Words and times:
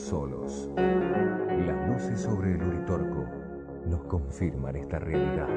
solos. 0.00 0.70
Las 0.76 1.88
luces 1.88 2.20
sobre 2.20 2.52
el 2.52 2.62
Uritorco 2.62 3.26
nos 3.86 4.04
confirman 4.04 4.76
esta 4.76 4.98
realidad. 4.98 5.48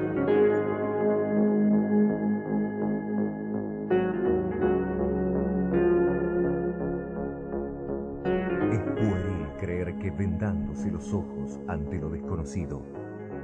Es 8.71 8.80
pueril 8.80 9.48
creer 9.60 9.98
que 10.00 10.12
vendándose 10.12 10.89
los 10.92 11.14
ojos 11.14 11.60
ante 11.68 11.98
lo 12.00 12.10
desconocido, 12.10 12.82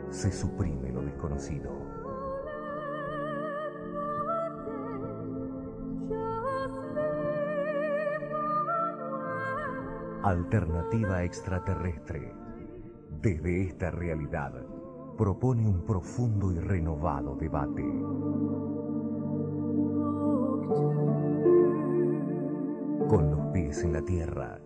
se 0.09 0.31
suprime 0.31 0.91
lo 0.91 1.01
desconocido. 1.01 2.06
Alternativa 10.27 11.23
extraterrestre. 11.23 12.33
Desde 13.21 13.61
esta 13.61 13.91
realidad 13.91 14.61
propone 15.17 15.65
un 15.65 15.85
profundo 15.85 16.51
y 16.51 16.59
renovado 16.59 17.37
debate. 17.37 17.81
Con 23.07 23.31
los 23.31 23.53
pies 23.53 23.81
en 23.85 23.93
la 23.93 24.01
tierra, 24.01 24.59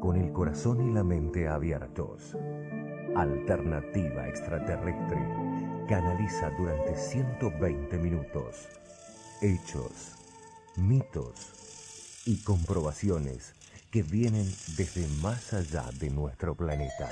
con 0.00 0.16
el 0.16 0.32
corazón 0.32 0.80
y 0.80 0.90
la 0.90 1.04
mente 1.04 1.48
abiertos. 1.48 2.34
Alternativa 3.14 4.26
extraterrestre 4.26 5.20
canaliza 5.86 6.48
durante 6.56 6.96
120 6.96 7.98
minutos 7.98 8.70
hechos, 9.42 10.16
mitos 10.78 12.22
y 12.24 12.42
comprobaciones 12.42 13.54
que 13.94 14.02
vienen 14.02 14.52
desde 14.76 15.06
más 15.22 15.52
allá 15.54 15.84
de 16.00 16.10
nuestro 16.10 16.56
planeta. 16.56 17.08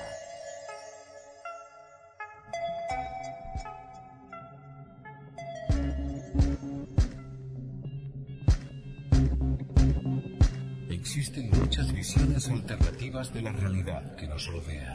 Existen 10.90 11.50
muchas 11.50 11.92
visiones 11.92 12.48
alternativas 12.48 13.32
de 13.32 13.42
la 13.42 13.52
realidad 13.52 14.16
que 14.16 14.26
nos 14.26 14.44
rodea. 14.48 14.92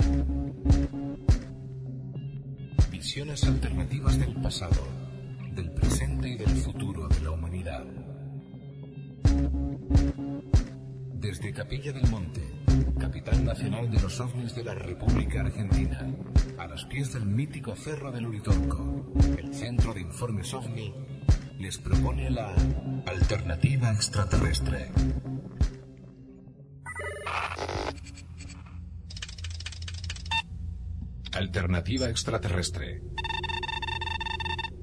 Visiones 2.91 3.45
alternativas 3.45 4.19
del 4.19 4.35
pasado, 4.41 4.85
del 5.55 5.71
presente 5.71 6.27
y 6.27 6.35
del 6.35 6.49
futuro 6.49 7.07
de 7.07 7.21
la 7.21 7.31
humanidad. 7.31 7.85
Desde 11.27 11.51
Capilla 11.51 11.91
del 11.91 12.09
Monte, 12.09 12.41
capital 12.97 13.43
nacional 13.43 13.91
de 13.91 13.99
los 13.99 14.17
ovnis 14.21 14.55
de 14.55 14.63
la 14.63 14.73
República 14.73 15.41
Argentina, 15.41 16.09
a 16.57 16.67
los 16.67 16.85
pies 16.85 17.11
del 17.11 17.25
mítico 17.25 17.75
Cerro 17.75 18.13
del 18.13 18.27
Uritorco, 18.27 19.11
el 19.37 19.53
Centro 19.53 19.93
de 19.93 19.99
Informes 19.99 20.53
OVNI 20.53 20.93
les 21.59 21.77
propone 21.79 22.29
la 22.29 22.55
alternativa 23.05 23.91
extraterrestre. 23.91 24.89
Alternativa 31.33 32.07
extraterrestre. 32.07 33.01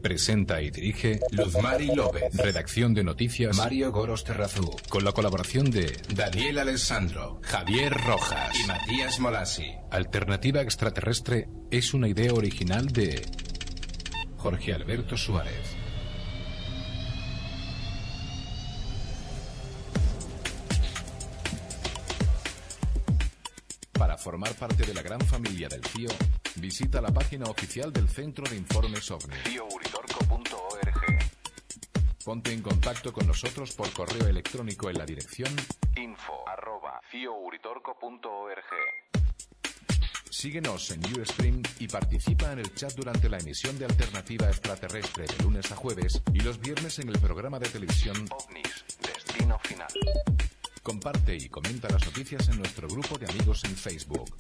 Presenta 0.05 0.61
y 0.61 0.71
dirige 0.71 1.19
Luzmari 1.31 1.87
López. 1.87 2.25
Redacción 2.35 2.93
de 2.93 3.03
noticias 3.03 3.57
Mario 3.57 3.91
Goros 3.91 4.23
Terrazú. 4.23 4.71
Con 4.91 5.03
la 5.03 5.13
colaboración 5.13 5.71
de 5.71 5.97
Daniel 6.15 6.59
Alessandro, 6.59 7.41
Javier 7.41 7.91
Rojas 7.91 8.55
y 8.63 8.67
Matías 8.67 9.19
Molasi. 9.19 9.65
Alternativa 9.91 10.61
extraterrestre 10.61 11.49
es 11.71 11.95
una 11.95 12.07
idea 12.07 12.35
original 12.35 12.89
de 12.89 13.23
Jorge 14.37 14.75
Alberto 14.75 15.17
Suárez. 15.17 15.74
Formar 24.25 24.55
parte 24.55 24.87
de 24.87 24.95
la 24.95 25.03
gran 25.03 25.21
familia 25.21 25.69
del 25.69 25.85
CIO, 25.85 26.09
visita 26.55 26.99
la 27.03 27.13
página 27.13 27.45
oficial 27.45 27.93
del 27.93 28.09
Centro 28.09 28.47
de 28.49 28.57
Informes 28.57 29.11
OVNI. 29.11 29.37
CIOuritorco.org. 29.45 31.19
Ponte 32.25 32.51
en 32.51 32.63
contacto 32.63 33.13
con 33.13 33.27
nosotros 33.27 33.73
por 33.73 33.93
correo 33.93 34.27
electrónico 34.27 34.89
en 34.89 34.97
la 34.97 35.05
dirección 35.05 35.55
info 35.97 36.49
arroba 36.49 37.03
ciouritorco.org. 37.11 38.65
Síguenos 40.31 40.91
en 40.91 41.01
Ustream 41.21 41.63
y 41.79 41.87
participa 41.87 42.51
en 42.53 42.61
el 42.61 42.75
chat 42.75 42.95
durante 42.95 43.29
la 43.29 43.37
emisión 43.37 43.79
de 43.79 43.85
Alternativa 43.85 44.49
Extraterrestre 44.49 45.27
de 45.27 45.45
lunes 45.45 45.71
a 45.71 45.77
jueves 45.77 46.23
y 46.33 46.41
los 46.41 46.59
viernes 46.59 46.99
en 46.99 47.11
el 47.11 47.19
programa 47.19 47.59
de 47.59 47.69
televisión 47.69 48.17
OVNIS, 48.31 48.85
Destino 49.03 49.59
Final. 49.65 49.89
Comparte 50.85 51.35
y 51.35 51.49
comenta 51.49 51.89
las 51.89 52.05
noticias 52.05 52.47
en 52.51 52.59
nuestro 52.59 52.87
grupo 52.87 53.17
de 53.17 53.25
amigos 53.27 53.65
en 53.65 53.75
Facebook. 53.75 54.31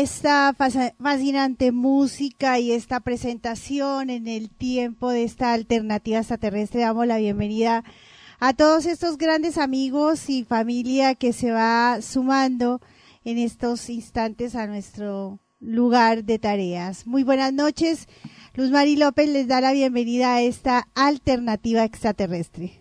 Esta 0.00 0.54
fascinante 0.54 1.72
música 1.72 2.58
y 2.58 2.72
esta 2.72 3.00
presentación 3.00 4.08
en 4.08 4.28
el 4.28 4.48
tiempo 4.48 5.10
de 5.10 5.24
esta 5.24 5.52
alternativa 5.52 6.18
extraterrestre, 6.18 6.80
damos 6.80 7.06
la 7.06 7.18
bienvenida 7.18 7.84
a 8.38 8.54
todos 8.54 8.86
estos 8.86 9.18
grandes 9.18 9.58
amigos 9.58 10.30
y 10.30 10.44
familia 10.44 11.14
que 11.14 11.34
se 11.34 11.50
va 11.52 11.98
sumando 12.00 12.80
en 13.24 13.36
estos 13.36 13.90
instantes 13.90 14.54
a 14.54 14.66
nuestro 14.66 15.38
lugar 15.60 16.24
de 16.24 16.38
tareas. 16.38 17.06
Muy 17.06 17.22
buenas 17.22 17.52
noches. 17.52 18.08
Luz 18.54 18.70
Mari 18.70 18.96
López 18.96 19.28
les 19.28 19.48
da 19.48 19.60
la 19.60 19.72
bienvenida 19.72 20.34
a 20.34 20.40
esta 20.40 20.88
alternativa 20.94 21.84
extraterrestre. 21.84 22.79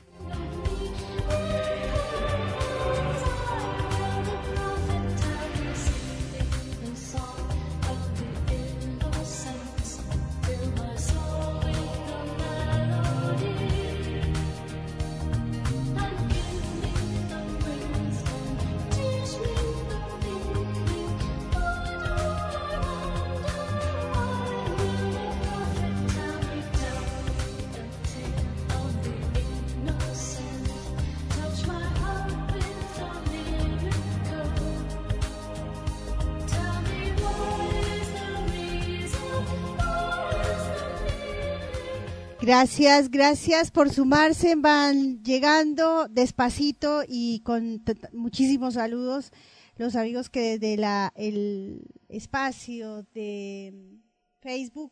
Gracias, 42.49 43.11
gracias 43.11 43.69
por 43.69 43.91
sumarse. 43.91 44.55
Van 44.55 45.21
llegando 45.21 46.07
despacito 46.07 47.03
y 47.07 47.41
con 47.41 47.83
muchísimos 48.11 48.73
saludos 48.73 49.31
los 49.77 49.95
amigos 49.95 50.31
que 50.31 50.57
desde 50.57 50.75
la, 50.75 51.13
el 51.15 51.83
espacio 52.07 53.03
de 53.13 54.01
Facebook 54.41 54.91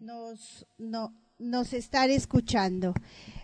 nos, 0.00 0.66
no, 0.78 1.12
nos 1.38 1.74
están 1.74 2.10
escuchando. 2.10 2.94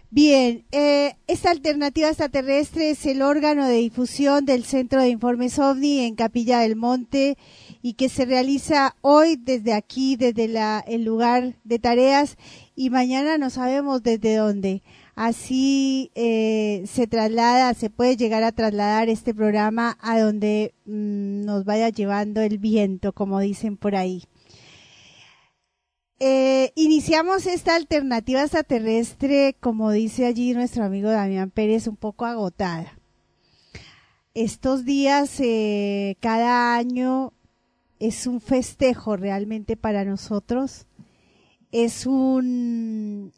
Bien, 0.08 0.64
eh, 0.72 1.16
esta 1.26 1.50
alternativa 1.50 2.08
extraterrestre 2.08 2.90
es 2.90 3.04
el 3.04 3.20
órgano 3.20 3.66
de 3.66 3.76
difusión 3.76 4.46
del 4.46 4.64
Centro 4.64 5.00
de 5.00 5.08
Informes 5.08 5.58
OVNI 5.58 6.00
en 6.06 6.14
Capilla 6.14 6.60
del 6.60 6.76
Monte 6.76 7.37
y 7.82 7.94
que 7.94 8.08
se 8.08 8.25
realiza 8.25 8.96
hoy 9.02 9.37
desde 9.37 9.75
aquí, 9.75 10.16
desde 10.16 10.49
la, 10.49 10.84
el 10.87 11.04
lugar 11.04 11.56
de 11.64 11.78
tareas 11.78 12.37
y 12.74 12.90
mañana 12.90 13.38
no 13.38 13.50
sabemos 13.50 14.02
desde 14.02 14.36
dónde. 14.36 14.82
Así 15.14 16.10
eh, 16.14 16.84
se 16.86 17.06
traslada, 17.06 17.74
se 17.74 17.90
puede 17.90 18.16
llegar 18.16 18.42
a 18.42 18.52
trasladar 18.52 19.08
este 19.08 19.34
programa 19.34 19.98
a 20.00 20.19
donde 20.19 20.74
mm, 20.86 21.44
nos 21.44 21.64
vaya 21.64 21.90
llevando 21.90 22.40
el 22.40 22.58
viento, 22.58 23.12
como 23.12 23.40
dicen 23.40 23.76
por 23.76 23.94
ahí. 23.94 24.24
Eh, 26.19 26.72
iniciamos 26.76 27.46
esta 27.46 27.74
alternativa 27.74 28.42
extraterrestre, 28.42 29.56
como 29.58 29.90
dice 29.90 30.25
allí 30.25 30.54
nuestro 30.54 30.84
amigo 30.84 31.10
Damián 31.10 31.50
Pérez, 31.50 31.88
un 31.88 31.96
poco 31.96 32.25
agotada. 32.25 32.96
Estos 34.32 34.84
días, 34.84 35.40
eh, 35.40 36.16
cada 36.20 36.76
año, 36.76 37.32
es 37.98 38.26
un 38.26 38.40
festejo 38.40 39.16
realmente 39.16 39.76
para 39.76 40.04
nosotros. 40.04 40.86
Es 41.72 42.06
un, 42.06 43.32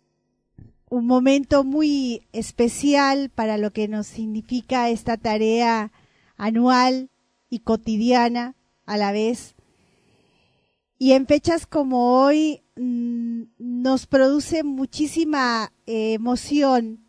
un 0.91 1.07
momento 1.07 1.65
muy 1.65 2.27
especial 2.33 3.31
para 3.31 3.59
lo 3.59 3.73
que 3.73 3.89
nos 3.89 4.07
significa 4.07 4.91
esta 4.91 5.17
tarea 5.17 5.91
anual 6.37 7.11
y 7.49 7.61
cotidiana 7.61 8.57
a 8.87 8.97
la 8.97 9.13
vez. 9.13 9.55
Y 10.99 11.13
en 11.13 11.27
fechas 11.27 11.67
como 11.67 12.23
hoy 12.23 12.63
mm, 12.77 13.43
nos 13.59 14.07
produce 14.07 14.63
muchísima 14.63 15.73
eh, 15.87 16.15
emoción 16.15 17.05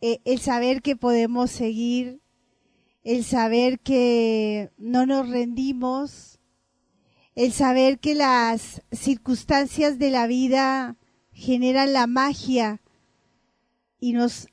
eh, 0.00 0.20
el 0.24 0.40
saber 0.40 0.82
que 0.82 0.96
podemos 0.96 1.50
seguir, 1.50 2.20
el 3.04 3.24
saber 3.24 3.78
que 3.78 4.70
no 4.76 5.06
nos 5.06 5.28
rendimos, 5.28 6.40
el 7.34 7.52
saber 7.52 7.98
que 7.98 8.14
las 8.14 8.82
circunstancias 8.92 9.98
de 9.98 10.10
la 10.10 10.26
vida 10.26 10.96
generan 11.32 11.92
la 11.92 12.06
magia 12.06 12.82
y 13.98 14.12
nos 14.12 14.48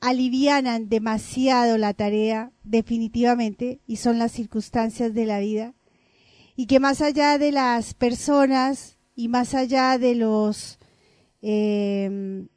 alivianan 0.00 0.88
demasiado 0.88 1.78
la 1.78 1.94
tarea, 1.94 2.52
definitivamente, 2.62 3.80
y 3.86 3.96
son 3.96 4.18
las 4.18 4.32
circunstancias 4.32 5.14
de 5.14 5.26
la 5.26 5.40
vida, 5.40 5.74
y 6.54 6.66
que 6.66 6.78
más 6.78 7.00
allá 7.00 7.38
de 7.38 7.50
las 7.50 7.94
personas 7.94 8.98
y 9.16 9.28
más 9.28 9.54
allá 9.54 9.98
de 9.98 10.14
los 10.14 10.78
em, 11.42 12.48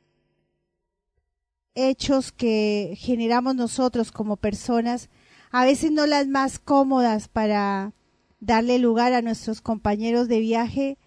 hechos 1.73 2.31
que 2.31 2.95
generamos 2.97 3.55
nosotros 3.55 4.11
como 4.11 4.38
personas, 4.38 5.09
a 5.50 5.65
veces 5.65 5.91
no 5.91 6.05
las 6.05 6.27
más 6.27 6.59
cómodas 6.59 7.27
para 7.27 7.93
darle 8.39 8.80
lugar 8.80 9.13
a 9.13 9.22
nuestros 9.22 9.62
compañeros 9.62 10.28
de 10.28 10.39
viaje, 10.39 10.98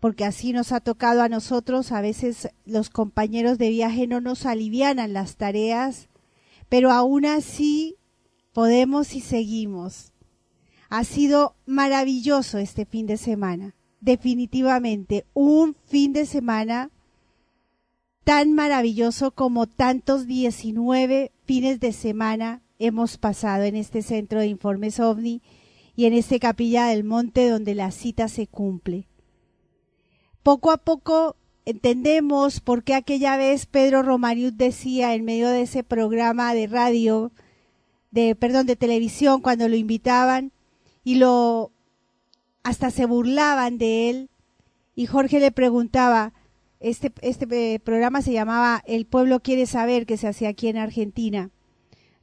porque 0.00 0.24
así 0.24 0.52
nos 0.52 0.72
ha 0.72 0.80
tocado 0.80 1.22
a 1.22 1.28
nosotros, 1.28 1.92
a 1.92 2.00
veces 2.00 2.48
los 2.64 2.90
compañeros 2.90 3.58
de 3.58 3.70
viaje 3.70 4.06
no 4.06 4.20
nos 4.20 4.46
alivianan 4.46 5.12
las 5.12 5.36
tareas, 5.36 6.08
pero 6.68 6.90
aún 6.90 7.26
así 7.26 7.96
podemos 8.52 9.14
y 9.14 9.20
seguimos. 9.20 10.12
Ha 10.88 11.04
sido 11.04 11.54
maravilloso 11.66 12.58
este 12.58 12.84
fin 12.84 13.06
de 13.06 13.16
semana, 13.16 13.74
definitivamente 14.00 15.24
un 15.32 15.76
fin 15.86 16.12
de 16.12 16.26
semana 16.26 16.90
tan 18.24 18.52
maravilloso 18.52 19.32
como 19.32 19.66
tantos 19.66 20.26
19 20.26 21.32
fines 21.44 21.80
de 21.80 21.92
semana 21.92 22.62
hemos 22.78 23.16
pasado 23.18 23.64
en 23.64 23.76
este 23.76 24.02
centro 24.02 24.40
de 24.40 24.46
informes 24.46 25.00
OVNI 25.00 25.42
y 25.94 26.06
en 26.06 26.14
este 26.14 26.40
capilla 26.40 26.86
del 26.86 27.04
monte 27.04 27.48
donde 27.48 27.74
la 27.74 27.90
cita 27.90 28.28
se 28.28 28.46
cumple 28.46 29.06
poco 30.42 30.70
a 30.70 30.76
poco 30.76 31.36
entendemos 31.64 32.60
por 32.60 32.82
qué 32.82 32.94
aquella 32.94 33.36
vez 33.36 33.66
Pedro 33.66 34.02
Romariut 34.02 34.54
decía 34.54 35.14
en 35.14 35.24
medio 35.24 35.48
de 35.48 35.62
ese 35.62 35.84
programa 35.84 36.54
de 36.54 36.66
radio, 36.66 37.30
de 38.10 38.34
perdón, 38.34 38.66
de 38.66 38.76
televisión 38.76 39.40
cuando 39.40 39.68
lo 39.68 39.76
invitaban 39.76 40.52
y 41.04 41.16
lo 41.16 41.70
hasta 42.62 42.90
se 42.90 43.06
burlaban 43.06 43.78
de 43.78 44.10
él 44.10 44.30
y 44.94 45.06
Jorge 45.06 45.40
le 45.40 45.52
preguntaba, 45.52 46.32
este, 46.80 47.12
este 47.22 47.74
eh, 47.74 47.80
programa 47.80 48.22
se 48.22 48.32
llamaba 48.32 48.82
El 48.86 49.06
pueblo 49.06 49.40
quiere 49.40 49.66
saber 49.66 50.04
que 50.04 50.16
se 50.16 50.28
hacía 50.28 50.50
aquí 50.50 50.68
en 50.68 50.76
Argentina. 50.76 51.50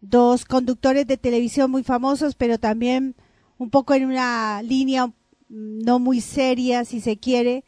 Dos 0.02 0.46
conductores 0.46 1.08
de 1.08 1.18
televisión 1.18 1.72
muy 1.72 1.84
famosos, 1.84 2.36
pero 2.36 2.58
también 2.58 3.16
un 3.60 3.70
poco 3.70 3.94
en 3.94 4.06
una 4.06 4.64
línea 4.64 5.14
no 5.50 6.00
muy 6.00 6.22
seria, 6.22 6.86
si 6.86 7.02
se 7.02 7.18
quiere, 7.18 7.66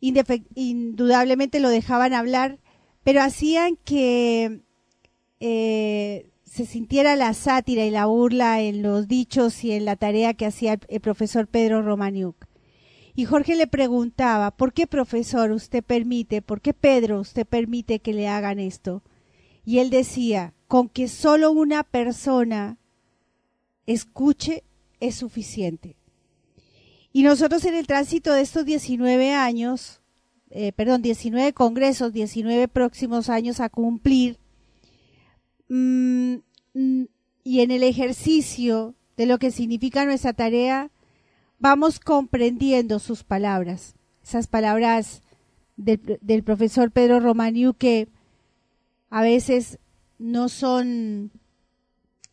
indudablemente 0.00 1.60
lo 1.60 1.70
dejaban 1.70 2.12
hablar, 2.12 2.58
pero 3.04 3.22
hacían 3.22 3.76
que 3.76 4.60
eh, 5.40 6.30
se 6.44 6.66
sintiera 6.66 7.16
la 7.16 7.32
sátira 7.34 7.84
y 7.84 7.90
la 7.90 8.06
burla 8.06 8.60
en 8.60 8.82
los 8.82 9.06
dichos 9.08 9.62
y 9.64 9.72
en 9.72 9.84
la 9.84 9.96
tarea 9.96 10.34
que 10.34 10.46
hacía 10.46 10.78
el, 10.88 11.00
profesor 11.00 11.46
Pedro 11.46 11.80
Romaniuk. 11.80 12.46
Y 13.14 13.26
Jorge 13.26 13.54
le 13.54 13.68
preguntaba, 13.68 14.50
¿por 14.50 14.72
qué 14.72 14.88
profesor 14.88 15.52
usted 15.52 15.84
permite, 15.84 16.42
por 16.42 16.60
qué 16.60 16.74
Pedro 16.74 17.20
usted 17.20 17.46
permite 17.46 18.00
que 18.00 18.12
le 18.12 18.26
hagan 18.26 18.58
esto? 18.58 19.04
Y 19.64 19.78
él 19.78 19.90
decía, 19.90 20.52
con 20.66 20.88
que 20.88 21.06
solo 21.06 21.52
una 21.52 21.84
persona 21.84 22.78
escuche 23.86 24.64
es 25.00 25.16
suficiente. 25.16 25.96
Y 27.12 27.22
nosotros 27.22 27.64
en 27.64 27.74
el 27.74 27.86
tránsito 27.86 28.32
de 28.32 28.40
estos 28.40 28.64
19 28.64 29.32
años, 29.32 30.00
eh, 30.50 30.72
perdón, 30.72 31.02
19 31.02 31.52
congresos, 31.52 32.12
19 32.12 32.68
próximos 32.68 33.28
años 33.28 33.60
a 33.60 33.68
cumplir, 33.68 34.38
mm, 35.68 36.34
mm, 36.74 37.04
y 37.44 37.60
en 37.60 37.70
el 37.70 37.82
ejercicio 37.82 38.94
de 39.16 39.26
lo 39.26 39.38
que 39.38 39.50
significa 39.50 40.04
nuestra 40.04 40.32
tarea, 40.32 40.90
vamos 41.58 42.00
comprendiendo 42.00 42.98
sus 42.98 43.22
palabras, 43.22 43.94
esas 44.22 44.48
palabras 44.48 45.22
del, 45.76 46.18
del 46.20 46.42
profesor 46.42 46.90
Pedro 46.90 47.20
Romaniu 47.20 47.74
que 47.74 48.08
a 49.10 49.22
veces 49.22 49.78
no 50.18 50.48
son 50.48 51.30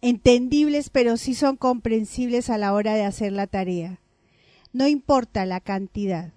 entendibles, 0.01 0.89
pero 0.89 1.17
sí 1.17 1.35
son 1.35 1.57
comprensibles 1.57 2.49
a 2.49 2.57
la 2.57 2.73
hora 2.73 2.95
de 2.95 3.05
hacer 3.05 3.31
la 3.31 3.47
tarea 3.47 4.01
no 4.73 4.87
importa 4.87 5.45
la 5.45 5.59
cantidad, 5.59 6.33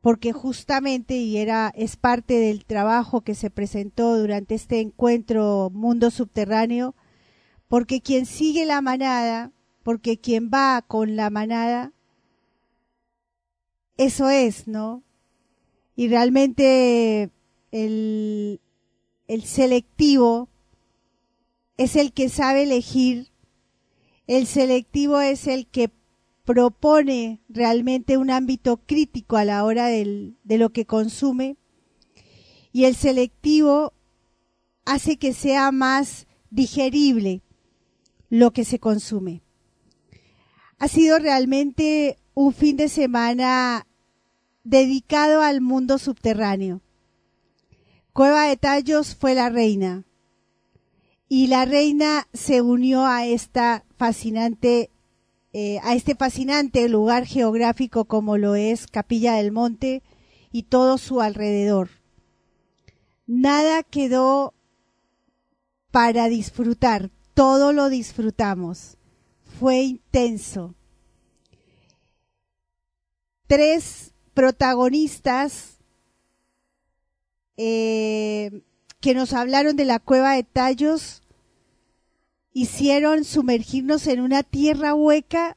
porque 0.00 0.32
justamente, 0.32 1.16
y 1.16 1.38
era, 1.38 1.72
es 1.74 1.96
parte 1.96 2.34
del 2.34 2.64
trabajo 2.64 3.22
que 3.22 3.34
se 3.34 3.50
presentó 3.50 4.18
durante 4.18 4.54
este 4.54 4.80
encuentro 4.80 5.70
Mundo 5.72 6.10
Subterráneo, 6.10 6.94
porque 7.68 8.00
quien 8.00 8.26
sigue 8.26 8.66
la 8.66 8.80
manada, 8.80 9.52
porque 9.82 10.18
quien 10.18 10.50
va 10.52 10.82
con 10.86 11.16
la 11.16 11.30
manada, 11.30 11.92
eso 13.96 14.28
es, 14.28 14.68
¿no? 14.68 15.02
Y 15.94 16.08
realmente 16.08 17.30
el, 17.70 18.60
el 19.26 19.42
selectivo 19.44 20.48
es 21.76 21.96
el 21.96 22.12
que 22.12 22.28
sabe 22.28 22.62
elegir, 22.62 23.28
el 24.26 24.46
selectivo 24.46 25.20
es 25.20 25.46
el 25.46 25.66
que 25.66 25.90
propone 26.44 27.40
realmente 27.48 28.16
un 28.16 28.30
ámbito 28.30 28.78
crítico 28.78 29.36
a 29.36 29.44
la 29.44 29.64
hora 29.64 29.86
de 29.86 30.34
lo 30.44 30.70
que 30.70 30.86
consume 30.86 31.56
y 32.72 32.84
el 32.84 32.94
selectivo 32.94 33.92
hace 34.84 35.16
que 35.16 35.32
sea 35.32 35.72
más 35.72 36.26
digerible 36.50 37.42
lo 38.30 38.52
que 38.52 38.64
se 38.64 38.78
consume. 38.78 39.42
Ha 40.78 40.88
sido 40.88 41.18
realmente 41.18 42.18
un 42.34 42.52
fin 42.52 42.76
de 42.76 42.88
semana 42.88 43.86
dedicado 44.62 45.42
al 45.42 45.60
mundo 45.60 45.98
subterráneo. 45.98 46.80
Cueva 48.12 48.46
de 48.46 48.56
Tallos 48.56 49.14
fue 49.14 49.34
la 49.34 49.48
reina 49.48 50.04
y 51.28 51.48
la 51.48 51.64
reina 51.64 52.28
se 52.32 52.62
unió 52.62 53.04
a 53.04 53.26
esta 53.26 53.84
fascinante 53.96 54.90
eh, 55.52 55.80
a 55.82 55.94
este 55.94 56.14
fascinante 56.14 56.86
lugar 56.86 57.24
geográfico 57.24 58.04
como 58.04 58.36
lo 58.36 58.56
es 58.56 58.86
Capilla 58.86 59.36
del 59.36 59.52
Monte 59.52 60.02
y 60.52 60.64
todo 60.64 60.98
su 60.98 61.22
alrededor. 61.22 61.88
Nada 63.26 63.82
quedó 63.82 64.52
para 65.90 66.28
disfrutar, 66.28 67.10
todo 67.32 67.72
lo 67.72 67.88
disfrutamos. 67.88 68.98
Fue 69.58 69.80
intenso. 69.82 70.74
Tres 73.46 74.12
protagonistas 74.34 75.78
eh, 77.56 78.62
que 79.06 79.14
nos 79.14 79.34
hablaron 79.34 79.76
de 79.76 79.84
la 79.84 80.00
cueva 80.00 80.32
de 80.32 80.42
Tallos 80.42 81.22
hicieron 82.52 83.22
sumergirnos 83.22 84.08
en 84.08 84.18
una 84.18 84.42
tierra 84.42 84.96
hueca 84.96 85.56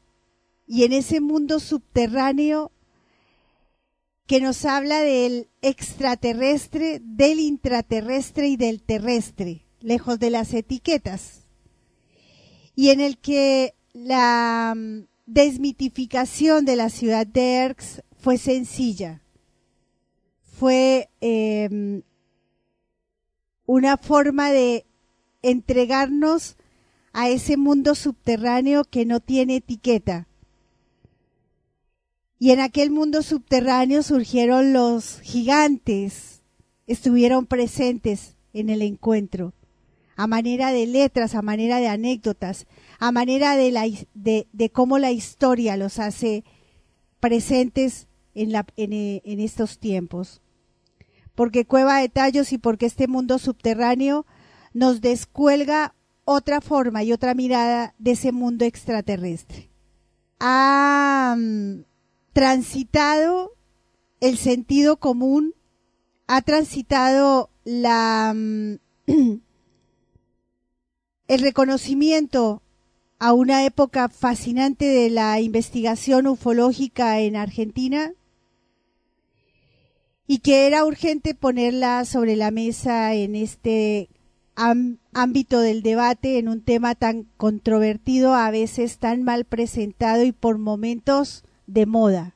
y 0.67 0.83
en 0.83 0.93
ese 0.93 1.19
mundo 1.19 1.59
subterráneo 1.59 2.71
que 4.27 4.39
nos 4.39 4.65
habla 4.65 5.01
del 5.01 5.47
extraterrestre, 5.63 7.01
del 7.03 7.39
intraterrestre 7.39 8.49
y 8.49 8.55
del 8.55 8.83
terrestre, 8.83 9.65
lejos 9.79 10.19
de 10.19 10.29
las 10.29 10.53
etiquetas, 10.53 11.47
y 12.75 12.91
en 12.91 13.01
el 13.01 13.17
que 13.17 13.73
la 13.93 14.75
mm, 14.77 15.07
desmitificación 15.25 16.65
de 16.65 16.75
la 16.75 16.91
ciudad 16.91 17.25
de 17.25 17.55
Erx 17.55 18.03
fue 18.19 18.37
sencilla, 18.37 19.23
fue 20.43 21.09
em, 21.19 22.03
una 23.71 23.97
forma 23.97 24.51
de 24.51 24.88
entregarnos 25.43 26.57
a 27.13 27.29
ese 27.29 27.55
mundo 27.55 27.93
subterráneo 27.93 28.83
que 28.83 29.05
no 29.05 29.19
tiene 29.19 29.57
etiqueta, 29.57 30.27
y 32.39 32.49
en 32.49 32.61
aquel 32.61 32.89
mundo 32.89 33.21
subterráneo 33.21 34.01
surgieron 34.01 34.73
los 34.73 35.19
gigantes, 35.19 36.41
estuvieron 36.88 37.45
presentes 37.45 38.38
en 38.53 38.71
el 38.71 38.81
encuentro, 38.81 39.53
a 40.15 40.25
manera 40.25 40.71
de 40.71 40.88
letras, 40.88 41.35
a 41.35 41.43
manera 41.43 41.77
de 41.77 41.89
anécdotas, 41.89 42.65
a 42.97 43.11
manera 43.11 43.55
de, 43.55 43.71
la, 43.71 43.85
de, 44.15 44.69
cómo 44.71 44.97
la 44.97 45.11
historia 45.11 45.77
los 45.77 45.99
hace 45.99 46.43
presentes 47.19 48.07
en, 48.33 48.51
en 48.77 49.39
estos 49.39 49.77
tiempos. 49.77 50.41
Porque 51.39 51.63
Cueva 51.63 52.00
de 52.01 52.10
Tallos 52.10 52.51
y 52.51 52.58
porque 52.58 52.86
este 52.86 53.08
mundo 53.08 53.39
subterráneo 53.39 54.25
nos 54.74 55.00
descuelga 55.00 55.96
otra 56.25 56.60
forma 56.60 57.01
y 57.03 57.13
otra 57.13 57.34
mirada 57.34 57.96
de 57.98 58.12
ese 58.12 58.34
mundo 58.34 58.65
extraterrestre. 58.65 59.69
Ah, 60.41 61.38
transitado 62.34 63.55
el 64.19 64.38
sentido 64.38 64.98
común, 64.98 65.55
ha 66.27 66.41
transitado 66.41 67.51
la, 67.63 68.34
mm, 68.36 68.74
el 71.29 71.39
reconocimiento 71.39 72.63
a 73.17 73.31
una 73.31 73.63
época 73.63 74.10
fascinante 74.10 74.84
de 74.84 75.10
la 75.10 75.39
investigación 75.39 76.27
ufológica 76.27 77.22
en 77.22 77.38
Argentina 77.38 78.12
y 80.31 80.39
que 80.39 80.67
era 80.67 80.86
urgente 80.86 81.33
ponerla 81.33 82.05
sobre 82.05 82.36
la 82.36 82.51
mesa 82.51 83.15
en 83.15 83.36
este 83.36 84.09
ámbito 85.12 85.59
del 85.59 85.81
debate, 85.81 86.38
en 86.38 86.50
un 86.50 86.62
tema 86.62 86.93
tan 86.93 87.24
controvertido, 87.36 88.36
a 88.36 88.51
veces 88.51 89.00
tan 89.00 89.24
mal 89.24 89.45
presentado 89.45 90.24
y 90.24 90.31
por 90.31 90.59
momentos 90.59 91.43
de 91.65 91.88
moda. 91.88 92.36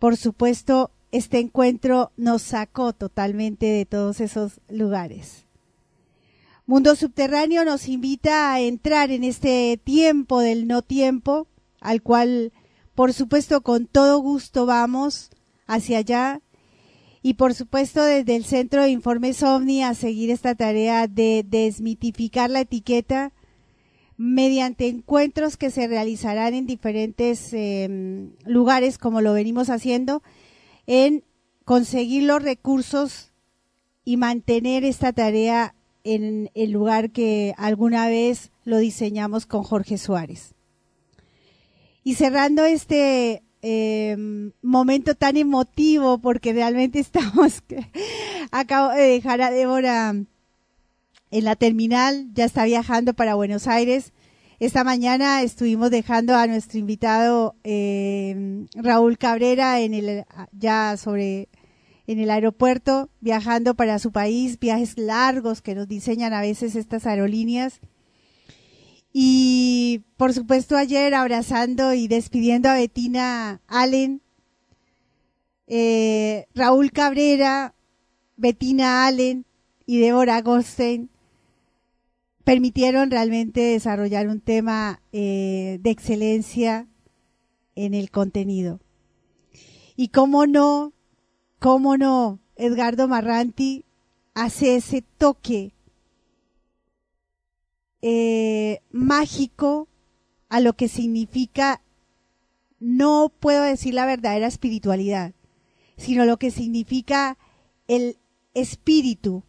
Por 0.00 0.16
supuesto, 0.16 0.90
este 1.12 1.38
encuentro 1.38 2.10
nos 2.16 2.42
sacó 2.42 2.92
totalmente 2.92 3.66
de 3.66 3.86
todos 3.86 4.20
esos 4.20 4.60
lugares. 4.68 5.46
Mundo 6.66 6.96
Subterráneo 6.96 7.64
nos 7.64 7.86
invita 7.86 8.52
a 8.52 8.58
entrar 8.58 9.12
en 9.12 9.22
este 9.22 9.78
tiempo 9.84 10.40
del 10.40 10.66
no 10.66 10.82
tiempo, 10.82 11.46
al 11.80 12.02
cual, 12.02 12.52
por 12.96 13.12
supuesto, 13.12 13.60
con 13.60 13.86
todo 13.86 14.18
gusto 14.18 14.66
vamos 14.66 15.30
hacia 15.68 15.98
allá. 15.98 16.40
Y 17.26 17.34
por 17.34 17.54
supuesto, 17.54 18.02
desde 18.02 18.36
el 18.36 18.44
Centro 18.44 18.82
de 18.82 18.90
Informes 18.90 19.42
OVNI 19.42 19.82
a 19.82 19.94
seguir 19.94 20.30
esta 20.30 20.54
tarea 20.54 21.08
de 21.08 21.42
desmitificar 21.42 22.50
la 22.50 22.60
etiqueta 22.60 23.32
mediante 24.18 24.88
encuentros 24.88 25.56
que 25.56 25.70
se 25.70 25.86
realizarán 25.86 26.52
en 26.52 26.66
diferentes 26.66 27.54
em, 27.54 28.32
lugares, 28.44 28.98
como 28.98 29.22
lo 29.22 29.32
venimos 29.32 29.70
haciendo, 29.70 30.22
en 30.86 31.24
conseguir 31.64 32.24
los 32.24 32.42
recursos 32.42 33.32
y 34.04 34.18
mantener 34.18 34.84
esta 34.84 35.14
tarea 35.14 35.74
en 36.04 36.50
el 36.52 36.72
lugar 36.72 37.10
que 37.10 37.54
alguna 37.56 38.06
vez 38.06 38.50
lo 38.64 38.76
diseñamos 38.76 39.46
con 39.46 39.62
Jorge 39.62 39.96
Suárez. 39.96 40.54
Y 42.02 42.16
cerrando 42.16 42.66
este 42.66 43.43
em, 43.66 44.52
momento 44.60 45.14
tan 45.14 45.38
emotivo, 45.38 46.18
porque 46.18 46.52
realmente 46.52 46.98
estamos, 47.06 47.62
acabo 48.50 48.90
de 48.92 49.02
dejar 49.02 49.40
a 49.40 49.50
Débora 49.50 50.14
en 51.30 51.44
la 51.44 51.56
terminal, 51.56 52.28
ya 52.34 52.44
está 52.44 52.64
viajando 52.64 53.14
para 53.14 53.34
Buenos 53.34 53.66
Aires. 53.66 54.12
Esta 54.60 54.84
mañana 54.84 55.42
estuvimos 55.42 55.90
dejando 55.90 56.36
a 56.36 56.46
nuestro 56.46 56.78
invitado 56.78 57.56
eh, 57.64 58.66
Raúl 58.74 59.18
Cabrera 59.18 59.80
en 59.80 59.94
el 59.94 60.24
ya 60.52 60.96
sobre 60.96 61.48
en 62.06 62.20
el 62.20 62.30
aeropuerto 62.30 63.08
viajando 63.20 63.74
para 63.74 63.98
su 63.98 64.12
país, 64.12 64.60
viajes 64.60 64.98
largos 64.98 65.62
que 65.62 65.74
nos 65.74 65.88
diseñan 65.88 66.34
a 66.34 66.42
veces 66.42 66.76
estas 66.76 67.06
aerolíneas. 67.06 67.80
Y 69.16 70.02
por 70.16 70.32
supuesto 70.32 70.76
ayer 70.76 71.14
abrazando 71.14 71.94
y 71.94 72.08
despidiendo 72.08 72.68
a 72.68 72.74
Betina 72.74 73.60
Allen, 73.68 74.20
eh, 75.68 76.48
Raúl 76.52 76.90
Cabrera, 76.90 77.76
Betina 78.36 79.06
Allen 79.06 79.46
y 79.86 79.98
Débora 80.00 80.42
Goldstein 80.42 81.10
permitieron 82.42 83.12
realmente 83.12 83.60
desarrollar 83.60 84.26
un 84.26 84.40
tema 84.40 85.00
eh, 85.12 85.78
de 85.80 85.90
excelencia 85.90 86.88
en 87.76 87.94
el 87.94 88.10
contenido. 88.10 88.80
Y 89.94 90.08
cómo 90.08 90.48
no, 90.48 90.92
cómo 91.60 91.96
no, 91.96 92.40
Edgardo 92.56 93.06
Marranti 93.06 93.84
hace 94.34 94.74
ese 94.74 95.04
toque 95.18 95.72
eh, 98.06 98.82
mágico 98.90 99.88
a 100.50 100.60
lo 100.60 100.74
que 100.74 100.88
significa, 100.88 101.80
no 102.78 103.32
puedo 103.40 103.62
decir 103.62 103.94
la 103.94 104.04
verdadera 104.04 104.46
espiritualidad, 104.46 105.32
sino 105.96 106.26
lo 106.26 106.36
que 106.36 106.50
significa 106.50 107.38
el 107.88 108.18
espíritu 108.52 109.42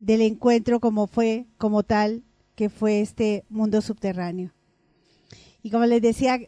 del 0.00 0.22
encuentro 0.22 0.80
como 0.80 1.06
fue, 1.06 1.46
como 1.56 1.84
tal, 1.84 2.24
que 2.56 2.68
fue 2.68 3.00
este 3.00 3.44
mundo 3.48 3.80
subterráneo. 3.80 4.52
Y 5.62 5.70
como 5.70 5.86
les 5.86 6.02
decía, 6.02 6.40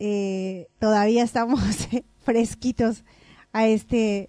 eh, 0.00 0.66
todavía 0.80 1.22
estamos 1.22 1.60
fresquitos 2.24 3.04
a 3.52 3.68
este 3.68 4.26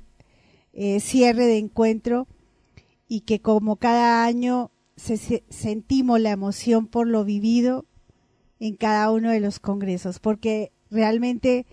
eh, 0.73 0.99
cierre 0.99 1.47
de 1.47 1.57
encuentro 1.57 2.27
y 3.07 3.21
que 3.21 3.41
como 3.41 3.77
cada 3.77 4.23
año 4.23 4.69
sentimos 4.99 6.19
la 6.19 6.31
emoción 6.31 6.87
por 6.87 7.07
lo 7.07 7.23
vivido 7.23 7.85
en 8.59 8.75
cada 8.75 9.11
uno 9.11 9.31
de 9.31 9.39
los 9.39 9.59
congresos, 9.59 10.19
porque 10.19 10.71
realmente 10.91 11.65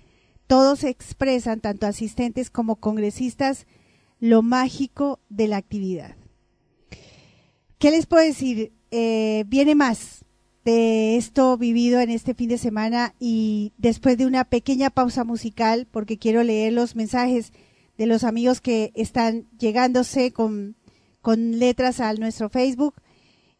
todos 0.46 0.84
expresan, 0.84 1.60
tanto 1.60 1.86
asistentes 1.86 2.50
como 2.50 2.76
congresistas, 2.76 3.66
lo 4.20 4.42
mágico 4.42 5.20
de 5.28 5.48
la 5.48 5.56
actividad. 5.56 6.16
¿Qué 7.78 7.90
les 7.90 8.06
puedo 8.06 8.24
decir? 8.24 8.72
Eh, 8.90 9.44
viene 9.48 9.74
más 9.74 10.24
de 10.64 11.16
esto 11.16 11.58
vivido 11.58 12.00
en 12.00 12.10
este 12.10 12.34
fin 12.34 12.48
de 12.48 12.58
semana 12.58 13.14
y 13.20 13.72
después 13.76 14.16
de 14.16 14.26
una 14.26 14.44
pequeña 14.44 14.90
pausa 14.90 15.24
musical, 15.24 15.86
porque 15.90 16.18
quiero 16.18 16.42
leer 16.42 16.72
los 16.72 16.96
mensajes 16.96 17.52
de 17.98 18.06
los 18.06 18.24
amigos 18.24 18.60
que 18.60 18.92
están 18.94 19.46
llegándose 19.58 20.32
con, 20.32 20.76
con 21.20 21.58
letras 21.58 22.00
a 22.00 22.12
nuestro 22.14 22.48
Facebook 22.48 22.94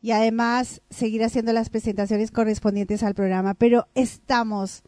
y 0.07 0.13
además 0.13 0.83
seguir 0.89 1.25
haciendo 1.25 1.53
las 1.53 1.69
presentaciones 1.69 2.31
correspondientes 2.31 3.03
al 3.03 3.17
programa. 3.17 3.55
Pero 3.55 3.89
estamos 3.97 4.85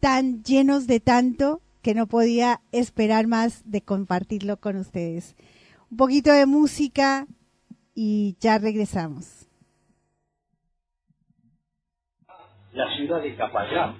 tan 0.00 0.42
llenos 0.44 0.86
de 0.86 0.98
tanto 0.98 1.60
que 1.82 1.94
no 1.94 2.06
podía 2.06 2.60
esperar 2.72 3.26
más 3.26 3.70
de 3.70 3.82
compartirlo 3.82 4.56
con 4.56 4.76
ustedes. 4.76 5.36
Un 5.90 5.98
poquito 5.98 6.32
de 6.32 6.46
música 6.46 7.26
y 7.94 8.38
ya 8.40 8.56
regresamos. 8.56 9.46
La 12.72 12.96
ciudad 12.96 13.20
de 13.20 13.36
Capayán, 13.36 13.94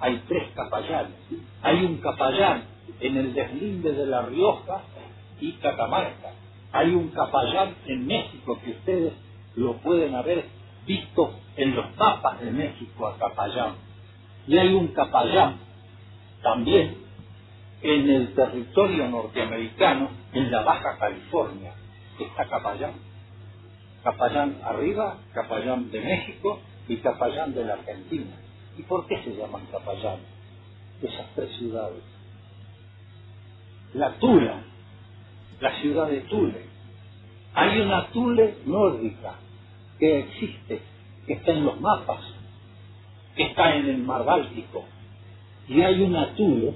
hay 0.00 0.22
tres 0.28 0.52
capayanes. 0.54 1.16
Hay 1.62 1.82
un 1.82 1.96
capayán 2.02 2.64
en 3.00 3.16
el 3.16 3.32
deslinde 3.32 3.92
de 3.92 4.04
La 4.04 4.26
Rioja 4.26 4.82
y 5.40 5.52
Catamarca. 5.60 6.34
Hay 6.72 6.94
un 6.94 7.08
capayán 7.08 7.74
en 7.86 8.06
México 8.06 8.60
que 8.62 8.72
ustedes 8.72 9.23
lo 9.56 9.78
pueden 9.78 10.14
haber 10.14 10.44
visto 10.86 11.38
en 11.56 11.74
los 11.74 11.96
mapas 11.96 12.40
de 12.40 12.50
México 12.50 13.06
a 13.06 13.18
Capayán. 13.18 13.74
Y 14.46 14.58
hay 14.58 14.74
un 14.74 14.88
capayán 14.88 15.58
también 16.42 16.98
en 17.82 18.10
el 18.10 18.34
territorio 18.34 19.08
norteamericano, 19.08 20.10
en 20.32 20.50
la 20.50 20.62
Baja 20.62 20.98
California, 20.98 21.74
está 22.18 22.46
Capayán. 22.46 22.92
Capayán 24.02 24.60
arriba, 24.64 25.18
Capayán 25.32 25.90
de 25.90 26.00
México 26.00 26.60
y 26.88 26.96
Capayán 26.98 27.54
de 27.54 27.64
la 27.64 27.74
Argentina. 27.74 28.36
¿Y 28.76 28.82
por 28.82 29.06
qué 29.06 29.22
se 29.22 29.36
llaman 29.36 29.66
Capayán? 29.70 30.18
Esas 31.02 31.26
tres 31.34 31.56
ciudades. 31.56 32.02
la 33.94 34.12
Tula, 34.18 34.62
la 35.60 35.80
ciudad 35.80 36.08
de 36.08 36.20
Tule. 36.22 36.66
Hay 37.54 37.80
una 37.80 38.08
Tule 38.08 38.56
nórdica 38.66 39.34
existe, 40.04 40.80
que 41.26 41.34
está 41.34 41.52
en 41.52 41.64
los 41.64 41.80
mapas, 41.80 42.20
que 43.36 43.44
está 43.44 43.76
en 43.76 43.88
el 43.88 43.98
mar 43.98 44.24
Báltico. 44.24 44.84
Y 45.68 45.82
hay 45.82 46.02
una 46.02 46.34
Tule, 46.34 46.74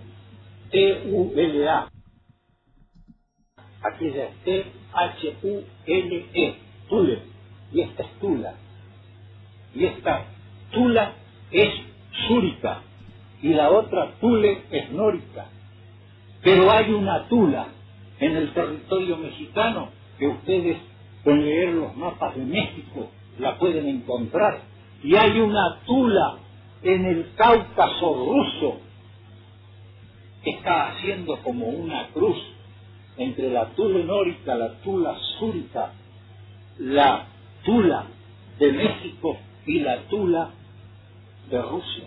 T-U-L-A. 0.70 1.88
Aquella 3.82 4.24
es 4.24 4.36
T-H-U-L-E, 4.44 6.54
Tule. 6.88 7.18
Y 7.72 7.80
esta 7.82 8.02
es 8.02 8.10
Tula. 8.18 8.54
Y 9.74 9.84
esta 9.84 10.24
Tula 10.72 11.12
es 11.50 11.70
Súrica. 12.26 12.80
Y 13.42 13.54
la 13.54 13.70
otra 13.70 14.14
Tule 14.20 14.62
es 14.70 14.90
Nórica. 14.90 15.46
Pero 16.42 16.70
hay 16.70 16.92
una 16.92 17.28
Tula 17.28 17.68
en 18.20 18.36
el 18.36 18.52
territorio 18.52 19.16
mexicano 19.16 19.90
que 20.18 20.26
ustedes 20.26 20.78
con 21.22 21.44
leer 21.44 21.74
los 21.74 21.96
mapas 21.96 22.34
de 22.36 22.44
México 22.44 23.10
la 23.38 23.58
pueden 23.58 23.88
encontrar. 23.88 24.60
Y 25.02 25.14
hay 25.14 25.38
una 25.38 25.80
Tula 25.86 26.38
en 26.82 27.04
el 27.04 27.34
Cáucaso 27.36 28.14
ruso 28.14 28.80
que 30.42 30.50
está 30.50 30.88
haciendo 30.88 31.36
como 31.42 31.66
una 31.66 32.08
cruz 32.08 32.36
entre 33.16 33.50
la 33.50 33.66
Tula 33.70 34.04
nórica, 34.04 34.54
la 34.54 34.74
Tula 34.80 35.16
súrica, 35.38 35.92
la 36.78 37.26
Tula 37.64 38.06
de 38.58 38.72
México 38.72 39.36
y 39.66 39.80
la 39.80 40.02
Tula 40.08 40.50
de 41.50 41.62
Rusia, 41.62 42.04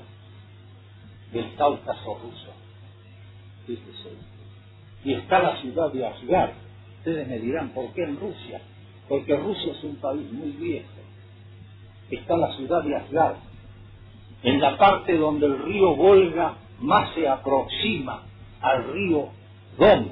del 1.33 1.55
Cáucaso 1.55 2.19
ruso. 2.23 2.51
Y 5.03 5.13
está 5.13 5.41
la 5.41 5.61
ciudad 5.61 5.91
de 5.91 6.05
Asgard. 6.05 6.51
Ustedes 6.99 7.27
me 7.27 7.39
dirán, 7.39 7.69
¿por 7.69 7.91
qué 7.93 8.03
en 8.03 8.19
Rusia? 8.19 8.61
Porque 9.07 9.35
Rusia 9.35 9.73
es 9.73 9.83
un 9.83 9.95
país 9.95 10.31
muy 10.31 10.51
viejo. 10.51 11.00
Está 12.11 12.37
la 12.37 12.55
ciudad 12.57 12.83
de 12.83 12.95
Asgard, 12.95 13.37
en 14.43 14.59
la 14.59 14.77
parte 14.77 15.17
donde 15.17 15.45
el 15.45 15.63
río 15.63 15.95
Volga 15.95 16.55
más 16.79 17.13
se 17.15 17.27
aproxima 17.27 18.23
al 18.61 18.91
río 18.91 19.29
Don. 19.77 20.11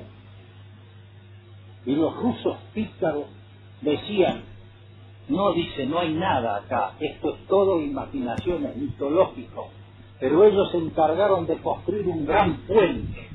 Y 1.86 1.96
los 1.96 2.16
rusos 2.16 2.58
pícaros 2.74 3.26
decían, 3.82 4.44
no 5.28 5.54
dice, 5.54 5.86
no 5.86 6.00
hay 6.00 6.14
nada 6.14 6.58
acá, 6.58 6.94
esto 7.00 7.36
es 7.36 7.46
todo 7.48 7.82
imaginación, 7.82 8.66
es 8.66 8.76
mitológico. 8.76 9.70
Pero 10.20 10.44
ellos 10.46 10.72
se 10.72 10.78
encargaron 10.78 11.46
de 11.46 11.58
construir 11.58 12.08
un 12.08 12.26
gran 12.26 12.58
puente 12.68 13.30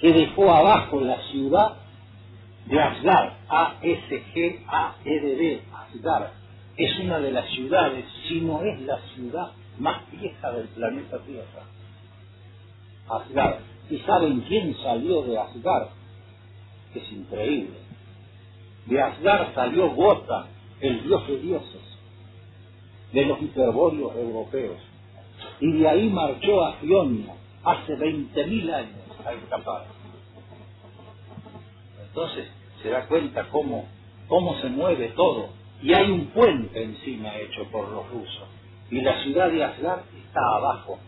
que 0.00 0.12
dejó 0.12 0.50
abajo 0.50 1.00
la 1.00 1.20
ciudad 1.30 1.76
de 2.66 2.80
Asgard, 2.80 3.32
A-S-G-A-R-D, 3.48 4.02
Asgard. 5.72 6.41
Es 6.76 6.98
una 7.00 7.18
de 7.18 7.32
las 7.32 7.48
ciudades, 7.50 8.04
si 8.28 8.40
no 8.40 8.62
es 8.62 8.80
la 8.82 8.98
ciudad 9.14 9.52
más 9.78 10.10
vieja 10.10 10.50
del 10.52 10.68
planeta 10.68 11.18
Tierra. 11.18 11.64
Asgard. 13.08 13.60
¿Y 13.90 13.98
saben 13.98 14.40
quién 14.42 14.74
salió 14.78 15.22
de 15.22 15.38
Asgard? 15.38 15.88
Es 16.94 17.12
increíble. 17.12 17.76
De 18.86 19.00
Asgard 19.00 19.54
salió 19.54 19.90
Gota, 19.90 20.46
el 20.80 21.02
dios 21.04 21.26
de 21.28 21.38
dioses, 21.38 21.98
de 23.12 23.26
los 23.26 23.42
hiperbóreos 23.42 24.16
europeos. 24.16 24.78
Y 25.60 25.72
de 25.72 25.88
ahí 25.88 26.08
marchó 26.08 26.64
a 26.64 26.74
Fionia 26.74 27.34
hace 27.64 27.96
20.000 27.96 28.74
años 28.74 29.26
a 29.26 29.32
escapar. 29.32 29.86
Entonces 32.02 32.48
se 32.82 32.90
da 32.90 33.06
cuenta 33.06 33.48
cómo, 33.50 33.86
cómo 34.28 34.54
se 34.60 34.68
mueve 34.68 35.08
todo. 35.10 35.61
Y 35.82 35.92
hay 35.92 36.10
un 36.10 36.26
puente 36.26 36.82
encima 36.82 37.36
hecho 37.36 37.64
por 37.70 37.88
los 37.88 38.08
rusos. 38.10 38.48
Y 38.90 39.00
la 39.00 39.20
ciudad 39.22 39.50
de 39.50 39.64
Asgard 39.64 40.02
está 40.14 40.40
abajo. 40.56 40.98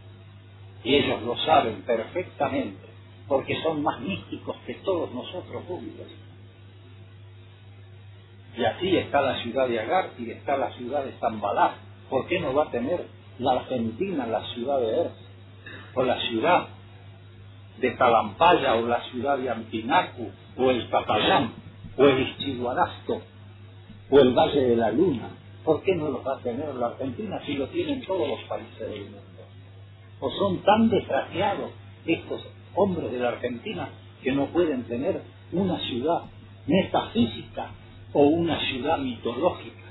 Y 0.82 0.96
ellos 0.96 1.22
lo 1.22 1.36
saben 1.38 1.82
perfectamente, 1.82 2.86
porque 3.28 3.54
son 3.62 3.82
más 3.82 4.00
místicos 4.00 4.56
que 4.66 4.74
todos 4.74 5.12
nosotros 5.12 5.62
juntos. 5.66 6.08
Y 8.56 8.64
así 8.64 8.96
está 8.96 9.20
la 9.20 9.42
ciudad 9.42 9.68
de 9.68 9.80
Agar 9.80 10.10
y 10.18 10.30
está 10.30 10.56
la 10.56 10.72
ciudad 10.72 11.04
de 11.04 11.12
Zambalá. 11.12 11.74
¿Por 12.08 12.26
qué 12.26 12.40
no 12.40 12.54
va 12.54 12.64
a 12.64 12.70
tener 12.70 13.06
la 13.38 13.52
Argentina 13.52 14.26
la 14.26 14.44
ciudad 14.54 14.80
de 14.80 15.00
Ers? 15.02 15.14
O 15.94 16.02
la 16.02 16.20
ciudad 16.20 16.68
de 17.78 17.90
Talampaya 17.92 18.74
o 18.74 18.86
la 18.86 19.02
ciudad 19.10 19.38
de 19.38 19.50
Antinacu 19.50 20.30
o 20.56 20.70
el 20.70 20.88
Papayán 20.88 21.52
o 21.96 22.06
el 22.06 22.28
Ischiguarasto 22.28 23.22
o 24.10 24.18
el 24.18 24.32
Valle 24.32 24.60
de 24.60 24.76
la 24.76 24.90
Luna. 24.90 25.30
¿Por 25.64 25.82
qué 25.82 25.94
no 25.94 26.10
los 26.10 26.26
va 26.26 26.36
a 26.36 26.40
tener 26.40 26.74
la 26.74 26.88
Argentina 26.88 27.40
si 27.46 27.54
lo 27.54 27.68
tienen 27.68 28.02
todos 28.04 28.28
los 28.28 28.40
países 28.48 28.78
del 28.78 29.04
mundo? 29.04 29.20
¿O 30.20 30.30
son 30.30 30.58
tan 30.58 30.90
desgraciados 30.90 31.70
estos 32.06 32.46
hombres 32.74 33.10
de 33.12 33.18
la 33.18 33.28
Argentina 33.30 33.88
que 34.22 34.32
no 34.32 34.46
pueden 34.46 34.84
tener 34.84 35.22
una 35.52 35.78
ciudad 35.80 36.22
metafísica 36.66 37.70
o 38.12 38.24
una 38.24 38.60
ciudad 38.68 38.98
mitológica? 38.98 39.83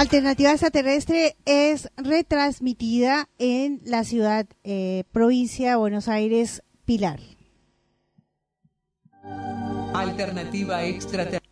Alternativa 0.00 0.50
Extraterrestre 0.50 1.36
es 1.44 1.90
retransmitida 1.98 3.28
en 3.36 3.82
la 3.84 4.02
ciudad, 4.02 4.46
eh, 4.64 5.04
provincia 5.12 5.76
Buenos 5.76 6.08
Aires, 6.08 6.62
Pilar. 6.86 7.20
Alternativa 9.92 10.82
Extraterrestre 10.84 11.42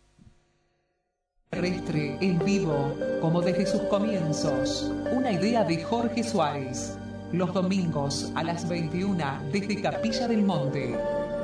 en 2.21 2.39
vivo, 2.43 2.95
como 3.21 3.39
desde 3.43 3.67
sus 3.67 3.81
comienzos. 3.81 4.91
Una 5.13 5.31
idea 5.31 5.63
de 5.63 5.83
Jorge 5.83 6.23
Suárez. 6.23 6.97
Los 7.31 7.53
domingos 7.53 8.31
a 8.33 8.41
las 8.41 8.67
21 8.67 9.43
desde 9.51 9.79
Capilla 9.79 10.27
del 10.27 10.41
Monte. 10.41 10.97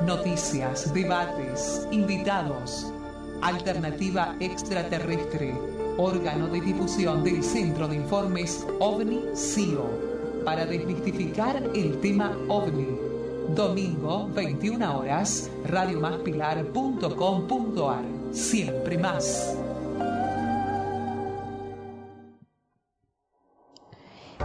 Noticias, 0.04 0.92
debates, 0.92 1.86
invitados. 1.92 2.92
Alternativa 3.42 4.34
Extraterrestre 4.40 5.75
órgano 5.98 6.48
de 6.48 6.60
difusión 6.60 7.24
del 7.24 7.42
Centro 7.42 7.88
de 7.88 7.96
Informes 7.96 8.66
OVNI-CIO, 8.80 10.44
para 10.44 10.66
desmistificar 10.66 11.62
el 11.74 11.98
tema 12.00 12.36
OVNI. 12.48 12.86
Domingo, 13.54 14.28
21 14.34 14.98
horas, 14.98 15.50
radiomaspilar.com.ar. 15.64 18.04
Siempre 18.32 18.98
más. 18.98 19.56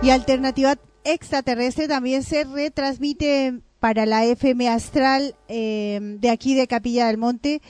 Y 0.02 0.10
Alternativa 0.10 0.78
Extraterrestre 1.04 1.88
también 1.88 2.24
se 2.24 2.44
retransmite 2.44 3.62
para 3.80 4.06
la 4.06 4.26
FM 4.26 4.70
Astral 4.70 5.36
eh, 5.48 6.00
de 6.20 6.30
aquí 6.30 6.54
de 6.54 6.68
Capilla 6.68 7.08
del 7.08 7.18
Monte 7.18 7.64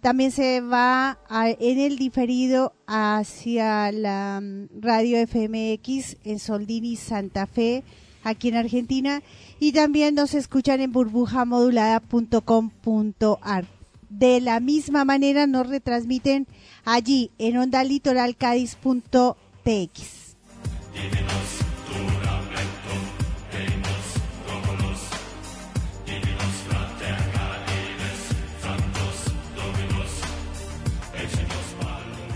también 0.00 0.30
se 0.30 0.60
va 0.60 1.18
en 1.30 1.78
el 1.78 1.96
diferido 1.96 2.74
hacia 2.86 3.90
la 3.92 4.40
mm, 4.42 4.80
radio 4.80 5.26
FMX 5.26 6.16
en 6.24 6.38
Soldini, 6.38 6.96
Santa 6.96 7.46
Fe, 7.46 7.82
aquí 8.24 8.48
en 8.48 8.56
Argentina, 8.56 9.22
y 9.58 9.72
también 9.72 10.14
nos 10.14 10.34
escuchan 10.34 10.80
en 10.80 10.92
burbujamodulada.com.ar. 10.92 13.64
De 14.10 14.40
la 14.40 14.60
misma 14.60 15.04
manera 15.04 15.46
nos 15.46 15.66
retransmiten 15.66 16.46
allí 16.84 17.30
en 17.38 17.58
onda 17.58 17.84
litoral 17.84 18.36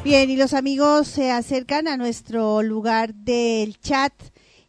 Bien, 0.05 0.29
y 0.29 0.37
los 0.37 0.53
amigos 0.53 1.07
se 1.07 1.31
acercan 1.31 1.87
a 1.87 1.97
nuestro 1.97 2.61
lugar 2.65 3.15
del 3.15 3.79
chat 3.79 4.13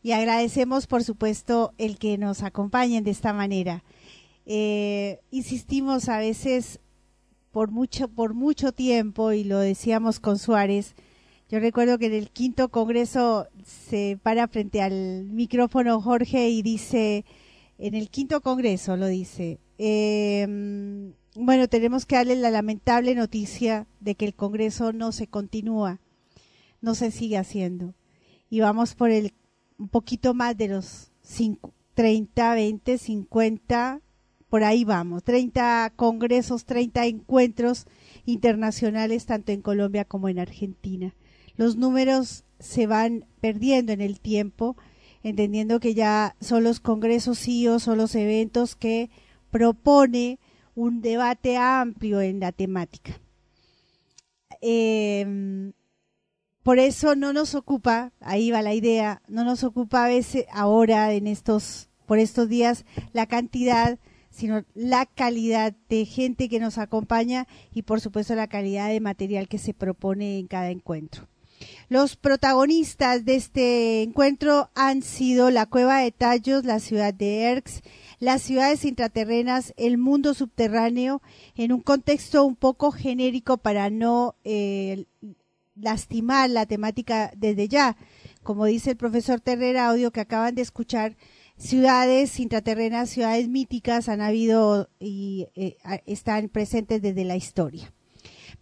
y 0.03 0.11
agradecemos, 0.11 0.85
por 0.85 1.03
supuesto, 1.03 1.73
el 1.79 1.97
que 1.97 2.19
nos 2.19 2.43
acompañen 2.43 3.03
de 3.03 3.09
esta 3.09 3.33
manera. 3.33 3.83
Eh, 4.45 5.21
insistimos 5.31 6.07
a 6.07 6.19
veces 6.19 6.79
por 7.51 7.71
mucho, 7.71 8.09
por 8.09 8.35
mucho 8.35 8.73
tiempo, 8.73 9.31
y 9.31 9.43
lo 9.43 9.57
decíamos 9.57 10.19
con 10.19 10.37
Suárez, 10.37 10.93
yo 11.49 11.59
recuerdo 11.59 11.97
que 11.97 12.05
en 12.05 12.13
el 12.13 12.29
quinto 12.29 12.69
congreso 12.69 13.47
se 13.65 14.19
para 14.21 14.47
frente 14.47 14.83
al 14.83 15.25
micrófono 15.31 15.99
Jorge 15.99 16.49
y 16.49 16.61
dice, 16.61 17.25
en 17.79 17.95
el 17.95 18.11
quinto 18.11 18.41
congreso 18.41 18.97
lo 18.97 19.07
dice, 19.07 19.57
eh, 19.79 21.11
bueno, 21.35 21.67
tenemos 21.67 22.05
que 22.05 22.15
darle 22.15 22.35
la 22.35 22.51
lamentable 22.51 23.15
noticia 23.15 23.87
de 23.99 24.15
que 24.15 24.25
el 24.25 24.35
Congreso 24.35 24.93
no 24.93 25.11
se 25.11 25.27
continúa, 25.27 25.99
no 26.81 26.95
se 26.95 27.11
sigue 27.11 27.37
haciendo. 27.37 27.95
Y 28.49 28.59
vamos 28.59 28.95
por 28.95 29.09
el 29.09 29.33
un 29.77 29.89
poquito 29.89 30.33
más 30.33 30.57
de 30.57 30.67
los 30.69 31.11
30, 31.95 32.55
20, 32.55 32.97
50, 32.97 34.01
por 34.49 34.63
ahí 34.63 34.83
vamos, 34.83 35.23
30 35.23 35.93
congresos, 35.95 36.65
30 36.65 37.05
encuentros 37.05 37.85
internacionales, 38.25 39.25
tanto 39.25 39.51
en 39.51 39.61
Colombia 39.61 40.05
como 40.05 40.29
en 40.29 40.39
Argentina. 40.39 41.15
Los 41.57 41.75
números 41.75 42.45
se 42.59 42.87
van 42.87 43.25
perdiendo 43.41 43.91
en 43.91 44.01
el 44.01 44.19
tiempo, 44.19 44.77
entendiendo 45.23 45.79
que 45.79 45.93
ya 45.93 46.35
son 46.39 46.63
los 46.63 46.79
congresos 46.79 47.39
sí 47.39 47.67
o 47.67 47.79
son 47.79 47.97
los 47.97 48.15
eventos 48.15 48.75
que 48.75 49.09
propone 49.51 50.39
un 50.75 51.01
debate 51.01 51.57
amplio 51.57 52.21
en 52.21 52.39
la 52.39 52.51
temática. 52.51 53.19
Em, 54.61 55.73
por 56.63 56.79
eso 56.79 57.15
no 57.15 57.33
nos 57.33 57.55
ocupa, 57.55 58.13
ahí 58.21 58.51
va 58.51 58.61
la 58.61 58.73
idea, 58.73 59.21
no 59.27 59.43
nos 59.43 59.63
ocupa 59.63 60.05
a 60.05 60.07
veces 60.07 60.45
ahora 60.51 61.11
en 61.13 61.27
estos, 61.27 61.89
por 62.05 62.19
estos 62.19 62.47
días, 62.47 62.85
la 63.11 63.25
cantidad, 63.27 63.99
sino 64.29 64.63
la 64.73 65.05
calidad 65.05 65.73
de 65.89 66.05
gente 66.05 66.49
que 66.49 66.59
nos 66.59 66.77
acompaña 66.77 67.47
y 67.73 67.83
por 67.83 68.01
supuesto 68.01 68.33
la 68.35 68.47
calidad 68.47 68.89
de 68.89 68.99
material 68.99 69.47
que 69.47 69.57
se 69.57 69.73
propone 69.73 70.39
en 70.39 70.47
cada 70.47 70.71
encuentro. 70.71 71.27
Los 71.89 72.15
protagonistas 72.15 73.25
de 73.25 73.35
este 73.35 74.01
encuentro 74.01 74.69
han 74.73 75.01
sido 75.01 75.49
la 75.51 75.65
Cueva 75.65 75.99
de 75.99 76.11
Tallos, 76.11 76.65
la 76.65 76.79
ciudad 76.79 77.13
de 77.13 77.43
Erx, 77.43 77.81
las 78.23 78.41
ciudades 78.41 78.85
intraterrenas, 78.85 79.73
el 79.75 79.97
mundo 79.97 80.33
subterráneo, 80.33 81.21
en 81.55 81.73
un 81.73 81.81
contexto 81.81 82.45
un 82.45 82.55
poco 82.55 82.91
genérico 82.91 83.57
para 83.57 83.89
no 83.89 84.35
eh, 84.45 85.05
lastimar 85.75 86.49
la 86.49 86.65
temática 86.65 87.33
desde 87.35 87.67
ya. 87.67 87.97
Como 88.41 88.65
dice 88.65 88.91
el 88.91 88.97
profesor 88.97 89.41
Terrera 89.41 89.89
Audio 89.89 90.11
que 90.11 90.21
acaban 90.21 90.55
de 90.55 90.61
escuchar, 90.61 91.17
ciudades 91.57 92.39
intraterrenas, 92.39 93.09
ciudades 93.09 93.49
míticas 93.49 94.07
han 94.07 94.21
habido 94.21 94.89
y 94.99 95.47
eh, 95.55 95.75
están 96.05 96.47
presentes 96.47 97.01
desde 97.01 97.25
la 97.25 97.35
historia. 97.35 97.93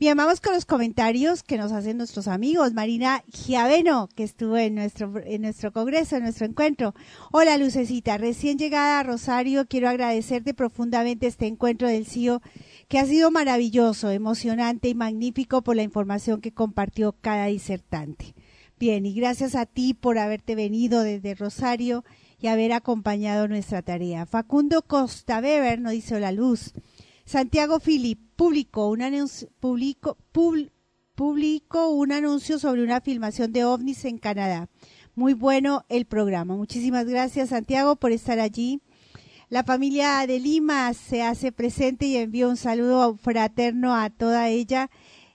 Bien, 0.01 0.17
vamos 0.17 0.41
con 0.41 0.55
los 0.55 0.65
comentarios 0.65 1.43
que 1.43 1.59
nos 1.59 1.71
hacen 1.71 1.97
nuestros 1.97 2.27
amigos. 2.27 2.73
Marina 2.73 3.23
Giaveno, 3.31 4.09
que 4.15 4.23
estuvo 4.23 4.57
en 4.57 4.73
nuestro, 4.73 5.13
en 5.23 5.43
nuestro 5.43 5.71
congreso, 5.71 6.15
en 6.15 6.23
nuestro 6.23 6.47
encuentro. 6.47 6.95
Hola, 7.31 7.55
Lucecita. 7.59 8.17
Recién 8.17 8.57
llegada 8.57 8.99
a 8.99 9.03
Rosario, 9.03 9.67
quiero 9.67 9.89
agradecerte 9.89 10.55
profundamente 10.55 11.27
este 11.27 11.45
encuentro 11.45 11.87
del 11.87 12.07
CIO, 12.07 12.41
que 12.87 12.97
ha 12.97 13.05
sido 13.05 13.29
maravilloso, 13.29 14.09
emocionante 14.09 14.89
y 14.89 14.95
magnífico 14.95 15.61
por 15.61 15.75
la 15.75 15.83
información 15.83 16.41
que 16.41 16.51
compartió 16.51 17.11
cada 17.21 17.45
disertante. 17.45 18.33
Bien, 18.79 19.05
y 19.05 19.13
gracias 19.13 19.53
a 19.53 19.67
ti 19.67 19.93
por 19.93 20.17
haberte 20.17 20.55
venido 20.55 21.03
desde 21.03 21.35
Rosario 21.35 22.03
y 22.39 22.47
haber 22.47 22.73
acompañado 22.73 23.47
nuestra 23.47 23.83
tarea. 23.83 24.25
Facundo 24.25 24.81
Costa 24.81 25.41
Weber 25.41 25.79
nos 25.79 25.91
dice 25.91 26.19
la 26.19 26.31
luz. 26.31 26.73
Santiago 27.25 27.79
Philip 27.79 28.19
publicó 28.35 28.89
un, 28.89 29.01
anuncio, 29.01 29.49
un 31.17 32.11
anuncio 32.11 32.59
sobre 32.59 32.83
una 32.83 33.01
filmación 33.01 33.51
de 33.51 33.65
ovnis 33.65 34.05
en 34.05 34.17
Canadá. 34.17 34.69
Muy 35.15 35.33
bueno 35.33 35.85
el 35.89 36.05
programa. 36.05 36.55
Muchísimas 36.55 37.05
gracias, 37.05 37.49
Santiago, 37.49 37.95
por 37.95 38.11
estar 38.11 38.39
allí. 38.39 38.81
La 39.49 39.63
familia 39.63 40.25
de 40.25 40.39
Lima 40.39 40.93
se 40.93 41.23
hace 41.23 41.51
presente 41.51 42.05
y 42.05 42.15
envío 42.15 42.49
un 42.49 42.57
saludo 42.57 43.17
fraterno 43.17 43.93
a 43.95 44.09
toda 44.09 44.47
ella, 44.47 44.89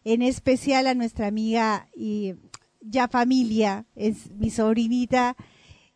en 0.04 0.22
especial 0.22 0.86
a 0.86 0.94
nuestra 0.94 1.26
amiga 1.26 1.88
y 1.94 2.34
ya 2.80 3.08
familia, 3.08 3.86
es 3.94 4.30
mi 4.30 4.50
sobrinita 4.50 5.36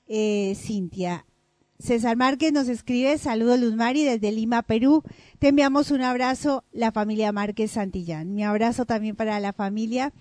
eh, 0.07 0.55
Cintia. 0.57 1.24
César 1.81 2.14
Márquez 2.14 2.53
nos 2.53 2.69
escribe, 2.69 3.16
saludos 3.16 3.59
Luz 3.59 3.75
Mari 3.75 4.05
desde 4.05 4.31
Lima, 4.33 4.62
Perú. 4.62 5.03
Te 5.38 5.49
enviamos 5.49 5.90
un 5.90 6.03
abrazo, 6.03 6.62
la 6.73 6.93
familia 6.93 7.33
Márquez 7.33 7.71
Santillán. 7.71 8.35
Mi 8.35 8.45
abrazo 8.45 8.85
también 8.85 9.16
para 9.16 9.40
la 9.40 9.55
familia. 9.55 10.12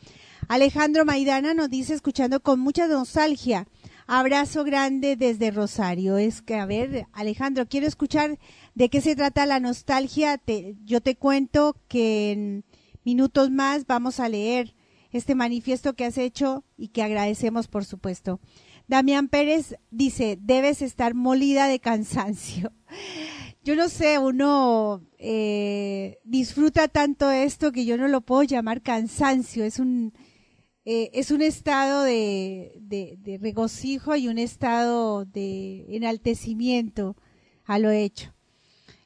Alejandro 0.48 1.04
Maidana 1.04 1.54
nos 1.54 1.70
dice, 1.70 1.94
escuchando 1.94 2.40
con 2.40 2.62
mucha 2.62 2.88
nostalgia, 2.88 3.68
abrazo 4.08 4.64
grande 4.64 5.18
desde 5.18 5.52
Rosario. 5.52 6.18
Es 6.18 6.42
que, 6.42 6.56
a 6.56 6.66
ver, 6.66 7.08
Alejandro, 7.12 7.68
quiero 7.68 7.88
escuchar 7.88 8.40
de 8.74 8.90
qué 8.90 9.02
se 9.02 9.18
trata 9.18 9.46
la 9.46 9.60
nostalgia. 9.60 10.42
yo 10.86 11.02
te 11.02 11.18
cuento 11.18 11.76
que 11.90 12.32
en 12.32 12.66
minutos 13.04 13.52
más 13.52 13.86
vamos 13.86 14.22
a 14.22 14.30
leer 14.30 14.76
este 15.12 15.36
manifiesto 15.36 15.94
que 15.94 16.06
has 16.06 16.18
hecho 16.18 16.64
y 16.78 16.88
que 16.90 17.04
agradecemos, 17.04 17.68
por 17.68 17.84
supuesto. 17.84 18.40
Damián 18.90 19.28
Pérez 19.28 19.76
dice, 19.92 20.40
debes 20.42 20.82
estar 20.82 21.14
molida 21.14 21.68
de 21.68 21.80
cansancio. 21.80 22.74
Yo 23.64 23.76
no 23.76 23.88
sé, 23.88 24.18
uno 24.18 25.04
eh, 25.20 26.18
disfruta 26.24 26.88
tanto 26.88 27.30
esto 27.30 27.72
que 27.72 27.86
yo 27.86 27.98
no 27.98 28.08
lo 28.08 28.22
puedo 28.22 28.42
llamar 28.44 28.82
cansancio. 28.82 29.64
Es 29.64 29.78
un, 29.78 30.14
eh, 30.86 31.12
es 31.14 31.30
un 31.30 31.44
estado 31.44 32.04
de, 32.04 33.38
regocijo 33.42 34.16
y 34.16 34.28
un 34.28 34.40
estado 34.40 35.26
de 35.26 35.86
enaltecimiento 35.90 37.16
a 37.66 37.78
lo 37.78 37.92
hecho. 37.92 38.34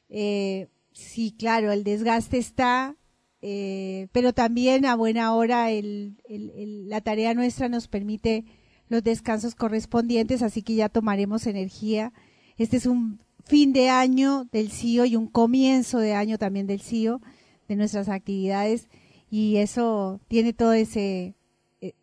Eh, 0.08 0.68
sí, 0.92 1.34
claro, 1.36 1.72
el 1.72 1.84
desgaste 1.84 2.38
está, 2.38 2.96
pero 3.40 4.32
también 4.32 4.86
a 4.86 4.94
buena 4.94 5.34
hora 5.34 5.66
la 5.68 7.00
tarea 7.02 7.34
nuestra 7.34 7.68
nos 7.68 7.88
permite 7.88 8.44
los 8.88 9.02
descansos 9.02 9.54
correspondientes, 9.54 10.42
así 10.42 10.62
que 10.62 10.74
ya 10.74 10.88
tomaremos 10.88 11.46
energía. 11.46 12.12
Este 12.56 12.76
es 12.76 12.86
un 12.86 13.20
fin 13.44 13.72
de 13.72 13.90
año 13.90 14.46
del 14.52 14.70
CIO 14.70 15.04
y 15.04 15.16
un 15.16 15.26
comienzo 15.26 15.98
de 15.98 16.14
año 16.14 16.38
también 16.38 16.66
del 16.66 16.80
CIO, 16.80 17.20
de 17.68 17.76
nuestras 17.76 18.08
actividades, 18.08 18.88
y 19.30 19.56
eso 19.56 20.20
tiene 20.28 20.52
todo 20.52 20.72
ese, 20.72 21.34
e, 21.80 21.94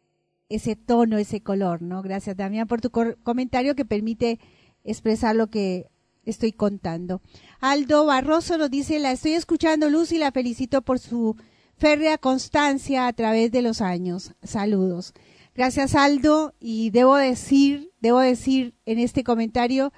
ese 0.49 0.75
tono, 0.75 1.17
ese 1.17 1.41
color, 1.41 1.81
¿no? 1.81 2.01
Gracias, 2.01 2.35
Damián, 2.35 2.67
por 2.67 2.81
tu 2.81 2.91
comentario 3.23 3.75
que 3.75 3.85
permite 3.85 4.39
expresar 4.83 5.35
lo 5.35 5.47
que 5.47 5.87
estoy 6.25 6.51
contando. 6.51 7.21
Aldo 7.59 8.05
Barroso 8.05 8.57
nos 8.57 8.69
dice, 8.69 8.99
la 8.99 9.11
estoy 9.11 9.33
escuchando, 9.33 9.89
Luz, 9.89 10.11
y 10.11 10.17
la 10.17 10.31
felicito 10.31 10.81
por 10.81 10.99
su 10.99 11.35
férrea 11.77 12.17
constancia 12.17 13.07
a 13.07 13.13
través 13.13 13.51
de 13.51 13.61
los 13.61 13.81
años. 13.81 14.33
Saludos. 14.43 15.13
Gracias 15.61 15.93
Aldo 15.93 16.55
y 16.59 16.89
debo 16.89 17.17
decir, 17.17 17.91
debo 17.99 18.17
decir 18.17 18.73
en 18.87 18.97
este 18.97 19.23
comentario 19.23 19.93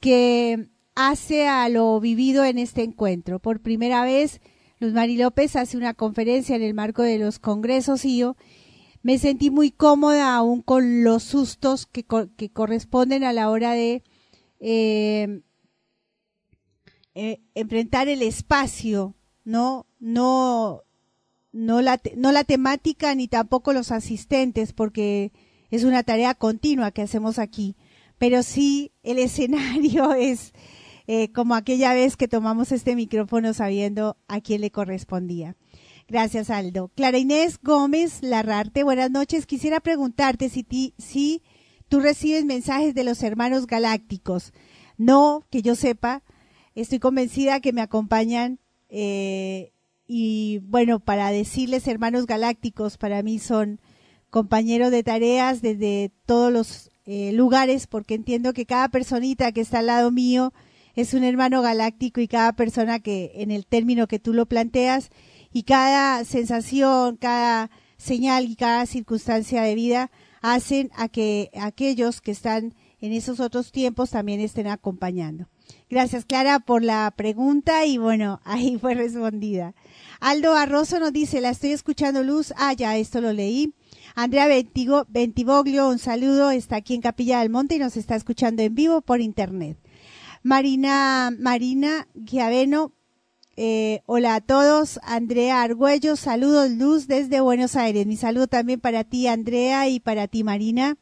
que 0.00 0.70
hace 0.94 1.46
a 1.46 1.68
lo 1.68 2.00
vivido 2.00 2.46
en 2.46 2.56
este 2.56 2.82
encuentro. 2.82 3.38
Por 3.38 3.60
primera 3.60 4.04
vez, 4.04 4.40
Luz 4.78 4.94
Mari 4.94 5.18
López 5.18 5.54
hace 5.56 5.76
una 5.76 5.92
conferencia 5.92 6.56
en 6.56 6.62
el 6.62 6.72
marco 6.72 7.02
de 7.02 7.18
los 7.18 7.38
congresos 7.38 8.06
y 8.06 8.16
yo 8.16 8.36
me 9.02 9.18
sentí 9.18 9.50
muy 9.50 9.70
cómoda 9.70 10.34
aún 10.34 10.62
con 10.62 11.04
los 11.04 11.24
sustos 11.24 11.84
que, 11.84 12.06
que 12.34 12.48
corresponden 12.50 13.22
a 13.22 13.34
la 13.34 13.50
hora 13.50 13.72
de 13.72 14.02
eh, 14.60 15.42
eh, 17.14 17.42
enfrentar 17.54 18.08
el 18.08 18.22
espacio, 18.22 19.14
no, 19.44 19.86
no, 20.00 20.84
no 21.52 21.82
la, 21.82 22.00
no 22.16 22.32
la 22.32 22.44
temática 22.44 23.14
ni 23.14 23.28
tampoco 23.28 23.72
los 23.72 23.92
asistentes, 23.92 24.72
porque 24.72 25.32
es 25.70 25.84
una 25.84 26.02
tarea 26.02 26.34
continua 26.34 26.90
que 26.90 27.02
hacemos 27.02 27.38
aquí. 27.38 27.76
Pero 28.18 28.42
sí 28.42 28.92
el 29.02 29.18
escenario 29.20 30.14
es 30.14 30.52
eh, 31.06 31.30
como 31.32 31.54
aquella 31.54 31.94
vez 31.94 32.16
que 32.16 32.28
tomamos 32.28 32.72
este 32.72 32.96
micrófono 32.96 33.54
sabiendo 33.54 34.16
a 34.28 34.40
quién 34.40 34.60
le 34.60 34.70
correspondía. 34.70 35.56
Gracias, 36.08 36.50
Aldo. 36.50 36.90
Clara 36.94 37.18
Inés 37.18 37.58
Gómez 37.62 38.22
Larrarte, 38.22 38.82
buenas 38.82 39.10
noches. 39.10 39.46
Quisiera 39.46 39.80
preguntarte 39.80 40.48
si, 40.48 40.62
ti, 40.62 40.94
si 40.98 41.42
tú 41.88 42.00
recibes 42.00 42.44
mensajes 42.44 42.94
de 42.94 43.04
los 43.04 43.22
hermanos 43.22 43.66
galácticos. 43.66 44.52
No, 44.98 45.44
que 45.50 45.62
yo 45.62 45.74
sepa, 45.74 46.22
estoy 46.74 46.98
convencida 46.98 47.60
que 47.60 47.72
me 47.72 47.80
acompañan 47.80 48.58
eh, 48.88 49.71
y 50.14 50.58
bueno, 50.58 51.00
para 51.00 51.30
decirles 51.30 51.88
hermanos 51.88 52.26
galácticos, 52.26 52.98
para 52.98 53.22
mí 53.22 53.38
son 53.38 53.80
compañeros 54.28 54.90
de 54.90 55.02
tareas 55.02 55.62
desde 55.62 56.12
todos 56.26 56.52
los 56.52 56.90
eh, 57.06 57.32
lugares, 57.32 57.86
porque 57.86 58.12
entiendo 58.12 58.52
que 58.52 58.66
cada 58.66 58.90
personita 58.90 59.52
que 59.52 59.62
está 59.62 59.78
al 59.78 59.86
lado 59.86 60.10
mío 60.10 60.52
es 60.94 61.14
un 61.14 61.24
hermano 61.24 61.62
galáctico 61.62 62.20
y 62.20 62.28
cada 62.28 62.52
persona 62.52 63.00
que 63.00 63.32
en 63.36 63.50
el 63.50 63.64
término 63.64 64.06
que 64.06 64.18
tú 64.18 64.34
lo 64.34 64.44
planteas 64.44 65.08
y 65.50 65.62
cada 65.62 66.26
sensación, 66.26 67.16
cada 67.16 67.70
señal 67.96 68.44
y 68.50 68.56
cada 68.56 68.84
circunstancia 68.84 69.62
de 69.62 69.74
vida 69.74 70.10
hacen 70.42 70.90
a 70.94 71.08
que 71.08 71.50
aquellos 71.58 72.20
que 72.20 72.32
están 72.32 72.74
en 73.00 73.14
esos 73.14 73.40
otros 73.40 73.72
tiempos 73.72 74.10
también 74.10 74.40
estén 74.40 74.66
acompañando. 74.66 75.48
Gracias, 75.92 76.24
Clara, 76.24 76.58
por 76.58 76.82
la 76.82 77.12
pregunta 77.14 77.84
y 77.84 77.98
bueno, 77.98 78.40
ahí 78.46 78.78
fue 78.78 78.94
respondida. 78.94 79.74
Aldo 80.20 80.52
Barroso 80.52 80.98
nos 80.98 81.12
dice, 81.12 81.42
la 81.42 81.50
estoy 81.50 81.72
escuchando 81.72 82.22
Luz. 82.22 82.54
Ah, 82.56 82.72
ya, 82.72 82.96
esto 82.96 83.20
lo 83.20 83.34
leí. 83.34 83.74
Andrea 84.14 84.48
Ventivoglio, 85.08 85.90
un 85.90 85.98
saludo, 85.98 86.50
está 86.50 86.76
aquí 86.76 86.94
en 86.94 87.02
Capilla 87.02 87.40
del 87.40 87.50
Monte 87.50 87.74
y 87.74 87.78
nos 87.78 87.98
está 87.98 88.16
escuchando 88.16 88.62
en 88.62 88.74
vivo 88.74 89.02
por 89.02 89.20
internet. 89.20 89.76
Marina, 90.42 91.30
Marina 91.38 92.08
Giaveno, 92.24 92.92
eh, 93.58 94.00
hola 94.06 94.36
a 94.36 94.40
todos. 94.40 94.98
Andrea 95.02 95.60
Argüello, 95.60 96.16
saludos 96.16 96.70
Luz 96.70 97.06
desde 97.06 97.42
Buenos 97.42 97.76
Aires. 97.76 98.06
Mi 98.06 98.16
saludo 98.16 98.46
también 98.46 98.80
para 98.80 99.04
ti, 99.04 99.26
Andrea, 99.26 99.90
y 99.90 100.00
para 100.00 100.26
ti, 100.26 100.42
Marina. 100.42 100.96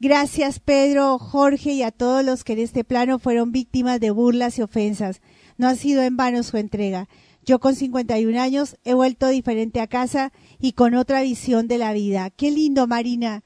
Gracias, 0.00 0.58
Pedro, 0.58 1.18
Jorge 1.18 1.72
y 1.72 1.82
a 1.82 1.92
todos 1.92 2.24
los 2.24 2.44
que 2.44 2.54
en 2.54 2.58
este 2.58 2.84
plano 2.84 3.18
fueron 3.18 3.52
víctimas 3.52 4.00
de 4.00 4.10
burlas 4.10 4.58
y 4.58 4.62
ofensas. 4.62 5.20
No 5.56 5.68
ha 5.68 5.76
sido 5.76 6.02
en 6.02 6.16
vano 6.16 6.42
su 6.42 6.56
entrega. 6.56 7.08
Yo 7.44 7.60
con 7.60 7.74
51 7.74 8.40
años 8.40 8.76
he 8.84 8.94
vuelto 8.94 9.28
diferente 9.28 9.80
a 9.80 9.86
casa 9.86 10.32
y 10.58 10.72
con 10.72 10.94
otra 10.94 11.22
visión 11.22 11.68
de 11.68 11.78
la 11.78 11.92
vida. 11.92 12.30
Qué 12.30 12.50
lindo, 12.50 12.86
Marina. 12.86 13.44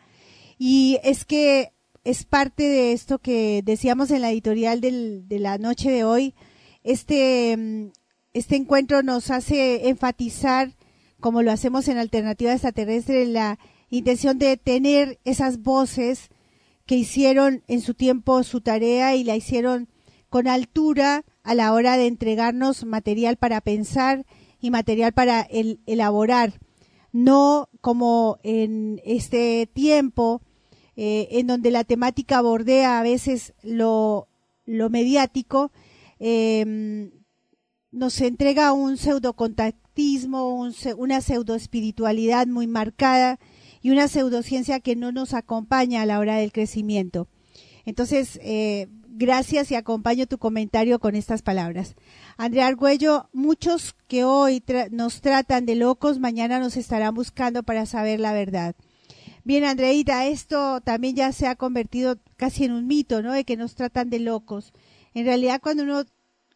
Y 0.59 0.99
es 1.03 1.25
que 1.25 1.73
es 2.05 2.25
parte 2.25 2.63
de 2.63 2.93
esto 2.93 3.19
que 3.19 3.63
decíamos 3.65 4.11
en 4.11 4.23
la 4.23 4.31
editorial 4.31 4.81
de 4.81 5.39
la 5.39 5.59
noche 5.59 5.91
de 5.91 6.05
hoy. 6.05 6.35
Este, 6.83 7.57
mm, 7.57 7.91
este 8.33 8.57
encuentro 8.57 9.03
nos 9.03 9.31
hace 9.31 9.89
enfatizar, 9.89 10.77
como 11.21 11.43
lo 11.43 11.53
hacemos 11.53 11.89
en 11.89 11.99
Alternativa 11.99 12.53
Extraterrestre, 12.53 13.27
la 13.27 13.59
intención 13.91 14.39
de 14.39 14.57
tener 14.57 15.19
esas 15.25 15.63
voces 15.63 16.31
que 16.89 16.97
hicieron 16.97 17.63
en 17.69 17.83
su 17.83 17.93
tiempo 17.93 18.43
su 18.43 18.63
tarea 18.63 19.15
y 19.15 19.23
la 19.23 19.37
hicieron 19.37 19.91
con 20.31 20.49
altura 20.49 21.23
a 21.43 21.55
la 21.55 21.75
hora 21.75 21.99
de 21.99 22.07
entregarnos 22.07 22.87
material 22.87 23.37
para 23.37 23.61
pensar 23.61 24.25
y 24.59 24.71
material 24.71 25.13
para 25.13 25.47
elaborar, 25.85 26.55
no 27.13 27.69
como 27.83 28.39
en 28.43 29.03
este 29.05 29.69
tiempo 29.71 30.41
eh, 30.97 31.29
en 31.33 31.47
donde 31.47 31.71
la 31.71 31.85
temática 31.85 32.41
bordea 32.41 32.99
a 32.99 33.03
veces 33.03 33.53
lo, 33.63 34.27
lo 34.65 34.89
mediático, 34.89 35.71
eh, 36.19 37.11
nos 37.91 38.19
entrega 38.23 38.73
un 38.73 38.97
pseudocontactismo, 38.97 40.55
un, 40.55 40.73
una 40.97 41.21
pseudoespiritualidad 41.21 42.47
muy 42.47 42.67
marcada 42.67 43.39
y 43.83 43.91
una 43.91 44.09
pseudociencia 44.09 44.81
que 44.81 44.97
no 44.97 45.13
nos 45.13 45.35
acompaña 45.35 46.03
a 46.03 46.07
la 46.07 46.19
hora 46.19 46.37
del 46.37 46.53
crecimiento. 46.53 47.29
Entonces, 47.85 48.39
eh, 48.43 48.89
gracias 49.09 49.71
y 49.71 49.75
acompaño 49.75 50.27
tu 50.27 50.39
comentario 50.39 50.99
con 50.99 51.15
estas 51.15 51.43
palabras. 51.43 51.97
Andrea 52.37 52.67
Argüello, 52.67 53.29
muchos 53.33 53.95
que 54.07 54.25
hoy 54.25 54.63
nos 54.91 55.21
tratan 55.21 55.67
de 55.67 55.75
locos, 55.75 56.19
mañana 56.19 56.61
nos 56.61 56.77
estarán 56.77 57.15
buscando 57.15 57.63
para 57.63 57.87
saber 57.87 58.21
la 58.21 58.33
verdad. 58.33 58.77
Bien, 59.45 59.65
Andreita, 59.65 60.27
esto 60.27 60.81
también 60.83 61.17
ya 61.17 61.33
se 61.33 61.47
ha 61.47 61.57
convertido 61.57 62.19
casi 62.37 62.65
en 62.65 62.73
un 62.73 62.87
mito, 62.87 63.23
¿no? 63.23 63.33
De 63.33 63.45
que 63.45 63.57
nos 63.57 63.75
tratan 63.75 64.11
de 64.11 64.19
locos. 64.19 64.73
En 65.15 65.25
realidad, 65.25 65.61
cuando 65.63 65.85
uno 65.85 66.05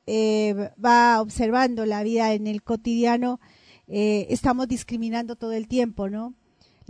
eh, 0.06 0.70
va 0.84 1.20
observando 1.20 1.86
la 1.86 2.02
vida 2.02 2.32
en 2.34 2.46
el 2.46 2.62
cotidiano, 2.62 3.40
eh, 3.88 4.26
estamos 4.30 4.68
discriminando 4.68 5.36
todo 5.36 5.52
el 5.52 5.68
tiempo, 5.68 6.08
¿no? 6.10 6.34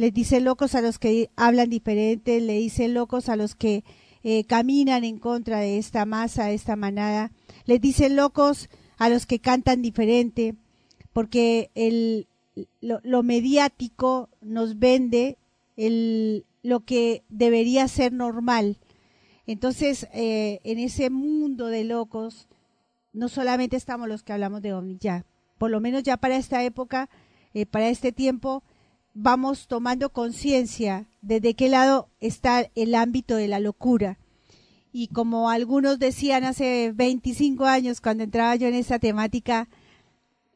Les 0.02 0.12
dicen 0.12 0.42
locos 0.42 0.74
a 0.74 0.80
los 0.80 0.98
que 0.98 1.30
hablan 1.36 1.70
diferente, 1.70 2.40
le 2.40 2.54
dicen 2.54 2.92
locos 2.92 3.28
a 3.28 3.36
los 3.36 3.54
que 3.54 3.84
eh, 4.24 4.42
caminan 4.42 5.04
en 5.04 5.20
contra 5.20 5.60
de 5.60 5.78
esta 5.78 6.04
masa, 6.06 6.46
de 6.46 6.54
esta 6.54 6.74
manada, 6.74 7.30
les 7.66 7.80
dicen 7.80 8.16
locos 8.16 8.68
a 8.98 9.08
los 9.08 9.26
que 9.26 9.38
cantan 9.38 9.80
diferente, 9.80 10.56
porque 11.12 11.70
el, 11.76 12.26
lo, 12.80 13.22
mediático 13.22 14.28
nos 14.40 14.80
vende 14.80 15.38
el, 15.76 16.46
lo 16.64 16.80
que 16.80 17.22
debería 17.28 17.86
ser 17.86 18.12
normal. 18.12 18.78
Entonces, 19.46 20.08
en 20.12 20.80
ese 20.80 21.10
mundo 21.10 21.68
de 21.68 21.84
locos, 21.84 22.48
no 23.12 23.28
solamente 23.28 23.76
estamos 23.76 24.08
los 24.08 24.24
que 24.24 24.32
hablamos 24.32 24.62
de 24.62 24.72
ovnis, 24.72 24.98
ya, 24.98 25.26
por 25.58 25.70
lo 25.70 25.80
menos 25.80 26.02
ya 26.02 26.16
para 26.16 26.34
esta 26.34 26.64
época, 26.64 27.08
eh, 27.54 27.66
para 27.66 27.88
este 27.88 28.10
tiempo, 28.10 28.64
vamos 29.14 29.68
tomando 29.68 30.10
conciencia 30.10 31.06
de, 31.20 31.40
de 31.40 31.54
qué 31.54 31.68
lado 31.68 32.08
está 32.20 32.70
el 32.74 32.94
ámbito 32.94 33.36
de 33.36 33.48
la 33.48 33.60
locura. 33.60 34.18
Y 34.92 35.08
como 35.08 35.48
algunos 35.48 35.98
decían 35.98 36.44
hace 36.44 36.92
25 36.94 37.64
años, 37.64 38.00
cuando 38.00 38.24
entraba 38.24 38.56
yo 38.56 38.68
en 38.68 38.74
esa 38.74 38.98
temática, 38.98 39.68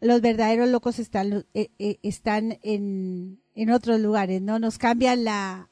los 0.01 0.21
verdaderos 0.21 0.69
locos 0.69 0.99
están, 0.99 1.47
eh, 1.55 1.71
eh, 1.79 1.99
están 2.03 2.59
en, 2.63 3.41
en, 3.55 3.71
otros 3.71 4.01
lugares, 4.01 4.43
¿no? 4.43 4.59
Nos 4.59 4.77
cambian 4.77 5.25
la, 5.25 5.71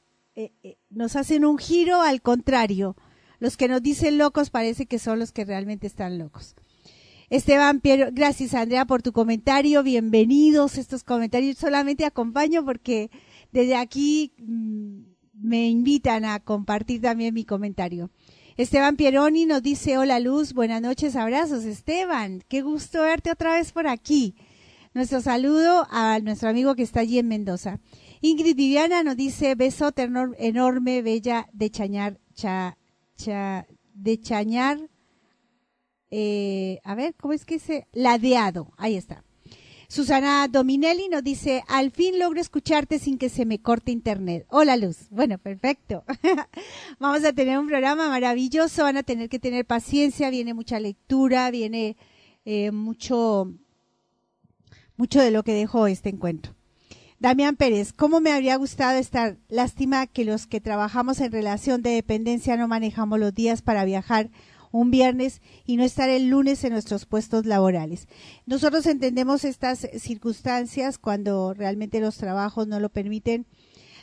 nos 0.89 1.15
hacen 1.15 1.45
un 1.45 1.57
giro 1.57 2.01
al 2.01 2.21
contrario. 2.21 2.95
Los 3.39 3.57
que 3.57 3.67
nos 3.67 3.81
dicen 3.81 4.17
locos 4.17 4.49
parece 4.49 4.85
que 4.85 4.97
son 4.99 5.19
los 5.19 5.31
que 5.31 5.45
realmente 5.45 5.87
están 5.87 6.17
locos. 6.17 6.55
Esteban 7.29 7.79
Piero, 7.79 8.09
gracias 8.11 8.53
Andrea 8.53 8.85
por 8.85 9.01
tu 9.01 9.11
comentario, 9.11 9.81
bienvenidos 9.81 10.77
estos 10.77 11.03
comentarios. 11.03 11.57
Solamente 11.57 12.05
acompaño 12.05 12.63
porque 12.63 13.09
desde 13.51 13.75
aquí 13.75 14.31
mm, 14.37 14.99
me 15.33 15.67
invitan 15.67 16.23
a 16.23 16.39
compartir 16.39 17.01
también 17.01 17.33
mi 17.33 17.43
comentario. 17.43 18.11
Esteban 18.57 18.95
Pieroni 18.95 19.47
nos 19.47 19.63
dice, 19.63 19.97
hola 19.97 20.19
Luz, 20.19 20.53
buenas 20.53 20.83
noches, 20.83 21.15
abrazos. 21.15 21.65
Esteban, 21.65 22.43
qué 22.47 22.61
gusto 22.61 23.01
verte 23.01 23.31
otra 23.31 23.55
vez 23.55 23.71
por 23.71 23.87
aquí. 23.87 24.35
Nuestro 24.93 25.19
saludo 25.19 25.87
a 25.89 26.19
nuestro 26.19 26.49
amigo 26.49 26.75
que 26.75 26.83
está 26.83 26.99
allí 26.99 27.17
en 27.17 27.27
Mendoza. 27.27 27.79
Ingrid 28.21 28.55
Viviana 28.55 29.01
nos 29.03 29.17
dice, 29.17 29.55
besote 29.55 30.07
enorme, 30.37 31.01
bella 31.01 31.49
de 31.53 31.71
Chañar, 31.71 32.19
cha, 32.35 32.77
cha, 33.17 33.65
de 33.93 34.19
Chañar, 34.21 34.79
eh, 36.11 36.79
a 36.83 36.95
ver, 36.95 37.15
¿cómo 37.15 37.33
es 37.33 37.45
que 37.45 37.59
se? 37.59 37.87
Ladeado, 37.93 38.71
ahí 38.77 38.95
está. 38.95 39.23
Susana 39.87 40.47
Dominelli 40.47 41.09
nos 41.09 41.23
dice, 41.23 41.63
al 41.67 41.91
fin 41.91 42.17
logro 42.17 42.41
escucharte 42.41 42.97
sin 42.99 43.17
que 43.17 43.29
se 43.29 43.45
me 43.45 43.59
corte 43.59 43.91
internet. 43.91 44.45
Hola 44.49 44.77
Luz. 44.77 45.07
Bueno, 45.09 45.37
perfecto. 45.37 46.03
Vamos 46.99 47.23
a 47.23 47.33
tener 47.33 47.57
un 47.59 47.67
programa 47.67 48.09
maravilloso, 48.09 48.83
van 48.83 48.97
a 48.97 49.03
tener 49.03 49.29
que 49.29 49.39
tener 49.39 49.65
paciencia, 49.65 50.29
viene 50.31 50.53
mucha 50.53 50.79
lectura, 50.79 51.51
viene 51.51 51.97
eh, 52.45 52.71
mucho, 52.71 53.53
mucho 54.97 55.21
de 55.21 55.31
lo 55.31 55.43
que 55.43 55.53
dejó 55.53 55.87
este 55.87 56.09
encuentro. 56.09 56.55
Damián 57.19 57.55
Pérez, 57.55 57.93
¿cómo 57.93 58.19
me 58.19 58.33
habría 58.33 58.57
gustado 58.57 58.99
estar? 58.99 59.37
Lástima 59.47 60.05
que 60.07 60.25
los 60.25 60.47
que 60.47 60.59
trabajamos 60.59 61.21
en 61.21 61.31
relación 61.31 61.81
de 61.81 61.91
dependencia 61.91 62.57
no 62.57 62.67
manejamos 62.67 63.19
los 63.19 63.33
días 63.33 63.61
para 63.61 63.85
viajar 63.85 64.29
un 64.75 64.91
viernes 64.91 65.41
y 65.65 65.77
no 65.77 65.83
estar 65.83 66.09
el 66.09 66.27
lunes 66.27 66.63
en 66.63 66.73
nuestros 66.73 67.05
puestos 67.05 67.45
laborales. 67.45 68.07
Nosotros 68.45 68.85
entendemos 68.85 69.45
estas 69.45 69.87
circunstancias 69.97 70.97
cuando 70.97 71.53
realmente 71.53 72.01
los 72.01 72.17
trabajos 72.17 72.67
no 72.67 72.79
lo 72.79 72.89
permiten. 72.89 73.45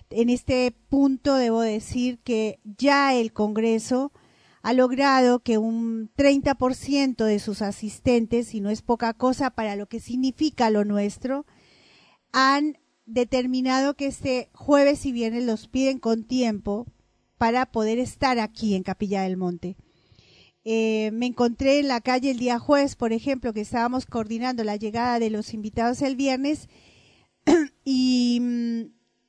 En 0.08 0.30
este 0.30 0.74
punto 0.88 1.34
debo 1.36 1.60
decir 1.60 2.20
que 2.20 2.58
ya 2.64 3.14
el 3.14 3.32
Congreso 3.32 4.12
ha 4.62 4.72
logrado 4.72 5.40
que 5.40 5.58
un 5.58 6.10
30% 6.16 7.24
de 7.24 7.38
sus 7.38 7.62
asistentes, 7.62 8.54
y 8.54 8.60
no 8.60 8.70
es 8.70 8.80
poca 8.80 9.12
cosa 9.12 9.50
para 9.50 9.76
lo 9.76 9.88
que 9.88 10.00
significa 10.00 10.70
lo 10.70 10.84
nuestro, 10.84 11.46
han 12.32 12.78
determinado 13.04 13.94
que 13.94 14.06
este 14.06 14.48
jueves 14.54 15.04
y 15.04 15.12
viernes 15.12 15.44
los 15.44 15.68
piden 15.68 15.98
con 15.98 16.24
tiempo 16.24 16.86
para 17.36 17.66
poder 17.66 17.98
estar 17.98 18.38
aquí 18.38 18.74
en 18.74 18.84
Capilla 18.84 19.22
del 19.22 19.36
Monte. 19.36 19.76
Eh, 20.64 21.10
me 21.12 21.26
encontré 21.26 21.80
en 21.80 21.88
la 21.88 22.00
calle 22.00 22.30
el 22.30 22.38
día 22.38 22.58
jueves, 22.58 22.94
por 22.94 23.12
ejemplo, 23.12 23.52
que 23.52 23.62
estábamos 23.62 24.06
coordinando 24.06 24.62
la 24.62 24.76
llegada 24.76 25.18
de 25.18 25.30
los 25.30 25.54
invitados 25.54 26.02
el 26.02 26.14
viernes 26.14 26.68
y, 27.84 28.38
mm, 28.40 28.80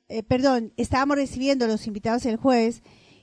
eh, 0.08 0.22
perdón, 0.22 0.72
estábamos 0.76 1.16
recibiendo 1.16 1.66
los 1.66 1.86
invitados 1.86 2.24
el 2.26 2.36
jueves 2.36 2.82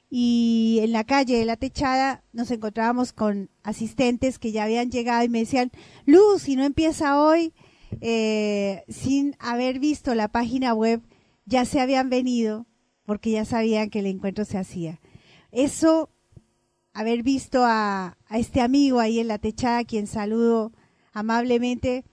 y 0.09 0.79
en 0.81 0.91
la 0.91 1.05
calle 1.05 1.37
de 1.37 1.45
la 1.45 1.55
techada 1.55 2.21
nos 2.33 2.51
encontrábamos 2.51 3.13
con 3.13 3.49
asistentes 3.63 4.39
que 4.39 4.51
ya 4.51 4.65
habían 4.65 4.91
llegado 4.91 5.23
y 5.23 5.29
me 5.29 5.39
decían, 5.39 5.71
Luz, 6.05 6.41
si 6.43 6.57
no 6.57 6.65
empieza 6.65 7.21
hoy, 7.21 7.53
eh, 8.01 8.83
sin 8.89 9.37
haber 9.39 9.79
visto 9.79 10.13
la 10.15 10.27
página 10.27 10.73
web, 10.73 11.01
ya 11.45 11.63
se 11.63 11.79
habían 11.79 12.09
venido 12.09 12.67
porque 13.05 13.31
ya 13.31 13.45
sabían 13.45 13.89
que 13.89 13.99
el 13.99 14.05
encuentro 14.07 14.43
se 14.43 14.57
hacía. 14.57 14.99
Eso 15.51 16.09
haber 16.93 17.23
visto 17.23 17.63
a, 17.65 18.17
este 18.29 18.61
amigo 18.61 18.99
ahí 18.99 19.19
en 19.19 19.27
la 19.27 19.37
techada, 19.37 19.83
quien 19.83 20.07
saludo 20.07 20.71
amablemente, 21.13 22.05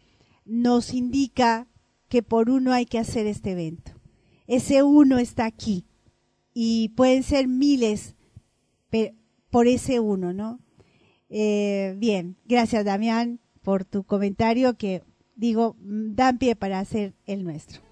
nos 0.45 0.95
indica 0.95 1.67
que 2.09 2.23
por 2.23 2.51
uno 2.51 2.73
hay 2.73 2.87
que 2.87 2.99
hacer 2.99 3.27
este 3.27 3.53
evento. 3.53 3.93
Ese 4.47 4.83
uno 4.83 5.19
está 5.19 5.45
aquí 5.45 5.85
y 6.55 6.91
pueden 6.91 7.23
ser 7.23 7.49
miles 7.49 8.17
por 9.51 9.67
ese 9.67 10.01
uno, 10.01 10.33
¿no? 10.33 10.61
Eh, 11.29 11.95
bien, 11.99 12.37
gracias 12.47 12.85
Damián 12.85 13.41
por 13.62 13.85
tu 13.85 14.05
comentario 14.05 14.79
que 14.79 15.03
digo, 15.37 15.77
dan 15.81 16.38
pie 16.38 16.57
para 16.57 16.81
hacer 16.81 17.14
el 17.27 17.45
nuestro. 17.45 17.88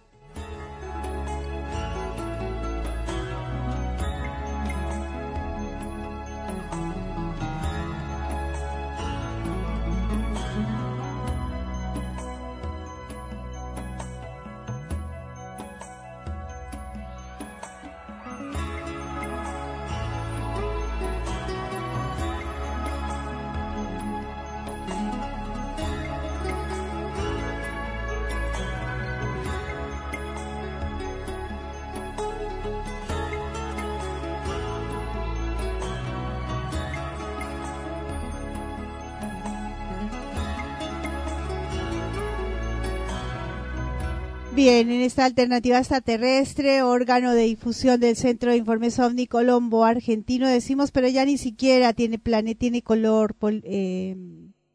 Bien, 44.67 44.91
en 44.91 45.01
esta 45.01 45.25
alternativa 45.25 45.79
extraterrestre, 45.79 46.83
órgano 46.83 47.35
de 47.35 47.45
difusión 47.45 48.01
del 48.01 48.17
Centro 48.17 48.51
de 48.51 48.57
Informes 48.57 48.99
OVNI 48.99 49.29
Colombo 49.29 49.85
argentino, 49.85 50.49
decimos, 50.49 50.91
pero 50.91 51.07
ya 51.07 51.25
ni 51.25 51.39
siquiera 51.39 51.93
tiene 51.93 52.19
planeta, 52.19 52.59
tiene 52.59 52.83
color 52.83 53.37
eh, 53.63 54.17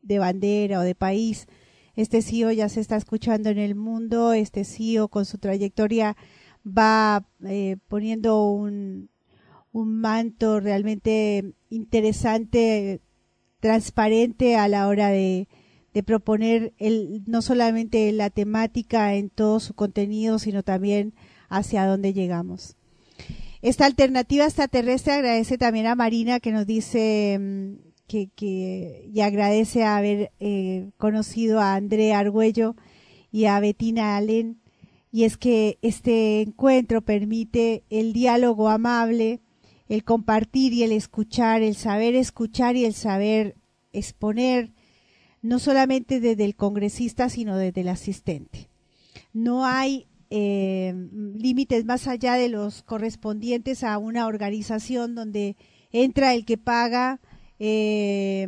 de 0.02 0.18
bandera 0.18 0.80
o 0.80 0.84
de 0.84 0.96
país. 0.96 1.46
Este 1.98 2.22
CEO 2.22 2.54
ya 2.54 2.70
se 2.70 2.80
está 2.80 2.96
escuchando 2.96 3.50
en 3.50 3.58
el 3.58 3.76
mundo, 3.76 4.32
este 4.32 4.64
CEO 4.64 5.10
con 5.10 5.26
su 5.26 5.40
trayectoria 5.40 6.16
va 6.66 7.26
eh, 7.44 7.76
poniendo 7.90 8.50
un, 8.50 9.10
un 9.74 10.00
manto 10.00 10.62
realmente 10.62 11.52
interesante, 11.70 13.02
transparente 13.60 14.56
a 14.56 14.70
la 14.70 14.88
hora 14.88 15.10
de, 15.10 15.50
de 15.94 16.04
proponer 16.04 16.74
el, 16.78 17.24
no 17.26 17.42
solamente 17.42 18.12
la 18.12 18.30
temática 18.30 19.14
en 19.16 19.30
todo 19.30 19.60
su 19.60 19.74
contenido, 19.74 20.40
sino 20.40 20.64
también 20.64 21.14
hacia 21.50 21.86
dónde 21.86 22.14
llegamos. 22.14 22.78
Esta 23.62 23.86
alternativa 23.86 24.46
extraterrestre 24.46 25.14
agradece 25.14 25.58
también 25.58 25.88
a 25.88 25.96
Marina 25.96 26.40
que 26.40 26.52
nos 26.52 26.66
dice 26.66 27.38
mm, 27.40 27.74
que, 28.08 29.10
y 29.14 29.22
agradece 29.22 29.84
haber 29.84 30.32
eh, 30.40 30.90
conocido 30.98 31.60
a 31.60 31.76
Andrea 31.76 32.20
Argüello 32.20 32.76
y 33.32 33.46
a 33.46 33.60
Betina 33.60 34.18
Allen 34.18 34.62
y 35.12 35.26
es 35.26 35.38
que 35.38 35.78
este 35.82 36.42
encuentro 36.42 37.02
permite 37.02 37.84
el 37.90 38.14
diálogo 38.14 38.70
amable, 38.70 39.42
el 39.90 40.04
compartir 40.06 40.72
y 40.74 40.84
el 40.84 40.94
escuchar, 40.94 41.62
el 41.62 41.76
saber 41.76 42.16
escuchar 42.16 42.78
y 42.78 42.86
el 42.86 42.94
saber 42.94 43.56
exponer 43.92 44.72
no 45.42 45.60
solamente 45.60 46.20
desde 46.20 46.46
el 46.46 46.56
congresista, 46.56 47.30
sino 47.30 47.58
desde 47.58 47.82
el 47.82 47.90
asistente. 47.90 48.70
No 49.34 49.66
hay 49.66 50.08
eh, 50.30 50.94
límites 51.36 51.86
más 51.86 52.08
allá 52.08 52.36
de 52.36 52.50
los 52.50 52.84
correspondientes 52.84 53.84
a 53.84 53.98
una 53.98 54.28
organización 54.28 55.16
donde 55.16 55.58
entra 55.92 56.34
el 56.34 56.46
que 56.46 56.58
paga, 56.58 57.20
eh, 57.60 58.48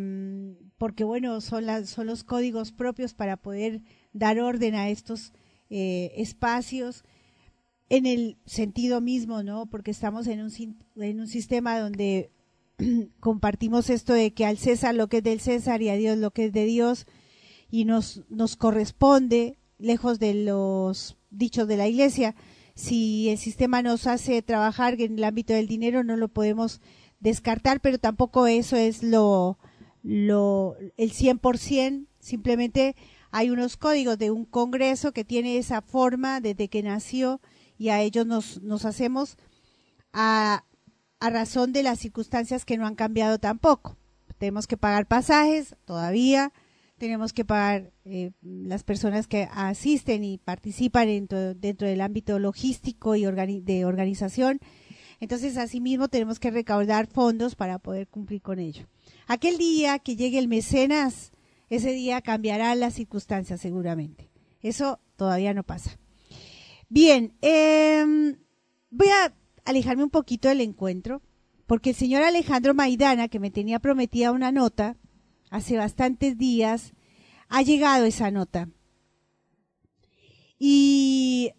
porque 0.77 1.03
bueno, 1.03 1.41
son, 1.41 1.65
son 1.85 2.07
los 2.07 2.23
códigos 2.23 2.71
propios 2.71 3.13
para 3.13 3.37
poder 3.37 3.81
dar 4.13 4.39
orden 4.39 4.75
a 4.75 4.89
estos 4.89 5.33
eh, 5.69 6.11
espacios 6.17 7.03
en 7.89 8.05
el 8.05 8.37
sentido 8.45 9.01
mismo, 9.01 9.43
¿no? 9.43 9.65
Porque 9.65 9.91
estamos 9.91 10.27
en 10.27 10.41
un, 10.41 10.51
en 10.95 11.19
un 11.19 11.27
sistema 11.27 11.79
donde 11.79 12.31
compartimos 13.19 13.89
esto 13.89 14.13
de 14.13 14.33
que 14.33 14.45
al 14.45 14.57
César 14.57 14.95
lo 14.95 15.07
que 15.07 15.17
es 15.17 15.23
del 15.23 15.39
César 15.39 15.81
y 15.81 15.89
a 15.89 15.95
Dios 15.95 16.17
lo 16.17 16.31
que 16.31 16.45
es 16.45 16.53
de 16.53 16.65
Dios 16.65 17.05
y 17.69 17.85
nos, 17.85 18.21
nos 18.29 18.55
corresponde, 18.55 19.57
lejos 19.79 20.19
de 20.19 20.33
los 20.33 21.17
dichos 21.31 21.67
de 21.67 21.77
la 21.77 21.87
Iglesia, 21.87 22.35
si 22.75 23.29
el 23.29 23.37
sistema 23.37 23.81
nos 23.81 24.07
hace 24.07 24.41
trabajar 24.41 24.99
en 25.01 25.17
el 25.17 25.23
ámbito 25.23 25.53
del 25.53 25.67
dinero 25.67 26.03
no 26.03 26.15
lo 26.15 26.27
podemos 26.27 26.81
descartar, 27.19 27.79
pero 27.79 27.97
tampoco 27.97 28.47
eso 28.47 28.75
es 28.75 29.01
lo, 29.01 29.57
lo 30.03 30.75
el 30.97 31.13
100%, 31.13 32.07
simplemente 32.19 32.95
hay 33.31 33.49
unos 33.49 33.77
códigos 33.77 34.17
de 34.17 34.29
un 34.29 34.45
congreso 34.45 35.11
que 35.11 35.23
tiene 35.23 35.57
esa 35.57 35.81
forma 35.81 36.41
desde 36.41 36.67
que 36.67 36.83
nació 36.83 37.41
y 37.77 37.89
a 37.89 38.01
ellos 38.01 38.27
nos, 38.27 38.61
nos 38.61 38.85
hacemos 38.85 39.37
a, 40.11 40.63
a 41.23 41.29
razón 41.29 41.71
de 41.71 41.83
las 41.83 41.99
circunstancias 41.99 42.65
que 42.65 42.77
no 42.77 42.85
han 42.85 42.95
cambiado 42.95 43.39
tampoco. 43.39 43.95
Tenemos 44.37 44.67
que 44.67 44.75
pagar 44.75 45.07
pasajes 45.07 45.73
todavía, 45.85 46.51
tenemos 46.97 47.31
que 47.31 47.45
pagar 47.45 47.93
eh, 48.03 48.31
las 48.41 48.83
personas 48.83 49.27
que 49.27 49.47
asisten 49.53 50.25
y 50.25 50.37
participan 50.37 51.07
dentro, 51.07 51.87
del 51.87 52.01
ámbito 52.01 52.39
logístico 52.39 53.15
y 53.15 53.23
de 53.23 53.85
organización. 53.85 54.59
Entonces, 55.21 55.55
asimismo, 55.55 56.09
tenemos 56.09 56.41
que 56.41 56.51
recaudar 56.51 57.07
fondos 57.07 57.55
para 57.55 57.79
poder 57.79 58.09
cumplir 58.09 58.41
con 58.41 58.59
ello. 58.59 58.85
Aquel 59.25 59.57
día 59.57 59.99
que 59.99 60.17
llegue 60.17 60.39
el 60.39 60.49
mecenas, 60.49 61.31
ese 61.69 61.93
día 61.93 62.19
cambiarán 62.19 62.81
las 62.81 62.95
circunstancias 62.95 63.61
seguramente. 63.61 64.29
Eso 64.61 64.99
todavía 65.15 65.53
no 65.53 65.63
pasa. 65.63 65.97
Bien, 66.89 67.33
eh, 67.41 68.35
voy 68.89 69.07
a 69.07 69.33
alejarme 69.65 70.03
un 70.03 70.09
poquito 70.09 70.47
del 70.47 70.61
encuentro, 70.61 71.21
porque 71.67 71.91
el 71.91 71.95
señor 71.95 72.23
Alejandro 72.23 72.73
Maidana, 72.73 73.27
que 73.27 73.39
me 73.39 73.51
tenía 73.51 73.79
prometida 73.79 74.31
una 74.31 74.51
nota 74.51 74.97
hace 75.49 75.77
bastantes 75.77 76.37
días, 76.37 76.93
ha 77.49 77.61
llegado 77.61 78.05
esa 78.05 78.31
nota. 78.31 78.69
Y 80.59 81.51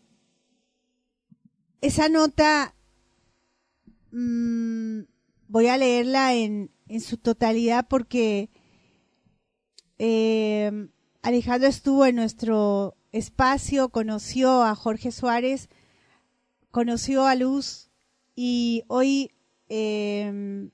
esa 1.81 2.09
nota 2.09 2.75
mmm, 4.11 5.03
voy 5.49 5.67
a 5.67 5.77
leerla 5.77 6.35
en, 6.35 6.71
en 6.89 7.01
su 7.01 7.19
totalidad 7.19 7.87
porque 7.89 8.51
eh, 9.99 10.89
Alejandro 11.23 11.69
estuvo 11.69 12.07
en 12.07 12.17
nuestro 12.17 12.97
espacio 13.13 13.91
conoció 13.91 14.63
a 14.65 14.75
Jorge 14.75 15.13
Suárez, 15.13 15.69
conoció 16.71 17.27
a 17.27 17.35
Luz 17.37 17.84
y 18.35 18.83
hoy 18.89 19.31
eh, 19.69 20.69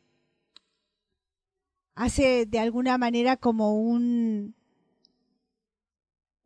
hace 1.95 2.47
de 2.47 2.59
alguna 2.59 2.99
manera 2.99 3.37
como 3.37 3.75
un, 3.75 4.55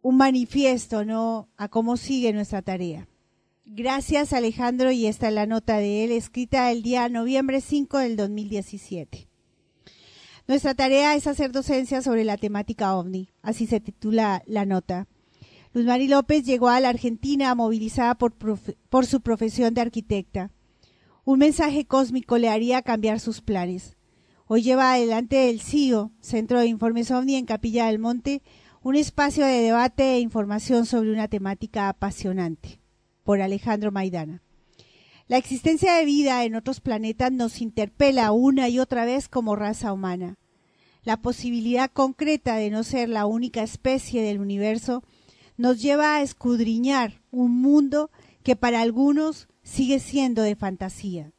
un 0.03 0.17
manifiesto, 0.17 1.05
¿no? 1.05 1.49
A 1.57 1.69
cómo 1.69 1.97
sigue 1.97 2.33
nuestra 2.33 2.62
tarea. 2.62 3.09
Gracias 3.67 4.33
Alejandro 4.33 4.91
y 4.91 5.07
esta 5.07 5.29
es 5.29 5.35
la 5.35 5.47
nota 5.47 5.79
de 5.79 6.05
él 6.05 6.12
escrita 6.12 6.71
el 6.71 6.83
día 6.83 7.09
noviembre 7.09 7.61
5 7.61 7.99
del 7.99 8.17
2017. 8.17 9.29
Nuestra 10.47 10.75
tarea 10.75 11.15
es 11.15 11.27
hacer 11.27 11.53
docencia 11.53 12.03
sobre 12.03 12.25
la 12.25 12.37
temática 12.37 12.95
ovni, 12.95 13.31
así 13.41 13.67
se 13.67 13.81
titula 13.81 14.43
la 14.47 14.67
nota. 14.67 15.07
Luz 15.73 15.87
Mari 15.87 16.09
López 16.09 16.45
llegó 16.45 16.69
a 16.69 16.81
la 16.81 16.91
Argentina 16.91 17.55
movilizada 17.55 18.15
por, 18.17 18.35
por 18.35 19.07
su 19.07 19.21
profesión 19.23 19.73
de 19.73 19.81
arquitecta. 19.81 20.51
Un 21.27 21.39
mensaje 21.39 21.87
cósmico 21.87 22.37
le 22.37 22.51
haría 22.51 22.83
cambiar 22.83 23.18
sus 23.18 23.41
planes. 23.41 23.97
Hoy 24.47 24.61
lleva 24.61 24.93
adelante 24.93 25.49
el 25.49 25.62
CIO, 25.62 26.12
Centro 26.20 26.61
de 26.61 26.66
Informes 26.66 27.11
OVNI 27.11 27.37
en 27.37 27.47
Capilla 27.47 27.87
del 27.87 27.99
Monte, 27.99 28.43
un 28.83 28.95
espacio 28.95 29.47
de 29.47 29.62
debate 29.62 30.16
e 30.16 30.20
información 30.20 30.85
sobre 30.85 31.11
una 31.11 31.29
temática 31.29 31.89
apasionante. 31.89 32.79
Por 33.22 33.41
Alejandro 33.41 33.91
Maidana. 33.91 34.43
La 35.27 35.39
existencia 35.39 35.95
de 35.95 36.05
vida 36.05 36.45
en 36.45 36.57
otros 36.57 36.83
planetas 36.83 37.33
nos 37.33 37.62
interpela 37.62 38.31
una 38.33 38.68
y 38.68 38.79
otra 38.79 39.07
vez 39.07 39.27
como 39.27 39.57
raza 39.57 39.95
humana. 39.95 40.37
La 41.05 41.22
posibilidad 41.22 41.91
concreta 41.91 42.57
de 42.57 42.68
no 42.68 42.85
ser 42.85 43.09
la 43.09 43.25
única 43.25 43.62
especie 43.62 44.20
del 44.20 44.41
universo 44.41 45.03
nos 45.57 45.81
lleva 45.81 46.16
a 46.16 46.20
escudriñar 46.22 47.22
un 47.31 47.62
mundo 47.62 48.11
que 48.43 48.57
para 48.57 48.83
algunos 48.83 49.49
sigue 49.65 49.99
siendo 49.99 50.43
de 50.43 50.55
fantasía. 50.55 51.33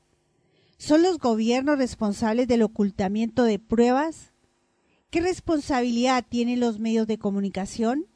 ¿Son 0.78 1.02
los 1.02 1.20
gobiernos 1.20 1.78
responsables 1.78 2.50
del 2.50 2.64
ocultamiento 2.64 3.44
de 3.44 3.60
pruebas? 3.60 4.34
¿Qué 5.10 5.22
responsabilidad 5.22 6.26
tienen 6.28 6.60
los 6.60 6.80
medios 6.80 7.08
de 7.08 7.18
comunicación? 7.18 8.08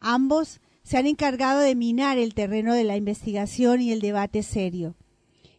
Ambos 0.00 0.60
se 0.82 0.96
han 0.96 1.06
encargado 1.06 1.60
de 1.60 1.76
minar 1.76 2.18
el 2.18 2.34
terreno 2.34 2.74
de 2.74 2.82
la 2.82 2.96
investigación 2.96 3.80
y 3.80 3.92
el 3.92 4.00
debate 4.00 4.42
serio. 4.42 4.96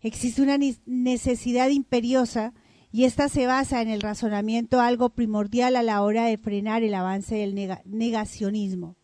Existe 0.02 0.42
una 0.42 0.58
necesidad 0.86 1.70
imperiosa 1.70 2.54
y 2.92 3.04
esta 3.04 3.30
se 3.30 3.46
basa 3.46 3.82
en 3.82 3.90
el 3.90 4.02
razonamiento 4.02 4.82
algo 4.82 5.10
primordial 5.10 5.76
a 5.76 5.84
la 5.84 6.02
hora 6.02 6.26
de 6.26 6.38
frenar 6.38 6.84
el 6.84 6.96
avance 6.96 7.36
del 7.36 7.78
negacionismo. 7.86 8.96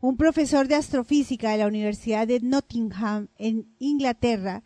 Un 0.00 0.16
profesor 0.16 0.68
de 0.68 0.76
astrofísica 0.76 1.50
de 1.50 1.58
la 1.58 1.66
Universidad 1.66 2.28
de 2.28 2.38
Nottingham 2.40 3.28
en 3.36 3.66
Inglaterra 3.80 4.62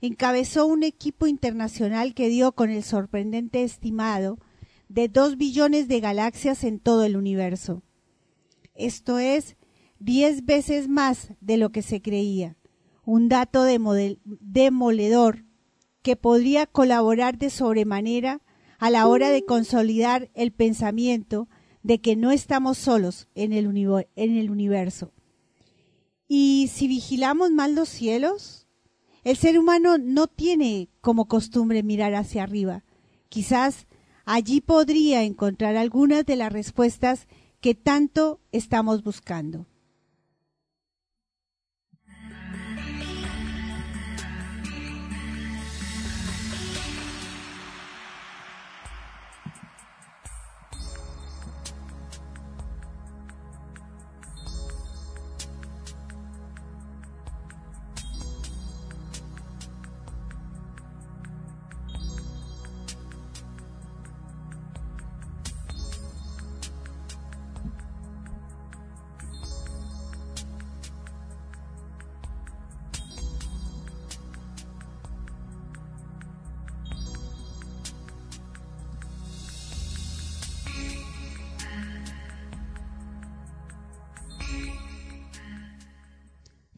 encabezó 0.00 0.66
un 0.66 0.84
equipo 0.84 1.26
internacional 1.26 2.14
que 2.14 2.28
dio 2.28 2.52
con 2.52 2.70
el 2.70 2.84
sorprendente 2.84 3.64
estimado 3.64 4.38
de 4.88 5.08
dos 5.08 5.36
billones 5.36 5.88
de 5.88 5.98
galaxias 5.98 6.62
en 6.62 6.78
todo 6.78 7.04
el 7.04 7.16
universo. 7.16 7.82
Esto 8.74 9.18
es 9.18 9.56
diez 9.98 10.44
veces 10.44 10.86
más 10.88 11.32
de 11.40 11.56
lo 11.56 11.70
que 11.70 11.82
se 11.82 12.00
creía, 12.00 12.56
un 13.04 13.28
dato 13.28 13.64
demoledor 13.64 15.44
que 16.02 16.14
podría 16.14 16.66
colaborar 16.66 17.38
de 17.38 17.50
sobremanera 17.50 18.40
a 18.78 18.90
la 18.90 19.08
hora 19.08 19.30
de 19.30 19.44
consolidar 19.44 20.30
el 20.34 20.52
pensamiento 20.52 21.48
de 21.86 22.00
que 22.00 22.16
no 22.16 22.32
estamos 22.32 22.78
solos 22.78 23.28
en 23.36 23.52
el, 23.52 23.66
en 24.16 24.36
el 24.36 24.50
universo. 24.50 25.12
¿Y 26.26 26.68
si 26.74 26.88
vigilamos 26.88 27.52
mal 27.52 27.76
los 27.76 27.88
cielos? 27.88 28.66
El 29.22 29.36
ser 29.36 29.56
humano 29.56 29.96
no 29.96 30.26
tiene 30.26 30.88
como 31.00 31.28
costumbre 31.28 31.84
mirar 31.84 32.16
hacia 32.16 32.42
arriba. 32.42 32.82
Quizás 33.28 33.86
allí 34.24 34.60
podría 34.60 35.22
encontrar 35.22 35.76
algunas 35.76 36.26
de 36.26 36.34
las 36.34 36.52
respuestas 36.52 37.28
que 37.60 37.76
tanto 37.76 38.40
estamos 38.50 39.04
buscando. 39.04 39.68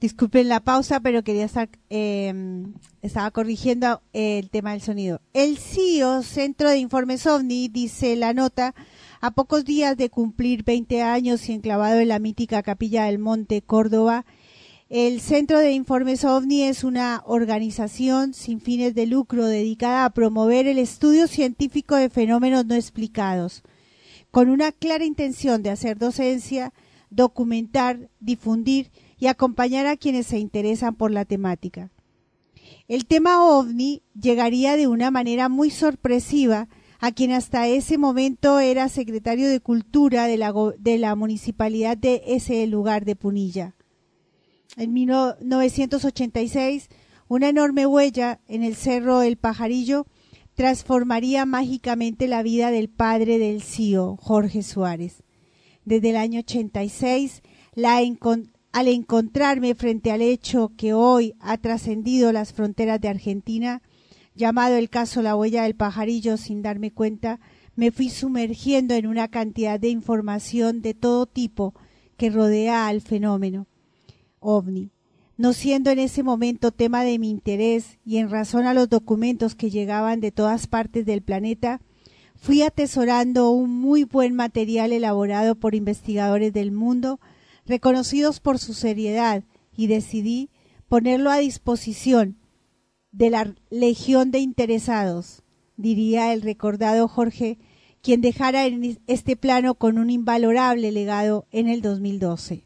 Disculpen 0.08 0.48
la 0.48 0.60
pausa, 0.60 1.00
pero 1.00 1.22
quería 1.22 1.44
estar, 1.44 1.68
em, 1.90 2.72
estaba 3.02 3.30
corrigiendo 3.30 4.00
el 4.14 4.48
tema 4.48 4.72
del 4.72 4.80
sonido. 4.80 5.20
El 5.34 5.58
CIO, 5.58 6.22
Centro 6.22 6.70
de 6.70 6.78
Informes 6.78 7.26
OVNI, 7.26 7.68
dice 7.68 8.16
la 8.16 8.32
nota, 8.32 8.74
a 9.20 9.32
pocos 9.32 9.66
días 9.66 9.98
de 9.98 10.08
cumplir 10.08 10.64
20 10.64 11.02
años 11.02 11.46
y 11.46 11.52
enclavado 11.52 12.00
en 12.00 12.08
la 12.08 12.20
mítica 12.20 12.62
Capilla 12.62 13.04
del 13.04 13.18
Monte, 13.18 13.60
Córdoba, 13.60 14.24
el 14.88 15.20
Centro 15.20 15.58
de 15.58 15.72
Informes 15.72 16.24
OVNI 16.24 16.62
es 16.62 16.84
una 16.84 17.22
organización 17.26 18.32
sin 18.32 18.62
fines 18.62 18.94
de 18.94 19.04
lucro 19.04 19.44
dedicada 19.44 20.06
a 20.06 20.10
promover 20.10 20.66
el 20.66 20.78
estudio 20.78 21.26
científico 21.26 21.96
de 21.96 22.08
fenómenos 22.08 22.64
no 22.64 22.74
explicados, 22.74 23.62
con 24.30 24.48
una 24.48 24.72
clara 24.72 25.04
intención 25.04 25.62
de 25.62 25.68
hacer 25.68 25.98
docencia, 25.98 26.72
documentar, 27.10 28.08
difundir 28.20 28.90
y 29.18 29.26
acompañar 29.26 29.86
a 29.86 29.96
quienes 29.96 30.26
se 30.26 30.38
interesan 30.38 30.94
por 30.94 31.10
la 31.10 31.24
temática. 31.24 31.90
El 32.86 33.06
tema 33.06 33.44
ovni 33.44 34.02
llegaría 34.18 34.76
de 34.76 34.86
una 34.86 35.10
manera 35.10 35.48
muy 35.48 35.70
sorpresiva 35.70 36.68
a 37.00 37.12
quien 37.12 37.32
hasta 37.32 37.68
ese 37.68 37.96
momento 37.98 38.58
era 38.58 38.88
secretario 38.88 39.48
de 39.48 39.60
Cultura 39.60 40.26
de 40.26 40.36
la, 40.98 41.14
municipalidad 41.14 41.96
de 41.96 42.22
ese 42.26 42.66
lugar 42.66 43.04
de 43.04 43.14
Punilla. 43.14 43.74
En 44.76 44.92
1986, 44.92 46.88
una 47.28 47.48
enorme 47.48 47.86
huella 47.86 48.40
en 48.48 48.62
el 48.62 48.74
cerro 48.74 49.22
El 49.22 49.36
Pajarillo 49.36 50.06
transformaría 50.54 51.46
mágicamente 51.46 52.26
la 52.26 52.42
vida 52.42 52.72
del 52.72 52.88
padre 52.88 53.38
del 53.38 53.62
CIO, 53.62 54.16
Jorge 54.16 54.64
Suárez. 54.64 55.22
Desde 55.84 56.10
el 56.10 56.16
año 56.16 56.40
86, 56.40 57.42
la, 57.74 58.02
al 58.72 58.88
encontrarme 58.88 59.74
frente 59.74 60.10
al 60.10 60.22
hecho 60.22 60.72
que 60.76 60.92
hoy 60.92 61.34
ha 61.40 61.58
trascendido 61.58 62.32
las 62.32 62.52
fronteras 62.52 63.00
de 63.00 63.08
Argentina, 63.08 63.82
llamado 64.34 64.76
el 64.76 64.88
caso 64.90 65.22
La 65.22 65.36
huella 65.36 65.64
del 65.64 65.74
pajarillo 65.74 66.36
sin 66.36 66.62
darme 66.62 66.92
cuenta, 66.92 67.40
me 67.76 67.90
fui 67.90 68.10
sumergiendo 68.10 68.94
en 68.94 69.06
una 69.06 69.28
cantidad 69.28 69.78
de 69.78 69.88
información 69.88 70.82
de 70.82 70.94
todo 70.94 71.26
tipo 71.26 71.74
que 72.16 72.30
rodea 72.30 72.88
al 72.88 73.00
fenómeno 73.00 73.66
ovni, 74.40 74.90
no 75.36 75.52
siendo 75.52 75.90
en 75.90 75.98
ese 75.98 76.22
momento 76.22 76.72
tema 76.72 77.04
de 77.04 77.18
mi 77.18 77.30
interés 77.30 77.98
y 78.04 78.18
en 78.18 78.30
razón 78.30 78.66
a 78.66 78.74
los 78.74 78.88
documentos 78.88 79.54
que 79.54 79.70
llegaban 79.70 80.20
de 80.20 80.32
todas 80.32 80.66
partes 80.66 81.06
del 81.06 81.22
planeta, 81.22 81.80
fui 82.34 82.62
atesorando 82.62 83.50
un 83.50 83.70
muy 83.80 84.04
buen 84.04 84.34
material 84.34 84.92
elaborado 84.92 85.54
por 85.54 85.74
investigadores 85.74 86.52
del 86.52 86.72
mundo 86.72 87.20
reconocidos 87.68 88.40
por 88.40 88.58
su 88.58 88.74
seriedad, 88.74 89.44
y 89.76 89.86
decidí 89.86 90.50
ponerlo 90.88 91.30
a 91.30 91.38
disposición 91.38 92.36
de 93.12 93.30
la 93.30 93.54
legión 93.70 94.30
de 94.30 94.40
interesados, 94.40 95.42
diría 95.76 96.32
el 96.32 96.42
recordado 96.42 97.06
Jorge, 97.06 97.58
quien 98.02 98.20
dejara 98.20 98.66
en 98.66 98.98
este 99.06 99.36
plano 99.36 99.74
con 99.74 99.98
un 99.98 100.10
invalorable 100.10 100.90
legado 100.92 101.46
en 101.52 101.68
el 101.68 101.80
2012. 101.82 102.64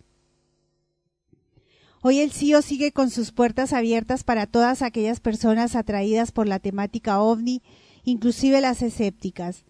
Hoy 2.00 2.18
el 2.18 2.32
CIO 2.32 2.62
sigue 2.62 2.92
con 2.92 3.10
sus 3.10 3.30
puertas 3.30 3.72
abiertas 3.72 4.24
para 4.24 4.46
todas 4.46 4.82
aquellas 4.82 5.20
personas 5.20 5.76
atraídas 5.76 6.32
por 6.32 6.48
la 6.48 6.58
temática 6.58 7.20
ovni, 7.20 7.62
inclusive 8.04 8.60
las 8.60 8.82
escépticas. 8.82 9.64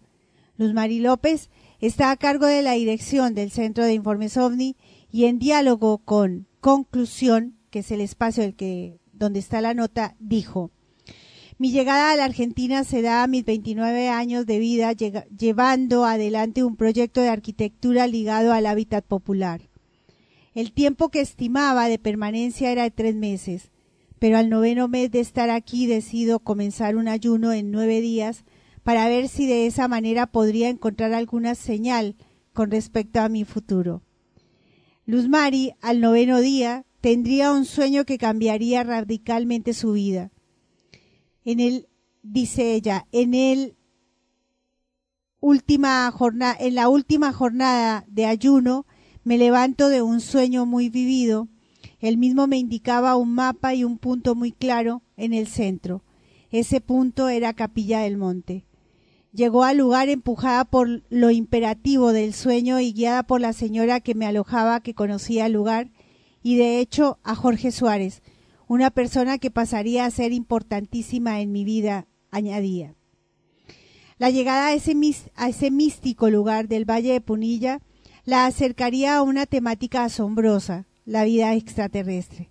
Luz 0.57 0.73
Mari 0.73 0.99
López 0.99 1.49
está 1.79 2.09
a 2.09 2.17
cargo 2.17 2.45
de 2.45 2.61
la 2.61 2.73
dirección 2.73 3.35
del 3.35 3.51
Centro 3.51 3.83
de 3.83 3.93
Informes 3.93 4.37
OVNI 4.37 4.75
y 5.13 5.25
en 5.25 5.37
diálogo 5.37 5.99
con 5.99 6.47
conclusión, 6.59 7.55
que 7.69 7.79
es 7.79 7.91
el 7.91 8.01
espacio 8.01 8.43
el 8.43 8.55
que, 8.55 8.97
donde 9.13 9.37
está 9.37 9.61
la 9.61 9.75
nota, 9.75 10.15
dijo, 10.19 10.71
mi 11.59 11.71
llegada 11.71 12.11
a 12.11 12.15
la 12.15 12.25
Argentina 12.25 12.83
se 12.83 13.03
da 13.03 13.21
a 13.21 13.27
mis 13.27 13.45
29 13.45 14.09
años 14.09 14.47
de 14.47 14.57
vida 14.57 14.91
llevando 14.91 16.05
adelante 16.05 16.63
un 16.63 16.75
proyecto 16.75 17.21
de 17.21 17.29
arquitectura 17.29 18.07
ligado 18.07 18.53
al 18.53 18.65
hábitat 18.65 19.05
popular. 19.05 19.69
El 20.55 20.71
tiempo 20.73 21.09
que 21.09 21.21
estimaba 21.21 21.89
de 21.89 21.99
permanencia 21.99 22.71
era 22.71 22.81
de 22.81 22.91
tres 22.91 23.13
meses, 23.13 23.69
pero 24.17 24.39
al 24.39 24.49
noveno 24.49 24.87
mes 24.87 25.11
de 25.11 25.19
estar 25.19 25.51
aquí 25.51 25.85
decido 25.85 26.39
comenzar 26.39 26.95
un 26.95 27.07
ayuno 27.07 27.53
en 27.53 27.69
nueve 27.69 28.01
días 28.01 28.45
para 28.81 29.07
ver 29.07 29.29
si 29.29 29.45
de 29.45 29.67
esa 29.67 29.87
manera 29.87 30.25
podría 30.25 30.69
encontrar 30.69 31.13
alguna 31.13 31.53
señal 31.53 32.15
con 32.51 32.71
respecto 32.71 33.21
a 33.21 33.29
mi 33.29 33.43
futuro. 33.43 34.01
Luz 35.05 35.27
Mari, 35.27 35.73
al 35.81 35.99
noveno 35.99 36.39
día, 36.39 36.85
tendría 37.01 37.51
un 37.51 37.65
sueño 37.65 38.05
que 38.05 38.17
cambiaría 38.17 38.83
radicalmente 38.83 39.73
su 39.73 39.91
vida. 39.91 40.31
En 41.43 41.59
el, 41.59 41.89
dice 42.21 42.73
ella, 42.73 43.05
en 43.11 43.33
el 43.33 43.75
última 45.41 46.09
jornada, 46.11 46.55
en 46.57 46.75
la 46.75 46.87
última 46.87 47.33
jornada 47.33 48.05
de 48.07 48.25
ayuno, 48.25 48.85
me 49.25 49.37
levanto 49.37 49.89
de 49.89 50.01
un 50.01 50.21
sueño 50.21 50.65
muy 50.65 50.87
vivido. 50.87 51.49
Él 51.99 52.17
mismo 52.17 52.47
me 52.47 52.57
indicaba 52.57 53.17
un 53.17 53.33
mapa 53.33 53.73
y 53.73 53.83
un 53.83 53.97
punto 53.97 54.35
muy 54.35 54.53
claro 54.53 55.01
en 55.17 55.33
el 55.33 55.47
centro. 55.47 56.01
Ese 56.49 56.79
punto 56.79 57.27
era 57.27 57.53
Capilla 57.53 57.99
del 57.99 58.15
Monte. 58.15 58.65
Llegó 59.33 59.63
al 59.63 59.77
lugar 59.77 60.09
empujada 60.09 60.63
por 60.63 61.01
lo 61.09 61.31
imperativo 61.31 62.13
del 62.13 62.35
sueño 62.35 62.79
y 62.79 62.93
guiada 62.93 63.23
por 63.23 63.41
la 63.41 63.51
señora 63.51 63.99
que 63.99 64.13
me 64.13 64.27
alojaba 64.27 64.81
que 64.81 64.93
conocía 64.93 65.47
el 65.47 65.53
lugar 65.53 65.89
y 66.43 66.57
de 66.57 66.79
hecho 66.79 67.17
a 67.23 67.33
Jorge 67.33 67.71
Suárez, 67.71 68.21
una 68.67 68.91
persona 68.91 69.39
que 69.39 69.49
pasaría 69.49 70.05
a 70.05 70.11
ser 70.11 70.33
importantísima 70.33 71.41
en 71.41 71.51
mi 71.51 71.63
vida, 71.63 72.05
añadía. 72.29 72.95
La 74.19 74.29
llegada 74.29 74.67
a 74.67 74.73
ese, 74.73 74.95
a 75.35 75.49
ese 75.49 75.71
místico 75.71 76.29
lugar 76.29 76.67
del 76.67 76.89
Valle 76.89 77.13
de 77.13 77.21
Punilla 77.21 77.81
la 78.25 78.45
acercaría 78.45 79.17
a 79.17 79.23
una 79.23 79.45
temática 79.47 80.03
asombrosa, 80.03 80.85
la 81.05 81.23
vida 81.23 81.53
extraterrestre. 81.55 82.49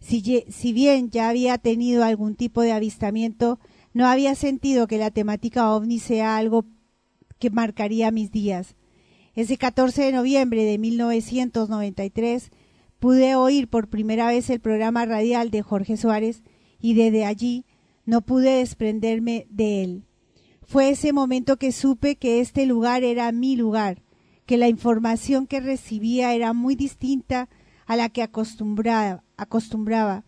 Si, 0.00 0.44
si, 0.50 0.72
bien 0.72 1.10
ya 1.10 1.28
había 1.28 1.58
tenido 1.58 2.04
algún 2.04 2.34
tipo 2.34 2.62
de 2.62 2.72
avistamiento, 2.72 3.58
no 3.96 4.06
había 4.06 4.34
sentido 4.34 4.86
que 4.86 4.98
la 4.98 5.10
temática 5.10 5.72
ovni 5.72 6.00
sea 6.00 6.36
algo 6.36 6.66
que 7.38 7.48
marcaría 7.48 8.10
mis 8.10 8.30
días. 8.30 8.76
Ese 9.34 9.56
14 9.56 10.02
de 10.02 10.12
noviembre 10.12 10.64
de 10.64 10.76
1993 10.76 12.50
pude 12.98 13.36
oír 13.36 13.68
por 13.68 13.88
primera 13.88 14.26
vez 14.26 14.50
el 14.50 14.60
programa 14.60 15.06
radial 15.06 15.50
de 15.50 15.62
Jorge 15.62 15.96
Suárez 15.96 16.42
y 16.78 16.92
desde 16.92 17.24
allí 17.24 17.64
no 18.04 18.20
pude 18.20 18.58
desprenderme 18.58 19.46
de 19.48 19.82
él. 19.82 20.04
Fue 20.60 20.90
ese 20.90 21.14
momento 21.14 21.56
que 21.56 21.72
supe 21.72 22.16
que 22.16 22.40
este 22.40 22.66
lugar 22.66 23.02
era 23.02 23.32
mi 23.32 23.56
lugar, 23.56 24.02
que 24.44 24.58
la 24.58 24.68
información 24.68 25.46
que 25.46 25.60
recibía 25.60 26.34
era 26.34 26.52
muy 26.52 26.74
distinta 26.74 27.48
a 27.86 27.96
la 27.96 28.10
que 28.10 28.22
acostumbraba, 28.22 29.24
acostumbraba 29.38 30.26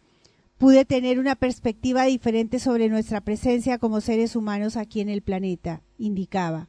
pude 0.58 0.84
tener 0.84 1.20
una 1.20 1.36
perspectiva 1.36 2.04
diferente 2.04 2.58
sobre 2.58 2.88
nuestra 2.88 3.20
presencia 3.20 3.78
como 3.78 4.00
seres 4.00 4.36
humanos 4.36 4.76
aquí 4.76 5.00
en 5.00 5.08
el 5.08 5.22
planeta, 5.22 5.82
indicaba. 5.98 6.68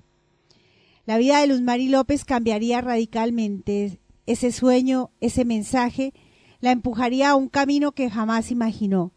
La 1.05 1.17
vida 1.17 1.41
de 1.41 1.47
Luz 1.47 1.61
Mari 1.61 1.89
López 1.89 2.23
cambiaría 2.23 2.81
radicalmente. 2.81 3.99
Ese 4.27 4.51
sueño, 4.51 5.09
ese 5.21 5.43
mensaje, 5.43 6.13
la 6.61 6.71
empujaría 6.71 7.31
a 7.31 7.35
un 7.35 7.49
camino 7.49 7.93
que 7.93 8.11
jamás 8.11 8.51
imaginó. 8.51 9.11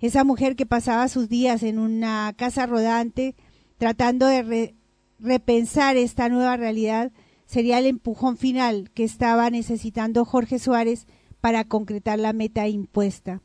Esa 0.00 0.22
mujer 0.22 0.54
que 0.54 0.66
pasaba 0.66 1.08
sus 1.08 1.28
días 1.28 1.64
en 1.64 1.80
una 1.80 2.32
casa 2.36 2.66
rodante 2.66 3.34
tratando 3.76 4.26
de 4.26 4.76
repensar 5.18 5.96
esta 5.96 6.28
nueva 6.28 6.56
realidad 6.56 7.10
sería 7.46 7.80
el 7.80 7.86
empujón 7.86 8.36
final 8.36 8.90
que 8.94 9.02
estaba 9.02 9.50
necesitando 9.50 10.24
Jorge 10.24 10.60
Suárez 10.60 11.06
para 11.40 11.64
concretar 11.64 12.20
la 12.20 12.32
meta 12.32 12.68
impuesta. 12.68 13.42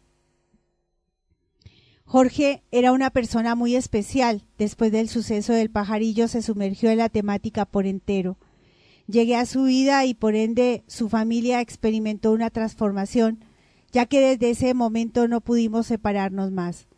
Jorge 2.12 2.62
era 2.72 2.91
una 2.91 3.09
persona 3.09 3.55
muy 3.55 3.78
especial. 3.78 4.43
Después 4.57 4.91
del 4.91 5.07
suceso 5.07 5.53
del 5.53 5.70
pajarillo 5.70 6.28
se 6.28 6.41
sumergió 6.41 6.89
en 6.89 6.97
la 6.97 7.07
temática 7.07 7.64
por 7.64 7.86
entero. 7.86 8.38
Llegué 9.07 9.38
a 9.38 9.45
su 9.45 9.64
vida 9.64 10.03
y 10.03 10.14
por 10.14 10.36
ende 10.36 10.84
su 10.88 11.07
familia 11.07 11.62
experimentó 11.62 12.34
una 12.34 12.49
transformación, 12.49 13.45
ya 13.93 14.07
que 14.07 14.20
desde 14.20 14.49
ese 14.49 14.74
momento 14.74 15.30
no 15.30 15.39
pudimos 15.39 15.88
separarnos 15.88 16.51
más. 16.51 16.89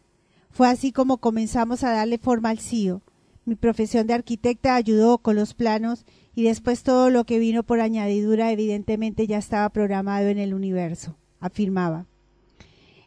Fue 0.50 0.68
así 0.68 0.92
como 0.92 1.20
comenzamos 1.20 1.84
a 1.84 1.92
darle 1.92 2.18
forma 2.18 2.50
al 2.50 2.58
CIO. 2.58 3.04
Mi 3.46 3.54
profesión 3.54 4.08
de 4.08 4.16
arquitecta 4.16 4.74
ayudó 4.74 5.20
con 5.20 5.36
los 5.36 5.54
planos 5.54 6.08
y 6.34 6.42
después 6.42 6.82
todo 6.82 7.12
lo 7.12 7.24
que 7.24 7.38
vino 7.38 7.62
por 7.62 7.82
añadidura 7.82 8.52
evidentemente 8.52 9.28
ya 9.28 9.38
estaba 9.38 9.70
programado 9.70 10.30
en 10.30 10.40
el 10.40 10.56
universo, 10.56 11.18
afirmaba. 11.40 12.08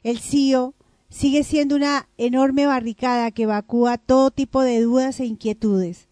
El 0.05 0.21
CIO 0.21 0.76
sigue 1.09 1.45
siendo 1.45 1.77
una 1.77 2.09
enorme 2.17 2.67
barricada 2.67 3.31
que 3.31 3.45
evacúa 3.45 3.99
todo 3.99 4.31
tipo 4.31 4.63
de 4.63 4.81
dudas 4.81 5.21
e 5.21 5.27
inquietudes. 5.27 6.09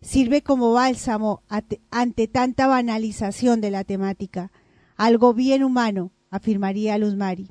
Sirve 0.00 0.42
como 0.42 0.72
bálsamo 0.72 1.42
ante 1.90 2.28
tanta 2.28 2.66
banalización 2.66 3.60
de 3.60 3.70
la 3.70 3.84
temática, 3.84 4.52
algo 4.96 5.34
bien 5.34 5.64
humano, 5.64 6.12
afirmaría 6.30 6.98
Luz 6.98 7.16
Mari. 7.16 7.50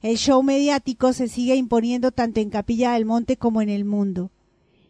El 0.00 0.16
show 0.16 0.42
mediático 0.42 1.12
se 1.12 1.28
sigue 1.28 1.56
imponiendo 1.56 2.12
tanto 2.12 2.40
en 2.40 2.50
Capilla 2.50 2.92
del 2.92 3.04
Monte 3.04 3.36
como 3.36 3.62
en 3.62 3.68
el 3.68 3.84
mundo. 3.84 4.30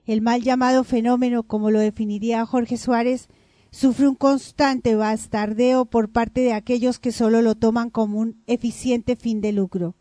El 0.07 0.23
mal 0.23 0.43
llamado 0.43 0.85
fenómeno, 0.85 1.43
como 1.43 1.71
lo 1.71 1.81
definiría 1.81 2.45
Jorge 2.47 2.77
Suárez, 2.77 3.29
sufre 3.71 4.09
un 4.09 4.15
constante 4.15 4.95
bastardeo 4.95 5.85
por 5.85 6.11
parte 6.11 6.41
de 6.41 6.53
aquellos 6.53 6.99
que 6.99 7.13
solo 7.13 7.43
lo 7.43 7.55
toman 7.55 7.91
como 7.91 8.19
un 8.19 8.43
eficiente 8.47 9.17
fin 9.17 9.41
de 9.41 9.53
lucro. 9.53 9.95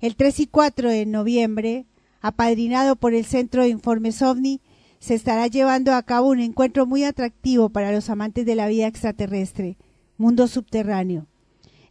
El 0.00 0.16
3 0.16 0.40
y 0.40 0.46
4 0.46 0.88
de 0.88 1.04
noviembre, 1.04 1.84
apadrinado 2.22 2.96
por 2.96 3.12
el 3.12 3.26
Centro 3.26 3.62
de 3.62 3.68
Informes 3.68 4.22
OVNI, 4.22 4.62
se 4.98 5.14
estará 5.14 5.46
llevando 5.46 5.92
a 5.92 6.02
cabo 6.02 6.28
un 6.30 6.40
encuentro 6.40 6.86
muy 6.86 7.04
atractivo 7.04 7.68
para 7.68 7.92
los 7.92 8.08
amantes 8.08 8.46
de 8.46 8.54
la 8.54 8.68
vida 8.68 8.86
extraterrestre, 8.86 9.76
Mundo 10.16 10.48
Subterráneo. 10.48 11.26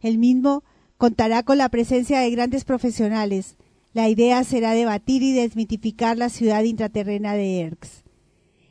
El 0.00 0.18
mismo 0.18 0.64
contará 0.96 1.44
con 1.44 1.58
la 1.58 1.68
presencia 1.68 2.18
de 2.18 2.30
grandes 2.32 2.64
profesionales. 2.64 3.56
La 3.92 4.08
idea 4.08 4.42
será 4.42 4.72
debatir 4.72 5.22
y 5.22 5.32
desmitificar 5.32 6.18
la 6.18 6.30
ciudad 6.30 6.64
intraterrena 6.64 7.34
de 7.34 7.60
Erx. 7.60 8.02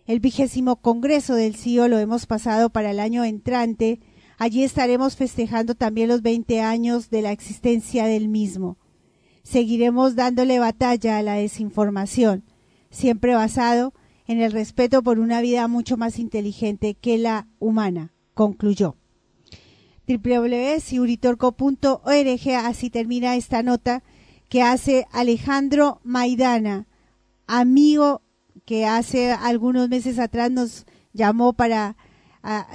El 0.06 0.20
vigésimo 0.20 0.82
Congreso 0.82 1.36
del 1.36 1.56
CIO 1.56 1.88
lo 1.88 1.98
hemos 2.00 2.26
pasado 2.26 2.72
para 2.72 2.92
el 2.92 3.00
año 3.00 3.24
entrante. 3.24 4.02
Allí 4.38 4.66
estaremos 4.66 5.16
festejando 5.16 5.76
también 5.76 6.10
los 6.10 6.22
20 6.22 6.60
años 6.60 7.10
de 7.10 7.22
la 7.22 7.32
existencia 7.32 8.06
del 8.06 8.28
mismo 8.28 8.78
seguiremos 9.50 10.16
dándole 10.16 10.60
batalla 10.60 11.18
a 11.18 11.24
la 11.24 11.34
desinformación, 11.34 12.44
siempre 12.92 13.34
basado 13.34 13.96
en 14.28 14.42
el 14.42 14.52
respeto 14.52 15.02
por 15.02 15.18
una 15.18 15.42
vida 15.42 15.68
mucho 15.68 15.98
más 15.98 16.20
inteligente 16.20 16.94
que 16.94 17.18
la 17.18 17.48
humana, 17.58 18.14
concluyó. 18.36 18.96
www.siuritorco.org 20.08 22.50
así 22.64 22.92
termina 22.92 23.36
esta 23.36 23.64
nota 23.64 24.04
que 24.50 24.62
hace 24.62 25.08
Alejandro 25.12 26.00
Maidana, 26.04 26.86
amigo 27.48 28.22
que 28.66 28.86
hace 28.86 29.32
algunos 29.32 29.90
meses 29.90 30.20
atrás 30.20 30.52
nos 30.52 30.86
llamó 31.12 31.54
para 31.54 31.98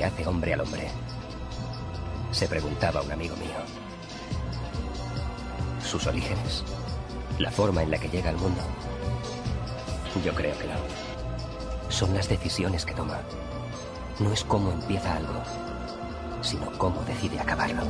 Hace 0.07 0.27
hombre 0.27 0.53
al 0.53 0.61
hombre? 0.61 0.87
Se 2.31 2.47
preguntaba 2.47 3.01
un 3.01 3.11
amigo 3.11 3.35
mío. 3.37 3.57
¿Sus 5.83 6.05
orígenes? 6.07 6.63
¿La 7.39 7.51
forma 7.51 7.83
en 7.83 7.91
la 7.91 7.97
que 7.97 8.09
llega 8.09 8.29
al 8.29 8.37
mundo? 8.37 8.61
Yo 10.23 10.33
creo 10.33 10.57
que 10.57 10.67
no. 10.67 11.89
Son 11.89 12.13
las 12.13 12.27
decisiones 12.27 12.85
que 12.85 12.93
toma. 12.93 13.19
No 14.19 14.33
es 14.33 14.43
cómo 14.43 14.71
empieza 14.71 15.15
algo, 15.15 15.41
sino 16.41 16.71
cómo 16.77 17.01
decide 17.03 17.39
acabarlo. 17.39 17.83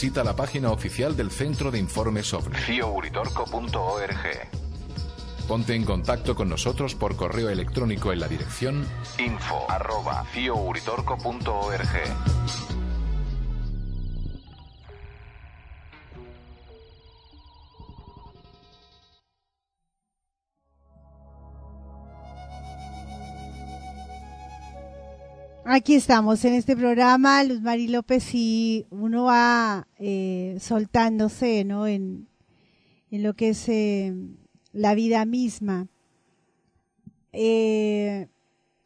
Visita 0.00 0.22
la 0.22 0.36
página 0.36 0.70
oficial 0.70 1.16
del 1.16 1.28
Centro 1.32 1.72
de 1.72 1.80
Informes 1.80 2.32
OVNI. 2.32 2.56
fiouritorco.org. 2.56 4.14
Ponte 5.48 5.74
en 5.74 5.84
contacto 5.84 6.36
con 6.36 6.48
nosotros 6.48 6.94
por 6.94 7.16
correo 7.16 7.48
electrónico 7.48 8.12
en 8.12 8.20
la 8.20 8.28
dirección 8.28 8.86
info 9.18 9.66
Aquí 25.78 25.94
estamos 25.94 26.44
en 26.44 26.54
este 26.54 26.76
programa, 26.76 27.44
Luz 27.44 27.60
Mari 27.60 27.86
López, 27.86 28.34
y 28.34 28.84
uno 28.90 29.26
va 29.26 29.86
eh, 29.96 30.56
soltándose 30.58 31.64
¿no? 31.64 31.86
en, 31.86 32.26
lo 33.12 33.34
que 33.34 33.50
es 33.50 33.68
eh, 33.68 34.12
la 34.72 34.96
vida 34.96 35.24
misma. 35.24 35.86
Eh, 37.32 38.26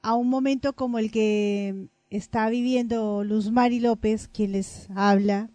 a 0.02 0.14
un 0.16 0.28
momento 0.28 0.74
como 0.74 0.98
el 0.98 1.10
que 1.10 1.88
está 2.10 2.50
viviendo 2.50 3.24
Luz 3.24 3.50
Mari 3.50 3.80
López, 3.80 4.28
quien 4.28 4.52
les 4.52 4.90
habla, 4.94 5.48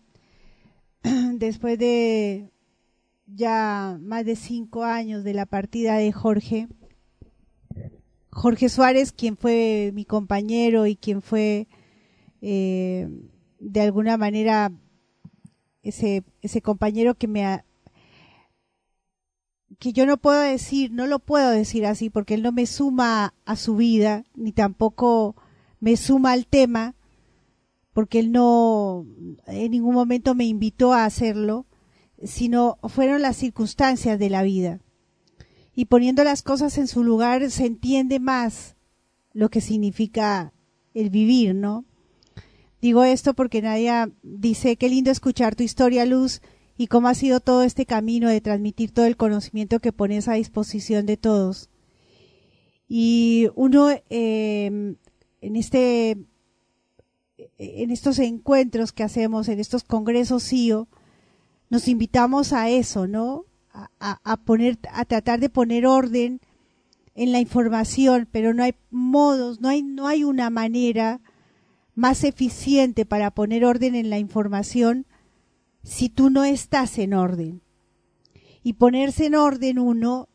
después 1.33 1.77
de 1.77 2.49
ya 3.27 3.99
más 4.01 4.25
de 4.25 4.35
cinco 4.35 4.85
años 4.85 5.23
de 5.23 5.35
la 5.35 5.45
partida 5.45 5.97
de 5.97 6.11
Jorge, 6.11 6.67
Jorge 8.38 8.69
Suárez, 8.69 9.13
quien 9.13 9.35
fue 9.35 9.91
mi 9.95 10.05
compañero 10.05 10.85
y 10.85 10.95
quien 10.95 11.23
fue 11.23 11.67
eh, 12.41 13.09
de 13.59 13.81
alguna 13.81 14.15
manera 14.15 14.71
ese, 15.81 16.23
ese 16.43 16.61
compañero 16.61 17.15
que 17.15 17.27
me 17.27 17.47
ha, 17.47 17.65
que 19.79 19.91
yo 19.91 20.05
no 20.05 20.17
puedo 20.17 20.39
decir, 20.39 20.91
no 20.91 21.07
lo 21.07 21.17
puedo 21.17 21.49
decir 21.49 21.88
así 21.88 22.11
porque 22.11 22.35
él 22.35 22.43
no 22.43 22.51
me 22.51 22.67
suma 22.67 23.33
a 23.45 23.55
su 23.55 23.75
vida, 23.75 24.23
ni 24.35 24.51
tampoco 24.51 25.35
me 25.79 25.97
suma 25.97 26.33
al 26.33 26.45
tema, 26.45 26.93
porque 27.91 28.19
él 28.19 28.31
no 28.31 29.07
en 29.47 29.71
ningún 29.71 29.95
momento 29.95 30.35
me 30.35 30.45
invitó 30.45 30.93
a 30.93 31.05
hacerlo, 31.05 31.65
sino 32.23 32.77
fueron 32.83 33.23
las 33.23 33.35
circunstancias 33.35 34.19
de 34.19 34.29
la 34.29 34.43
vida 34.43 34.79
y 35.78 35.86
poniendo 35.86 36.23
las 36.23 36.41
cosas 36.41 36.80
en 36.80 36.88
su 36.88 37.03
lugar 37.03 37.51
se 37.51 37.67
entiende 37.67 38.19
más 38.19 38.75
lo 39.32 39.49
que 39.49 39.61
significa 39.61 40.51
el 40.95 41.11
vivir, 41.11 41.53
¿no? 41.53 41.86
Digo 42.82 43.03
esto 43.03 43.36
porque 43.36 43.61
Nadia 43.61 44.11
dice, 44.23 44.75
qué 44.78 44.89
lindo 44.89 45.11
escuchar 45.11 45.55
tu 45.55 45.61
historia, 45.61 46.03
Luz, 46.07 46.41
y 46.78 46.88
cómo 46.88 47.09
ha 47.09 47.13
sido 47.13 47.41
todo 47.41 47.61
este 47.61 47.86
camino 47.86 48.28
de 48.28 48.41
transmitir 48.41 48.89
todo 48.89 49.05
el 49.05 49.17
conocimiento 49.17 49.80
que 49.80 49.93
pones 49.93 50.28
a 50.28 50.34
disposición 50.34 51.05
de 51.05 51.17
todos. 51.17 51.69
Y 52.89 53.49
uno 53.53 53.91
eh, 54.09 54.95
en 55.41 55.55
este 55.55 56.17
en 57.59 57.91
estos 57.91 58.17
encuentros 58.17 58.93
que 58.93 59.03
hacemos, 59.03 59.47
en 59.47 59.59
estos 59.59 59.84
congresos 59.84 60.43
CIO, 60.43 60.88
nos 61.69 61.88
invitamos 61.88 62.51
a 62.51 62.67
eso, 62.67 63.05
¿no? 63.05 63.45
A, 63.99 64.38
poner, 64.38 64.80
a 64.91 65.05
tratar 65.05 65.39
de 65.39 65.49
poner 65.49 65.86
orden 65.86 66.41
en 67.15 67.32
la 67.32 67.39
información, 67.39 68.28
pero 68.32 68.53
no 68.53 68.63
hay 68.63 68.75
modos, 68.91 69.59
no 69.61 69.69
hay, 69.69 69.84
no 69.84 70.07
hay 70.07 70.23
una 70.23 70.49
manera 70.49 71.21
más 71.95 72.23
eficiente 72.23 73.05
para 73.05 73.32
poner 73.32 73.65
orden 73.65 73.95
en 73.95 74.09
la 74.09 74.19
información 74.19 75.05
si 75.84 76.09
tú 76.09 76.30
no 76.30 76.43
estás 76.43 76.97
en 76.99 77.13
orden. 77.13 77.61
Y 78.61 78.73
ponerse 78.73 79.25
en 79.25 79.36
orden 79.36 79.80
uno 79.80 80.28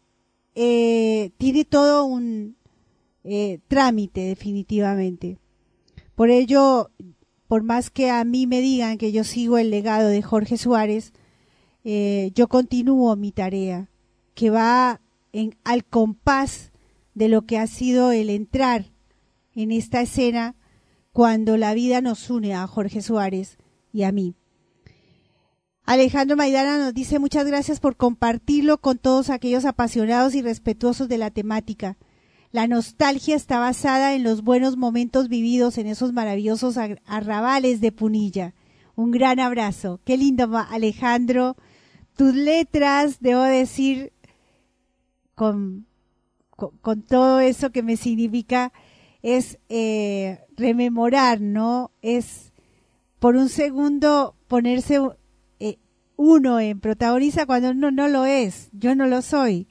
eh, 0.54 1.30
tiene 1.38 1.64
todo 1.64 2.04
un 2.04 2.56
eh, 3.24 3.60
trámite 3.68 4.22
definitivamente. 4.22 5.38
Por 6.14 6.30
ello, 6.30 6.90
por 7.46 7.62
más 7.62 7.90
que 7.90 8.10
a 8.10 8.24
mí 8.24 8.46
me 8.46 8.60
digan 8.60 8.98
que 8.98 9.12
yo 9.12 9.24
sigo 9.24 9.58
el 9.58 9.70
legado 9.70 10.08
de 10.08 10.22
Jorge 10.22 10.56
Suárez, 10.56 11.12
eh, 11.84 12.30
yo 12.34 12.48
continúo 12.48 13.16
mi 13.16 13.32
tarea, 13.32 13.88
que 14.34 14.50
va 14.50 15.00
en, 15.32 15.56
al 15.64 15.84
compás 15.84 16.72
de 17.14 17.28
lo 17.28 17.42
que 17.42 17.58
ha 17.58 17.66
sido 17.66 18.12
el 18.12 18.30
entrar 18.30 18.86
en 19.54 19.72
esta 19.72 20.00
escena 20.00 20.54
cuando 21.12 21.56
la 21.56 21.74
vida 21.74 22.00
nos 22.00 22.30
une 22.30 22.54
a 22.54 22.66
Jorge 22.66 23.02
Suárez 23.02 23.58
y 23.92 24.04
a 24.04 24.12
mí. 24.12 24.34
Alejandro 25.84 26.36
Maidana 26.36 26.78
nos 26.78 26.94
dice 26.94 27.18
muchas 27.18 27.46
gracias 27.46 27.80
por 27.80 27.96
compartirlo 27.96 28.78
con 28.78 28.98
todos 28.98 29.30
aquellos 29.30 29.64
apasionados 29.64 30.34
y 30.34 30.40
respetuosos 30.40 31.08
de 31.08 31.18
la 31.18 31.30
temática. 31.30 31.98
La 32.52 32.66
nostalgia 32.66 33.34
está 33.34 33.58
basada 33.58 34.14
en 34.14 34.22
los 34.22 34.42
buenos 34.42 34.76
momentos 34.76 35.28
vividos 35.28 35.78
en 35.78 35.86
esos 35.86 36.12
maravillosos 36.12 36.76
arrabales 37.06 37.80
de 37.80 37.92
Punilla. 37.92 38.54
Un 38.94 39.10
gran 39.10 39.40
abrazo. 39.40 40.00
Qué 40.04 40.16
lindo, 40.16 40.48
Alejandro 40.70 41.56
tus 42.16 42.34
letras, 42.34 43.18
debo 43.20 43.42
decir, 43.42 44.12
con, 45.34 45.86
todo 47.08 47.40
eso 47.40 47.70
que 47.70 47.82
me 47.82 47.96
significa, 47.96 48.72
es 49.22 49.58
eh, 49.68 50.40
rememorar, 50.56 51.40
¿no? 51.40 51.90
Es 52.02 52.52
por 53.18 53.36
un 53.36 53.48
segundo 53.48 54.34
ponerse 54.48 55.00
eh, 55.60 55.78
uno 56.16 56.60
en 56.60 56.80
protagonista 56.80 57.46
cuando 57.46 57.70
uno 57.70 57.90
no 57.90 58.08
lo 58.08 58.24
es, 58.24 58.68
yo 58.72 58.94
no 58.94 59.06
lo 59.06 59.22
soy. 59.22 59.68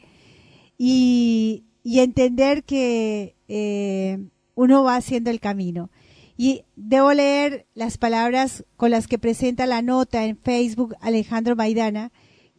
Y, 0.78 1.66
y 1.84 2.00
entender 2.00 2.64
que 2.64 3.36
eh, 3.48 4.20
uno 4.56 4.84
va 4.84 4.96
haciendo 4.96 5.30
el 5.30 5.40
camino. 5.40 5.90
Y 6.38 6.64
debo 6.76 7.14
leer 7.14 7.68
las 7.74 7.98
palabras 7.98 8.66
con 8.78 8.92
las 8.92 9.08
que 9.08 9.20
presenta 9.20 9.66
la 9.66 9.82
nota 9.82 10.26
en 10.26 10.38
Facebook 10.38 10.96
Alejandro 11.02 11.56
Maidana, 11.56 12.12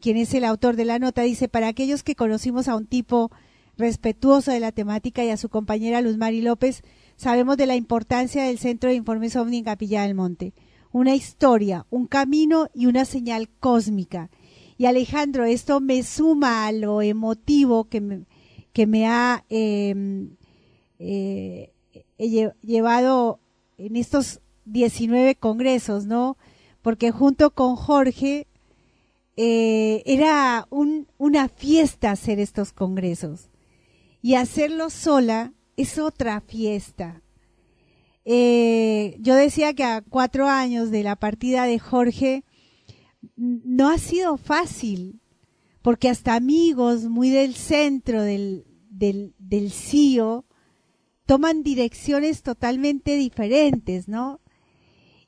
quien 0.02 0.16
es 0.18 0.34
el 0.34 0.44
autor 0.44 0.76
de 0.76 0.84
la 0.84 0.98
nota, 0.98 1.22
dice, 1.22 1.48
para 1.48 1.68
aquellos 1.68 2.02
que 2.02 2.16
conocimos 2.16 2.68
a 2.68 2.76
un 2.76 2.86
tipo 2.86 3.30
respetuoso 3.78 4.50
de 4.50 4.60
la 4.60 4.72
temática 4.72 5.24
y 5.24 5.30
a 5.30 5.36
su 5.36 5.48
compañera 5.48 6.02
Luz 6.02 6.18
Mari 6.18 6.42
López, 6.42 6.82
sabemos 7.16 7.56
de 7.56 7.66
la 7.66 7.76
importancia 7.76 8.42
del 8.42 8.58
Centro 8.58 8.90
de 8.90 8.96
Informes 8.96 9.36
OVNI 9.36 9.58
en 9.58 9.64
Capilla 9.64 10.02
del 10.02 10.16
Monte. 10.16 10.52
Una 10.90 11.14
historia, 11.14 11.86
un 11.88 12.06
camino 12.06 12.68
y 12.74 12.86
una 12.86 13.04
señal 13.04 13.48
cósmica. 13.48 14.28
Y 14.76 14.86
Alejandro, 14.86 15.44
esto 15.44 15.80
me 15.80 16.02
suma 16.02 16.66
a 16.66 16.72
lo 16.72 17.00
emotivo 17.00 17.84
que 17.84 18.00
me, 18.00 18.24
que 18.72 18.86
me 18.86 19.06
ha 19.06 19.44
em, 19.48 20.30
eh, 20.98 21.72
llevado 22.18 23.38
en 23.78 23.96
estos 23.96 24.40
19 24.64 25.36
congresos, 25.36 26.06
¿no? 26.06 26.36
Porque 26.82 27.12
junto 27.12 27.52
con 27.52 27.76
Jorge 27.76 28.48
eh, 29.36 30.02
era 30.06 30.66
una 30.70 31.48
fiesta 31.48 32.10
hacer 32.10 32.38
estos 32.38 32.72
congresos. 32.72 33.48
Y 34.20 34.34
hacerlo 34.34 34.90
sola 34.90 35.52
es 35.76 35.98
otra 35.98 36.40
fiesta. 36.40 37.22
Eh, 38.24 39.16
yo 39.20 39.34
decía 39.34 39.74
que 39.74 39.84
a 39.84 40.02
cuatro 40.02 40.48
años 40.48 40.90
de 40.90 41.02
la 41.02 41.16
partida 41.16 41.64
de 41.64 41.78
Jorge 41.78 42.44
no 43.36 43.88
ha 43.88 43.98
sido 43.98 44.36
fácil, 44.36 45.20
porque 45.80 46.08
hasta 46.08 46.34
amigos 46.34 47.04
muy 47.04 47.30
del 47.30 47.54
centro 47.54 48.22
del, 48.22 48.64
del, 48.90 49.34
del 49.38 49.72
CIO 49.72 50.44
toman 51.26 51.62
direcciones 51.62 52.42
totalmente 52.42 53.16
diferentes, 53.16 54.06
¿no? 54.06 54.40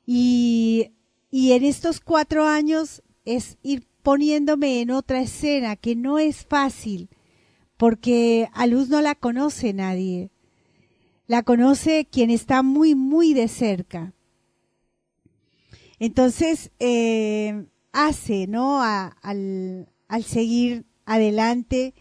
Y, 0.05 0.91
y 1.31 1.51
en 1.53 1.65
estos 1.65 1.99
cuatro 1.99 2.45
años 2.45 3.01
es 3.25 3.57
ir 3.63 3.87
poniéndome 4.05 4.81
en 4.81 4.91
otra 4.91 5.19
escena 5.21 5.75
que 5.75 5.95
no 5.95 6.19
es 6.19 6.45
fácil, 6.45 7.09
porque 7.75 8.47
a 8.53 8.67
Luz 8.67 8.87
no 8.87 9.01
la 9.01 9.15
conoce 9.15 9.73
nadie. 9.73 10.29
La 11.25 11.41
conoce 11.41 12.05
quien 12.05 12.29
está 12.29 12.61
muy, 12.61 12.93
muy 12.93 13.33
de 13.33 13.47
cerca. 13.47 14.13
Entonces, 15.97 16.69
eh, 16.77 17.65
hace, 17.93 18.45
¿no? 18.45 18.79
al, 18.83 19.89
al 20.07 20.23
seguir 20.23 20.85
adelante. 21.05 21.95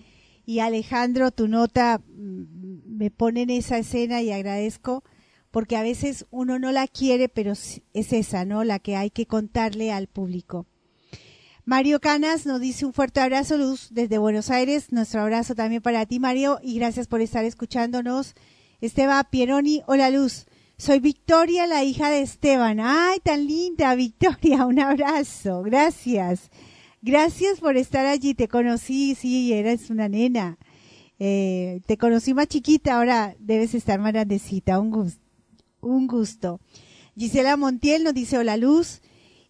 Y 0.44 0.58
Alejandro, 0.58 1.30
tu 1.30 1.48
nota 1.48 2.02
mm, 2.06 2.98
me 2.98 3.10
pone 3.10 3.42
en 3.42 3.50
esa 3.50 3.78
escena 3.78 4.20
y 4.20 4.30
agradezco 4.30 5.04
porque 5.50 5.78
a 5.78 5.82
veces 5.82 6.26
uno 6.30 6.58
no 6.58 6.70
la 6.70 6.86
quiere, 6.86 7.30
pero 7.30 7.52
es 7.52 7.80
esa, 7.94 8.44
¿no? 8.44 8.62
La 8.62 8.78
que 8.78 8.94
hay 8.94 9.08
que 9.08 9.24
contarle 9.24 9.90
al 9.90 10.06
público. 10.06 10.66
Mario 11.66 11.98
Canas 11.98 12.44
nos 12.44 12.60
dice 12.60 12.84
un 12.84 12.92
fuerte 12.92 13.20
abrazo, 13.20 13.56
Luz, 13.56 13.88
desde 13.90 14.18
Buenos 14.18 14.50
Aires. 14.50 14.92
Nuestro 14.92 15.22
abrazo 15.22 15.54
también 15.54 15.80
para 15.80 16.04
ti, 16.04 16.20
Mario, 16.20 16.58
y 16.62 16.78
gracias 16.78 17.06
por 17.06 17.22
estar 17.22 17.42
escuchándonos. 17.46 18.34
Esteban 18.82 19.24
Pieroni, 19.30 19.82
hola 19.86 20.10
Luz. 20.10 20.44
Soy 20.76 21.00
Victoria, 21.00 21.66
la 21.66 21.82
hija 21.82 22.10
de 22.10 22.20
Esteban. 22.20 22.80
Ay, 22.80 23.18
tan 23.20 23.46
linda, 23.46 23.94
Victoria, 23.94 24.66
un 24.66 24.78
abrazo. 24.78 25.62
Gracias. 25.62 26.50
Gracias 27.00 27.60
por 27.60 27.78
estar 27.78 28.04
allí. 28.04 28.34
Te 28.34 28.46
conocí, 28.46 29.14
sí, 29.14 29.54
eres 29.54 29.88
una 29.88 30.06
nena. 30.10 30.58
Eh, 31.18 31.80
te 31.86 31.96
conocí 31.96 32.34
más 32.34 32.48
chiquita, 32.48 32.96
ahora 32.96 33.36
debes 33.38 33.74
estar 33.74 33.98
más 34.00 34.12
grandecita. 34.12 34.78
Un 34.78 34.90
gusto. 34.90 35.22
Un 35.80 36.06
gusto. 36.08 36.60
Gisela 37.16 37.56
Montiel 37.56 38.04
nos 38.04 38.12
dice 38.12 38.36
hola 38.36 38.58
Luz. 38.58 39.00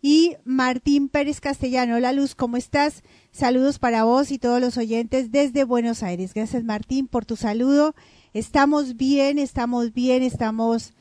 Y 0.06 0.36
Martín 0.44 1.08
Pérez 1.08 1.40
Castellano, 1.40 1.96
hola 1.96 2.12
Luz, 2.12 2.34
¿cómo 2.34 2.58
estás? 2.58 3.02
Saludos 3.30 3.78
para 3.78 4.04
vos 4.04 4.32
y 4.32 4.38
todos 4.38 4.60
los 4.60 4.76
oyentes 4.76 5.32
desde 5.32 5.64
Buenos 5.64 6.02
Aires. 6.02 6.34
Gracias 6.34 6.62
Martín 6.62 7.08
por 7.08 7.24
tu 7.24 7.36
saludo. 7.36 7.94
Estamos 8.34 8.98
bien, 8.98 9.38
estamos 9.38 9.94
bien, 9.94 10.22
estamos, 10.22 10.92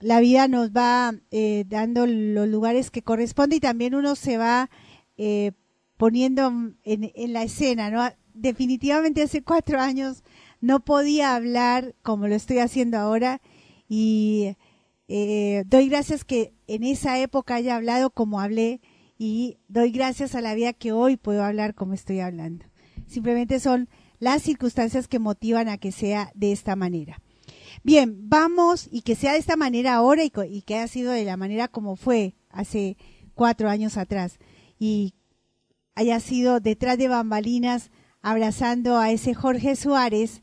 la 0.00 0.20
vida 0.20 0.48
nos 0.48 0.72
va 0.72 1.14
eh, 1.30 1.64
dando 1.66 2.06
los 2.06 2.46
lugares 2.46 2.90
que 2.90 3.00
corresponde 3.00 3.56
y 3.56 3.60
también 3.60 3.94
uno 3.94 4.16
se 4.16 4.36
va 4.36 4.68
eh, 5.16 5.52
poniendo 5.96 6.48
en, 6.84 7.10
en, 7.14 7.32
la 7.32 7.44
escena, 7.44 7.90
¿no? 7.90 8.06
Definitivamente 8.34 9.22
hace 9.22 9.42
cuatro 9.42 9.80
años 9.80 10.24
no 10.60 10.80
podía 10.80 11.34
hablar 11.34 11.94
como 12.02 12.28
lo 12.28 12.34
estoy 12.34 12.58
haciendo 12.58 12.98
ahora 12.98 13.40
y 13.88 14.56
eh, 15.08 15.64
doy 15.66 15.88
gracias 15.88 16.24
que 16.24 16.54
en 16.66 16.84
esa 16.84 17.18
época 17.18 17.56
haya 17.56 17.76
hablado 17.76 18.10
como 18.10 18.40
hablé 18.40 18.80
y 19.18 19.58
doy 19.68 19.90
gracias 19.90 20.34
a 20.34 20.40
la 20.40 20.54
vida 20.54 20.72
que 20.72 20.92
hoy 20.92 21.16
puedo 21.16 21.44
hablar 21.44 21.74
como 21.74 21.94
estoy 21.94 22.20
hablando. 22.20 22.64
Simplemente 23.06 23.60
son 23.60 23.88
las 24.18 24.42
circunstancias 24.42 25.08
que 25.08 25.18
motivan 25.18 25.68
a 25.68 25.78
que 25.78 25.92
sea 25.92 26.30
de 26.34 26.52
esta 26.52 26.76
manera. 26.76 27.20
Bien, 27.82 28.28
vamos 28.28 28.88
y 28.90 29.02
que 29.02 29.14
sea 29.14 29.32
de 29.32 29.38
esta 29.38 29.56
manera 29.56 29.94
ahora 29.94 30.24
y, 30.24 30.32
y 30.48 30.62
que 30.62 30.76
haya 30.76 30.88
sido 30.88 31.12
de 31.12 31.24
la 31.24 31.36
manera 31.36 31.68
como 31.68 31.96
fue 31.96 32.36
hace 32.50 32.96
cuatro 33.34 33.68
años 33.68 33.96
atrás 33.96 34.38
y 34.78 35.14
haya 35.94 36.20
sido 36.20 36.60
detrás 36.60 36.98
de 36.98 37.08
bambalinas 37.08 37.90
abrazando 38.20 38.98
a 38.98 39.10
ese 39.10 39.34
Jorge 39.34 39.76
Suárez 39.76 40.42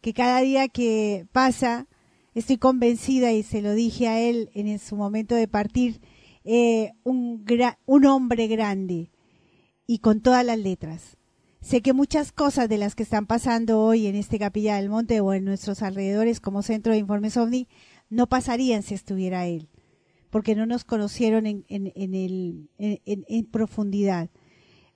que 0.00 0.12
cada 0.12 0.40
día 0.40 0.68
que 0.68 1.26
pasa 1.32 1.86
estoy 2.34 2.58
convencida 2.58 3.32
y 3.32 3.42
se 3.42 3.62
lo 3.62 3.74
dije 3.74 4.08
a 4.08 4.20
él 4.20 4.50
en 4.54 4.78
su 4.78 4.96
momento 4.96 5.34
de 5.34 5.48
partir, 5.48 6.00
eh, 6.44 6.92
un, 7.04 7.44
hombre 8.06 8.48
grande 8.48 9.10
y 9.86 9.98
con 9.98 10.20
todas 10.20 10.44
las 10.44 10.58
letras. 10.58 11.16
Sé 11.60 11.80
que 11.80 11.94
muchas 11.94 12.32
cosas 12.32 12.68
de 12.68 12.76
las 12.76 12.94
que 12.94 13.02
están 13.02 13.26
pasando 13.26 13.80
hoy 13.80 14.06
en 14.06 14.16
este 14.16 14.38
Capilla 14.38 14.76
del 14.76 14.90
Monte 14.90 15.20
o 15.20 15.32
en 15.32 15.44
nuestros 15.44 15.80
alrededores 15.80 16.40
como 16.40 16.62
centro 16.62 16.92
de 16.92 16.98
informes 16.98 17.38
OVNI 17.38 17.68
no 18.10 18.26
pasarían 18.26 18.82
si 18.82 18.92
estuviera 18.92 19.46
él, 19.46 19.70
porque 20.28 20.54
no 20.54 20.66
nos 20.66 20.84
conocieron 20.84 21.46
en, 21.46 21.64
en, 21.68 22.68
en 22.76 23.44
profundidad. 23.46 24.28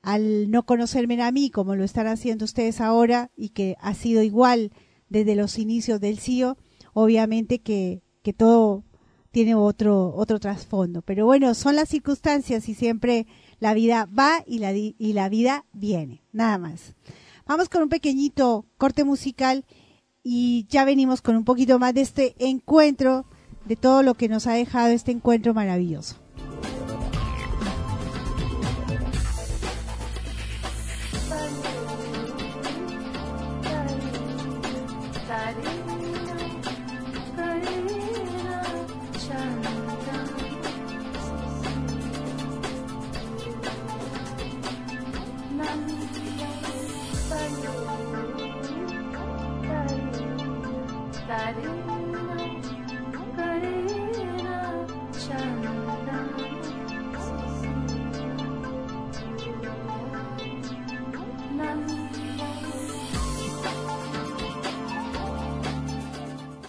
Al 0.03 0.51
no 0.51 0.67
conocerme 0.67 1.21
a 1.23 1.33
mí, 1.33 1.51
como 1.51 1.75
lo 1.75 1.85
están 1.85 2.07
haciendo 2.07 2.45
ustedes 2.45 2.83
ahora, 2.83 3.31
y 3.35 3.51
que 3.51 3.77
ha 3.81 3.95
sido 3.95 4.23
igual 4.23 4.71
desde 5.09 5.35
los 5.35 5.59
inicios 5.59 6.01
del 6.01 6.19
CIO, 6.19 6.59
obviamente 6.99 7.61
que, 7.61 8.03
que 8.23 8.33
todo 8.33 8.85
tiene 9.31 9.55
otro, 9.55 10.13
otro 10.17 10.41
trasfondo. 10.41 11.03
Pero 11.03 11.27
bueno, 11.27 11.55
son 11.55 11.77
las 11.77 11.89
circunstancias 11.89 12.69
y 12.69 12.75
siempre 12.75 13.27
la 13.61 13.73
vida 13.73 14.09
va 14.19 14.43
y 14.47 14.59
la, 14.59 14.73
y 14.75 15.13
la 15.13 15.29
vida 15.29 15.65
viene, 15.73 16.23
nada 16.33 16.59
más. 16.59 16.95
Vamos 17.47 17.69
con 17.69 17.83
un 17.83 17.89
pequeñito 17.89 18.67
corte 18.77 19.05
musical 19.05 19.65
y 20.25 20.67
ya 20.69 20.85
venimos 20.85 21.23
con 21.23 21.37
un 21.37 21.45
poquito 21.45 21.79
más 21.79 21.95
de 21.95 22.01
este 22.01 22.35
encuentro, 22.39 23.27
de 23.65 23.77
todo 23.77 24.03
lo 24.03 24.15
que 24.15 24.29
nos 24.29 24.47
ha 24.47 24.53
dejado 24.55 24.89
este 24.89 25.13
encuentro 25.13 25.55
maravilloso. 25.55 26.17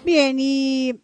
Bien, 0.06 0.38
y 0.40 1.02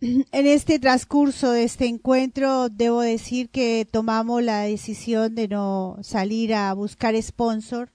en 0.00 0.46
este 0.46 0.78
transcurso 0.78 1.52
de 1.52 1.64
este 1.64 1.86
encuentro 1.86 2.68
debo 2.68 3.00
decir 3.00 3.48
que 3.48 3.88
tomamos 3.90 4.42
la 4.42 4.60
decisión 4.60 5.34
de 5.34 5.48
no 5.48 5.96
salir 6.02 6.54
a 6.54 6.74
buscar 6.74 7.20
sponsor. 7.22 7.90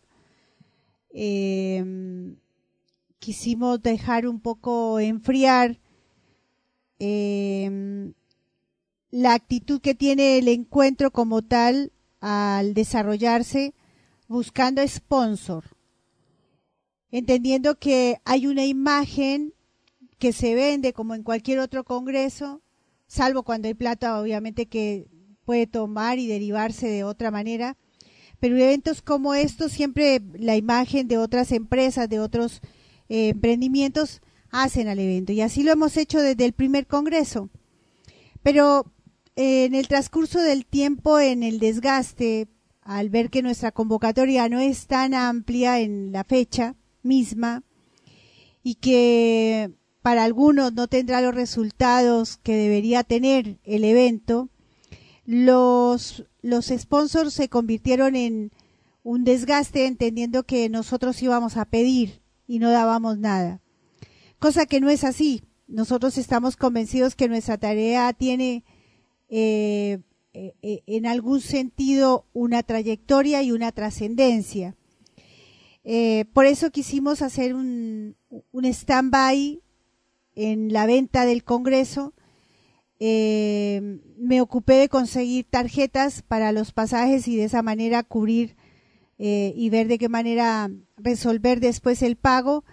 Eh, 1.14 2.34
quisimos 3.20 3.84
dejar 3.84 4.28
un 4.28 4.40
poco 4.40 5.00
enfriar 5.00 5.80
eh, 6.98 8.12
la 9.12 9.34
actitud 9.34 9.80
que 9.80 9.94
tiene 9.94 10.40
el 10.40 10.48
encuentro 10.48 11.12
como 11.12 11.44
tal 11.44 11.92
al 12.20 12.74
desarrollarse 12.74 13.76
buscando 14.28 14.82
sponsor, 14.88 15.66
entendiendo 17.12 17.78
que 17.78 18.22
hay 18.24 18.48
una 18.48 18.66
imagen 18.66 19.54
que 20.22 20.34
se 20.34 20.54
vende 20.54 20.94
como 20.94 21.16
en 21.16 21.24
cualquier 21.24 21.58
otro 21.58 21.84
congreso, 21.84 22.62
salvo 23.08 23.42
cuando 23.42 23.68
hay 23.68 23.74
plata 23.74 24.22
obviamente 24.22 24.68
que 24.68 25.08
puede 25.46 25.66
tomar 25.66 26.20
y 26.20 26.28
derivarse 26.28 26.88
de 26.88 27.04
otra 27.04 27.32
manera, 27.32 27.76
pero 28.40 28.56
eventos 28.56 29.02
como 29.02 29.34
estos 29.34 29.72
siempre 29.72 30.22
la 30.36 30.56
imagen 30.56 31.08
de 31.08 31.18
otras 31.18 31.52
empresas, 31.52 32.08
de 32.08 32.20
otros 32.20 32.62
eh, 33.10 33.30
emprendimientos 33.30 34.22
hacen 34.52 34.90
al 34.90 35.00
evento 35.00 35.34
y 35.34 35.42
así 35.42 35.64
lo 35.64 35.72
hemos 35.72 35.98
hecho 35.98 36.22
desde 36.22 36.46
el 36.46 36.54
primer 36.54 36.86
congreso. 36.86 37.50
Pero 38.44 38.86
eh, 39.36 39.66
en 39.66 39.74
el 39.74 39.88
transcurso 39.88 40.40
del 40.40 40.68
tiempo, 40.68 41.20
en 41.20 41.42
el 41.42 41.58
desgaste, 41.58 42.48
al 42.84 43.10
ver 43.10 43.32
que 43.32 43.42
nuestra 43.42 43.72
convocatoria 43.72 44.48
no 44.50 44.60
es 44.60 44.86
tan 44.86 45.16
amplia 45.16 45.80
en 45.80 46.12
la 46.12 46.24
fecha 46.24 46.76
misma 47.02 47.64
y 48.62 48.76
que 48.76 49.81
para 50.02 50.24
algunos 50.24 50.74
no 50.74 50.88
tendrá 50.88 51.22
los 51.22 51.36
resultados 51.36 52.38
que 52.38 52.56
debería 52.56 53.04
tener 53.04 53.60
el 53.64 53.84
evento, 53.84 54.50
los, 55.26 56.26
los 56.42 56.68
sponsors 56.68 57.34
se 57.34 57.50
convirtieron 57.50 58.16
en 58.16 58.52
un 59.04 59.24
desgaste 59.24 59.86
entendiendo 59.86 60.44
que 60.44 60.70
nosotros 60.70 61.22
íbamos 61.22 61.58
a 61.58 61.66
pedir 61.66 62.22
y 62.48 62.60
no 62.60 62.72
dábamos 62.72 63.18
nada. 63.18 63.62
Cosa 64.40 64.66
que 64.66 64.82
no 64.82 64.90
es 64.90 65.04
así. 65.04 65.44
Nosotros 65.68 66.18
estamos 66.18 66.58
convencidos 66.58 67.16
que 67.16 67.30
nuestra 67.30 67.58
tarea 67.58 68.12
tiene 68.14 68.64
eh, 69.30 70.00
eh, 70.34 70.54
eh 70.62 70.84
en 70.88 71.06
algún 71.06 71.42
sentido 71.42 72.26
una 72.34 72.64
trayectoria 72.64 73.42
y 73.44 73.52
una 73.52 73.72
trascendencia. 73.72 74.76
Por 76.34 76.46
eso 76.46 76.70
quisimos 76.72 77.22
hacer 77.22 77.56
un, 77.56 78.16
un 78.52 78.66
stand-by 78.66 79.62
en 80.36 80.72
la 80.72 80.86
venta 80.86 81.26
del 81.26 81.44
Congreso, 81.44 82.14
eh, 83.04 84.00
me 84.18 84.42
ocupé 84.42 84.74
de 84.76 84.88
conseguir 84.88 85.48
tarjetas 85.50 86.22
para 86.22 86.52
los 86.52 86.72
pasajes 86.72 87.28
y 87.28 87.36
de 87.36 87.46
esa 87.46 87.64
manera 87.64 88.04
cubrir 88.04 88.56
eh, 89.18 89.54
y 89.56 89.72
ver 89.72 89.88
de 89.88 89.98
qué 89.98 90.08
manera 90.08 90.70
resolver 90.98 91.60
después 91.60 92.04
el 92.04 92.16
pago, 92.16 92.64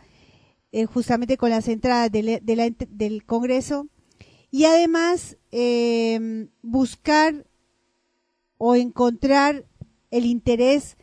eh, 0.71 0.85
justamente 0.85 1.39
con 1.39 1.49
las 1.49 1.67
entradas 1.67 2.11
del 2.13 3.25
Congreso. 3.25 3.89
Y 4.51 4.65
además 4.65 5.39
buscar 6.61 7.47
o 8.59 8.77
encontrar 8.77 9.65
el 10.11 10.27
interés 10.27 10.99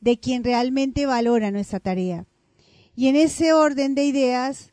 de 0.00 0.18
quien 0.18 0.42
realmente 0.42 1.04
valora 1.04 1.50
nuestra 1.50 1.80
tarea. 1.80 2.26
Y 2.96 3.08
en 3.08 3.16
ese 3.16 3.52
orden 3.52 3.94
de 3.94 4.04
ideas, 4.04 4.69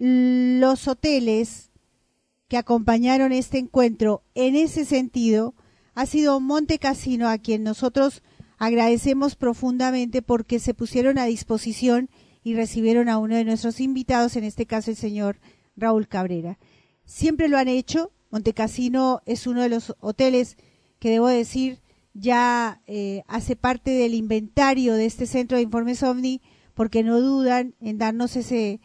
los 0.00 0.88
hoteles 0.88 1.70
que 2.48 2.56
acompañaron 2.56 3.32
este 3.32 3.58
encuentro 3.58 4.22
en 4.34 4.56
ese 4.56 4.86
sentido 4.86 5.54
ha 5.94 6.06
sido 6.06 6.40
Monte 6.40 6.78
Casino 6.78 7.28
a 7.28 7.36
quien 7.36 7.62
nosotros 7.62 8.22
agradecemos 8.56 9.36
profundamente 9.36 10.22
porque 10.22 10.58
se 10.58 10.72
pusieron 10.72 11.18
a 11.18 11.26
disposición 11.26 12.08
y 12.42 12.54
recibieron 12.54 13.10
a 13.10 13.18
uno 13.18 13.36
de 13.36 13.44
nuestros 13.44 13.78
invitados, 13.78 14.36
en 14.36 14.44
este 14.44 14.64
caso 14.64 14.90
el 14.90 14.96
señor 14.96 15.38
Raúl 15.76 16.08
Cabrera. 16.08 16.58
Siempre 17.04 17.48
lo 17.48 17.58
han 17.58 17.68
hecho. 17.68 18.10
Monte 18.30 18.54
Casino 18.54 19.20
es 19.26 19.46
uno 19.46 19.60
de 19.60 19.68
los 19.68 19.94
hoteles 20.00 20.56
que 20.98 21.10
debo 21.10 21.28
decir 21.28 21.80
ya 22.14 22.80
eh, 22.86 23.22
hace 23.28 23.54
parte 23.54 23.90
del 23.90 24.14
inventario 24.14 24.94
de 24.94 25.04
este 25.04 25.26
centro 25.26 25.58
de 25.58 25.62
informes 25.62 26.02
OVNI 26.02 26.40
porque 26.74 27.02
no 27.02 27.20
dudan 27.20 27.74
en 27.80 27.98
darnos 27.98 28.36
ese, 28.36 28.80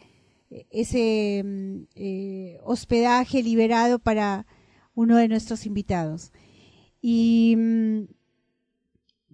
ese 0.70 1.42
mm, 1.44 1.76
eh, 1.94 2.58
hospedaje 2.64 3.42
liberado 3.42 3.98
para 3.98 4.46
uno 4.94 5.16
de 5.16 5.28
nuestros 5.28 5.66
invitados. 5.66 6.32
Y 7.00 7.54
mm, 7.56 8.04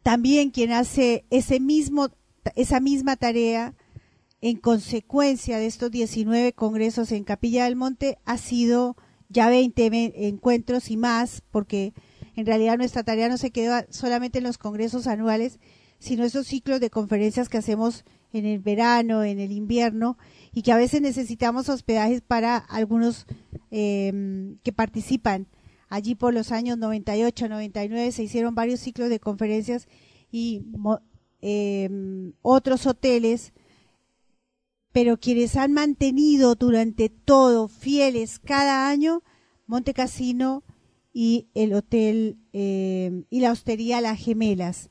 también 0.02 0.50
quien 0.50 0.72
hace 0.72 1.24
ese 1.30 1.60
mismo, 1.60 2.08
esa 2.56 2.80
misma 2.80 3.16
tarea 3.16 3.74
en 4.40 4.56
consecuencia 4.56 5.58
de 5.58 5.66
estos 5.66 5.90
19 5.90 6.52
congresos 6.52 7.12
en 7.12 7.22
Capilla 7.22 7.64
del 7.64 7.76
Monte 7.76 8.18
ha 8.24 8.38
sido 8.38 8.96
ya 9.28 9.48
20 9.48 10.26
encuentros 10.26 10.90
y 10.90 10.96
más, 10.96 11.42
porque 11.50 11.94
en 12.34 12.44
realidad 12.44 12.76
nuestra 12.76 13.04
tarea 13.04 13.28
no 13.28 13.38
se 13.38 13.52
queda 13.52 13.86
solamente 13.90 14.38
en 14.38 14.44
los 14.44 14.58
congresos 14.58 15.06
anuales, 15.06 15.60
sino 15.98 16.24
esos 16.24 16.48
ciclos 16.48 16.80
de 16.80 16.90
conferencias 16.90 17.48
que 17.48 17.58
hacemos 17.58 18.04
en 18.32 18.44
el 18.44 18.58
verano, 18.58 19.22
en 19.22 19.38
el 19.38 19.52
invierno, 19.52 20.18
y 20.54 20.62
que 20.62 20.72
a 20.72 20.76
veces 20.76 21.00
necesitamos 21.00 21.68
hospedajes 21.68 22.20
para 22.20 22.56
algunos 22.56 23.26
em, 23.70 24.58
que 24.62 24.72
participan. 24.72 25.48
Allí 25.88 26.14
por 26.14 26.34
los 26.34 26.52
años 26.52 26.78
98, 26.78 27.48
99 27.48 28.12
se 28.12 28.22
hicieron 28.22 28.54
varios 28.54 28.80
ciclos 28.80 29.08
de 29.08 29.20
conferencias 29.20 29.88
y 30.30 30.62
em, 31.40 32.32
otros 32.42 32.86
hoteles, 32.86 33.52
pero 34.92 35.18
quienes 35.18 35.56
han 35.56 35.72
mantenido 35.72 36.54
durante 36.54 37.08
todo 37.08 37.68
fieles 37.68 38.38
cada 38.38 38.88
año, 38.88 39.22
Monte 39.66 39.94
Casino 39.94 40.64
y 41.14 41.48
el 41.54 41.74
hotel 41.74 42.38
em, 42.52 43.24
y 43.30 43.40
la 43.40 43.52
hostería 43.52 44.00
Las 44.00 44.18
Gemelas. 44.18 44.90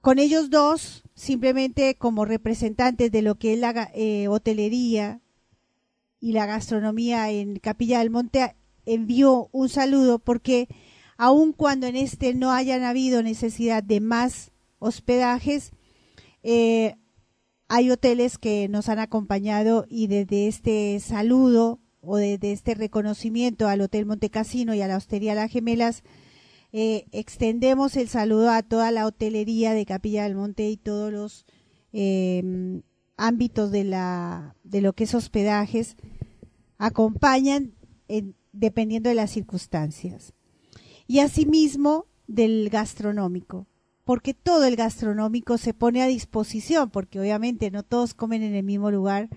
Con 0.00 0.18
ellos 0.18 0.48
dos, 0.48 1.02
simplemente 1.18 1.96
como 1.96 2.24
representantes 2.24 3.10
de 3.10 3.22
lo 3.22 3.34
que 3.34 3.54
es 3.54 3.58
la 3.58 3.90
eh, 3.92 4.28
hotelería 4.28 5.20
y 6.20 6.32
la 6.32 6.46
gastronomía 6.46 7.30
en 7.30 7.58
Capilla 7.58 7.98
del 7.98 8.10
Monte, 8.10 8.54
envió 8.86 9.48
un 9.50 9.68
saludo 9.68 10.20
porque 10.20 10.68
aun 11.16 11.52
cuando 11.52 11.88
en 11.88 11.96
este 11.96 12.34
no 12.34 12.52
hayan 12.52 12.84
habido 12.84 13.22
necesidad 13.24 13.82
de 13.82 14.00
más 14.00 14.52
hospedajes, 14.78 15.72
eh, 16.44 16.94
hay 17.66 17.90
hoteles 17.90 18.38
que 18.38 18.68
nos 18.68 18.88
han 18.88 19.00
acompañado 19.00 19.86
y 19.88 20.06
desde 20.06 20.46
este 20.46 21.00
saludo 21.00 21.80
o 22.00 22.16
desde 22.16 22.52
este 22.52 22.74
reconocimiento 22.74 23.66
al 23.66 23.80
Hotel 23.80 24.06
Montecasino 24.06 24.72
y 24.72 24.82
a 24.82 24.88
la 24.88 24.96
Hostería 24.96 25.34
Las 25.34 25.50
Gemelas, 25.50 26.04
eh, 26.72 27.06
extendemos 27.12 27.96
el 27.96 28.08
saludo 28.08 28.50
a 28.50 28.62
toda 28.62 28.90
la 28.90 29.06
hotelería 29.06 29.72
de 29.72 29.86
Capilla 29.86 30.24
del 30.24 30.34
Monte 30.34 30.68
y 30.68 30.76
todos 30.76 31.12
los 31.12 31.46
eh, 31.92 32.82
ámbitos 33.16 33.70
de, 33.70 33.84
la, 33.84 34.56
de 34.64 34.80
lo 34.80 34.92
que 34.92 35.04
es 35.04 35.14
hospedajes, 35.14 35.96
acompañan 36.78 37.74
dependiendo 38.52 39.08
de 39.08 39.14
las 39.14 39.30
circunstancias. 39.30 40.32
Y 41.06 41.20
asimismo 41.20 42.06
del 42.26 42.68
gastronómico, 42.70 43.66
porque 44.04 44.34
todo 44.34 44.64
el 44.64 44.76
gastronómico 44.76 45.58
se 45.58 45.74
pone 45.74 46.02
a 46.02 46.06
disposición, 46.06 46.90
porque 46.90 47.18
obviamente 47.18 47.70
no 47.70 47.82
todos 47.82 48.14
comen 48.14 48.42
en 48.42 48.54
el 48.54 48.64
mismo 48.64 48.90
lugar 48.90 49.28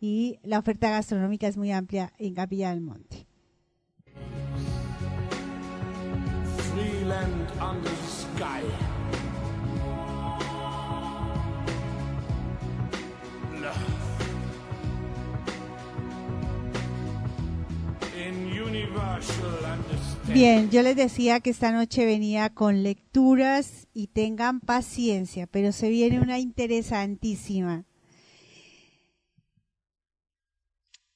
y 0.00 0.38
la 0.42 0.58
oferta 0.58 0.90
gastronómica 0.90 1.48
es 1.48 1.56
muy 1.56 1.72
amplia 1.72 2.12
en 2.18 2.34
Capilla 2.34 2.70
del 2.70 2.82
Monte. 2.82 3.26
Bien, 20.32 20.70
yo 20.70 20.82
les 20.82 20.96
decía 20.96 21.40
que 21.40 21.50
esta 21.50 21.70
noche 21.72 22.06
venía 22.06 22.50
con 22.50 22.82
lecturas 22.82 23.86
y 23.92 24.06
tengan 24.08 24.60
paciencia, 24.60 25.46
pero 25.46 25.72
se 25.72 25.90
viene 25.90 26.20
una 26.20 26.38
interesantísima. 26.38 27.84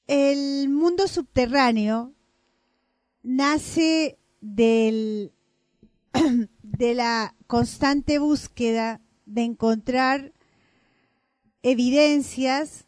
El 0.07 0.69
mundo 0.69 1.07
subterráneo 1.07 2.13
nace 3.23 4.17
del 4.41 5.33
de 6.63 6.93
la 6.93 7.35
constante 7.47 8.19
búsqueda 8.19 9.01
de 9.25 9.43
encontrar 9.43 10.33
evidencias 11.61 12.85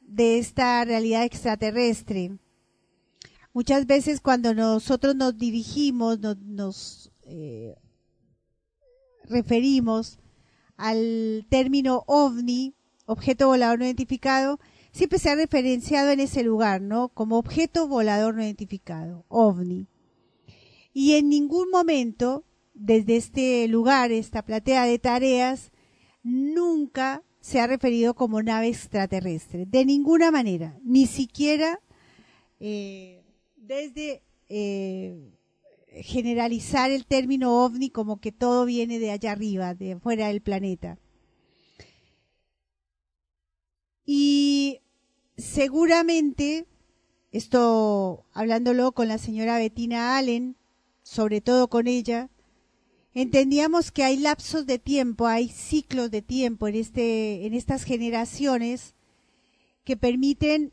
de 0.00 0.38
esta 0.38 0.84
realidad 0.84 1.24
extraterrestre. 1.24 2.38
Muchas 3.52 3.86
veces 3.86 4.20
cuando 4.20 4.54
nosotros 4.54 5.14
nos 5.14 5.36
dirigimos, 5.38 6.18
nos, 6.18 7.12
eh, 7.22 7.76
referimos 9.24 10.18
al 10.76 11.46
término 11.48 12.04
ovni, 12.06 12.74
objeto 13.06 13.48
volador 13.48 13.78
no 13.78 13.84
identificado, 13.84 14.58
siempre 14.92 15.18
se 15.18 15.30
ha 15.30 15.34
referenciado 15.34 16.10
en 16.10 16.20
ese 16.20 16.42
lugar, 16.42 16.80
¿no? 16.80 17.08
Como 17.08 17.38
objeto 17.38 17.88
volador 17.88 18.34
no 18.34 18.42
identificado, 18.42 19.24
ovni. 19.28 19.86
Y 20.92 21.14
en 21.14 21.28
ningún 21.28 21.70
momento, 21.70 22.44
desde 22.74 23.16
este 23.16 23.68
lugar, 23.68 24.12
esta 24.12 24.42
platea 24.42 24.84
de 24.84 24.98
tareas, 24.98 25.72
nunca 26.22 27.22
se 27.40 27.60
ha 27.60 27.66
referido 27.66 28.14
como 28.14 28.42
nave 28.42 28.68
extraterrestre, 28.68 29.66
de 29.66 29.84
ninguna 29.84 30.30
manera, 30.30 30.78
ni 30.82 31.06
siquiera 31.06 31.80
eh, 32.58 33.22
desde 33.56 34.22
eh, 34.48 35.32
generalizar 36.02 36.90
el 36.90 37.06
término 37.06 37.64
ovni 37.64 37.90
como 37.90 38.20
que 38.20 38.32
todo 38.32 38.64
viene 38.64 38.98
de 38.98 39.10
allá 39.10 39.32
arriba, 39.32 39.74
de 39.74 39.98
fuera 39.98 40.28
del 40.28 40.40
planeta. 40.40 40.98
Y 44.06 44.80
seguramente, 45.36 46.66
esto 47.32 48.24
hablándolo 48.32 48.92
con 48.92 49.08
la 49.08 49.18
señora 49.18 49.58
Bettina 49.58 50.16
Allen, 50.16 50.56
sobre 51.02 51.40
todo 51.40 51.68
con 51.68 51.86
ella, 51.86 52.30
entendíamos 53.14 53.92
que 53.92 54.04
hay 54.04 54.16
lapsos 54.16 54.66
de 54.66 54.78
tiempo, 54.78 55.26
hay 55.26 55.48
ciclos 55.48 56.10
de 56.10 56.20
tiempo 56.20 56.68
en, 56.68 56.74
este, 56.74 57.46
en 57.46 57.54
estas 57.54 57.84
generaciones 57.84 58.94
que 59.84 59.96
permiten 59.96 60.72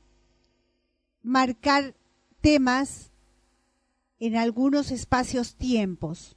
marcar 1.21 1.95
temas 2.41 3.11
en 4.19 4.35
algunos 4.35 4.91
espacios 4.91 5.55
tiempos. 5.55 6.35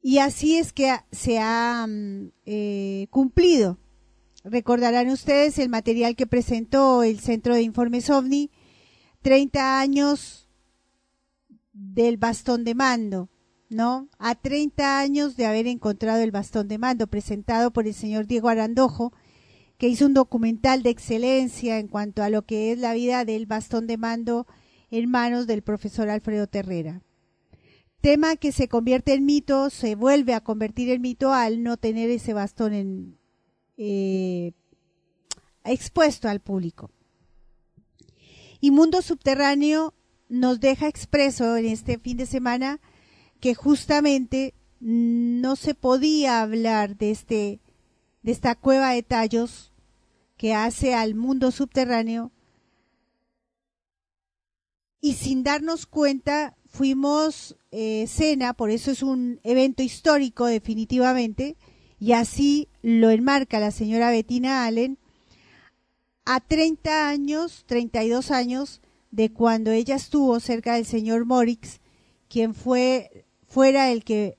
Y 0.00 0.18
así 0.18 0.56
es 0.56 0.72
que 0.72 0.94
se 1.12 1.38
ha 1.38 1.86
mm, 1.88 2.30
eh, 2.46 3.06
cumplido. 3.10 3.78
Recordarán 4.44 5.10
ustedes 5.10 5.58
el 5.58 5.68
material 5.68 6.16
que 6.16 6.26
presentó 6.26 7.02
el 7.02 7.20
Centro 7.20 7.54
de 7.54 7.62
Informes 7.62 8.08
OVNI, 8.08 8.50
30 9.22 9.80
años 9.80 10.48
del 11.72 12.16
bastón 12.16 12.64
de 12.64 12.74
mando, 12.74 13.28
¿no? 13.70 14.08
A 14.18 14.34
30 14.34 15.00
años 15.00 15.36
de 15.36 15.46
haber 15.46 15.66
encontrado 15.66 16.22
el 16.22 16.30
bastón 16.30 16.68
de 16.68 16.78
mando 16.78 17.06
presentado 17.06 17.70
por 17.70 17.86
el 17.86 17.94
señor 17.94 18.26
Diego 18.26 18.48
Arandojo, 18.48 19.12
que 19.76 19.88
hizo 19.88 20.06
un 20.06 20.14
documental 20.14 20.82
de 20.82 20.90
excelencia 20.90 21.78
en 21.78 21.88
cuanto 21.88 22.22
a 22.22 22.30
lo 22.30 22.42
que 22.42 22.72
es 22.72 22.78
la 22.78 22.94
vida 22.94 23.24
del 23.24 23.46
bastón 23.46 23.86
de 23.86 23.96
mando 23.96 24.46
en 24.90 25.10
manos 25.10 25.46
del 25.46 25.62
profesor 25.62 26.08
Alfredo 26.08 26.46
Terrera. 26.46 27.02
Tema 28.00 28.36
que 28.36 28.52
se 28.52 28.68
convierte 28.68 29.12
en 29.12 29.24
mito, 29.24 29.70
se 29.70 29.94
vuelve 29.94 30.34
a 30.34 30.40
convertir 30.40 30.90
en 30.90 31.02
mito 31.02 31.32
al 31.32 31.62
no 31.62 31.76
tener 31.76 32.10
ese 32.10 32.32
bastón 32.32 32.72
en, 32.72 33.18
eh, 33.76 34.52
expuesto 35.64 36.28
al 36.28 36.40
público. 36.40 36.90
Y 38.60 38.70
Mundo 38.70 39.02
Subterráneo 39.02 39.94
nos 40.28 40.60
deja 40.60 40.88
expreso 40.88 41.56
en 41.56 41.66
este 41.66 41.98
fin 41.98 42.16
de 42.16 42.26
semana 42.26 42.80
que 43.40 43.54
justamente 43.54 44.54
no 44.80 45.56
se 45.56 45.74
podía 45.74 46.40
hablar 46.40 46.96
de 46.96 47.10
este 47.10 47.60
de 48.22 48.32
esta 48.32 48.54
cueva 48.54 48.90
de 48.90 49.02
tallos 49.02 49.72
que 50.36 50.54
hace 50.54 50.94
al 50.94 51.14
mundo 51.14 51.50
subterráneo. 51.50 52.30
Y 55.00 55.14
sin 55.14 55.42
darnos 55.42 55.86
cuenta 55.86 56.56
fuimos 56.66 57.56
eh, 57.70 58.06
cena, 58.08 58.54
por 58.54 58.70
eso 58.70 58.90
es 58.90 59.02
un 59.02 59.40
evento 59.42 59.82
histórico 59.82 60.46
definitivamente, 60.46 61.56
y 61.98 62.12
así 62.12 62.68
lo 62.82 63.10
enmarca 63.10 63.60
la 63.60 63.70
señora 63.70 64.10
Bettina 64.10 64.64
Allen, 64.64 64.98
a 66.24 66.40
30 66.40 67.08
años, 67.08 67.64
32 67.66 68.30
años 68.30 68.80
de 69.10 69.32
cuando 69.32 69.70
ella 69.70 69.96
estuvo 69.96 70.38
cerca 70.40 70.74
del 70.74 70.84
señor 70.84 71.24
Morix, 71.24 71.80
quien 72.28 72.54
fue 72.54 73.24
fuera 73.48 73.90
el 73.90 74.04
que 74.04 74.38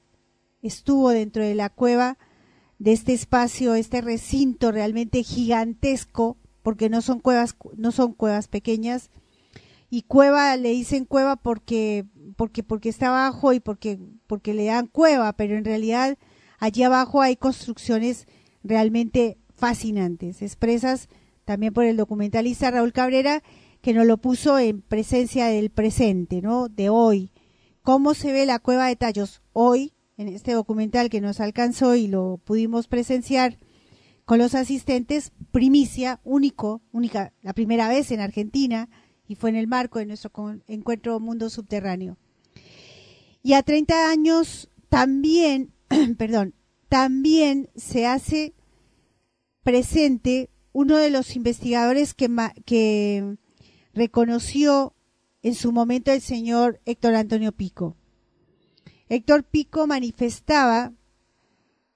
estuvo 0.62 1.10
dentro 1.10 1.44
de 1.44 1.56
la 1.56 1.70
cueva 1.70 2.18
de 2.78 2.94
este 2.94 3.14
espacio, 3.14 3.76
este 3.76 4.02
recinto 4.02 4.72
realmente 4.72 5.24
gigantesco, 5.24 6.38
porque 6.62 6.90
no 6.90 7.02
son 7.02 7.20
cuevas, 7.20 7.56
no 7.76 7.92
son 7.92 8.14
cuevas 8.14 8.48
pequeñas, 8.48 9.10
y 9.90 10.04
cueva 10.04 10.56
le 10.56 10.70
dicen 10.70 11.06
cueva 11.06 11.36
porque, 11.36 12.06
porque, 12.38 12.64
porque 12.64 12.90
está 12.90 13.08
abajo 13.08 13.54
y 13.54 13.60
porque, 13.60 14.00
porque 14.28 14.54
le 14.54 14.66
dan 14.66 14.88
cueva, 14.88 15.34
pero 15.34 15.58
en 15.58 15.66
realidad 15.66 16.18
allí 16.60 16.84
abajo 16.84 17.22
hay 17.22 17.36
construcciones 17.36 18.28
realmente 18.64 19.38
fascinantes, 19.56 20.42
expresas 20.42 21.10
también 21.44 21.74
por 21.74 21.86
el 21.86 21.98
documentalista 21.98 22.70
Raúl 22.70 22.94
Cabrera, 22.94 23.42
que 23.82 23.94
nos 23.94 24.06
lo 24.06 24.18
puso 24.18 24.60
en 24.60 24.82
presencia 24.82 25.48
del 25.48 25.72
presente, 25.72 26.42
¿no? 26.42 26.70
De 26.70 26.90
hoy. 26.90 27.32
¿Cómo 27.82 28.14
se 28.14 28.32
ve 28.34 28.46
la 28.46 28.60
cueva 28.60 28.88
de 28.88 28.96
Tallos 28.96 29.42
hoy, 29.54 29.94
en 30.18 30.28
este 30.28 30.54
documental 30.54 31.10
que 31.10 31.22
nos 31.22 31.40
alcanzó 31.40 31.96
y 31.96 32.08
lo 32.08 32.40
pudimos 32.44 32.88
presenciar 32.88 33.58
con 34.26 34.38
los 34.38 34.54
asistentes, 34.54 35.32
primicia, 35.52 36.20
único, 36.24 36.82
única, 36.92 37.34
la 37.42 37.54
primera 37.54 37.88
vez 37.88 38.12
en 38.12 38.20
Argentina, 38.20 38.90
y 39.28 39.36
fue 39.36 39.50
en 39.50 39.56
el 39.56 39.68
marco 39.68 40.00
de 40.00 40.06
nuestro 40.06 40.32
encuentro 40.68 41.20
Mundo 41.20 41.50
Subterráneo. 41.50 42.18
Y 43.42 43.54
a 43.54 43.64
30 43.64 44.12
años 44.12 44.70
también, 44.90 45.72
perdón, 46.18 46.54
también 46.90 47.70
se 47.76 48.06
hace 48.06 48.54
presente 49.64 50.50
uno 50.74 50.98
de 50.98 51.10
los 51.10 51.36
investigadores 51.36 52.14
que, 52.14 52.30
que 52.66 53.38
reconoció 53.94 54.94
en 55.42 55.56
su 55.56 55.72
momento 55.72 56.12
el 56.12 56.22
señor 56.22 56.82
Héctor 56.86 57.16
Antonio 57.16 57.52
Pico. 57.52 57.96
Héctor 59.08 59.44
Pico 59.44 59.88
manifestaba 59.88 60.94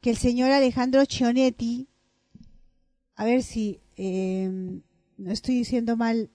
que 0.01 0.09
el 0.09 0.17
señor 0.17 0.51
Alejandro 0.51 1.05
Chionetti, 1.05 1.87
a 3.15 3.25
ver 3.25 3.43
si 3.43 3.79
eh, 3.95 4.49
no 5.17 5.31
estoy 5.31 5.55
diciendo 5.55 5.95
mal 5.95 6.29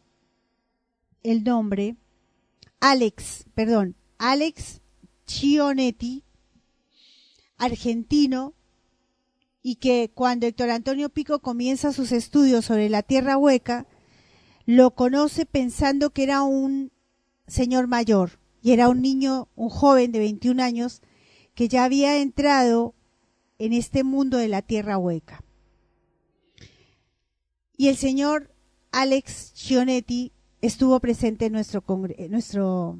el 1.22 1.44
nombre, 1.44 1.96
Alex, 2.80 3.44
perdón, 3.54 3.96
Alex 4.18 4.80
Chionetti, 5.26 6.24
argentino, 7.56 8.54
y 9.62 9.76
que 9.76 10.10
cuando 10.14 10.46
Héctor 10.46 10.70
Antonio 10.70 11.08
Pico 11.10 11.40
comienza 11.40 11.92
sus 11.92 12.12
estudios 12.12 12.64
sobre 12.64 12.88
la 12.88 13.02
tierra 13.02 13.36
hueca, 13.36 13.86
lo 14.64 14.94
conoce 14.94 15.44
pensando 15.44 16.10
que 16.10 16.22
era 16.22 16.42
un 16.42 16.92
señor 17.48 17.88
mayor 17.88 18.38
y 18.62 18.72
era 18.72 18.88
un 18.88 19.00
niño, 19.02 19.48
un 19.56 19.68
joven 19.68 20.12
de 20.12 20.18
21 20.20 20.62
años 20.62 21.02
que 21.54 21.68
ya 21.68 21.84
había 21.84 22.18
entrado 22.18 22.94
en 23.58 23.72
este 23.72 24.04
mundo 24.04 24.38
de 24.38 24.48
la 24.48 24.62
tierra 24.62 24.98
hueca. 24.98 25.42
Y 27.76 27.88
el 27.88 27.96
señor 27.96 28.54
Alex 28.92 29.54
Chionetti 29.54 30.32
estuvo 30.60 30.98
presente 31.00 31.46
en 31.46 31.52
nuestro, 31.52 31.84
en 32.16 32.30
nuestro 32.30 32.98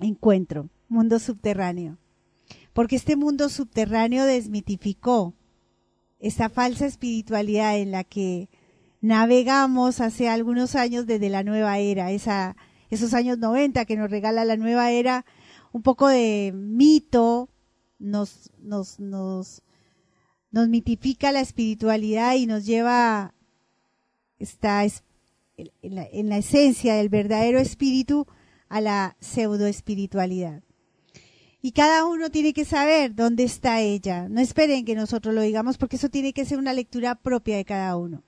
encuentro, 0.00 0.68
mundo 0.88 1.18
subterráneo. 1.18 1.98
Porque 2.72 2.96
este 2.96 3.16
mundo 3.16 3.48
subterráneo 3.48 4.24
desmitificó 4.24 5.34
esa 6.18 6.48
falsa 6.48 6.86
espiritualidad 6.86 7.78
en 7.78 7.90
la 7.90 8.04
que 8.04 8.48
navegamos 9.00 10.00
hace 10.00 10.28
algunos 10.28 10.74
años 10.76 11.06
desde 11.06 11.28
la 11.28 11.42
nueva 11.42 11.78
era, 11.78 12.12
esa, 12.12 12.56
esos 12.92 13.14
años 13.14 13.38
90 13.38 13.86
que 13.86 13.96
nos 13.96 14.10
regala 14.10 14.44
la 14.44 14.58
nueva 14.58 14.90
era, 14.90 15.24
un 15.72 15.82
poco 15.82 16.08
de 16.08 16.52
mito, 16.54 17.48
nos, 17.98 18.50
nos, 18.58 19.00
nos, 19.00 19.62
nos 20.50 20.68
mitifica 20.68 21.32
la 21.32 21.40
espiritualidad 21.40 22.34
y 22.34 22.46
nos 22.46 22.66
lleva 22.66 23.34
esta, 24.38 24.84
en 24.84 25.70
la, 25.82 26.06
en 26.12 26.28
la 26.28 26.36
esencia 26.36 26.94
del 26.94 27.08
verdadero 27.08 27.58
espíritu 27.58 28.26
a 28.68 28.82
la 28.82 29.16
pseudo 29.20 29.66
espiritualidad. 29.66 30.62
Y 31.62 31.72
cada 31.72 32.04
uno 32.04 32.28
tiene 32.28 32.52
que 32.52 32.66
saber 32.66 33.14
dónde 33.14 33.44
está 33.44 33.80
ella. 33.80 34.28
No 34.28 34.42
esperen 34.42 34.84
que 34.84 34.94
nosotros 34.94 35.34
lo 35.34 35.40
digamos 35.40 35.78
porque 35.78 35.96
eso 35.96 36.10
tiene 36.10 36.34
que 36.34 36.44
ser 36.44 36.58
una 36.58 36.74
lectura 36.74 37.14
propia 37.14 37.56
de 37.56 37.64
cada 37.64 37.96
uno. 37.96 38.22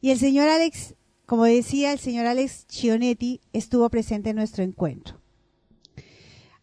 Y 0.00 0.10
el 0.10 0.18
señor 0.18 0.48
Alex, 0.48 0.96
como 1.26 1.44
decía, 1.44 1.92
el 1.92 1.98
señor 1.98 2.26
Alex 2.26 2.66
Chionetti 2.66 3.40
estuvo 3.52 3.88
presente 3.88 4.30
en 4.30 4.36
nuestro 4.36 4.62
encuentro. 4.62 5.20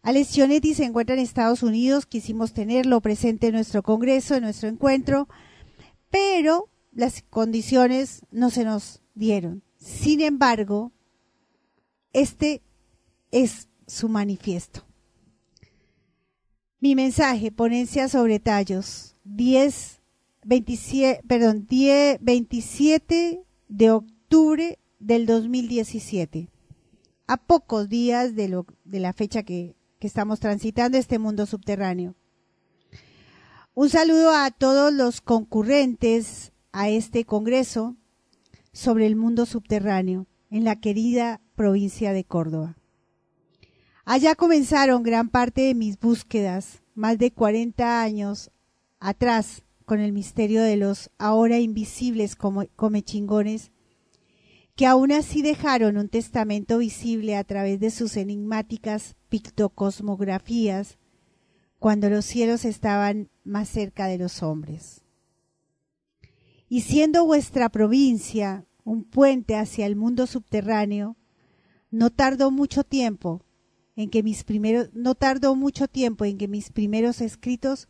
Alex 0.02 0.32
Chionetti 0.32 0.74
se 0.74 0.84
encuentra 0.84 1.14
en 1.14 1.20
Estados 1.20 1.62
Unidos, 1.62 2.06
quisimos 2.06 2.52
tenerlo 2.52 3.00
presente 3.00 3.48
en 3.48 3.54
nuestro 3.54 3.82
congreso, 3.82 4.34
en 4.34 4.42
nuestro 4.42 4.68
encuentro, 4.68 5.28
pero 6.10 6.68
las 6.92 7.22
condiciones 7.22 8.22
no 8.30 8.50
se 8.50 8.64
nos 8.64 9.02
dieron. 9.14 9.62
Sin 9.76 10.20
embargo, 10.20 10.92
este 12.12 12.62
es 13.30 13.68
su 13.86 14.08
manifiesto. 14.08 14.84
Mi 16.80 16.94
mensaje, 16.96 17.52
ponencia 17.52 18.08
sobre 18.08 18.40
tallos, 18.40 19.16
10, 19.24 20.02
27, 20.44 21.22
perdón, 21.26 21.66
10, 21.68 22.18
27 22.20 23.44
de 23.68 23.90
octubre 23.90 24.21
del 24.98 25.26
2017, 25.26 26.48
a 27.26 27.36
pocos 27.36 27.90
días 27.90 28.34
de, 28.34 28.64
la 28.86 29.12
fecha 29.12 29.42
que, 29.42 29.76
que 29.98 30.06
estamos 30.06 30.40
transitando 30.40 30.96
este 30.96 31.18
mundo 31.18 31.44
subterráneo. 31.44 32.14
Un 33.74 33.90
saludo 33.90 34.30
a 34.34 34.50
todos 34.50 34.90
los 34.90 35.20
concurrentes 35.20 36.52
a 36.72 36.88
este 36.88 37.26
congreso 37.26 37.94
sobre 38.72 39.06
el 39.06 39.16
mundo 39.16 39.44
subterráneo 39.44 40.26
en 40.50 40.64
la 40.64 40.80
querida 40.80 41.42
provincia 41.54 42.14
de 42.14 42.24
Córdoba. 42.24 42.78
Allá 44.06 44.34
comenzaron 44.34 45.02
gran 45.02 45.28
parte 45.28 45.60
de 45.60 45.74
mis 45.74 46.00
búsquedas, 46.00 46.80
más 46.94 47.18
de 47.18 47.32
40 47.32 48.00
años 48.00 48.50
atrás, 48.98 49.62
con 49.84 50.00
el 50.00 50.12
misterio 50.12 50.62
de 50.62 50.76
los 50.76 51.10
ahora 51.18 51.58
invisibles 51.58 52.34
comechingones, 52.34 53.72
que 54.82 54.86
aún 54.88 55.12
así 55.12 55.42
dejaron 55.42 55.96
un 55.96 56.08
testamento 56.08 56.78
visible 56.78 57.36
a 57.36 57.44
través 57.44 57.78
de 57.78 57.92
sus 57.92 58.16
enigmáticas 58.16 59.14
pictocosmografías 59.28 60.98
cuando 61.78 62.10
los 62.10 62.24
cielos 62.24 62.64
estaban 62.64 63.30
más 63.44 63.68
cerca 63.68 64.08
de 64.08 64.18
los 64.18 64.42
hombres. 64.42 65.04
Y 66.68 66.80
siendo 66.80 67.24
vuestra 67.24 67.68
provincia 67.68 68.66
un 68.82 69.04
puente 69.04 69.54
hacia 69.54 69.86
el 69.86 69.94
mundo 69.94 70.26
subterráneo, 70.26 71.16
no 71.92 72.10
tardó 72.10 72.50
mucho 72.50 72.82
tiempo 72.82 73.44
en 73.94 74.10
que 74.10 74.24
mis 74.24 74.42
primeros, 74.42 74.90
no 74.94 75.14
tardó 75.14 75.54
mucho 75.54 75.86
tiempo 75.86 76.24
en 76.24 76.38
que 76.38 76.48
mis 76.48 76.72
primeros 76.72 77.20
escritos 77.20 77.86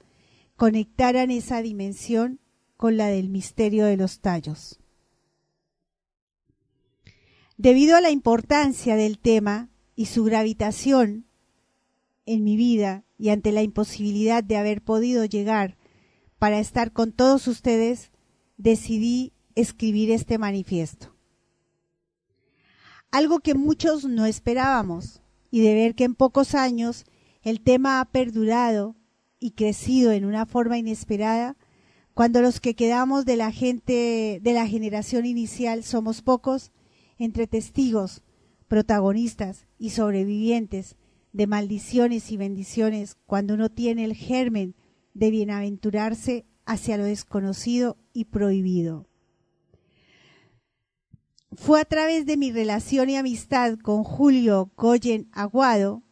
conectaran 0.57 1.31
esa 1.31 1.63
dimensión 1.63 2.39
con 2.77 2.99
la 2.99 3.07
del 3.07 3.31
misterio 3.31 3.87
de 3.87 3.97
los 3.97 4.21
tallos. 4.21 4.82
Debido 7.57 7.97
a 7.97 8.01
la 8.01 8.11
importancia 8.11 8.97
del 8.97 9.19
tema 9.19 9.69
y 9.95 10.07
su 10.07 10.25
gravitación 10.25 11.27
en 12.25 12.45
mi 12.45 12.57
vida 12.57 13.05
y 13.19 13.29
ante 13.29 13.53
la 13.53 13.63
imposibilidad 13.63 14.43
de 14.43 14.57
haber 14.57 14.83
podido 14.83 15.25
llegar 15.25 15.77
para 16.39 16.59
estar 16.59 16.93
con 16.93 17.13
todos 17.13 17.47
ustedes, 17.47 18.11
decidí 18.57 19.33
escribir 19.55 20.11
este 20.11 20.39
manifiesto. 20.39 21.15
Algo 23.11 23.41
que 23.41 23.55
muchos 23.55 24.05
no 24.05 24.25
esperábamos 24.25 25.21
y 25.51 25.61
de 25.61 25.75
ver 25.75 25.95
que 25.95 26.05
en 26.05 26.15
pocos 26.15 26.55
años 26.55 27.05
el 27.43 27.61
tema 27.61 28.01
ha 28.01 28.07
perdurado 28.07 28.97
y 29.39 29.51
crecido 29.51 30.13
en 30.13 30.25
una 30.25 30.47
forma 30.47 30.79
inesperada, 30.79 31.57
cuando 32.15 32.41
los 32.41 32.61
que 32.61 32.75
quedamos 32.75 33.25
de 33.25 33.37
la 33.37 33.53
gente 33.53 34.41
de 34.43 34.53
la 34.53 34.67
generación 34.67 35.27
inicial 35.27 35.85
somos 35.85 36.23
pocos, 36.23 36.73
entre 37.19 37.47
testigos, 37.47 38.23
protagonistas 38.69 39.67
y 39.79 39.91
sobrevivientes 39.91 40.97
de 41.33 41.47
maldiciones 41.47 42.31
y 42.31 42.37
bendiciones, 42.37 43.17
cuando 43.27 43.55
uno 43.55 43.71
tiene 43.71 44.05
el 44.05 44.15
germen 44.15 44.75
de 45.15 45.31
bienaventurarse 45.31 46.45
hacia 46.65 46.97
lo 46.97 47.05
desconocido 47.05 47.97
y 48.13 48.27
prohibido. 48.27 49.07
Fue 51.55 51.81
a 51.81 51.85
través 51.85 52.25
de 52.25 52.37
mi 52.37 52.51
relación 52.51 53.11
y 53.11 53.17
amistad 53.17 53.79
con 53.79 54.05
Julio 54.05 54.71
Goyen 54.77 55.29
Aguado, 55.33 56.03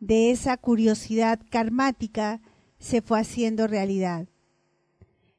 de 0.00 0.30
esa 0.30 0.56
curiosidad 0.56 1.40
karmática 1.50 2.40
se 2.78 3.02
fue 3.02 3.18
haciendo 3.18 3.66
realidad. 3.66 4.28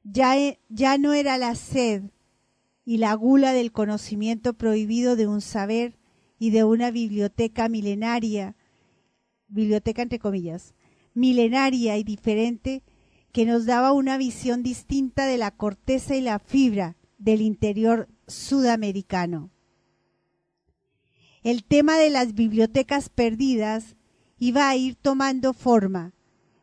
Ya, 0.04 0.36
ya 0.68 0.98
no 0.98 1.14
era 1.14 1.38
la 1.38 1.56
sed 1.56 2.04
y 2.86 2.98
la 2.98 3.14
gula 3.14 3.54
del 3.54 3.72
conocimiento 3.72 4.54
prohibido 4.54 5.16
de 5.16 5.28
un 5.28 5.42
saber 5.42 5.98
y 6.40 6.52
de 6.52 6.64
una 6.64 6.92
biblioteca 6.92 7.70
milenaria, 7.70 8.56
biblioteca 9.48 10.02
entre 10.02 10.20
comillas, 10.20 10.74
milenaria 11.14 11.98
y 11.98 12.04
diferente 12.04 12.84
que 13.32 13.46
nos 13.46 13.66
daba 13.66 13.92
una 13.92 14.18
visión 14.18 14.64
distinta 14.64 15.26
de 15.26 15.38
la 15.38 15.52
corteza 15.52 16.16
y 16.16 16.22
la 16.22 16.40
fibra 16.40 16.96
del 17.18 17.42
interior 17.42 18.08
sudamericano. 18.28 19.52
El 21.44 21.64
tema 21.64 21.98
de 21.98 22.10
las 22.10 22.34
bibliotecas 22.34 23.10
perdidas 23.10 23.96
iba 24.40 24.70
a 24.70 24.76
ir 24.76 24.96
tomando 24.96 25.54
forma, 25.54 26.14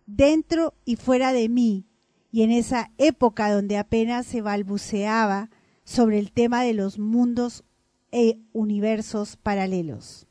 dentro 0.06 0.74
y 0.84 0.96
fuera 0.96 1.32
de 1.32 1.48
mí, 1.48 1.86
y 2.30 2.42
en 2.42 2.50
esa 2.50 2.90
época 2.98 3.52
donde 3.52 3.78
apenas 3.78 4.26
se 4.26 4.42
balbuceaba 4.42 5.50
sobre 5.86 6.18
el 6.18 6.32
tema 6.32 6.64
de 6.64 6.74
los 6.74 6.98
mundos 6.98 7.64
e 8.10 8.40
universos 8.52 9.36
paralelos. 9.36 10.26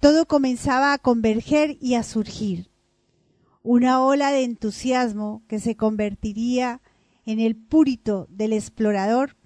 Todo 0.00 0.26
comenzaba 0.26 0.92
a 0.92 0.98
converger 0.98 1.78
y 1.80 1.94
a 1.94 2.02
surgir 2.02 2.68
una 3.62 4.02
ola 4.02 4.32
de 4.32 4.42
entusiasmo 4.42 5.44
que 5.46 5.60
se 5.60 5.76
convertiría 5.76 6.82
en 7.24 7.38
el 7.38 7.54
purito 7.54 8.26
del 8.28 8.52
explorador, 8.52 9.36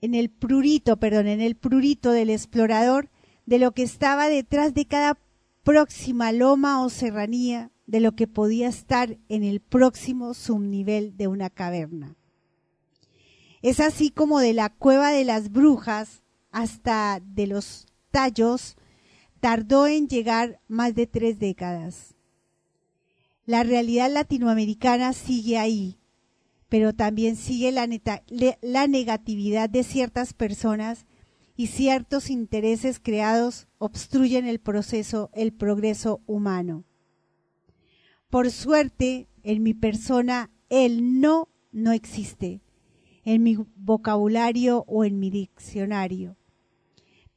en 0.00 0.14
el 0.14 0.30
prurito, 0.30 0.96
perdón, 0.96 1.26
en 1.26 1.42
el 1.42 1.56
prurito 1.56 2.10
del 2.10 2.30
explorador 2.30 3.10
de 3.44 3.58
lo 3.58 3.72
que 3.72 3.82
estaba 3.82 4.30
detrás 4.30 4.72
de 4.72 4.86
cada 4.86 5.18
próxima 5.62 6.32
loma 6.32 6.82
o 6.82 6.88
serranía, 6.88 7.70
de 7.86 8.00
lo 8.00 8.12
que 8.12 8.26
podía 8.26 8.68
estar 8.68 9.18
en 9.28 9.44
el 9.44 9.60
próximo 9.60 10.32
subnivel 10.32 11.18
de 11.18 11.28
una 11.28 11.50
caverna. 11.50 12.16
Es 13.64 13.80
así 13.80 14.10
como 14.10 14.40
de 14.40 14.52
la 14.52 14.68
cueva 14.68 15.10
de 15.10 15.24
las 15.24 15.50
brujas 15.50 16.22
hasta 16.50 17.22
de 17.24 17.46
los 17.46 17.86
tallos 18.10 18.76
tardó 19.40 19.86
en 19.86 20.06
llegar 20.06 20.60
más 20.68 20.94
de 20.94 21.06
tres 21.06 21.38
décadas. 21.38 22.14
La 23.46 23.62
realidad 23.62 24.12
latinoamericana 24.12 25.14
sigue 25.14 25.56
ahí, 25.56 25.98
pero 26.68 26.92
también 26.92 27.36
sigue 27.36 27.72
la, 27.72 27.86
negatividad 28.86 29.70
de 29.70 29.82
ciertas 29.82 30.34
personas 30.34 31.06
y 31.56 31.68
ciertos 31.68 32.28
intereses 32.28 33.00
creados 33.02 33.66
obstruyen 33.78 34.46
el 34.46 34.58
proceso, 34.58 35.30
el 35.32 35.54
progreso 35.54 36.20
humano. 36.26 36.84
Por 38.28 38.50
suerte, 38.50 39.26
en 39.42 39.62
mi 39.62 39.72
persona, 39.72 40.50
el 40.68 41.18
no 41.22 41.48
no 41.72 41.92
existe, 41.92 42.60
en 43.24 43.42
mi 43.42 43.56
vocabulario 43.76 44.84
o 44.86 45.04
en 45.04 45.18
mi 45.18 45.30
diccionario. 45.30 46.36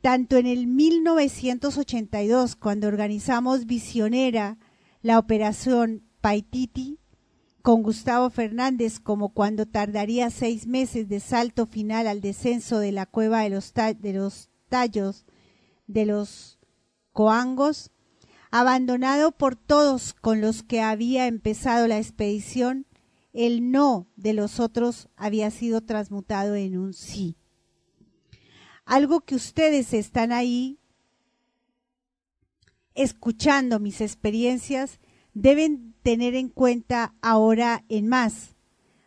Tanto 0.02 0.38
en 0.38 0.46
el 0.46 0.68
1982, 0.68 2.56
cuando 2.56 2.88
organizamos 2.88 3.66
Visionera, 3.66 4.58
la 5.02 5.20
operación 5.20 6.04
Paititi 6.22 7.00
con 7.62 7.84
Gustavo 7.84 8.30
Fernández 8.30 9.00
como 9.00 9.30
cuando 9.30 9.66
tardaría 9.66 10.30
seis 10.30 10.68
meses 10.68 11.10
de 11.10 11.20
salto 11.20 11.66
final 11.66 12.08
al 12.08 12.22
descenso 12.22 12.80
de 12.80 12.92
la 12.92 13.06
cueva 13.06 13.42
de 13.42 13.50
los, 13.50 13.74
de 13.74 14.14
los 14.14 14.50
tallos 14.70 15.26
de 15.88 16.06
los 16.06 16.60
coangos, 17.12 17.92
abandonado 18.52 19.32
por 19.32 19.56
todos 19.56 20.14
con 20.14 20.42
los 20.42 20.64
que 20.64 20.82
había 20.82 21.28
empezado 21.28 21.88
la 21.88 21.98
expedición, 21.98 22.86
el 23.38 23.70
no 23.70 24.08
de 24.16 24.34
los 24.34 24.60
otros 24.60 25.10
había 25.16 25.52
sido 25.52 25.82
transmutado 25.82 26.56
en 26.56 26.76
un 26.76 26.94
sí. 26.94 27.36
Algo 28.84 29.22
que 29.22 29.36
ustedes 29.36 29.94
están 29.94 30.32
ahí 30.32 30.80
escuchando 32.96 33.80
mis 33.80 34.02
experiencias, 34.02 35.00
deben 35.36 35.94
tener 36.02 36.34
en 36.34 36.50
cuenta 36.50 37.14
ahora 37.22 37.86
en 37.90 38.08
más, 38.08 38.56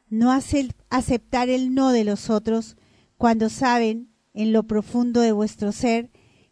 no 0.08 0.30
aceptar 0.30 1.48
el 1.48 1.74
no 1.74 1.90
de 1.90 2.04
los 2.04 2.30
otros 2.30 2.76
cuando 3.16 3.48
saben 3.48 4.12
en 4.32 4.52
lo 4.52 4.62
profundo 4.62 5.22
de 5.22 5.32
vuestro 5.32 5.72
ser 5.72 6.08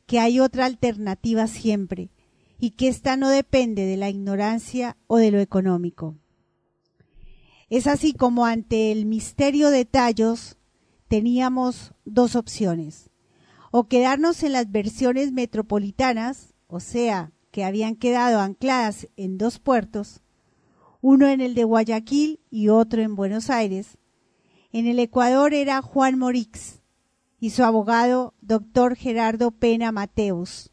que 0.06 0.18
hay 0.18 0.40
otra 0.40 0.64
alternativa 0.64 1.46
siempre 1.46 2.10
y 2.58 2.70
que 2.70 2.88
ésta 2.88 3.16
no 3.16 3.28
depende 3.28 3.86
de 3.86 3.96
la 3.96 4.10
ignorancia 4.10 4.96
o 5.06 5.18
de 5.18 5.30
lo 5.30 5.38
económico. 5.38 6.16
Es 7.70 7.86
así 7.86 8.14
como 8.14 8.46
ante 8.46 8.92
el 8.92 9.04
misterio 9.04 9.68
de 9.68 9.84
tallos 9.84 10.56
teníamos 11.06 11.92
dos 12.06 12.34
opciones, 12.34 13.10
o 13.70 13.88
quedarnos 13.88 14.42
en 14.42 14.52
las 14.52 14.72
versiones 14.72 15.32
metropolitanas, 15.32 16.54
o 16.66 16.80
sea, 16.80 17.30
que 17.50 17.64
habían 17.64 17.94
quedado 17.94 18.40
ancladas 18.40 19.08
en 19.16 19.36
dos 19.36 19.58
puertos, 19.58 20.22
uno 21.02 21.28
en 21.28 21.42
el 21.42 21.54
de 21.54 21.64
Guayaquil 21.64 22.40
y 22.50 22.70
otro 22.70 23.02
en 23.02 23.14
Buenos 23.14 23.50
Aires. 23.50 23.98
En 24.72 24.86
el 24.86 24.98
Ecuador 24.98 25.52
era 25.52 25.82
Juan 25.82 26.18
Morix 26.18 26.80
y 27.38 27.50
su 27.50 27.64
abogado, 27.64 28.34
doctor 28.40 28.96
Gerardo 28.96 29.50
Pena 29.50 29.92
Mateus. 29.92 30.72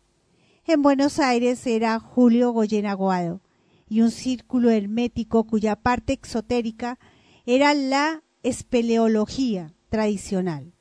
En 0.65 0.81
Buenos 0.81 1.19
Aires 1.19 1.67
era 1.67 1.99
Julio 1.99 2.51
Goyen 2.51 2.85
Aguado 2.85 3.41
y 3.87 4.01
un 4.01 4.11
círculo 4.11 4.69
hermético 4.69 5.45
cuya 5.45 5.75
parte 5.75 6.13
exotérica 6.13 6.99
era 7.45 7.73
la 7.73 8.23
espeleología 8.43 9.73
tradicional, 9.89 10.73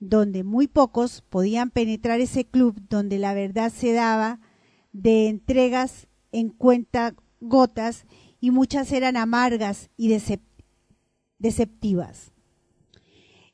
donde 0.00 0.44
muy 0.44 0.66
pocos 0.66 1.22
podían 1.28 1.70
penetrar 1.70 2.20
ese 2.20 2.44
club 2.44 2.80
donde 2.88 3.18
la 3.18 3.34
verdad 3.34 3.72
se 3.72 3.92
daba 3.92 4.40
de 4.92 5.28
entregas 5.28 6.08
en 6.32 6.48
cuenta 6.50 7.14
gotas 7.40 8.06
y 8.40 8.50
muchas 8.50 8.92
eran 8.92 9.16
amargas 9.16 9.90
y 9.96 10.08
deceptivas. 11.38 12.32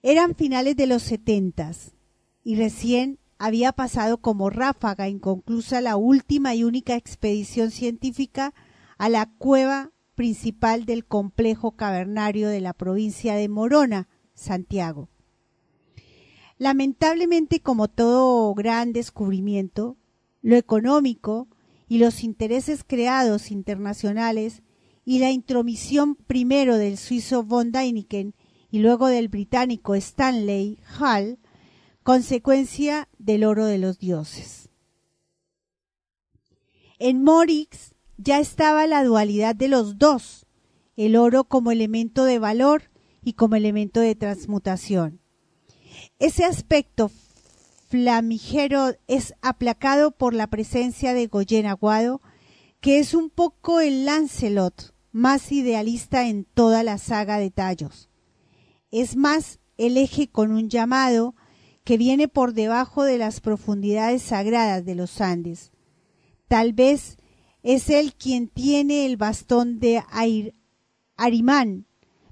Eran 0.03 0.35
finales 0.35 0.77
de 0.77 0.87
los 0.87 1.03
setentas 1.03 1.93
y 2.45 2.55
recién 2.57 3.19
había 3.39 3.73
pasado 3.73 4.19
como 4.19 4.51
ráfaga 4.51 5.09
inconclusa 5.09 5.81
la 5.81 5.97
última 5.97 6.55
y 6.55 6.63
única 6.65 6.95
expedición 6.95 7.71
científica 7.71 8.55
a 8.99 9.09
la 9.09 9.31
cueva 9.39 9.93
principal 10.15 10.87
del 10.87 11.05
complejo 11.05 11.73
cavernario 11.73 12.49
de 12.49 12.61
la 12.61 12.73
provincia 12.73 13.35
de 13.35 13.49
Morona, 13.49 14.09
Santiago. 14.35 15.09
Lamentablemente, 16.59 17.61
como 17.61 17.89
todo 17.89 18.55
gran 18.55 18.93
descubrimiento, 18.93 19.97
lo 20.41 20.57
económico 20.57 21.49
y 21.87 21.99
los 21.99 22.25
intereses 22.25 22.83
creados 22.85 23.51
internacionales 23.51 24.63
y 25.05 25.19
la 25.19 25.31
intromisión 25.31 26.15
primero 26.15 26.79
del 26.79 26.97
suizo 26.97 27.45
von 27.45 27.73
Däniken 27.73 28.35
y 28.71 28.79
luego 28.79 29.09
del 29.09 29.29
británico 29.29 29.95
Stanley 29.95 30.79
Hall, 30.99 31.39
consecuencia 32.03 33.09
del 33.19 33.45
oro 33.45 33.67
de 33.67 33.79
los 33.79 33.99
dioses. 33.99 34.71
En 36.99 37.23
Morix 37.23 37.96
ya 38.17 38.39
estaba 38.39 38.87
la 38.87 39.05
dualidad 39.05 39.55
de 39.55 39.69
los 39.69 39.99
dos, 39.99 40.47
el 40.97 41.17
oro 41.17 41.45
como 41.45 41.71
elemento 41.71 42.25
de 42.25 42.39
valor 42.39 42.91
y 43.23 43.35
como 43.35 43.57
elemento 43.57 44.01
de 44.01 44.15
transmutación. 44.15 45.21
Ese 46.19 46.45
aspecto 46.45 47.11
flamígero 47.89 48.95
es 49.07 49.35
aplacado 49.43 50.11
por 50.11 50.35
la 50.35 50.47
presencia 50.49 51.15
de 51.15 51.27
Goyen 51.27 51.67
Aguado, 51.67 52.21
que 52.81 52.99
es 52.99 53.15
un 53.15 53.31
poco 53.31 53.81
el 53.81 54.05
Lancelot 54.05 54.95
más 55.13 55.51
idealista 55.51 56.29
en 56.29 56.45
toda 56.45 56.83
la 56.83 56.99
saga 56.99 57.39
de 57.39 57.51
tallos, 57.51 58.11
es 58.91 59.17
más 59.17 59.61
el 59.77 59.97
eje 59.97 60.29
con 60.29 60.53
un 60.53 60.69
llamado 60.69 61.35
que 61.85 61.97
viene 61.97 62.29
por 62.29 62.53
debajo 62.53 63.05
de 63.05 63.19
las 63.19 63.41
profundidades 63.41 64.23
sagradas 64.23 64.85
de 64.85 64.95
los 64.95 65.21
Andes. 65.21 65.73
Tal 66.49 66.73
vez 66.73 67.17
es 67.67 67.91
él 67.91 68.15
quien 68.15 68.47
tiene 68.47 69.07
el 69.07 69.17
bastón 69.17 69.81
de 69.81 70.01
Arimán, 71.17 71.87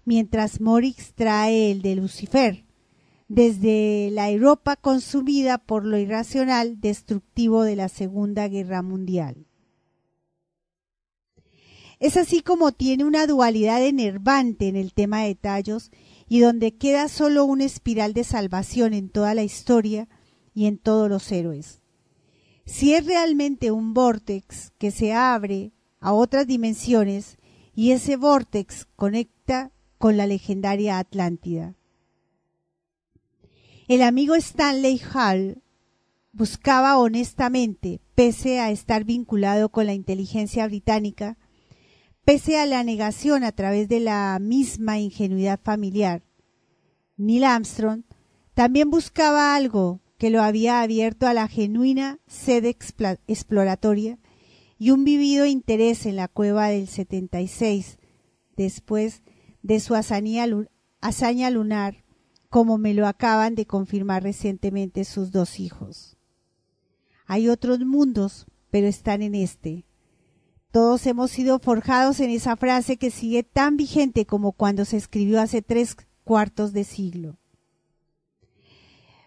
mientras 0.05 0.61
Morix 0.61 1.13
trae 1.13 1.73
el 1.73 1.83
de 1.83 1.97
Lucifer, 1.97 2.65
desde 3.27 4.11
la 4.13 4.31
Europa 4.31 4.77
consumida 4.77 5.59
por 5.59 5.87
lo 5.87 5.99
irracional 5.99 6.81
destructivo 6.81 7.65
de 7.65 7.75
la 7.75 7.89
Segunda 7.89 8.47
Guerra 8.47 8.83
Mundial. 8.83 9.49
Es 11.99 12.17
así 12.17 12.41
como 12.41 12.71
tiene 12.71 13.03
una 13.05 13.27
dualidad 13.27 13.85
enervante 13.85 14.69
en 14.69 14.77
el 14.77 14.95
tema 14.95 15.23
de 15.23 15.35
tallos 15.35 15.91
y 16.29 16.39
donde 16.39 16.77
queda 16.77 17.09
solo 17.09 17.45
una 17.45 17.65
espiral 17.65 18.15
de 18.15 18.23
salvación 18.23 18.95
en 18.95 19.09
toda 19.09 19.35
la 19.35 19.43
historia 19.43 20.07
y 20.55 20.67
en 20.67 20.79
todos 20.79 21.09
los 21.09 21.33
héroes. 21.33 21.81
Si 22.67 22.95
es 22.95 23.07
realmente 23.07 23.71
un 23.71 23.95
vórtex 23.95 24.73
que 24.79 24.91
se 24.91 25.13
abre 25.13 25.73
a 26.01 26.13
otras 26.13 26.47
dimensiones 26.47 27.39
y 27.75 27.91
ese 27.91 28.17
vórtex 28.17 28.87
conecta 28.97 29.73
con 29.99 30.17
la 30.17 30.27
legendaria 30.27 30.99
Atlántida. 30.99 31.75
El 33.87 34.03
amigo 34.03 34.35
Stanley 34.35 35.01
Hall 35.13 35.63
buscaba 36.33 36.99
honestamente, 36.99 38.01
pese 38.15 38.61
a 38.61 38.71
estar 38.71 39.05
vinculado 39.05 39.69
con 39.69 39.87
la 39.87 39.95
inteligencia 39.95 40.67
británica, 40.67 41.37
pese 42.25 42.59
a 42.59 42.67
la 42.67 42.83
negación 42.83 43.45
a 43.45 43.53
través 43.53 43.89
de 43.89 44.01
la 44.01 44.39
misma 44.41 44.99
ingenuidad 44.99 45.61
familiar. 45.63 46.23
Neil 47.17 47.45
Armstrong 47.45 48.03
también 48.55 48.91
buscaba 48.91 49.55
algo 49.55 50.01
que 50.19 50.31
lo 50.31 50.43
había 50.43 50.81
abierto 50.81 51.27
a 51.27 51.35
la 51.35 51.49
genuina 51.49 52.19
sed 52.27 52.65
exploratoria 52.65 54.19
y 54.79 54.91
un 54.91 55.05
vivido 55.05 55.47
interés 55.47 56.07
en 56.07 56.17
la 56.17 56.29
cueva 56.29 56.69
del 56.69 56.89
76, 56.89 57.99
después 58.57 59.23
de 59.63 59.81
su 59.81 59.95
hazaña 59.95 61.51
lunar, 61.51 62.05
como 62.49 62.79
me 62.79 62.95
lo 62.95 63.07
acaban 63.07 63.55
de 63.55 63.67
confirmar 63.67 64.23
recientemente 64.23 65.05
sus 65.05 65.31
dos 65.33 65.59
hijos. 65.59 66.17
Hay 67.27 67.49
otros 67.49 67.81
mundos, 67.81 68.47
pero 68.71 68.87
están 68.87 69.23
en 69.23 69.35
este, 69.35 69.85
todos 70.75 71.07
hemos 71.07 71.31
sido 71.31 71.61
forjados 71.61 72.19
en 72.19 72.31
esa 72.31 72.57
frase 72.57 72.97
que 72.97 73.13
sigue 73.13 73.45
tan 73.45 73.77
vigente 73.77 74.27
como 74.27 74.51
cuando 74.51 74.85
se 74.85 74.97
escribió 74.97 75.41
hace 75.41 75.63
tres 75.63 75.97
cuartos 76.25 76.73
de 76.73 76.83
siglo. 76.83 77.39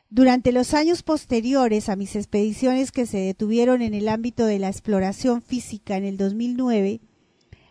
Durante 0.10 0.54
los 0.54 0.74
años 0.74 1.04
posteriores 1.04 1.90
a 1.90 1.98
mis 1.98 2.16
expediciones 2.16 2.94
que 2.94 3.06
se 3.06 3.18
detuvieron 3.18 3.82
en 3.82 3.94
el 3.94 4.08
ámbito 4.08 4.46
de 4.46 4.58
la 4.58 4.70
exploración 4.70 5.42
física 5.42 5.98
en 5.98 6.06
el 6.06 6.16
2009, 6.16 7.02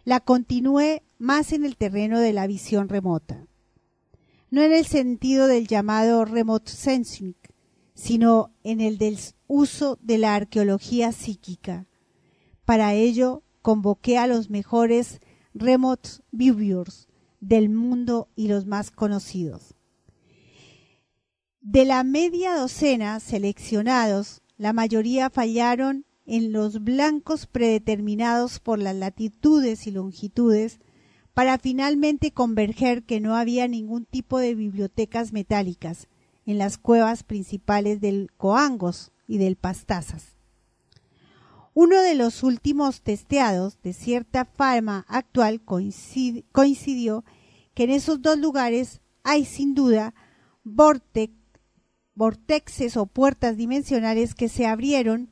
la 0.05 0.21
continué 0.21 1.03
más 1.19 1.55
en 1.55 1.65
el 1.65 1.79
terreno 1.79 2.21
de 2.21 2.35
la 2.35 2.47
visión 2.47 2.91
remota. 2.91 3.47
No 4.51 4.61
en 4.61 4.73
el 4.73 4.85
sentido 4.85 5.47
del 5.47 5.67
llamado 5.67 6.27
remote 6.27 6.71
sensing, 6.71 7.37
sino 7.95 8.53
en 8.63 8.83
el 8.83 8.99
del 8.99 9.19
uso 9.47 9.99
de 10.03 10.19
la 10.19 10.35
arqueología 10.35 11.13
psíquica. 11.13 11.87
Para 12.67 12.93
ello 12.93 13.45
convoqué 13.63 14.19
a 14.19 14.27
los 14.27 14.51
mejores 14.51 15.21
remote 15.55 16.11
viewers 16.33 17.09
del 17.41 17.71
mundo 17.71 18.29
y 18.37 18.49
los 18.49 18.67
más 18.67 18.91
conocidos. 18.91 19.76
De 21.69 21.85
la 21.85 22.05
media 22.05 22.55
docena 22.55 23.19
seleccionados, 23.19 24.41
la 24.57 24.73
mayoría 24.73 25.31
fallaron 25.31 26.07
en 26.25 26.53
los 26.53 26.85
blancos 26.85 27.49
predeterminados 27.49 28.61
por 28.61 28.79
las 28.79 28.95
latitudes 28.95 29.89
y 29.89 29.91
longitudes 29.91 30.79
para 31.35 31.59
finalmente 31.59 32.31
converger 32.31 33.03
que 33.03 33.21
no 33.21 33.35
había 33.35 33.67
ningún 33.67 34.05
tipo 34.05 34.39
de 34.39 34.55
bibliotecas 34.55 35.33
metálicas 35.33 36.07
en 36.47 36.59
las 36.59 36.79
cuevas 36.79 37.25
principales 37.25 38.01
del 38.01 38.31
Coangos 38.37 39.11
y 39.27 39.39
del 39.39 39.57
Pastazas. 39.57 40.37
Uno 41.75 42.01
de 42.01 42.15
los 42.15 42.45
últimos 42.45 43.01
testeados 43.01 43.77
de 43.83 43.93
cierta 43.93 44.45
fama 44.45 45.05
actual 45.09 45.61
coincidió 45.63 47.25
que 47.75 47.83
en 47.83 47.91
esos 47.91 48.23
dos 48.23 48.39
lugares 48.39 49.01
hay 49.25 49.45
sin 49.45 49.75
duda 49.75 50.15
vortexes 52.17 52.97
o 52.97 53.07
puertas 53.07 53.57
dimensionales 53.57 54.35
que 54.35 54.49
se 54.49 54.67
abrieron 54.67 55.31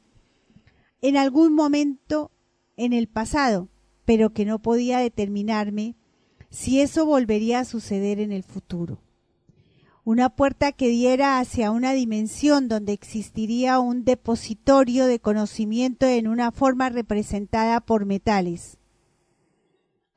en 1.02 1.16
algún 1.16 1.52
momento 1.52 2.30
en 2.76 2.92
el 2.92 3.08
pasado, 3.08 3.68
pero 4.04 4.32
que 4.32 4.44
no 4.44 4.60
podía 4.60 4.98
determinarme 4.98 5.96
si 6.50 6.80
eso 6.80 7.04
volvería 7.04 7.58
a 7.58 7.64
suceder 7.64 8.20
en 8.20 8.30
el 8.30 8.44
futuro 8.44 9.00
una 10.04 10.28
puerta 10.28 10.72
que 10.72 10.88
diera 10.88 11.38
hacia 11.38 11.70
una 11.70 11.92
dimensión 11.92 12.68
donde 12.68 12.92
existiría 12.92 13.78
un 13.78 14.04
depositorio 14.04 15.06
de 15.06 15.18
conocimiento 15.18 16.06
en 16.06 16.28
una 16.28 16.52
forma 16.52 16.90
representada 16.90 17.80
por 17.80 18.04
metales. 18.04 18.76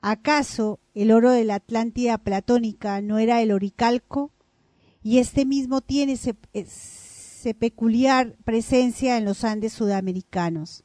¿Acaso 0.02 0.80
el 0.94 1.12
oro 1.12 1.32
de 1.32 1.46
la 1.46 1.56
Atlántida 1.56 2.18
platónica 2.18 3.02
no 3.02 3.18
era 3.18 3.42
el 3.42 3.52
oricalco? 3.52 4.32
Y 5.08 5.20
este 5.20 5.46
mismo 5.46 5.80
tiene 5.80 6.20
ese, 6.52 7.54
peculiar 7.54 8.36
presencia 8.44 9.16
en 9.18 9.24
los 9.24 9.46
Andes 9.46 9.72
sudamericanos. 9.72 10.84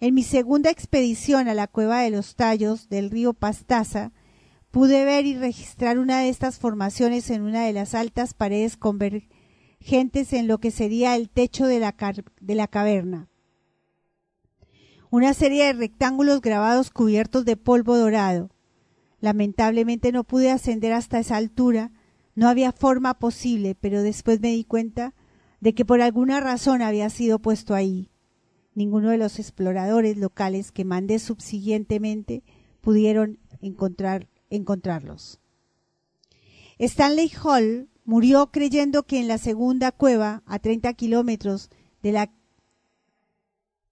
En 0.00 0.14
mi 0.14 0.24
segunda 0.24 0.68
expedición 0.68 1.46
a 1.46 1.54
la 1.54 1.68
cueva 1.68 2.00
de 2.00 2.10
los 2.10 2.34
tallos 2.34 2.88
del 2.88 3.12
río 3.12 3.34
Pastaza, 3.34 4.10
Pude 4.72 5.04
ver 5.04 5.26
y 5.26 5.36
registrar 5.36 5.96
una 6.00 6.22
de 6.22 6.28
estas 6.28 6.58
formaciones 6.58 7.30
en 7.30 7.42
una 7.42 7.66
de 7.66 7.72
las 7.72 7.94
altas 7.94 8.34
paredes 8.34 8.76
convergentes 8.76 10.32
en 10.32 10.48
lo 10.48 10.58
que 10.58 10.72
sería 10.72 11.14
el 11.14 11.30
techo 11.30 11.66
de 11.66 11.78
la, 11.78 11.94
de 12.40 12.54
la 12.56 12.66
caverna. 12.66 13.28
Una 15.08 15.34
serie 15.34 15.66
de 15.66 15.74
rectángulos 15.74 16.40
grabados 16.40 16.90
cubiertos 16.90 17.44
de 17.44 17.56
polvo 17.56 17.96
dorado. 17.96 18.50
Lamentablemente 19.20 20.10
no 20.10 20.24
pude 20.24 20.50
ascender 20.50 20.92
hasta 20.94 21.20
esa 21.20 21.36
altura, 21.36 21.92
no 22.34 22.48
había 22.48 22.72
forma 22.72 23.14
posible, 23.14 23.74
pero 23.74 24.02
después 24.02 24.40
me 24.40 24.52
di 24.52 24.64
cuenta 24.64 25.14
de 25.60 25.74
que 25.74 25.84
por 25.84 26.00
alguna 26.00 26.40
razón 26.40 26.82
había 26.82 27.10
sido 27.10 27.38
puesto 27.38 27.74
ahí. 27.74 28.10
Ninguno 28.74 29.10
de 29.10 29.18
los 29.18 29.38
exploradores 29.38 30.16
locales 30.16 30.72
que 30.72 30.84
mandé 30.84 31.18
subsiguientemente 31.18 32.42
pudieron 32.80 33.38
encontrar 33.60 34.28
encontrarlos. 34.50 35.40
Stanley 36.78 37.30
Hall 37.42 37.88
murió 38.04 38.50
creyendo 38.50 39.04
que 39.04 39.20
en 39.20 39.28
la 39.28 39.38
segunda 39.38 39.92
cueva, 39.92 40.42
a 40.46 40.58
30 40.58 40.92
kilómetros 40.94 41.70
de 42.02 42.12
la 42.12 42.32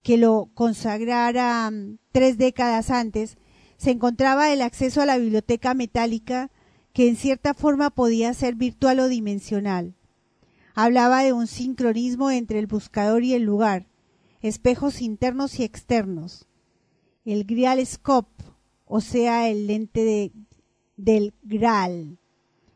que 0.03 0.17
lo 0.17 0.51
consagrara 0.55 1.71
mm, 1.71 1.99
tres 2.13 2.39
décadas 2.39 2.91
antes, 2.91 3.37
se 3.77 3.91
encontraba 3.91 4.53
el 4.53 4.63
acceso 4.63 5.01
a 5.01 5.07
la 5.07 5.19
biblioteca 5.19 5.75
metálica 5.75 6.51
que 6.93 7.09
en 7.09 7.17
cierta 7.17 7.55
forma 7.55 7.91
podía 7.91 8.35
ser 8.35 8.55
virtual 8.55 9.01
o 9.01 9.09
dimensional. 9.09 9.95
Hablaba 10.75 11.23
de 11.23 11.33
un 11.33 11.47
sincronismo 11.47 12.31
entre 12.31 12.59
el 12.59 12.67
buscador 12.67 13.25
y 13.25 13.35
el 13.35 13.43
lugar, 13.43 13.87
espejos 14.41 15.01
internos 15.01 15.59
y 15.59 15.65
externos. 15.65 16.47
El 17.25 17.45
Grial 17.45 17.85
Scope, 17.87 18.45
o 18.87 19.01
sea, 19.01 19.49
el 19.49 19.67
lente 19.67 20.05
de 20.05 20.33
del 20.97 21.33
Graal, 21.43 22.19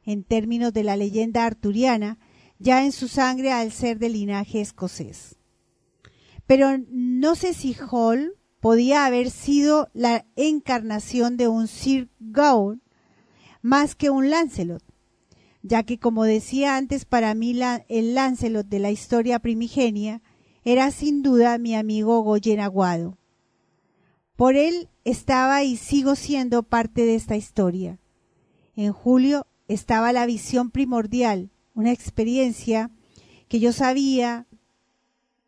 en 0.05 0.25
términos 0.25 0.73
de 0.73 0.83
la 0.83 0.97
leyenda 0.97 1.45
arturiana, 1.45 2.19
ya 2.59 2.85
en 2.85 2.93
su 2.93 3.09
sangre 3.09 3.53
al 3.53 3.73
ser 3.73 3.99
de 3.99 4.09
linaje 4.09 4.61
escocés. 4.61 5.37
Pero 6.47 6.79
no 6.89 7.35
sé 7.35 7.55
si 7.55 7.77
Hall 7.91 8.37
podía 8.61 9.05
haber 9.05 9.31
sido 9.31 9.89
la 9.93 10.25
encarnación 10.37 11.37
de 11.37 11.49
un 11.49 11.69
Sir 11.69 12.09
Gawain 12.19 12.81
más 13.65 13.95
que 13.95 14.11
un 14.11 14.29
Lancelot, 14.29 14.85
ya 15.63 15.85
que 15.85 15.99
como 15.99 16.25
decía 16.25 16.77
antes 16.77 17.07
para 17.07 17.35
mí 17.35 17.59
el 17.89 18.15
Lancelot 18.15 18.69
de 18.69 18.79
la 18.79 18.91
historia 18.91 19.39
primigenia 19.39 20.21
era 20.67 20.91
sin 20.91 21.23
duda 21.23 21.57
mi 21.57 21.75
amigo 21.75 22.21
Goyen 22.21 22.61
Aguado. 22.61 23.17
Por 24.37 24.57
él 24.57 24.91
estaba 25.05 25.65
y 25.65 25.79
sigo 25.79 26.15
siendo 26.15 26.63
parte 26.63 27.07
de 27.07 27.15
esta 27.15 27.37
historia. 27.37 27.99
En 28.77 28.93
julio 28.93 29.47
estaba 29.67 30.13
la 30.13 30.27
visión 30.27 30.71
primordial, 30.71 31.51
una 31.73 31.91
experiencia 31.91 32.91
que 33.49 33.61
yo 33.61 33.73
sabía 33.73 34.47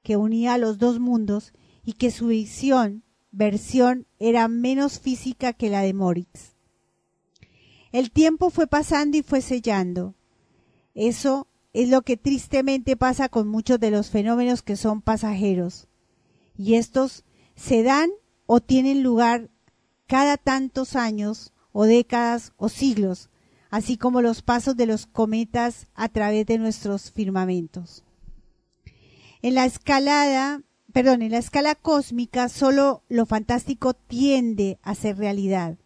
que 0.02 0.16
unía 0.16 0.56
los 0.56 0.78
dos 0.78 1.00
mundos 1.00 1.52
y 1.84 1.92
que 1.92 2.10
su 2.10 2.28
visión, 2.28 3.02
versión, 3.30 4.06
era 4.18 4.48
menos 4.48 5.00
física 5.00 5.52
que 5.52 5.68
la 5.68 5.82
de 5.82 5.92
Moritz. 5.92 6.55
El 7.96 8.10
tiempo 8.10 8.50
fue 8.50 8.66
pasando 8.66 9.16
y 9.16 9.22
fue 9.22 9.40
sellando. 9.40 10.14
Eso 10.94 11.48
es 11.72 11.88
lo 11.88 12.02
que 12.02 12.18
tristemente 12.18 12.94
pasa 12.94 13.30
con 13.30 13.48
muchos 13.48 13.80
de 13.80 13.90
los 13.90 14.10
fenómenos 14.10 14.60
que 14.60 14.76
son 14.76 15.00
pasajeros. 15.00 15.88
Y 16.58 16.74
estos 16.74 17.24
se 17.54 17.82
dan 17.82 18.10
o 18.44 18.60
tienen 18.60 19.02
lugar 19.02 19.48
cada 20.06 20.36
tantos 20.36 20.94
años 20.94 21.54
o 21.72 21.84
décadas 21.84 22.52
o 22.58 22.68
siglos, 22.68 23.30
así 23.70 23.96
como 23.96 24.20
los 24.20 24.42
pasos 24.42 24.76
de 24.76 24.84
los 24.84 25.06
cometas 25.06 25.86
a 25.94 26.10
través 26.10 26.44
de 26.44 26.58
nuestros 26.58 27.10
firmamentos. 27.10 28.04
En 29.40 29.54
la 29.54 29.64
escalada, 29.64 30.60
perdón, 30.92 31.22
en 31.22 31.32
la 31.32 31.38
escala 31.38 31.74
cósmica 31.74 32.50
solo 32.50 33.04
lo 33.08 33.24
fantástico 33.24 33.94
tiende 33.94 34.78
a 34.82 34.94
ser 34.94 35.16
realidad. 35.16 35.78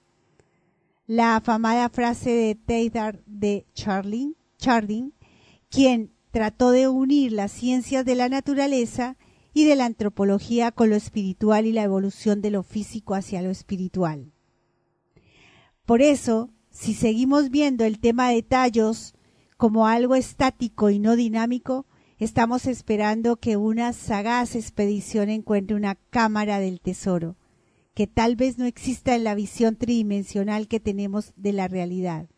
La 1.11 1.35
afamada 1.35 1.89
frase 1.89 2.31
de 2.31 2.55
Teilhard 2.55 3.19
de 3.27 3.67
Chardin, 3.75 4.37
Chardin, 4.59 5.13
quien 5.69 6.13
trató 6.31 6.71
de 6.71 6.87
unir 6.87 7.33
las 7.33 7.51
ciencias 7.51 8.05
de 8.05 8.15
la 8.15 8.29
naturaleza 8.29 9.17
y 9.53 9.65
de 9.65 9.75
la 9.75 9.87
antropología 9.87 10.71
con 10.71 10.89
lo 10.89 10.95
espiritual 10.95 11.67
y 11.67 11.73
la 11.73 11.83
evolución 11.83 12.43
de 12.43 12.53
lo 12.53 12.63
físico 12.63 13.17
hacia 13.17 13.43
lo 13.43 13.51
espiritual. 13.51 14.31
Por 15.85 16.01
eso, 16.01 16.51
si 16.71 16.95
seguimos 16.95 17.51
viendo 17.51 17.85
el 17.85 17.99
tema 17.99 18.29
de 18.29 18.45
tallos 18.45 19.17
como 19.57 19.89
algo 19.89 20.15
estático 20.15 20.91
y 20.91 21.01
no 21.01 21.17
dinámico, 21.17 21.87
estamos 22.21 22.67
esperando 22.67 23.35
que 23.35 23.57
una 23.57 23.93
sagaz 23.95 24.55
expedición 24.55 25.29
encuentre 25.29 25.75
una 25.75 25.97
cámara 25.97 26.61
del 26.61 26.81
tesoro, 26.81 27.35
que 27.95 28.07
tal 28.07 28.37
vez 28.37 28.59
no 28.59 28.67
exista 28.67 29.15
en 29.15 29.25
la 29.25 29.35
visión 29.35 29.77
tridimensional 29.77 30.69
que 30.69 30.81
tenemos 30.81 31.33
de 31.37 31.53
la 31.53 31.69
realidad. 31.69 32.29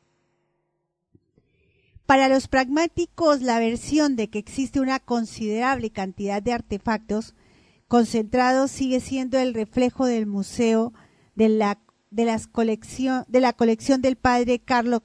Para 2.07 2.29
los 2.29 2.49
pragmáticos, 2.49 3.43
la 3.43 3.59
versión 3.59 4.17
de 4.17 4.29
que 4.29 4.39
existe 4.39 4.81
una 4.81 5.01
considerable 5.01 5.91
cantidad 5.91 6.43
de 6.43 6.53
artefactos 6.53 7.35
concentrados 7.89 8.71
sigue 8.71 9.01
siendo 9.01 9.39
el 9.39 9.55
reflejo 9.55 10.07
del 10.07 10.27
museo 10.27 10.93
de 11.35 11.49
la, 11.49 11.79
de 12.11 12.25
las 12.25 12.47
colección, 12.47 13.25
de 13.29 13.41
la 13.41 13.53
colección 13.53 14.03
del 14.03 14.17
padre 14.17 14.59
Carlo, 14.59 15.03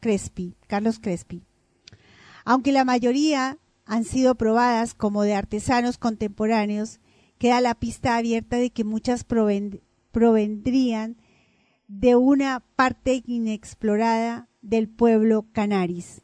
Crespi, 0.00 0.56
Carlos 0.66 0.98
Crespi. 0.98 1.42
Aunque 2.44 2.72
la 2.72 2.84
mayoría 2.84 3.58
han 3.86 4.04
sido 4.04 4.34
probadas 4.34 4.94
como 4.94 5.22
de 5.22 5.34
artesanos 5.34 5.98
contemporáneos, 5.98 7.00
queda 7.44 7.60
la 7.60 7.74
pista 7.74 8.16
abierta 8.16 8.56
de 8.56 8.70
que 8.70 8.84
muchas 8.84 9.26
provendrían 10.12 11.18
de 11.88 12.16
una 12.16 12.60
parte 12.74 13.22
inexplorada 13.26 14.48
del 14.62 14.88
pueblo 14.88 15.44
canaris. 15.52 16.22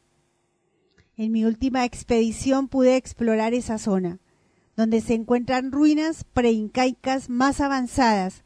En 1.19 1.31
mi 1.31 1.45
última 1.45 1.85
expedición 1.85 2.69
pude 2.69 2.97
explorar 2.97 3.53
esa 3.53 3.77
zona, 3.77 4.19
donde 4.77 5.03
se 5.03 5.13
encuentran 5.13 5.73
ruinas 5.73 6.25
preincaicas 6.25 7.29
más 7.29 7.61
avanzadas, 7.61 8.43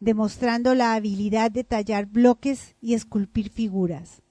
demostrando 0.00 0.74
la 0.74 0.94
habilidad 0.94 1.52
de 1.52 1.62
tallar 1.62 2.06
bloques 2.06 2.74
y 2.80 2.94
esculpir 2.94 3.48
figuras. 3.48 4.22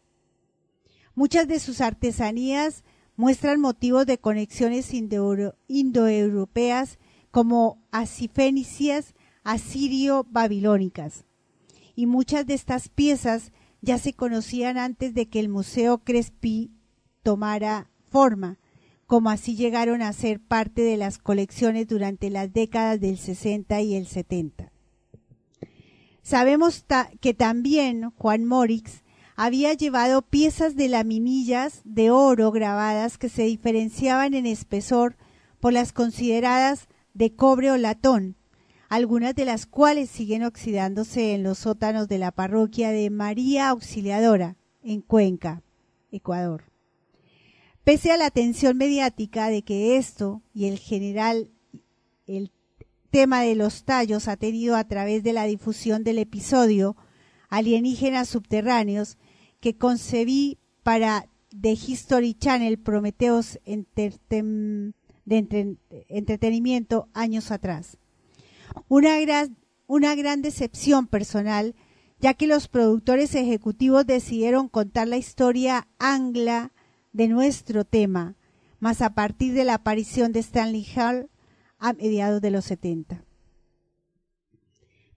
Muchas 1.15 1.47
de 1.47 1.61
sus 1.61 1.79
artesanías 1.79 2.83
muestran 3.15 3.61
motivos 3.61 4.05
de 4.05 4.17
conexiones 4.17 4.93
indoeuropeas 4.93 6.99
como 7.37 7.77
asifenicias 7.91 9.13
asirio-babilónicas. 9.43 11.25
Y 11.95 12.07
muchas 12.07 12.47
de 12.47 12.55
estas 12.55 12.89
piezas 12.89 13.51
ya 13.79 13.99
se 13.99 14.13
conocían 14.13 14.79
antes 14.79 15.13
de 15.13 15.29
que 15.29 15.39
el 15.39 15.47
Museo 15.47 15.99
Crespi 15.99 16.71
tomara 17.21 17.91
forma, 18.09 18.57
como 19.05 19.29
así 19.29 19.55
llegaron 19.55 20.01
a 20.01 20.13
ser 20.13 20.39
parte 20.39 20.81
de 20.81 20.97
las 20.97 21.19
colecciones 21.19 21.87
durante 21.87 22.31
las 22.31 22.51
décadas 22.51 22.99
del 22.99 23.19
60 23.19 23.81
y 23.81 23.93
el 23.93 24.07
70. 24.07 24.71
Sabemos 26.23 26.85
que 27.21 27.35
también 27.35 28.09
Juan 28.17 28.45
Morix 28.45 29.03
había 29.35 29.73
llevado 29.73 30.23
piezas 30.23 30.75
de 30.75 30.87
laminillas 30.87 31.81
de 31.83 32.09
oro 32.09 32.51
grabadas 32.51 33.19
que 33.19 33.29
se 33.29 33.43
diferenciaban 33.43 34.33
en 34.33 34.47
espesor 34.47 35.17
por 35.59 35.71
las 35.71 35.93
consideradas 35.93 36.87
de 37.17 37.33
cobre 37.33 37.71
o 37.71 37.77
latón, 37.77 38.35
algunas 38.89 39.33
de 39.33 39.43
las 39.43 39.65
cuales 39.65 40.09
siguen 40.09 40.43
oxidándose 40.43 41.33
en 41.33 41.41
los 41.41 41.57
sótanos 41.57 42.07
de 42.07 42.19
la 42.19 42.31
parroquia 42.31 42.91
de 42.91 43.09
María 43.09 43.69
Auxiliadora, 43.69 44.55
en 44.83 45.01
Cuenca, 45.01 45.63
Ecuador. 46.11 46.65
Pese 47.83 48.11
a 48.11 48.17
la 48.17 48.27
atención 48.27 48.77
mediática 48.77 49.49
de 49.49 49.63
que 49.63 49.97
esto 49.97 50.43
y 50.53 50.67
el 50.67 50.77
general, 50.77 51.49
el 52.27 52.51
tema 53.09 53.41
de 53.41 53.55
los 53.55 53.83
tallos 53.83 54.27
ha 54.27 54.37
tenido 54.37 54.75
a 54.75 54.83
través 54.83 55.23
de 55.23 55.33
la 55.33 55.45
difusión 55.45 56.03
del 56.03 56.19
episodio 56.19 56.95
Alienígenas 57.49 58.29
Subterráneos, 58.29 59.17
que 59.59 59.75
concebí 59.75 60.59
para 60.83 61.27
The 61.59 61.71
History 61.71 62.35
Channel 62.35 62.77
Prometheus 62.77 63.59
de 65.27 65.77
entretenimiento 66.07 67.09
años 67.13 67.51
atrás. 67.51 67.97
Una 68.87 69.19
gran, 69.19 69.57
una 69.85 70.15
gran 70.15 70.41
decepción 70.41 71.05
personal, 71.05 71.75
ya 72.19 72.33
que 72.33 72.47
los 72.47 72.69
productores 72.69 73.35
ejecutivos 73.35 74.07
decidieron 74.07 74.69
contar 74.69 75.09
la 75.09 75.17
historia 75.17 75.87
angla 75.99 76.71
de 77.11 77.27
nuestro 77.27 77.83
tema, 77.83 78.35
más 78.79 79.01
a 79.01 79.13
partir 79.15 79.53
de 79.53 79.65
la 79.65 79.75
aparición 79.75 80.31
de 80.31 80.39
Stanley 80.39 80.87
Hall 80.95 81.29
a 81.77 81.91
mediados 81.91 82.41
de 82.41 82.51
los 82.51 82.63
70. 82.65 83.25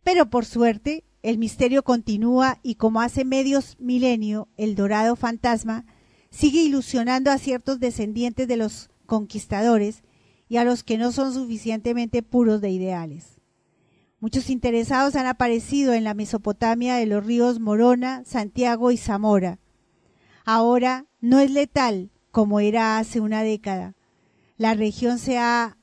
Pero 0.03 0.28
por 0.28 0.45
suerte, 0.45 1.05
el 1.23 1.39
misterio 1.39 1.85
continúa 1.85 2.59
y 2.65 2.74
como 2.74 3.01
hace 3.01 3.24
medios 3.24 3.77
milenio, 3.78 4.49
el 4.57 4.74
dorado 4.74 5.15
fantasma 5.15 5.87
sigue 6.31 6.62
ilusionando 6.62 7.31
a 7.31 7.39
ciertos 7.39 7.78
descendientes 7.78 8.49
de 8.49 8.57
los 8.57 8.91
conquistadores 9.11 10.05
y 10.49 10.59
a 10.59 10.65
los 10.65 10.85
que 10.85 10.97
no 10.97 11.11
son 11.11 11.35
suficientemente 11.35 12.23
puros 12.23 12.61
de 12.61 12.70
ideales. 12.70 13.41
Muchos 14.20 14.51
interesados 14.51 15.16
han 15.16 15.27
aparecido 15.27 15.95
en 15.95 16.05
la 16.05 16.15
Mesopotamia 16.15 16.95
de 16.95 17.07
los 17.07 17.27
ríos 17.27 17.59
Morona, 17.59 18.23
Santiago 18.24 18.93
y 18.93 18.97
Zamora. 18.97 19.59
Ahora 20.45 21.07
no 21.20 21.41
es 21.41 21.51
letal 21.51 22.11
como 22.31 22.61
era 22.61 22.99
hace 22.99 23.19
una 23.19 23.43
década. 23.43 23.97
La 24.57 24.74
región 24.74 25.19
se 25.19 25.39
ha 25.39 25.77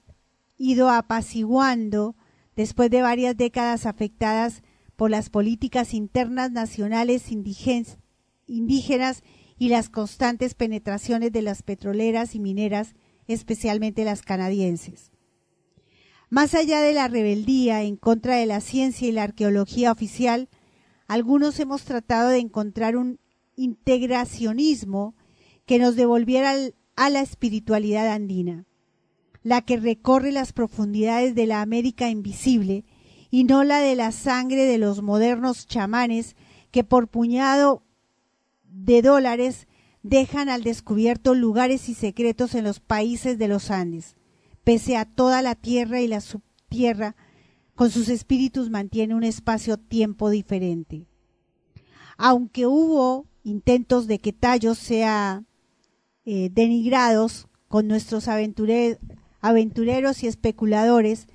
ido 0.57 0.89
apaciguando 0.89 2.15
después 2.55 2.89
de 2.89 3.01
varias 3.01 3.35
décadas 3.35 3.85
afectadas 3.85 4.63
por 4.95 5.11
las 5.11 5.29
políticas 5.29 5.93
internas 5.93 6.51
nacionales 6.51 7.29
indígenas 7.29 7.97
y 9.57 9.67
las 9.67 9.89
constantes 9.89 10.53
penetraciones 10.53 11.33
de 11.33 11.41
las 11.41 11.61
petroleras 11.61 12.35
y 12.35 12.39
mineras, 12.39 12.95
especialmente 13.27 14.05
las 14.05 14.21
canadienses. 14.21 15.11
Más 16.29 16.53
allá 16.55 16.81
de 16.81 16.93
la 16.93 17.07
rebeldía 17.07 17.83
en 17.83 17.95
contra 17.95 18.35
de 18.35 18.45
la 18.45 18.59
ciencia 18.59 19.07
y 19.07 19.11
la 19.11 19.23
arqueología 19.23 19.91
oficial, 19.91 20.49
algunos 21.07 21.59
hemos 21.59 21.83
tratado 21.83 22.29
de 22.29 22.39
encontrar 22.39 22.97
un 22.97 23.19
integracionismo 23.55 25.15
que 25.65 25.79
nos 25.79 25.95
devolviera 25.95 26.53
a 26.95 27.09
la 27.09 27.21
espiritualidad 27.21 28.07
andina, 28.07 28.65
la 29.43 29.61
que 29.61 29.77
recorre 29.77 30.31
las 30.31 30.51
profundidades 30.51 31.33
de 31.35 31.45
la 31.45 31.61
América 31.61 32.09
invisible 32.09 32.85
y 33.29 33.43
no 33.43 33.63
la 33.63 33.79
de 33.79 33.95
la 33.95 34.11
sangre 34.11 34.65
de 34.65 34.77
los 34.77 35.01
modernos 35.01 35.65
chamanes 35.65 36.35
que 36.71 36.83
por 36.83 37.07
puñado 37.07 37.83
de 38.65 39.01
dólares 39.01 39.66
dejan 40.09 40.47
al 40.49 40.63
descubierto 40.63 41.35
lugares 41.35 41.89
y 41.89 41.93
secretos 41.93 42.55
en 42.55 42.63
los 42.63 42.79
países 42.79 43.37
de 43.37 43.47
los 43.47 43.71
Andes. 43.71 44.15
Pese 44.63 44.95
a 44.95 45.05
toda 45.05 45.41
la 45.41 45.55
tierra 45.55 46.01
y 46.01 46.07
la 46.07 46.21
subtierra, 46.21 47.15
con 47.75 47.91
sus 47.91 48.09
espíritus 48.09 48.69
mantiene 48.69 49.15
un 49.15 49.23
espacio-tiempo 49.23 50.29
diferente. 50.29 51.07
Aunque 52.17 52.65
hubo 52.65 53.27
intentos 53.43 54.07
de 54.07 54.19
que 54.19 54.33
Tallos 54.33 54.77
sea 54.77 55.43
eh, 56.25 56.49
denigrados 56.51 57.47
con 57.67 57.87
nuestros 57.87 58.27
aventureros 58.29 60.23
y 60.23 60.27
especuladores, 60.27 61.27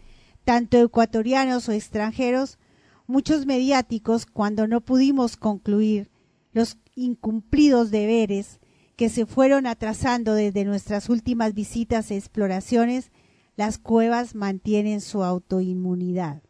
tanto 0.44 0.78
ecuatorianos 0.78 1.69
o 1.69 1.73
extranjeros, 1.73 2.59
muchos 3.07 3.47
mediáticos, 3.47 4.27
cuando 4.27 4.66
no 4.66 4.81
pudimos 4.81 5.36
concluir 5.36 6.11
los 6.53 6.78
incumplidos 6.94 7.90
deberes 7.90 8.61
que 8.97 9.09
se 9.09 9.27
fueron 9.27 9.66
atrasando 9.66 10.35
desde 10.35 10.64
nuestras 10.64 11.09
últimas 11.09 11.55
visitas 11.55 12.10
e 12.10 12.16
exploraciones, 12.16 13.10
las 13.56 13.78
cuevas 13.78 14.35
mantienen 14.35 15.01
su 15.01 15.23
autoinmunidad. 15.23 16.43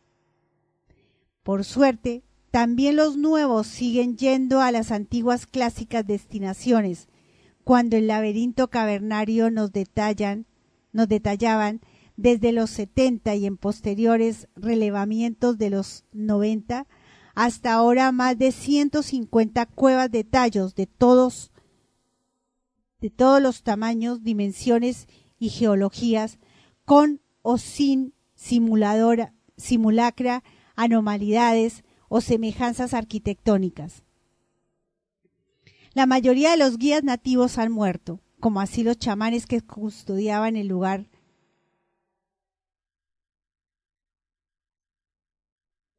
Por 1.42 1.64
suerte, 1.64 2.22
también 2.50 2.96
los 2.96 3.16
nuevos 3.16 3.66
siguen 3.66 4.16
yendo 4.16 4.60
a 4.60 4.70
las 4.72 4.92
antiguas 4.92 5.46
clásicas 5.46 6.06
destinaciones, 6.06 7.08
cuando 7.64 7.96
el 7.96 8.08
laberinto 8.08 8.68
cavernario 8.68 9.50
nos 9.50 9.72
detallan, 9.72 10.46
nos 10.92 11.08
detallaban 11.08 11.80
desde 12.16 12.52
los 12.52 12.70
70 12.70 13.34
y 13.36 13.46
en 13.46 13.56
posteriores 13.56 14.48
relevamientos 14.54 15.58
de 15.58 15.70
los 15.70 16.04
90 16.12 16.86
hasta 17.34 17.72
ahora 17.72 18.12
más 18.12 18.36
de 18.36 18.52
150 18.52 19.66
cuevas 19.66 20.10
de 20.10 20.24
tallos 20.24 20.74
de 20.74 20.86
todos 20.86 21.51
de 23.02 23.10
todos 23.10 23.42
los 23.42 23.64
tamaños, 23.64 24.22
dimensiones 24.22 25.08
y 25.36 25.48
geologías 25.48 26.38
con 26.84 27.20
o 27.42 27.58
sin 27.58 28.14
simuladora, 28.36 29.34
simulacra, 29.56 30.44
anomalidades 30.76 31.82
o 32.08 32.20
semejanzas 32.20 32.94
arquitectónicas. 32.94 34.04
La 35.94 36.06
mayoría 36.06 36.52
de 36.52 36.56
los 36.58 36.78
guías 36.78 37.02
nativos 37.02 37.58
han 37.58 37.72
muerto, 37.72 38.20
como 38.38 38.60
así 38.60 38.84
los 38.84 38.98
chamanes 38.98 39.46
que 39.46 39.60
custodiaban 39.60 40.54
el 40.54 40.68
lugar. 40.68 41.08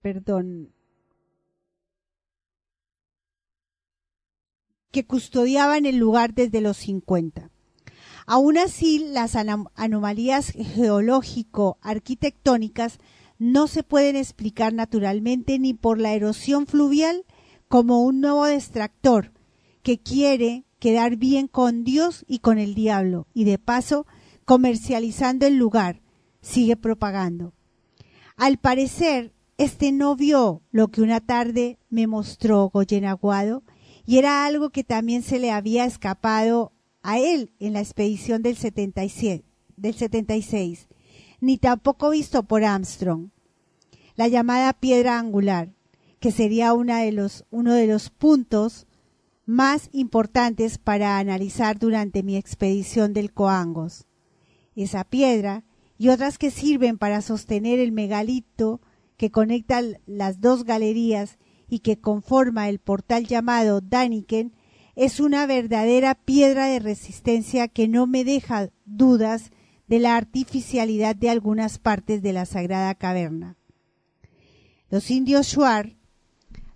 Perdón. 0.01 0.72
Que 4.93 5.05
custodiaban 5.05 5.85
el 5.85 5.97
lugar 5.97 6.33
desde 6.35 6.61
los 6.61 6.77
50. 6.77 7.49
Aún 8.27 8.57
así, 8.57 8.99
las 8.99 9.35
anomalías 9.35 10.51
geológico-arquitectónicas 10.51 12.99
no 13.39 13.67
se 13.67 13.83
pueden 13.83 14.15
explicar 14.15 14.73
naturalmente 14.73 15.57
ni 15.57 15.73
por 15.73 15.99
la 15.99 16.13
erosión 16.13 16.67
fluvial 16.67 17.25
como 17.67 18.03
un 18.03 18.21
nuevo 18.21 18.45
distractor 18.45 19.31
que 19.81 19.99
quiere 19.99 20.65
quedar 20.77 21.15
bien 21.17 21.47
con 21.47 21.83
Dios 21.83 22.23
y 22.27 22.37
con 22.39 22.59
el 22.59 22.75
diablo 22.75 23.25
y 23.33 23.45
de 23.45 23.57
paso 23.57 24.05
comercializando 24.45 25.47
el 25.47 25.57
lugar, 25.57 26.03
sigue 26.41 26.77
propagando. 26.77 27.55
Al 28.37 28.59
parecer, 28.59 29.33
este 29.57 29.91
no 29.91 30.15
vio 30.15 30.61
lo 30.71 30.89
que 30.89 31.01
una 31.01 31.19
tarde 31.19 31.79
me 31.89 32.05
mostró 32.05 32.69
Goyen 32.69 33.05
Aguado 33.05 33.63
y 34.05 34.17
era 34.17 34.45
algo 34.45 34.69
que 34.69 34.83
también 34.83 35.23
se 35.23 35.39
le 35.39 35.51
había 35.51 35.85
escapado 35.85 36.73
a 37.01 37.19
él 37.19 37.53
en 37.59 37.73
la 37.73 37.79
expedición 37.79 38.41
del 38.41 38.57
76, 38.57 39.41
del 39.75 39.93
76 39.93 40.87
ni 41.43 41.57
tampoco 41.57 42.11
visto 42.11 42.43
por 42.43 42.63
Armstrong. 42.63 43.27
La 44.15 44.29
llamada 44.29 44.71
piedra 44.71 45.19
angular, 45.19 45.73
que 46.21 46.31
sería 46.31 46.73
uno 46.73 46.95
de 46.95 47.87
los 47.87 48.09
puntos 48.11 48.87
más 49.45 49.89
importantes 49.91 50.77
para 50.77 51.17
analizar 51.17 51.77
durante 51.77 52.23
mi 52.23 52.37
expedición 52.37 53.11
del 53.11 53.33
Coangos. 53.33 54.05
Esa 54.77 55.03
piedra 55.03 55.65
y 55.97 56.07
otras 56.07 56.37
que 56.37 56.49
sirven 56.49 56.97
para 56.97 57.21
sostener 57.21 57.79
el 57.79 57.91
megalito 57.91 58.79
que 59.17 59.29
conecta 59.29 59.81
las 60.05 60.39
dos 60.39 60.63
galerías 60.63 61.37
y 61.73 61.79
que 61.79 61.97
conforma 61.97 62.69
el 62.69 62.77
portal 62.77 63.25
llamado 63.25 63.81
Daniken 63.81 64.53
es 64.95 65.19
una 65.19 65.47
verdadera 65.47 66.13
piedra 66.13 66.67
de 66.67 66.77
resistencia 66.77 67.67
que 67.67 67.87
no 67.87 68.05
me 68.05 68.23
deja 68.23 68.69
dudas 68.85 69.49
de 69.87 69.97
la 69.97 70.15
artificialidad 70.15 71.15
de 71.15 71.31
algunas 71.31 71.79
partes 71.79 72.21
de 72.21 72.31
la 72.31 72.45
sagrada 72.45 72.93
caverna. 72.93 73.57
Los 74.91 75.09
indios 75.09 75.47
Shuar 75.47 75.95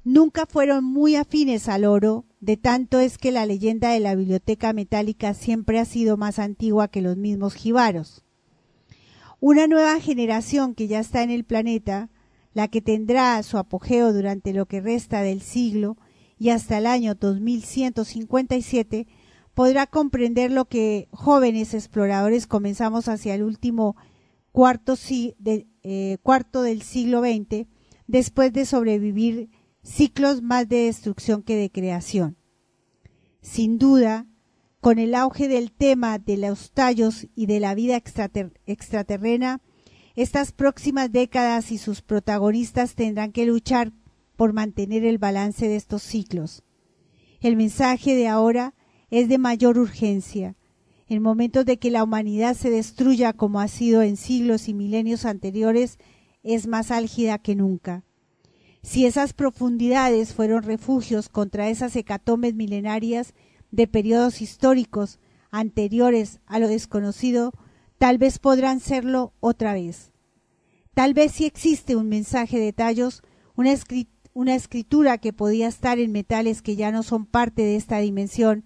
nunca 0.04 0.48
fueron 0.48 0.84
muy 0.84 1.16
afines 1.16 1.70
al 1.70 1.86
oro, 1.86 2.26
de 2.40 2.58
tanto 2.58 3.00
es 3.00 3.20
que 3.20 3.32
la 3.32 3.46
leyenda 3.46 3.92
de 3.92 4.00
la 4.00 4.16
biblioteca 4.16 4.74
metálica 4.74 5.36
siempre 5.36 5.78
ha 5.78 5.86
sido 5.86 6.18
más 6.18 6.40
antigua 6.40 6.88
que 6.88 7.04
los 7.04 7.18
mismos 7.18 7.54
jibaros. 7.54 8.24
Una 9.40 9.68
nueva 9.68 10.00
generación 10.00 10.74
que 10.74 10.88
ya 10.88 11.00
está 11.00 11.22
en 11.22 11.30
el 11.30 11.44
planeta, 11.44 12.10
la 12.58 12.70
que 12.70 12.82
tendrá 12.82 13.44
su 13.44 13.60
apogeo 13.60 14.14
durante 14.14 14.52
lo 14.52 14.66
que 14.66 14.82
resta 14.82 15.22
del 15.22 15.44
siglo 15.44 15.96
y 16.40 16.50
hasta 16.50 16.80
el 16.80 16.88
año 16.88 17.14
2157, 17.14 19.06
podrá 19.54 19.86
comprender 19.86 20.52
lo 20.52 20.66
que 20.66 21.08
jóvenes 21.12 21.76
exploradores 21.76 22.48
comenzamos 22.48 23.10
hacia 23.10 23.36
el 23.36 23.44
último 23.44 23.96
cuarto, 24.52 24.96
eh, 25.06 26.18
del 26.64 26.82
siglo 26.82 27.22
XX, 27.22 27.68
después 28.08 28.52
de 28.54 28.66
sobrevivir 28.66 29.52
ciclos 29.84 30.42
más 30.42 30.68
de 30.68 30.86
destrucción 30.86 31.44
que 31.44 31.58
de 31.58 31.70
creación. 31.70 32.38
Sin 33.40 33.78
duda, 33.78 34.26
con 34.82 34.98
el 34.98 35.14
auge 35.14 35.48
del 35.48 35.72
tema 35.72 36.18
de 36.18 36.38
los 36.38 36.72
tallos 36.72 37.28
y 37.36 37.46
de 37.46 37.60
la 37.60 37.76
vida 37.76 38.02
extraterrena, 38.66 39.62
estas 40.18 40.52
próximas 40.52 41.12
décadas 41.12 41.72
y 41.72 41.78
sus 41.78 42.02
protagonistas 42.02 42.96
tendrán 42.96 43.32
que 43.32 43.46
luchar 43.46 43.94
por 44.36 44.52
mantener 44.52 45.06
el 45.06 45.20
balance 45.20 45.68
de 45.68 45.76
estos 45.76 46.02
ciclos. 46.02 46.64
El 47.40 47.56
mensaje 47.56 48.16
de 48.16 48.28
ahora 48.28 48.74
es 49.12 49.30
de 49.30 49.38
mayor 49.38 49.78
urgencia. 49.78 50.56
En 51.08 51.22
momentos 51.22 51.66
de 51.66 51.78
que 51.78 51.92
la 51.92 52.04
humanidad 52.04 52.56
se 52.56 52.72
destruya 52.72 53.32
como 53.32 53.60
ha 53.60 53.68
sido 53.68 54.02
en 54.02 54.18
siglos 54.18 54.68
y 54.68 54.74
milenios 54.74 55.24
anteriores, 55.24 56.00
es 56.42 56.66
más 56.66 56.90
álgida 56.90 57.38
que 57.38 57.56
nunca. 57.56 58.04
Si 58.82 59.06
esas 59.06 59.34
profundidades 59.34 60.34
fueron 60.34 60.64
refugios 60.64 61.30
contra 61.30 61.70
esas 61.70 61.96
hecatombes 61.96 62.56
milenarias 62.56 63.36
de 63.70 63.86
periodos 63.86 64.42
históricos 64.42 65.20
anteriores 65.52 66.40
a 66.48 66.58
lo 66.58 66.68
desconocido, 66.68 67.54
tal 67.98 68.18
vez 68.18 68.40
podrán 68.40 68.80
serlo 68.80 69.34
otra 69.40 69.74
vez. 69.74 70.12
Tal 70.94 71.14
vez 71.14 71.32
si 71.34 71.46
existe 71.46 71.96
un 71.96 72.10
mensaje 72.10 72.60
de 72.60 72.74
tallos, 72.74 73.22
una, 73.56 73.74
una 74.34 74.56
escritura 74.56 75.18
que 75.18 75.34
podía 75.34 75.68
estar 75.68 76.00
en 76.00 76.12
metales 76.12 76.62
que 76.62 76.76
ya 76.76 76.92
no 76.92 77.04
son 77.04 77.26
parte 77.26 77.62
de 77.62 77.76
esta 77.76 78.00
dimensión, 78.00 78.66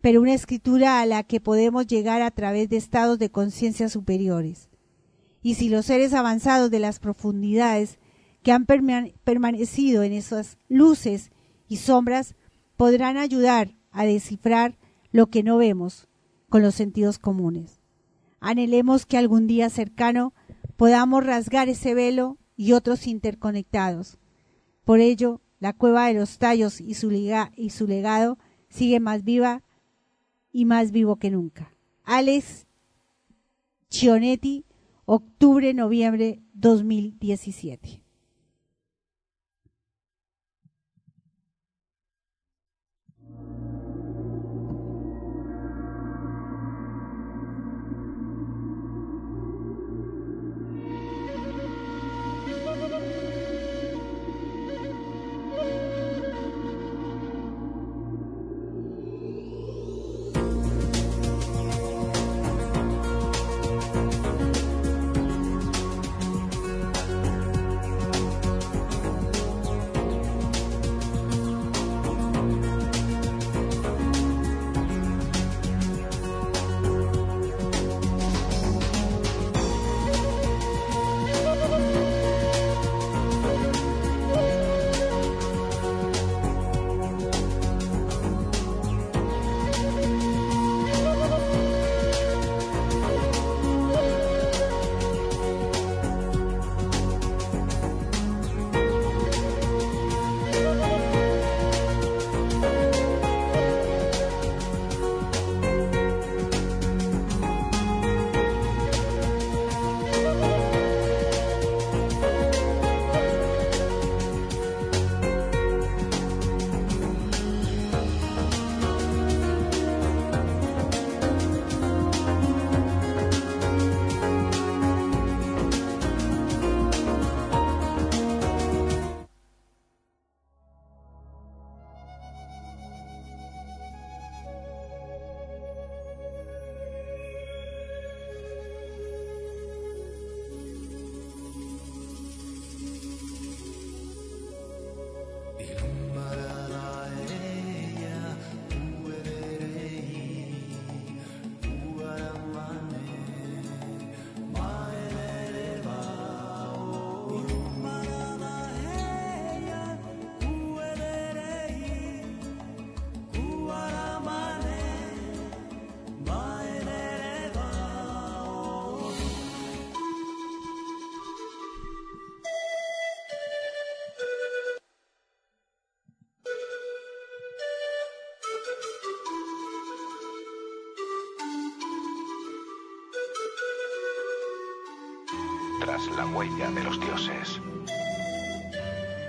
pero 0.00 0.20
una 0.20 0.34
escritura 0.34 1.00
a 1.00 1.06
la 1.06 1.24
que 1.24 1.40
podemos 1.40 1.86
llegar 1.86 2.22
a 2.22 2.30
través 2.30 2.68
de 2.68 2.76
estados 2.76 3.18
de 3.18 3.30
conciencia 3.30 3.88
superiores. 3.88 4.68
Y 5.42 5.54
si 5.54 5.68
los 5.68 5.86
seres 5.86 6.14
avanzados 6.14 6.70
de 6.70 6.78
las 6.78 7.00
profundidades 7.00 7.98
que 8.42 8.52
han 8.52 8.66
permanecido 8.66 10.02
en 10.02 10.12
esas 10.12 10.58
luces 10.68 11.30
y 11.68 11.76
sombras 11.76 12.34
podrán 12.76 13.16
ayudar 13.16 13.76
a 13.90 14.04
descifrar 14.04 14.78
lo 15.10 15.26
que 15.28 15.42
no 15.42 15.58
vemos 15.58 16.08
con 16.48 16.62
los 16.62 16.74
sentidos 16.74 17.18
comunes. 17.18 17.77
Anhelemos 18.40 19.06
que 19.06 19.18
algún 19.18 19.46
día 19.46 19.70
cercano 19.70 20.32
podamos 20.76 21.24
rasgar 21.24 21.68
ese 21.68 21.94
velo 21.94 22.38
y 22.56 22.72
otros 22.72 23.06
interconectados. 23.06 24.18
Por 24.84 25.00
ello, 25.00 25.40
la 25.60 25.72
cueva 25.72 26.06
de 26.06 26.14
los 26.14 26.38
tallos 26.38 26.80
y 26.80 26.94
su, 26.94 27.10
y 27.10 27.70
su 27.70 27.86
legado 27.86 28.38
sigue 28.68 29.00
más 29.00 29.24
viva 29.24 29.62
y 30.52 30.64
más 30.64 30.92
vivo 30.92 31.16
que 31.16 31.30
nunca. 31.30 31.74
Alex 32.04 32.66
Chionetti, 33.90 34.64
octubre-noviembre 35.04 36.42
2017. 36.54 38.07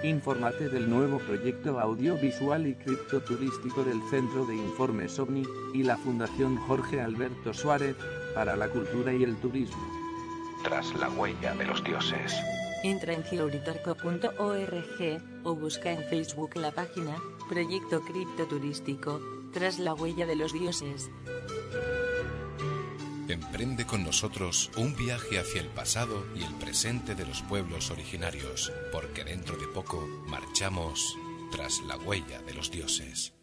Infórmate 0.09 0.69
del 0.69 0.89
nuevo 0.89 1.19
proyecto 1.19 1.79
audiovisual 1.79 2.65
y 2.65 2.73
criptoturístico 2.73 3.83
del 3.83 4.01
Centro 4.09 4.43
de 4.43 4.55
Informes 4.55 5.19
OVNI 5.19 5.43
y 5.75 5.83
la 5.83 5.97
Fundación 5.97 6.57
Jorge 6.57 6.99
Alberto 6.99 7.53
Suárez 7.53 7.95
para 8.33 8.55
la 8.55 8.67
Cultura 8.69 9.13
y 9.13 9.23
el 9.23 9.35
Turismo. 9.37 9.77
Tras 10.63 10.95
la 10.95 11.09
huella 11.09 11.53
de 11.53 11.65
los 11.65 11.83
dioses. 11.83 12.35
Entra 12.83 13.13
en 13.13 13.23
georitorco.org 13.23 15.21
o 15.43 15.55
busca 15.55 15.91
en 15.91 16.03
Facebook 16.05 16.55
la 16.55 16.71
página 16.71 17.15
Proyecto 17.47 18.01
Criptoturístico 18.01 19.21
Tras 19.53 19.77
la 19.77 19.93
huella 19.93 20.25
de 20.25 20.35
los 20.35 20.53
dioses. 20.53 21.11
Emprende 23.29 23.85
con 23.85 24.03
nosotros 24.03 24.71
un 24.75 24.95
viaje 24.95 25.37
hacia 25.37 25.61
el 25.61 25.67
pasado 25.67 26.25
y 26.35 26.41
el 26.41 26.53
presente 26.55 27.13
de 27.13 27.27
los 27.27 27.43
pueblos 27.43 27.91
originarios, 27.91 28.73
porque 28.91 29.23
dentro 29.23 29.55
de 29.55 29.67
poco 29.67 30.03
marchamos 30.25 31.15
tras 31.51 31.79
la 31.87 31.95
huella 31.97 32.41
de 32.41 32.55
los 32.55 32.71
dioses. 32.71 33.33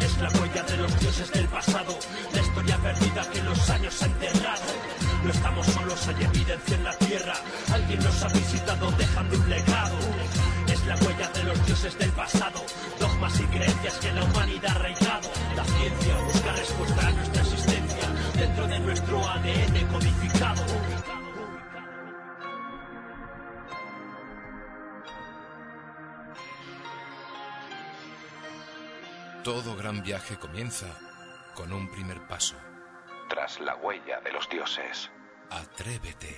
Es 0.00 0.18
la 0.18 0.30
huella 0.40 0.62
de 0.62 0.78
los 0.78 1.00
dioses 1.00 1.30
del 1.32 1.46
pasado, 1.48 1.98
la 2.32 2.40
historia 2.40 2.78
perdida 2.78 3.30
que 3.30 3.42
los 3.42 3.68
años 3.68 4.02
han 4.02 4.12
enterrado. 4.12 4.62
No 5.22 5.30
estamos 5.30 5.73
gran 29.94 30.04
viaje 30.04 30.36
comienza 30.36 30.86
con 31.54 31.72
un 31.72 31.88
primer 31.88 32.26
paso. 32.26 32.56
Tras 33.28 33.60
la 33.60 33.76
huella 33.76 34.20
de 34.20 34.32
los 34.32 34.48
dioses. 34.48 35.10
Atrévete. 35.50 36.36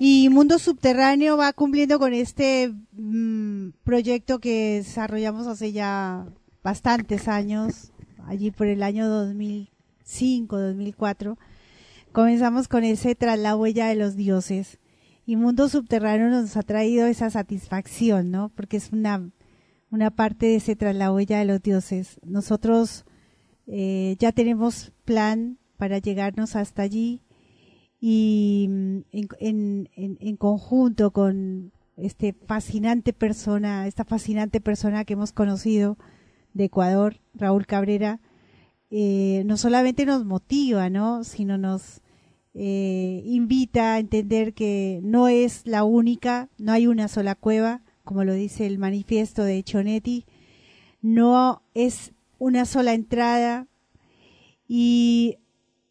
Y 0.00 0.28
Mundo 0.28 0.58
Subterráneo 0.58 1.36
va 1.36 1.52
cumpliendo 1.52 1.98
con 1.98 2.12
este 2.12 2.72
mm, 2.92 3.70
proyecto 3.84 4.38
que 4.40 4.76
desarrollamos 4.76 5.46
hace 5.46 5.72
ya 5.72 6.26
bastantes 6.62 7.28
años, 7.28 7.92
allí 8.26 8.50
por 8.50 8.66
el 8.66 8.82
año 8.82 9.08
2005, 9.08 10.58
2004. 10.58 11.38
Comenzamos 12.12 12.68
con 12.68 12.84
ese 12.84 13.14
tras 13.14 13.38
la 13.38 13.56
huella 13.56 13.86
de 13.86 13.96
los 13.96 14.16
dioses. 14.16 14.78
Y 15.28 15.36
Mundo 15.36 15.68
Subterráneo 15.68 16.30
nos 16.30 16.56
ha 16.56 16.62
traído 16.62 17.06
esa 17.06 17.28
satisfacción, 17.28 18.30
¿no? 18.30 18.48
Porque 18.48 18.78
es 18.78 18.92
una, 18.92 19.30
una 19.90 20.10
parte 20.10 20.46
de 20.46 20.54
ese 20.56 20.74
tras 20.74 20.96
la 20.96 21.12
huella 21.12 21.38
de 21.38 21.44
los 21.44 21.60
dioses. 21.60 22.18
Nosotros 22.24 23.04
eh, 23.66 24.16
ya 24.18 24.32
tenemos 24.32 24.90
plan 25.04 25.58
para 25.76 25.98
llegarnos 25.98 26.56
hasta 26.56 26.80
allí 26.80 27.20
y 28.00 28.68
mm, 28.70 28.98
en, 29.12 29.28
en, 29.94 30.16
en, 30.18 30.36
conjunto 30.38 31.10
con 31.10 31.72
este 31.98 32.32
fascinante 32.32 33.12
persona, 33.12 33.86
esta 33.86 34.06
fascinante 34.06 34.62
persona 34.62 35.04
que 35.04 35.12
hemos 35.12 35.32
conocido 35.32 35.98
de 36.54 36.64
Ecuador, 36.64 37.20
Raúl 37.34 37.66
Cabrera, 37.66 38.22
eh, 38.90 39.42
no 39.44 39.58
solamente 39.58 40.06
nos 40.06 40.24
motiva, 40.24 40.88
¿no? 40.88 41.22
sino 41.22 41.58
nos 41.58 42.00
eh, 42.60 43.22
invita 43.24 43.94
a 43.94 43.98
entender 44.00 44.52
que 44.52 44.98
no 45.04 45.28
es 45.28 45.62
la 45.64 45.84
única, 45.84 46.48
no 46.58 46.72
hay 46.72 46.88
una 46.88 47.06
sola 47.06 47.36
cueva, 47.36 47.82
como 48.02 48.24
lo 48.24 48.34
dice 48.34 48.66
el 48.66 48.78
manifiesto 48.78 49.44
de 49.44 49.62
Chonetti, 49.62 50.24
no 51.00 51.62
es 51.74 52.10
una 52.40 52.64
sola 52.64 52.94
entrada. 52.94 53.68
Y 54.66 55.38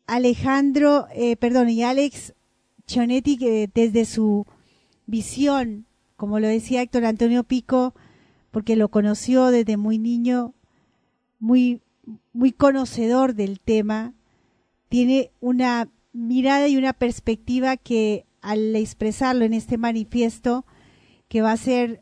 Alejandro, 0.08 1.08
eh, 1.14 1.38
perdón, 1.38 1.70
y 1.70 1.84
Alex 1.84 2.34
Chonetti, 2.86 3.38
que 3.38 3.70
desde 3.74 4.04
su 4.04 4.46
visión, 5.06 5.86
como 6.18 6.42
lo 6.42 6.50
decía 6.50 6.82
Héctor 6.82 7.06
Antonio 7.06 7.46
Pico, 7.46 7.94
porque 8.52 8.76
lo 8.76 8.90
conoció 8.90 9.52
desde 9.52 9.78
muy 9.78 10.00
niño, 10.00 10.54
muy, 11.40 11.80
muy 12.34 12.52
conocedor 12.52 13.36
del 13.36 13.62
tema, 13.62 14.14
tiene 14.90 15.32
una 15.40 15.88
mirada 16.18 16.68
y 16.68 16.78
una 16.78 16.94
perspectiva 16.94 17.78
que 17.78 18.26
al 18.42 18.76
expresarlo 18.76 19.46
en 19.46 19.54
este 19.54 19.78
manifiesto, 19.78 20.66
que 21.28 21.42
va 21.42 21.52
a 21.52 21.58
ser 21.58 22.02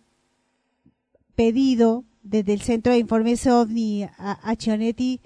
pedido 1.35 2.05
desde 2.23 2.53
el 2.53 2.61
Centro 2.61 2.93
de 2.93 2.99
Informes 2.99 3.45
OVNI 3.45 4.03
a, 4.03 4.39
a 4.41 4.55
Chionetti, 4.55 5.21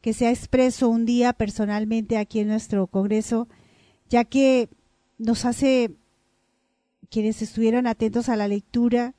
que 0.00 0.12
sea 0.12 0.30
expreso 0.30 0.88
un 0.88 1.06
día 1.06 1.32
personalmente 1.32 2.18
aquí 2.18 2.40
en 2.40 2.48
nuestro 2.48 2.86
Congreso, 2.86 3.48
ya 4.10 4.24
que 4.24 4.68
nos 5.16 5.46
hace, 5.46 5.92
quienes 7.10 7.40
estuvieron 7.40 7.86
atentos 7.86 8.28
a 8.28 8.36
la 8.36 8.46
lectura, 8.46 9.14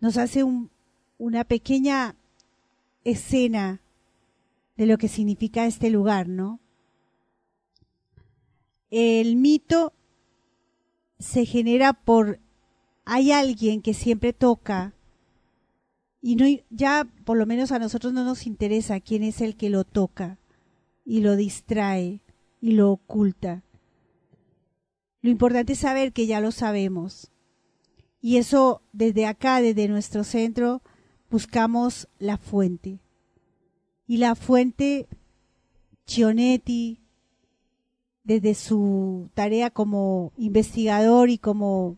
nos 0.00 0.18
hace 0.18 0.44
un, 0.44 0.70
una 1.16 1.44
pequeña 1.44 2.16
escena 3.04 3.80
de 4.76 4.86
lo 4.86 4.98
que 4.98 5.08
significa 5.08 5.64
este 5.64 5.88
lugar, 5.90 6.28
¿no? 6.28 6.60
El 8.92 9.36
mito 9.36 9.94
se 11.18 11.46
genera 11.46 11.94
por 11.94 12.40
hay 13.06 13.32
alguien 13.32 13.80
que 13.80 13.94
siempre 13.94 14.34
toca 14.34 14.92
y 16.20 16.36
no 16.36 16.44
ya 16.68 17.08
por 17.24 17.38
lo 17.38 17.46
menos 17.46 17.72
a 17.72 17.78
nosotros 17.78 18.12
no 18.12 18.22
nos 18.22 18.46
interesa 18.46 19.00
quién 19.00 19.22
es 19.22 19.40
el 19.40 19.56
que 19.56 19.70
lo 19.70 19.84
toca 19.84 20.38
y 21.06 21.22
lo 21.22 21.36
distrae 21.36 22.20
y 22.60 22.72
lo 22.72 22.92
oculta. 22.92 23.62
Lo 25.22 25.30
importante 25.30 25.72
es 25.72 25.78
saber 25.78 26.12
que 26.12 26.26
ya 26.26 26.42
lo 26.42 26.52
sabemos. 26.52 27.32
Y 28.20 28.36
eso 28.36 28.82
desde 28.92 29.24
acá, 29.24 29.62
desde 29.62 29.88
nuestro 29.88 30.22
centro, 30.22 30.82
buscamos 31.30 32.08
la 32.18 32.36
fuente. 32.36 33.00
Y 34.06 34.18
la 34.18 34.34
fuente, 34.34 35.08
Chionetti, 36.04 37.01
desde 38.24 38.54
su 38.54 39.30
tarea 39.34 39.70
como 39.70 40.32
investigador 40.36 41.30
y 41.30 41.38
como 41.38 41.96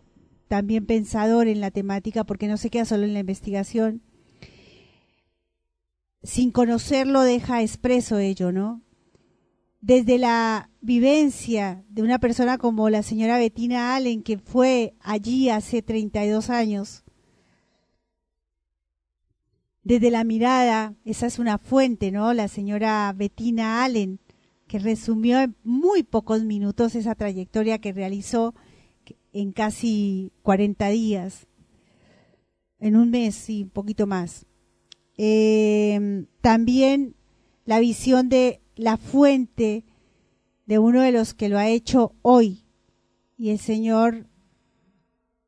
también 0.48 0.86
pensador 0.86 1.48
en 1.48 1.60
la 1.60 1.70
temática, 1.70 2.24
porque 2.24 2.48
no 2.48 2.56
se 2.56 2.70
queda 2.70 2.84
solo 2.84 3.04
en 3.04 3.14
la 3.14 3.20
investigación, 3.20 4.02
sin 6.22 6.50
conocerlo 6.50 7.22
deja 7.22 7.62
expreso 7.62 8.18
ello, 8.18 8.52
¿no? 8.52 8.82
Desde 9.80 10.18
la 10.18 10.70
vivencia 10.80 11.84
de 11.88 12.02
una 12.02 12.18
persona 12.18 12.56
como 12.56 12.88
la 12.88 13.02
señora 13.02 13.38
Bettina 13.38 13.94
Allen, 13.94 14.22
que 14.22 14.38
fue 14.38 14.94
allí 15.00 15.50
hace 15.50 15.82
32 15.82 16.48
años, 16.48 17.04
desde 19.82 20.10
la 20.10 20.24
mirada, 20.24 20.94
esa 21.04 21.26
es 21.26 21.38
una 21.38 21.58
fuente, 21.58 22.10
¿no? 22.10 22.32
La 22.32 22.48
señora 22.48 23.12
Bettina 23.14 23.84
Allen, 23.84 24.18
que 24.74 24.80
resumió 24.80 25.38
en 25.38 25.54
muy 25.62 26.02
pocos 26.02 26.42
minutos 26.42 26.96
esa 26.96 27.14
trayectoria 27.14 27.78
que 27.78 27.92
realizó 27.92 28.56
en 29.32 29.52
casi 29.52 30.32
40 30.42 30.88
días, 30.88 31.46
en 32.80 32.96
un 32.96 33.08
mes 33.08 33.48
y 33.48 33.62
un 33.62 33.70
poquito 33.70 34.08
más. 34.08 34.46
Eh, 35.16 36.26
también 36.40 37.14
la 37.66 37.78
visión 37.78 38.28
de 38.28 38.62
la 38.74 38.96
fuente 38.96 39.84
de 40.66 40.80
uno 40.80 41.02
de 41.02 41.12
los 41.12 41.34
que 41.34 41.48
lo 41.48 41.56
ha 41.56 41.68
hecho 41.68 42.16
hoy, 42.22 42.64
y 43.38 43.50
el 43.50 43.60
señor 43.60 44.26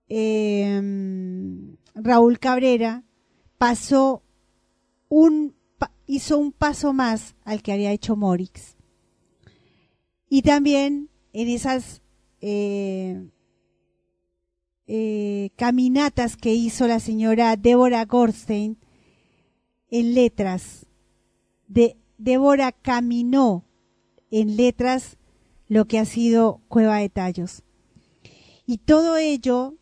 eh, 0.08 0.80
Raúl 1.96 2.38
Cabrera 2.38 3.02
pasó 3.58 4.22
un 5.08 5.56
hizo 6.06 6.38
un 6.38 6.52
paso 6.52 6.92
más 6.92 7.34
al 7.44 7.60
que 7.64 7.72
había 7.72 7.90
hecho 7.90 8.14
Morix. 8.14 8.75
Y 10.28 10.42
también 10.42 11.08
en 11.32 11.48
esas 11.48 12.02
eh, 12.40 13.28
eh, 14.86 15.50
caminatas 15.56 16.36
que 16.36 16.54
hizo 16.54 16.86
la 16.86 17.00
señora 17.00 17.56
Débora 17.56 18.04
Gorstein 18.04 18.78
en 19.90 20.14
letras. 20.14 20.86
De, 21.68 21.96
Débora 22.18 22.72
caminó 22.72 23.64
en 24.30 24.56
letras 24.56 25.16
lo 25.68 25.86
que 25.86 25.98
ha 25.98 26.04
sido 26.04 26.60
Cueva 26.68 26.98
de 26.98 27.08
Tallos. 27.08 27.62
Y 28.66 28.78
todo 28.78 29.16
ello 29.16 29.74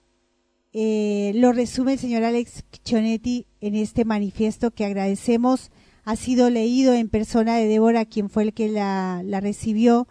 eh, 0.72 1.32
lo 1.34 1.52
resume 1.52 1.94
el 1.94 1.98
señor 1.98 2.24
Alex 2.24 2.64
Chonetti 2.84 3.46
en 3.60 3.74
este 3.74 4.04
manifiesto 4.04 4.70
que 4.72 4.84
agradecemos 4.84 5.70
ha 6.04 6.16
sido 6.16 6.50
leído 6.50 6.92
en 6.92 7.08
persona 7.08 7.56
de 7.56 7.66
Débora, 7.66 8.04
quien 8.04 8.28
fue 8.28 8.42
el 8.42 8.52
que 8.52 8.68
la, 8.68 9.22
la 9.24 9.40
recibió, 9.40 10.06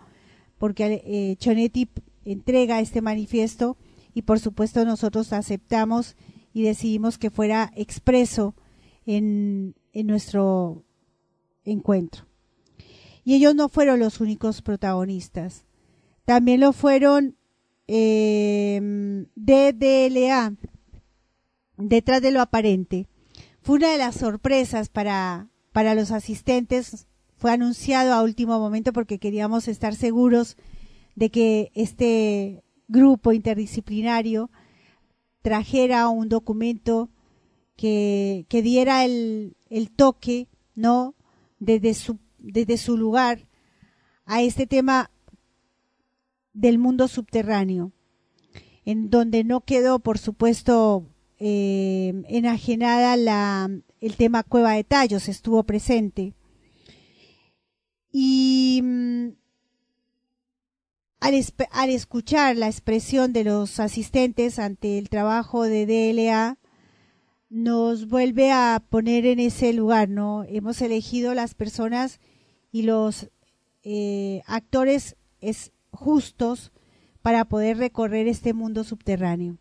porque 0.64 1.04
eh, 1.06 1.36
Chonetti 1.40 1.90
entrega 2.24 2.80
este 2.80 3.02
manifiesto 3.02 3.76
y 4.14 4.22
por 4.22 4.40
supuesto 4.40 4.86
nosotros 4.86 5.34
aceptamos 5.34 6.16
y 6.54 6.64
decidimos 6.64 7.18
que 7.18 7.30
fuera 7.30 7.74
expreso 7.76 8.56
en, 9.06 9.76
nuestro 9.94 10.86
encuentro. 11.66 12.28
Y 13.26 13.36
ellos 13.36 13.56
no 13.56 13.68
fueron 13.68 14.00
los 14.00 14.22
únicos 14.22 14.62
protagonistas. 14.62 15.66
También 16.24 16.62
lo 16.62 16.72
fueron 16.72 17.36
eh, 17.88 18.80
DDLA, 19.36 20.56
detrás 21.76 22.22
de 22.22 22.32
lo 22.32 22.40
aparente. 22.40 23.10
Fue 23.62 23.76
una 23.76 23.92
de 23.92 23.98
las 23.98 24.16
sorpresas 24.16 24.88
para, 24.88 25.50
para 25.74 25.94
los 25.94 26.12
asistentes. 26.12 27.08
Fue 27.44 27.52
anunciado 27.52 28.14
a 28.14 28.24
último 28.24 28.58
momento 28.58 28.94
porque 28.94 29.20
queríamos 29.20 29.68
estar 29.68 29.96
seguros 29.96 30.56
de 31.16 31.30
que 31.30 31.74
este 31.76 32.64
grupo 32.88 33.34
interdisciplinario 33.34 34.50
trajera 35.42 36.08
un 36.08 36.30
documento 36.30 37.10
que, 37.76 38.46
que 38.48 38.62
diera 38.62 39.04
el, 39.04 39.58
el 39.70 39.92
toque, 39.92 40.48
¿no? 40.74 41.16
Desde 41.60 41.94
su, 41.96 42.18
desde 42.38 42.78
su 42.78 42.96
lugar 42.96 43.46
a 44.24 44.42
este 44.42 44.66
tema 44.66 45.12
del 46.54 46.78
mundo 46.78 47.10
subterráneo, 47.10 47.92
en 48.86 49.10
donde 49.10 49.44
no 49.44 49.60
quedó, 49.66 50.00
por 50.00 50.18
supuesto, 50.18 51.10
eh, 51.40 52.24
enajenada 52.30 53.18
la, 53.18 53.70
el 54.00 54.16
tema 54.16 54.44
Cueva 54.44 54.76
de 54.76 54.86
Tallos, 54.86 55.28
estuvo 55.28 55.62
presente. 55.64 56.34
Y 58.14 58.80
mm, 58.84 59.30
al, 61.20 61.90
escuchar 61.90 62.56
la 62.56 62.68
expresión 62.68 63.34
de 63.34 63.44
los 63.44 63.80
asistentes 63.80 64.60
ante 64.60 65.00
el 65.00 65.10
trabajo 65.10 65.64
de 65.64 65.86
DLA, 65.86 66.58
nos 67.50 68.08
vuelve 68.08 68.52
a 68.52 68.84
poner 68.88 69.26
en 69.26 69.40
ese 69.40 69.74
lugar, 69.74 70.10
¿no? 70.10 70.44
Hemos 70.48 70.82
elegido 70.82 71.34
las 71.34 71.56
personas 71.56 72.20
y 72.72 72.84
los 72.84 73.30
eh, 73.84 74.42
actores 74.46 75.18
es, 75.42 75.72
justos 75.92 76.72
para 77.22 77.46
poder 77.46 77.78
recorrer 77.78 78.28
este 78.28 78.54
mundo 78.54 78.84
subterráneo. 78.84 79.58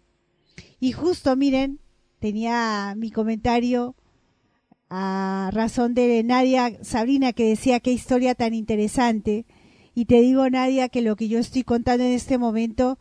Y 0.78 0.92
justo, 0.92 1.36
miren, 1.36 1.80
tenía 2.18 2.94
mi 2.96 3.10
comentario 3.10 3.94
a 4.94 5.50
razón 5.54 5.94
de 5.94 6.22
Nadia 6.22 6.76
Sabrina 6.84 7.32
que 7.32 7.48
decía 7.48 7.80
qué 7.80 7.92
historia 7.92 8.34
tan 8.34 8.52
interesante. 8.52 9.46
Y 9.94 10.04
te 10.04 10.20
digo, 10.20 10.50
Nadia, 10.50 10.90
que 10.90 11.00
lo 11.00 11.16
que 11.16 11.28
yo 11.28 11.38
estoy 11.38 11.62
contando 11.64 12.04
en 12.04 12.12
este 12.12 12.36
momento, 12.36 12.98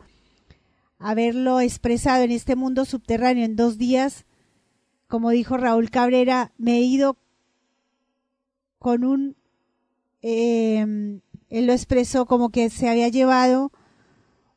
haberlo 0.99 1.59
expresado 1.59 2.23
en 2.23 2.31
este 2.31 2.55
mundo 2.55 2.85
subterráneo 2.85 3.43
en 3.43 3.57
dos 3.57 3.77
días, 3.77 4.25
como 5.09 5.31
dijo 5.31 5.57
Raúl 5.57 5.89
Cabrera, 5.89 6.53
me 6.57 6.77
he 6.77 6.81
ido 6.81 7.17
con 8.79 9.03
un 9.03 9.35
eh, 10.21 11.19
él 11.49 11.67
lo 11.67 11.73
expresó 11.73 12.25
como 12.25 12.51
que 12.51 12.69
se 12.69 12.87
había 12.87 13.09
llevado 13.09 13.73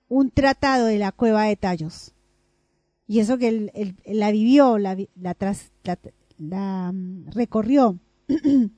un 0.08 0.30
tratado 0.30 0.86
de 0.86 0.98
la 0.98 1.10
cueva 1.10 1.46
de 1.46 1.56
Tallos. 1.56 2.12
Y 3.08 3.18
eso 3.18 3.38
que 3.38 3.48
él, 3.48 3.96
la 4.06 4.30
vivió, 4.30 4.78
la, 4.78 4.96
la, 5.16 5.36
la 5.82 5.98
mm, 6.38 7.30
recorrió. 7.30 7.98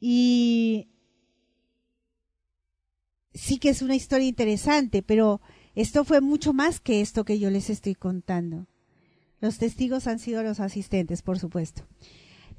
y 0.00 0.88
sí 3.34 3.58
que 3.58 3.68
es 3.68 3.82
una 3.82 3.94
historia 3.94 4.28
interesante, 4.28 5.02
pero 5.02 5.40
esto 5.74 6.04
fue 6.04 6.20
mucho 6.20 6.52
más 6.52 6.80
que 6.80 7.00
esto 7.00 7.24
que 7.24 7.38
yo 7.38 7.50
les 7.50 7.70
estoy 7.70 7.94
contando. 7.94 8.66
Los 9.40 9.58
testigos 9.58 10.06
han 10.06 10.18
sido 10.18 10.42
los 10.42 10.60
asistentes, 10.60 11.22
por 11.22 11.38
supuesto. 11.38 11.82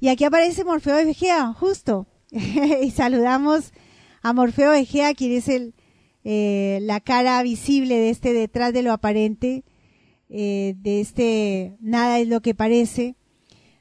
Y 0.00 0.08
aquí 0.08 0.24
aparece 0.24 0.64
Morfeo 0.64 0.96
de 0.96 1.04
Vegea, 1.04 1.52
justo. 1.52 2.06
y 2.82 2.90
saludamos 2.90 3.72
a 4.22 4.32
Morfeo 4.32 4.72
Egea, 4.72 5.14
quien 5.14 5.32
es 5.32 5.48
el, 5.48 5.74
eh, 6.24 6.78
la 6.82 7.00
cara 7.00 7.42
visible 7.42 7.96
de 7.96 8.10
este 8.10 8.32
detrás 8.32 8.72
de 8.72 8.82
lo 8.82 8.92
aparente, 8.92 9.64
eh, 10.28 10.74
de 10.78 11.00
este 11.00 11.76
nada 11.80 12.18
es 12.18 12.28
lo 12.28 12.40
que 12.40 12.54
parece. 12.54 13.16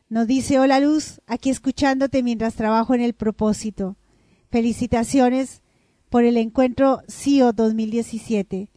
Nos 0.10 0.26
dice, 0.26 0.58
hola 0.58 0.80
Luz, 0.80 1.20
aquí 1.28 1.50
escuchándote 1.50 2.24
mientras 2.24 2.56
trabajo 2.56 2.96
en 2.96 3.02
el 3.02 3.14
propósito. 3.14 3.98
Felicitaciones 4.50 5.62
por 6.10 6.24
el 6.24 6.38
encuentro 6.38 7.02
CIO 7.10 7.52
2017. 7.52 8.72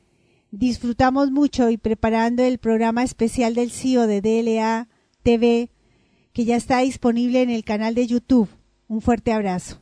Disfrutamos 0.50 1.30
mucho 1.30 1.70
y 1.70 1.76
preparando 1.76 2.42
el 2.42 2.58
programa 2.58 3.04
especial 3.04 3.54
del 3.54 3.70
CIO 3.70 4.08
de 4.08 4.20
DLA 4.20 4.88
TV, 5.22 5.70
que 6.32 6.44
ya 6.44 6.56
está 6.56 6.80
disponible 6.80 7.42
en 7.42 7.50
el 7.50 7.62
canal 7.62 7.94
de 7.94 8.08
YouTube. 8.08 8.48
Un 8.88 9.00
fuerte 9.00 9.32
abrazo. 9.32 9.80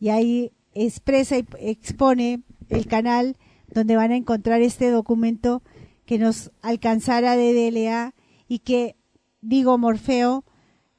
Y 0.00 0.08
ahí 0.08 0.50
expresa 0.74 1.38
y 1.38 1.46
expone 1.60 2.42
el 2.68 2.88
canal 2.88 3.36
donde 3.68 3.94
van 3.94 4.10
a 4.10 4.16
encontrar 4.16 4.60
este 4.60 4.90
documento 4.90 5.62
que 6.04 6.18
nos 6.18 6.50
alcanzara 6.62 7.36
de 7.36 7.54
DLA 7.54 8.12
y 8.48 8.58
que, 8.58 8.96
digo, 9.40 9.78
Morfeo, 9.78 10.44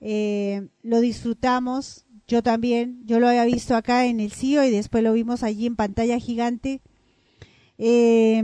eh, 0.01 0.67
lo 0.81 0.99
disfrutamos, 0.99 2.05
yo 2.27 2.41
también, 2.43 3.01
yo 3.05 3.19
lo 3.19 3.27
había 3.27 3.45
visto 3.45 3.75
acá 3.75 4.05
en 4.05 4.19
el 4.19 4.31
CIO 4.31 4.63
y 4.63 4.71
después 4.71 5.03
lo 5.03 5.13
vimos 5.13 5.43
allí 5.43 5.65
en 5.65 5.75
pantalla 5.75 6.17
gigante. 6.19 6.81
Eh, 7.77 8.37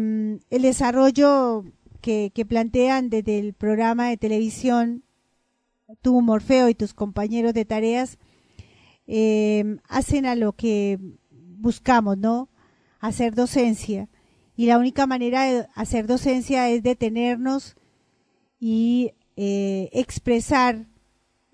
el 0.50 0.62
desarrollo 0.62 1.66
que, 2.02 2.46
plantean 2.48 3.10
desde 3.10 3.40
el 3.40 3.54
programa 3.54 4.10
de 4.10 4.18
televisión, 4.18 5.04
tú, 6.02 6.22
Morfeo, 6.22 6.70
y 6.70 6.76
tus 6.76 6.94
compañeros 6.94 7.54
de 7.54 7.66
tareas, 7.66 8.18
eh, 9.08 9.78
hacen 9.88 10.26
a 10.26 10.36
lo 10.36 10.54
que 10.54 11.00
buscamos, 11.30 12.18
¿no? 12.18 12.50
Hacer 13.00 13.36
docencia. 13.36 14.10
Y 14.56 14.66
la 14.66 14.78
única 14.78 15.06
manera 15.08 15.44
de 15.44 15.68
hacer 15.76 16.08
docencia 16.08 16.70
es 16.70 16.82
detenernos 16.84 17.76
y 18.60 19.12
eh, 19.36 19.90
expresar 19.94 20.88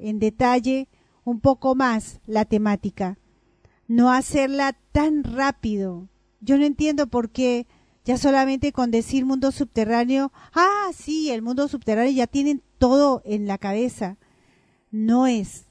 en 0.04 0.20
detalle 0.20 0.90
un 1.24 1.40
poco 1.40 1.76
más 1.76 2.20
la 2.26 2.46
temática. 2.46 3.18
No 3.88 4.12
hacerla 4.12 4.78
tan 4.92 5.24
rápido. 5.24 6.10
Yo 6.42 6.58
no 6.58 6.66
entiendo 6.66 7.08
por 7.08 7.30
qué 7.30 7.68
ya 8.06 8.18
solamente 8.18 8.74
con 8.74 8.92
decir 8.92 9.26
mundo 9.26 9.52
subterráneo, 9.54 10.34
ah, 10.54 10.90
sí, 10.94 11.32
el 11.32 11.42
mundo 11.42 11.70
subterráneo 11.70 12.12
ya 12.12 12.28
tienen 12.28 12.62
todo 12.78 13.22
en 13.24 13.48
la 13.48 13.58
cabeza. 13.58 14.18
No 14.92 15.26
es 15.26 15.68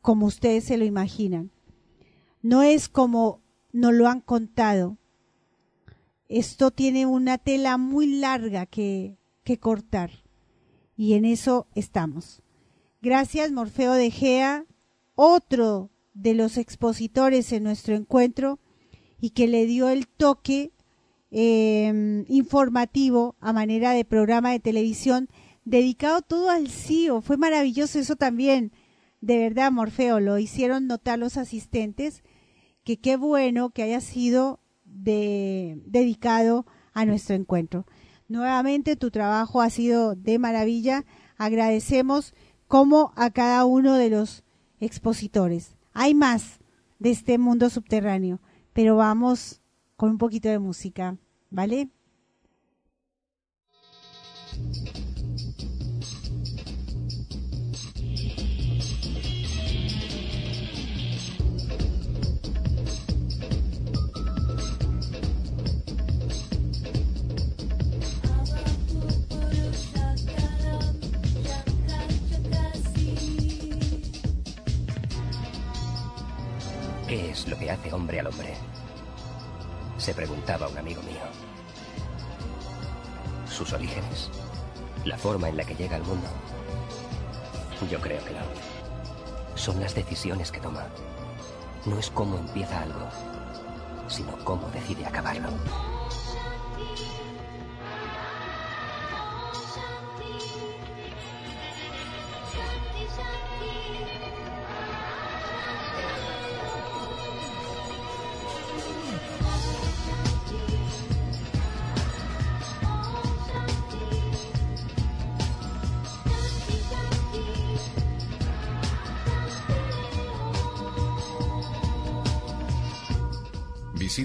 como 0.00 0.26
ustedes 0.26 0.64
se 0.64 0.76
lo 0.76 0.84
imaginan. 0.84 1.52
No 2.42 2.62
es 2.62 2.88
como 2.88 3.40
nos 3.72 3.94
lo 3.94 4.08
han 4.08 4.20
contado. 4.20 4.98
Esto 6.28 6.72
tiene 6.72 7.06
una 7.06 7.38
tela 7.38 7.78
muy 7.78 8.06
larga 8.18 8.66
que, 8.66 9.16
que 9.44 9.58
cortar. 9.58 10.10
Y 10.96 11.14
en 11.14 11.24
eso 11.24 11.68
estamos. 11.74 12.41
Gracias, 13.02 13.52
Morfeo 13.52 13.92
de 13.92 14.10
Gea, 14.10 14.64
otro 15.14 15.90
de 16.14 16.34
los 16.34 16.56
expositores 16.56 17.52
en 17.52 17.64
nuestro 17.64 17.94
encuentro 17.94 18.58
y 19.20 19.30
que 19.30 19.48
le 19.48 19.66
dio 19.66 19.88
el 19.88 20.06
toque 20.06 20.72
eh, 21.30 22.24
informativo 22.28 23.36
a 23.40 23.52
manera 23.52 23.92
de 23.92 24.04
programa 24.04 24.52
de 24.52 24.60
televisión 24.60 25.28
dedicado 25.64 26.22
todo 26.22 26.48
al 26.48 26.68
CIO. 26.68 27.20
Fue 27.20 27.36
maravilloso 27.36 27.98
eso 27.98 28.16
también 28.16 28.72
de 29.22 29.38
verdad, 29.38 29.70
Morfeo, 29.70 30.18
lo 30.18 30.36
hicieron 30.38 30.88
notar 30.88 31.16
los 31.16 31.36
asistentes, 31.36 32.24
que 32.82 32.98
qué 32.98 33.16
bueno 33.16 33.70
que 33.70 33.84
haya 33.84 34.00
sido 34.00 34.58
de, 34.84 35.80
dedicado 35.86 36.66
a 36.92 37.06
nuestro 37.06 37.36
encuentro. 37.36 37.86
Nuevamente, 38.26 38.96
tu 38.96 39.12
trabajo 39.12 39.62
ha 39.62 39.70
sido 39.70 40.16
de 40.16 40.40
maravilla. 40.40 41.04
Agradecemos 41.36 42.34
como 42.72 43.12
a 43.16 43.28
cada 43.28 43.66
uno 43.66 43.98
de 43.98 44.08
los 44.08 44.44
expositores. 44.80 45.76
Hay 45.92 46.14
más 46.14 46.58
de 46.98 47.10
este 47.10 47.36
mundo 47.36 47.68
subterráneo, 47.68 48.40
pero 48.72 48.96
vamos 48.96 49.60
con 49.94 50.12
un 50.12 50.16
poquito 50.16 50.48
de 50.48 50.58
música, 50.58 51.18
¿vale? 51.50 51.90
Lo 77.48 77.58
que 77.58 77.70
hace 77.70 77.92
hombre 77.92 78.20
al 78.20 78.26
hombre? 78.28 78.54
Se 79.98 80.14
preguntaba 80.14 80.68
un 80.68 80.78
amigo 80.78 81.02
mío. 81.02 81.20
¿Sus 83.46 83.72
orígenes? 83.72 84.30
¿La 85.04 85.18
forma 85.18 85.48
en 85.48 85.56
la 85.56 85.64
que 85.64 85.74
llega 85.74 85.96
al 85.96 86.04
mundo? 86.04 86.28
Yo 87.90 88.00
creo 88.00 88.24
que 88.24 88.32
no. 88.32 88.40
Son 89.54 89.80
las 89.80 89.94
decisiones 89.94 90.50
que 90.52 90.60
toma. 90.60 90.86
No 91.84 91.98
es 91.98 92.10
cómo 92.10 92.38
empieza 92.38 92.82
algo, 92.82 93.08
sino 94.08 94.36
cómo 94.44 94.68
decide 94.68 95.04
acabarlo. 95.04 95.48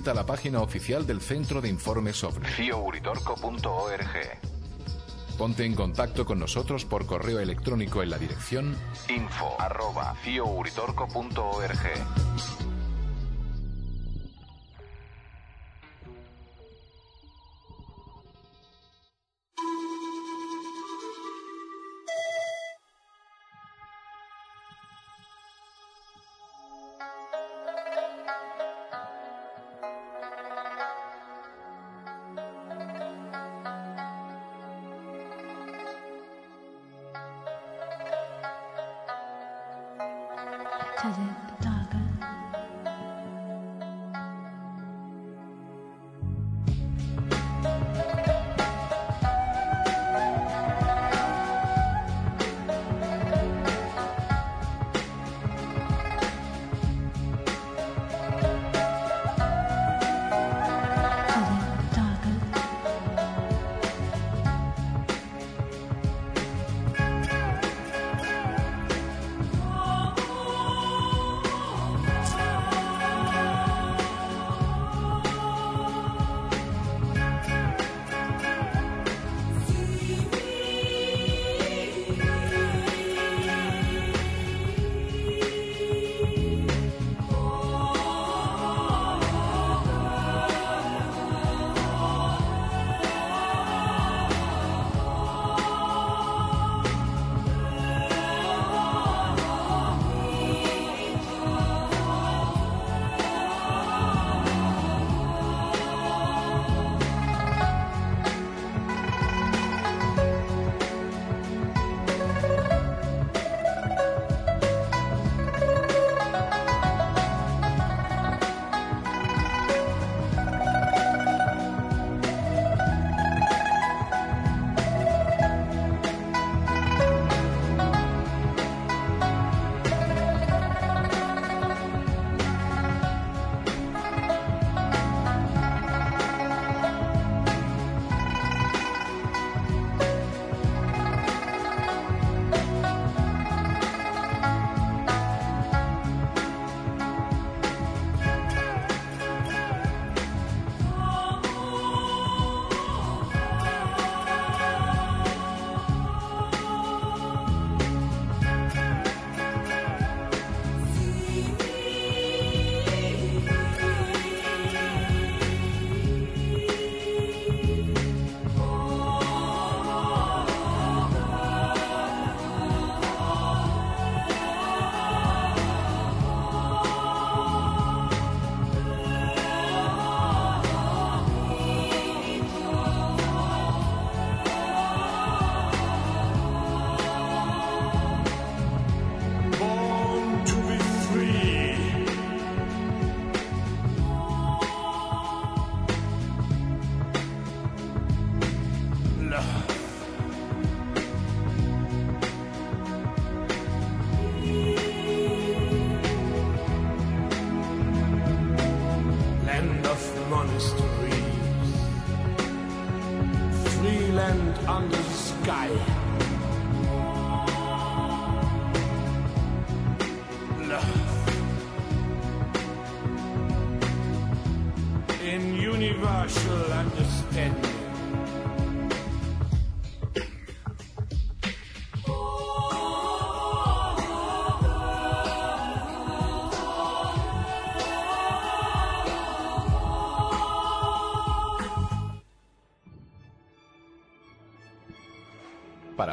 Visita 0.08 0.22
la 0.22 0.26
página 0.26 0.62
oficial 0.62 1.06
del 1.06 1.20
Centro 1.20 1.60
de 1.60 1.68
Informes 1.68 2.24
OVNI. 2.24 2.48
fiouritorco.org 2.48 4.08
Ponte 5.38 5.66
en 5.66 5.76
contacto 5.76 6.26
con 6.26 6.40
nosotros 6.40 6.86
por 6.86 7.06
correo 7.06 7.42
electrónico 7.42 8.02
en 8.02 8.12
la 8.12 8.18
dirección 8.18 8.78
info 9.10 9.58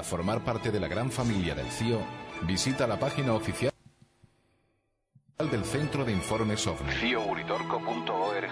formar 0.04 0.44
parte 0.44 0.70
de 0.70 0.78
la 0.78 0.86
gran 0.86 1.10
familia 1.10 1.54
del 1.54 1.66
CIO, 1.66 2.00
visita 2.42 2.86
la 2.86 2.98
página 2.98 3.32
oficial 3.32 3.72
del 5.50 5.64
Centro 5.64 6.04
de 6.04 6.12
Informes 6.12 6.66
OVNI. 6.66 6.92
fiouritorco.org. 6.92 8.50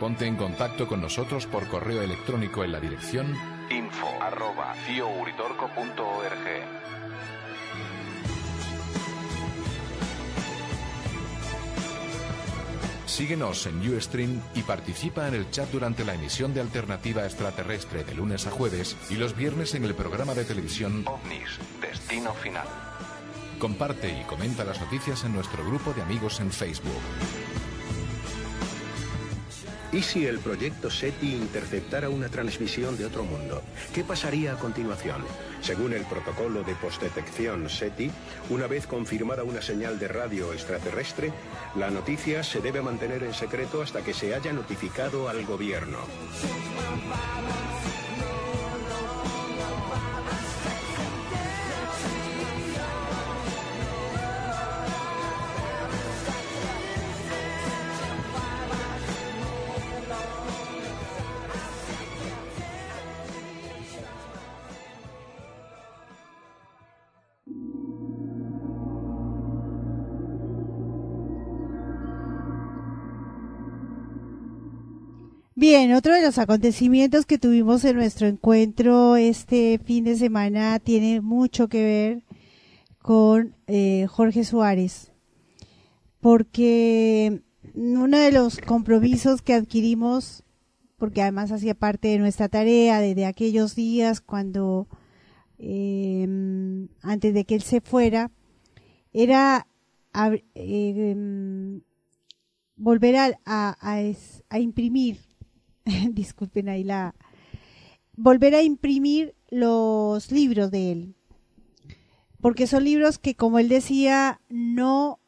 Ponte 0.00 0.26
en 0.26 0.36
contacto 0.36 0.88
con 0.88 1.00
nosotros 1.00 1.46
por 1.46 1.68
correo 1.68 2.02
electrónico 2.02 2.64
en 2.64 2.72
la 2.72 2.80
dirección 2.80 3.36
info 3.70 4.08
arroba 4.20 4.74
Síguenos 13.12 13.66
en 13.66 13.86
Ustream 13.94 14.40
y 14.54 14.62
participa 14.62 15.28
en 15.28 15.34
el 15.34 15.50
chat 15.50 15.70
durante 15.70 16.02
la 16.02 16.14
emisión 16.14 16.54
de 16.54 16.62
Alternativa 16.62 17.26
Extraterrestre 17.26 18.04
de 18.04 18.14
lunes 18.14 18.46
a 18.46 18.50
jueves 18.50 18.96
y 19.10 19.16
los 19.16 19.36
viernes 19.36 19.74
en 19.74 19.84
el 19.84 19.94
programa 19.94 20.32
de 20.32 20.46
televisión 20.46 21.04
OVNIS, 21.06 21.58
Destino 21.82 22.32
Final. 22.32 22.66
Comparte 23.58 24.18
y 24.18 24.24
comenta 24.24 24.64
las 24.64 24.80
noticias 24.80 25.24
en 25.24 25.34
nuestro 25.34 25.62
grupo 25.62 25.92
de 25.92 26.00
amigos 26.00 26.40
en 26.40 26.50
Facebook. 26.50 27.02
¿Y 29.92 30.00
si 30.00 30.26
el 30.26 30.38
proyecto 30.38 30.90
SETI 30.90 31.34
interceptara 31.34 32.08
una 32.08 32.30
transmisión 32.30 32.96
de 32.96 33.04
otro 33.04 33.24
mundo? 33.24 33.62
¿Qué 33.94 34.02
pasaría 34.02 34.54
a 34.54 34.58
continuación? 34.58 35.22
Según 35.60 35.92
el 35.92 36.06
protocolo 36.06 36.62
de 36.62 36.74
postdetección 36.74 37.68
SETI, 37.68 38.10
una 38.48 38.66
vez 38.66 38.86
confirmada 38.86 39.44
una 39.44 39.60
señal 39.60 39.98
de 39.98 40.08
radio 40.08 40.54
extraterrestre, 40.54 41.30
la 41.76 41.90
noticia 41.90 42.42
se 42.42 42.62
debe 42.62 42.80
mantener 42.80 43.22
en 43.22 43.34
secreto 43.34 43.82
hasta 43.82 44.00
que 44.00 44.14
se 44.14 44.34
haya 44.34 44.54
notificado 44.54 45.28
al 45.28 45.44
gobierno. 45.44 45.98
Bien, 75.62 75.92
otro 75.92 76.12
de 76.12 76.22
los 76.22 76.38
acontecimientos 76.38 77.24
que 77.24 77.38
tuvimos 77.38 77.84
en 77.84 77.94
nuestro 77.94 78.26
encuentro 78.26 79.14
este 79.14 79.78
fin 79.78 80.02
de 80.02 80.16
semana 80.16 80.80
tiene 80.80 81.20
mucho 81.20 81.68
que 81.68 81.84
ver 81.84 82.24
con 82.98 83.54
eh, 83.68 84.08
Jorge 84.08 84.42
Suárez, 84.42 85.12
porque 86.18 87.42
uno 87.74 88.18
de 88.18 88.32
los 88.32 88.58
compromisos 88.58 89.40
que 89.40 89.54
adquirimos, 89.54 90.42
porque 90.96 91.22
además 91.22 91.52
hacía 91.52 91.76
parte 91.76 92.08
de 92.08 92.18
nuestra 92.18 92.48
tarea 92.48 92.98
desde 92.98 93.24
aquellos 93.24 93.76
días 93.76 94.20
cuando, 94.20 94.88
eh, 95.60 96.26
antes 97.02 97.34
de 97.34 97.44
que 97.44 97.54
él 97.54 97.62
se 97.62 97.80
fuera, 97.80 98.32
era 99.12 99.68
eh, 100.56 101.80
volver 102.74 103.16
a, 103.16 103.38
a, 103.46 103.76
a 104.50 104.58
imprimir 104.58 105.18
disculpen 106.10 106.68
ahí 106.68 106.84
la, 106.84 107.14
volver 108.16 108.54
a 108.54 108.62
imprimir 108.62 109.34
los 109.50 110.30
libros 110.30 110.70
de 110.70 110.92
él. 110.92 111.14
Porque 112.40 112.66
son 112.66 112.84
libros 112.84 113.18
que, 113.18 113.34
como 113.34 113.58
él 113.58 113.68
decía, 113.68 114.40
no 114.48 115.20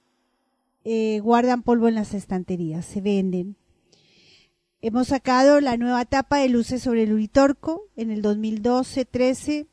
eh, 0.84 1.20
guardan 1.20 1.62
polvo 1.62 1.88
en 1.88 1.94
las 1.94 2.12
estanterías, 2.12 2.84
se 2.84 3.00
venden. 3.00 3.56
Hemos 4.80 5.08
sacado 5.08 5.60
la 5.60 5.76
nueva 5.76 6.02
etapa 6.02 6.38
de 6.38 6.48
Luces 6.48 6.82
sobre 6.82 7.04
el 7.04 7.12
Uritorco 7.12 7.84
en 7.96 8.10
el 8.10 8.22
2012-13. 8.22 9.66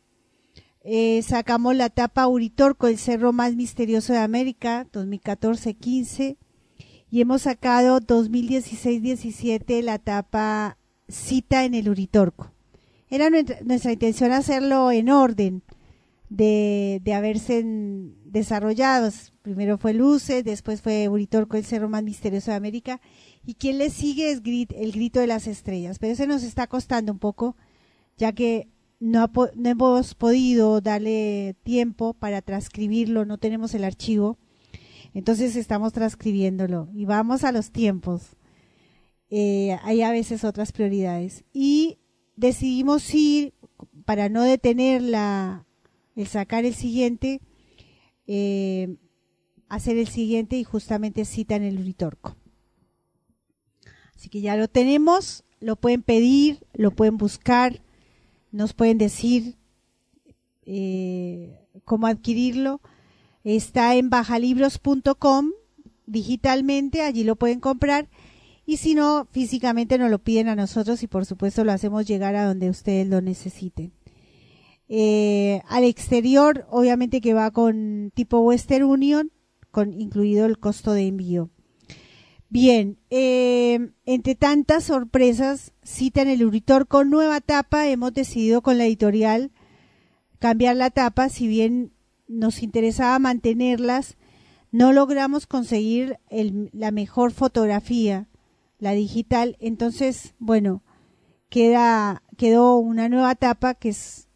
Eh, 0.84 1.22
sacamos 1.24 1.76
la 1.76 1.88
etapa 1.88 2.28
Uritorco, 2.28 2.88
el 2.88 2.98
cerro 2.98 3.34
más 3.34 3.56
misterioso 3.56 4.14
de 4.14 4.20
América, 4.20 4.88
2014-15 4.94 6.38
y 7.12 7.20
hemos 7.20 7.42
sacado 7.44 8.00
2016-17 8.00 9.84
la 9.84 9.96
etapa 9.96 10.78
Cita 11.10 11.66
en 11.66 11.76
el 11.76 11.90
Uritorco. 11.90 12.54
Era 13.10 13.30
nuestra, 13.30 13.92
intención 13.92 14.32
hacerlo 14.32 14.90
en 14.92 15.10
orden 15.10 15.62
de, 16.30 17.02
de 17.04 17.14
haberse 17.14 17.66
desarrollado. 18.24 19.12
Primero 19.42 19.78
fue 19.78 19.94
Luces, 19.94 20.46
después 20.46 20.82
fue 20.82 21.10
Uritorco, 21.10 21.58
el 21.58 21.66
cerro 21.66 21.90
más 21.90 22.02
misterioso 22.04 22.52
de 22.52 22.58
América. 22.58 23.02
Y 23.46 23.56
quien 23.56 23.78
le 23.78 23.90
sigue 23.90 24.32
es 24.32 24.42
el 24.46 24.92
grito 24.94 25.20
de 25.20 25.28
las 25.28 25.48
estrellas. 25.48 26.00
Pero 26.00 26.14
ese 26.14 26.28
nos 26.28 26.44
está 26.44 26.68
costando 26.68 27.12
un 27.12 27.20
poco, 27.20 27.58
ya 28.16 28.32
que 28.32 28.70
no, 29.02 29.30
no 29.56 29.70
hemos 29.70 30.16
podido 30.16 30.80
darle 30.80 31.58
tiempo 31.64 32.14
para 32.14 32.42
transcribirlo, 32.42 33.26
no 33.26 33.38
tenemos 33.38 33.74
el 33.74 33.84
archivo 33.84 34.38
entonces 35.14 35.56
estamos 35.56 35.94
transcribiéndolo 35.94 36.90
y 36.94 37.06
vamos 37.06 37.44
a 37.44 37.52
los 37.52 37.72
tiempos. 37.72 38.36
Eh, 39.30 39.78
hay 39.84 40.02
a 40.02 40.12
veces 40.12 40.44
otras 40.44 40.72
prioridades. 40.72 41.44
Y 41.54 42.00
decidimos 42.36 43.14
ir, 43.14 43.54
para 44.06 44.30
no 44.30 44.44
detener 44.44 45.02
la, 45.02 45.66
el 46.16 46.28
sacar 46.28 46.66
el 46.66 46.76
siguiente, 46.76 47.42
eh, 48.28 48.98
hacer 49.70 49.98
el 49.98 50.08
siguiente 50.08 50.58
y 50.58 50.64
justamente 50.64 51.26
cita 51.26 51.56
en 51.56 51.64
el 51.64 51.80
Uritorco. 51.80 52.36
Así 54.16 54.30
que 54.30 54.42
ya 54.42 54.56
lo 54.56 54.68
tenemos, 54.68 55.44
lo 55.60 55.76
pueden 55.76 56.04
pedir, 56.04 56.66
lo 56.74 56.92
pueden 56.92 57.18
buscar, 57.18 57.82
nos 58.52 58.74
pueden 58.74 58.98
decir 58.98 59.56
eh, 60.66 61.68
cómo 61.86 62.08
adquirirlo 62.08 62.82
Está 63.44 63.96
en 63.96 64.10
bajalibros.com 64.10 65.52
digitalmente, 66.06 67.02
allí 67.02 67.24
lo 67.24 67.36
pueden 67.36 67.60
comprar. 67.60 68.10
Y 68.66 68.78
si 68.78 68.94
no, 68.94 69.28
físicamente 69.32 69.98
nos 69.98 70.12
lo 70.12 70.20
piden 70.20 70.48
a 70.48 70.56
nosotros 70.56 71.02
y 71.04 71.08
por 71.08 71.26
supuesto 71.26 71.64
lo 71.64 71.72
hacemos 71.72 72.06
llegar 72.06 72.36
a 72.36 72.46
donde 72.46 72.70
ustedes 72.70 73.08
lo 73.08 73.22
necesiten. 73.22 73.92
Eh, 74.88 75.62
al 75.68 75.84
exterior, 75.86 76.68
obviamente 76.70 77.22
que 77.22 77.34
va 77.34 77.52
con 77.52 78.12
tipo 78.14 78.40
Western 78.42 78.84
Union, 78.84 79.32
con 79.72 79.94
incluido 80.00 80.46
el 80.46 80.60
costo 80.60 80.94
de 80.94 81.08
envío. 81.08 81.50
Bien, 82.50 82.98
eh, 83.10 83.92
entre 84.06 84.36
tantas 84.36 84.84
sorpresas, 84.84 85.72
cita 85.84 86.22
en 86.22 86.28
el 86.28 86.44
Uritor 86.44 86.88
con 86.88 87.10
nueva 87.10 87.40
tapa, 87.40 87.88
hemos 87.88 88.14
decidido 88.14 88.62
con 88.62 88.78
la 88.78 88.86
editorial 88.86 89.52
cambiar 90.40 90.76
la 90.76 90.90
tapa, 90.90 91.30
si 91.30 91.48
bien 91.48 91.94
nos 92.32 92.64
interesaba 92.64 93.20
mantenerlas, 93.20 94.18
no 94.72 94.94
logramos 94.94 95.48
conseguir 95.48 96.18
la 96.30 96.92
mejor 96.92 97.34
fotografía, 97.34 98.28
la 98.80 98.94
digital, 98.94 99.58
entonces, 99.60 100.34
bueno, 100.40 100.82
queda, 101.50 102.24
quedó 102.38 102.78
una 102.78 103.10
nueva 103.10 103.34
etapa 103.34 103.76
que 103.76 103.90
es 103.90 104.30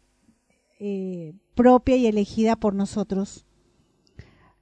eh, 0.78 1.34
propia 1.54 1.96
y 1.96 2.06
elegida 2.06 2.56
por 2.56 2.74
nosotros. 2.74 3.46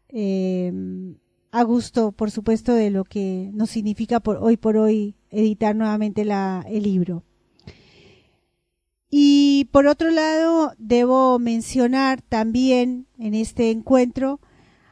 Em, 0.09 1.16
a 1.51 1.62
gusto, 1.65 2.12
por 2.12 2.31
supuesto, 2.31 2.73
de 2.73 2.90
lo 2.90 3.05
que 3.05 3.51
nos 3.52 3.70
significa 3.70 4.20
por 4.20 4.36
hoy 4.36 4.56
por 4.56 4.77
hoy 4.77 5.16
editar 5.31 5.74
nuevamente 5.74 6.24
la, 6.24 6.65
el 6.69 6.85
libro. 6.85 7.24
Y 9.16 9.66
por 9.70 9.86
otro 9.86 10.10
lado, 10.10 10.74
debo 10.76 11.38
mencionar 11.38 12.20
también 12.20 13.06
en 13.16 13.34
este 13.34 13.70
encuentro 13.70 14.40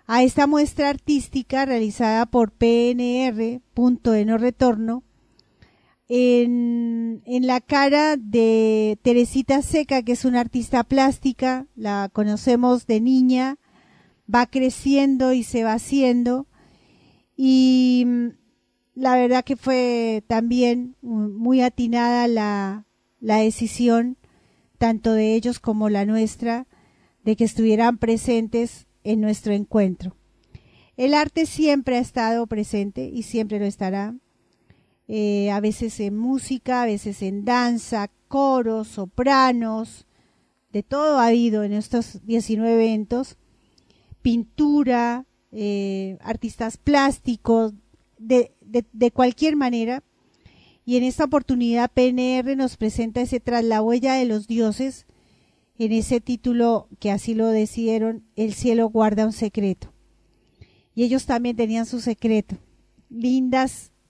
a 0.07 0.23
esta 0.23 0.47
muestra 0.47 0.91
artística 0.91 1.67
realizada 1.67 2.27
por 2.27 2.53
PNR, 2.53 3.61
punto 3.75 4.13
de 4.13 4.25
no 4.25 4.39
retorno, 4.39 5.03
en, 6.07 7.25
en, 7.27 7.49
la 7.49 7.61
cara 7.61 8.17
de 8.17 8.97
Teresita 9.03 9.61
Seca, 9.61 10.05
que 10.05 10.13
es 10.13 10.25
una 10.25 10.39
artista 10.39 10.85
plástica, 10.85 11.67
la 11.75 12.09
conocemos 12.13 12.87
de 12.87 13.01
niña, 13.01 13.59
va 14.33 14.47
creciendo 14.47 15.33
y 15.33 15.43
se 15.43 15.65
va 15.65 15.73
haciendo. 15.73 16.47
Y 17.37 18.05
mm, 18.07 18.27
la 18.95 19.17
verdad 19.17 19.43
que 19.43 19.57
fue 19.57 20.23
también 20.29 20.95
muy 21.01 21.61
atinada 21.61 22.29
la, 22.29 22.87
la 23.23 23.39
decisión, 23.39 24.19
tanto 24.77 25.15
de 25.15 25.35
ellos 25.35 25.61
como 25.61 25.89
la 25.89 26.05
nuestra, 26.05 26.67
de 27.25 27.37
que 27.37 27.45
estuvieran 27.45 27.97
presentes 27.97 28.87
en 29.05 29.23
nuestro 29.23 29.55
encuentro. 29.55 30.15
El 30.99 31.15
arte 31.15 31.47
siempre 31.47 31.97
ha 31.97 32.01
estado 32.01 32.47
presente 32.47 33.07
y 33.07 33.23
siempre 33.23 33.59
lo 33.59 33.65
estará, 33.65 34.15
eh, 35.09 35.51
a 35.51 35.61
veces 35.61 35.99
en 36.01 36.19
música, 36.19 36.83
a 36.83 36.87
veces 36.87 37.23
en 37.23 37.45
danza, 37.45 38.11
coros, 38.29 38.89
sopranos, 38.89 40.07
de 40.73 40.83
todo 40.83 41.19
ha 41.19 41.29
habido 41.29 41.65
en 41.65 41.73
estos 41.73 42.25
19 42.27 42.75
eventos, 42.75 43.37
pintura, 44.23 45.27
eh, 45.53 46.19
artistas 46.23 46.77
plásticos, 46.77 47.75
de, 48.19 48.53
de, 48.61 49.11
cualquier 49.11 49.57
manera. 49.57 50.03
Y 50.85 50.97
en 50.97 51.05
esta 51.05 51.25
oportunidad 51.25 51.91
PNR 51.93 52.57
nos 52.57 52.77
presenta 52.77 53.21
ese 53.21 53.41
tras 53.41 53.65
la 53.65 53.83
huella 53.83 54.15
de 54.15 54.25
los 54.25 54.47
dioses, 54.47 55.07
en 55.79 55.93
ese 55.93 56.21
título 56.21 56.89
que 56.99 57.11
así 57.11 57.35
lo 57.35 57.49
decidieron, 57.49 58.25
El 58.37 58.53
cielo 58.55 58.89
guarda 58.89 59.27
un 59.27 59.33
secreto. 59.33 59.93
Y 60.95 61.05
ellos 61.05 61.27
también 61.27 61.57
tenían 61.57 61.87
su 61.87 62.01
secreto. 62.01 62.57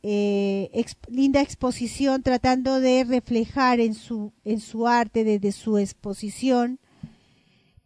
Eh, 0.04 0.84
linda 1.08 1.40
exposición 1.40 2.22
tratando 2.22 2.80
de 2.80 3.04
reflejar 3.04 3.78
en 3.78 3.94
su, 3.94 4.32
en 4.44 4.58
su 4.58 4.88
arte 4.88 5.22
desde 5.22 5.52
su 5.52 5.78
exposición 5.78 6.80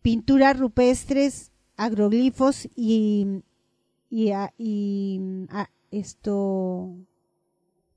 pinturas 0.06 0.56
rupestres, 0.56 1.50
agroglifos 1.76 2.68
y, 2.76 3.42
y, 4.08 5.20
esto 5.90 6.94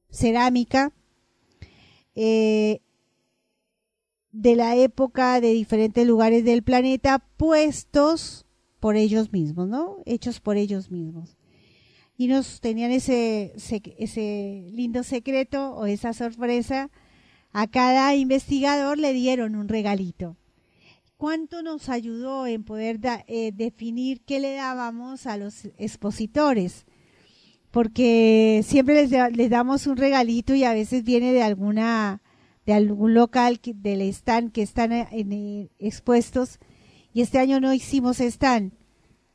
cerámica 0.10 0.91
eh, 2.15 2.81
de 4.31 4.56
la 4.56 4.76
época 4.76 5.41
de 5.41 5.53
diferentes 5.53 6.06
lugares 6.06 6.44
del 6.44 6.64
planeta 6.64 7.19
puestos 7.38 8.45
por 8.80 8.95
ellos 8.95 9.31
mismos, 9.31 9.68
¿no? 9.68 9.98
Hechos 10.06 10.40
por 10.40 10.57
ellos 10.57 10.91
mismos. 10.91 11.38
Y 12.18 12.27
nos 12.27 12.60
tenían 12.60 12.91
ese, 12.91 13.53
ese 13.56 14.68
lindo 14.72 15.03
secreto 15.03 15.72
o 15.72 15.86
esa 15.86 16.14
sorpresa. 16.14 16.90
A 17.52 17.68
cada 17.68 18.14
investigador 18.15 18.98
le 18.98 19.14
dieron 19.14 19.56
un 19.56 19.69
regalito. 19.69 20.38
¿Cuánto 21.18 21.64
nos 21.64 21.90
ayudó 21.90 22.45
en 22.45 22.64
poder 22.64 22.99
eh, 23.27 23.52
definir 23.53 24.22
qué 24.22 24.40
le 24.40 24.53
dábamos 24.53 25.26
a 25.26 25.38
los 25.38 25.65
expositores? 25.77 26.86
Porque 27.72 28.62
siempre 28.66 28.96
les, 28.96 29.12
les, 29.36 29.50
damos 29.50 29.86
un 29.88 29.98
regalito 29.98 30.56
y 30.56 30.64
a 30.64 30.74
veces 30.74 31.04
viene 31.04 31.34
de 31.34 31.44
alguna 31.44 32.22
de 32.66 32.74
algún 32.74 33.16
local 33.16 33.60
del 33.64 34.02
stand 34.02 34.52
que 34.52 34.62
están 34.62 34.91
eh, 34.91 35.08
en, 35.12 35.72
expuestos 35.80 36.60
y 37.14 37.22
este 37.22 37.40
año 37.40 37.60
no 37.60 37.74
hicimos 37.74 38.20
stand. 38.20 38.74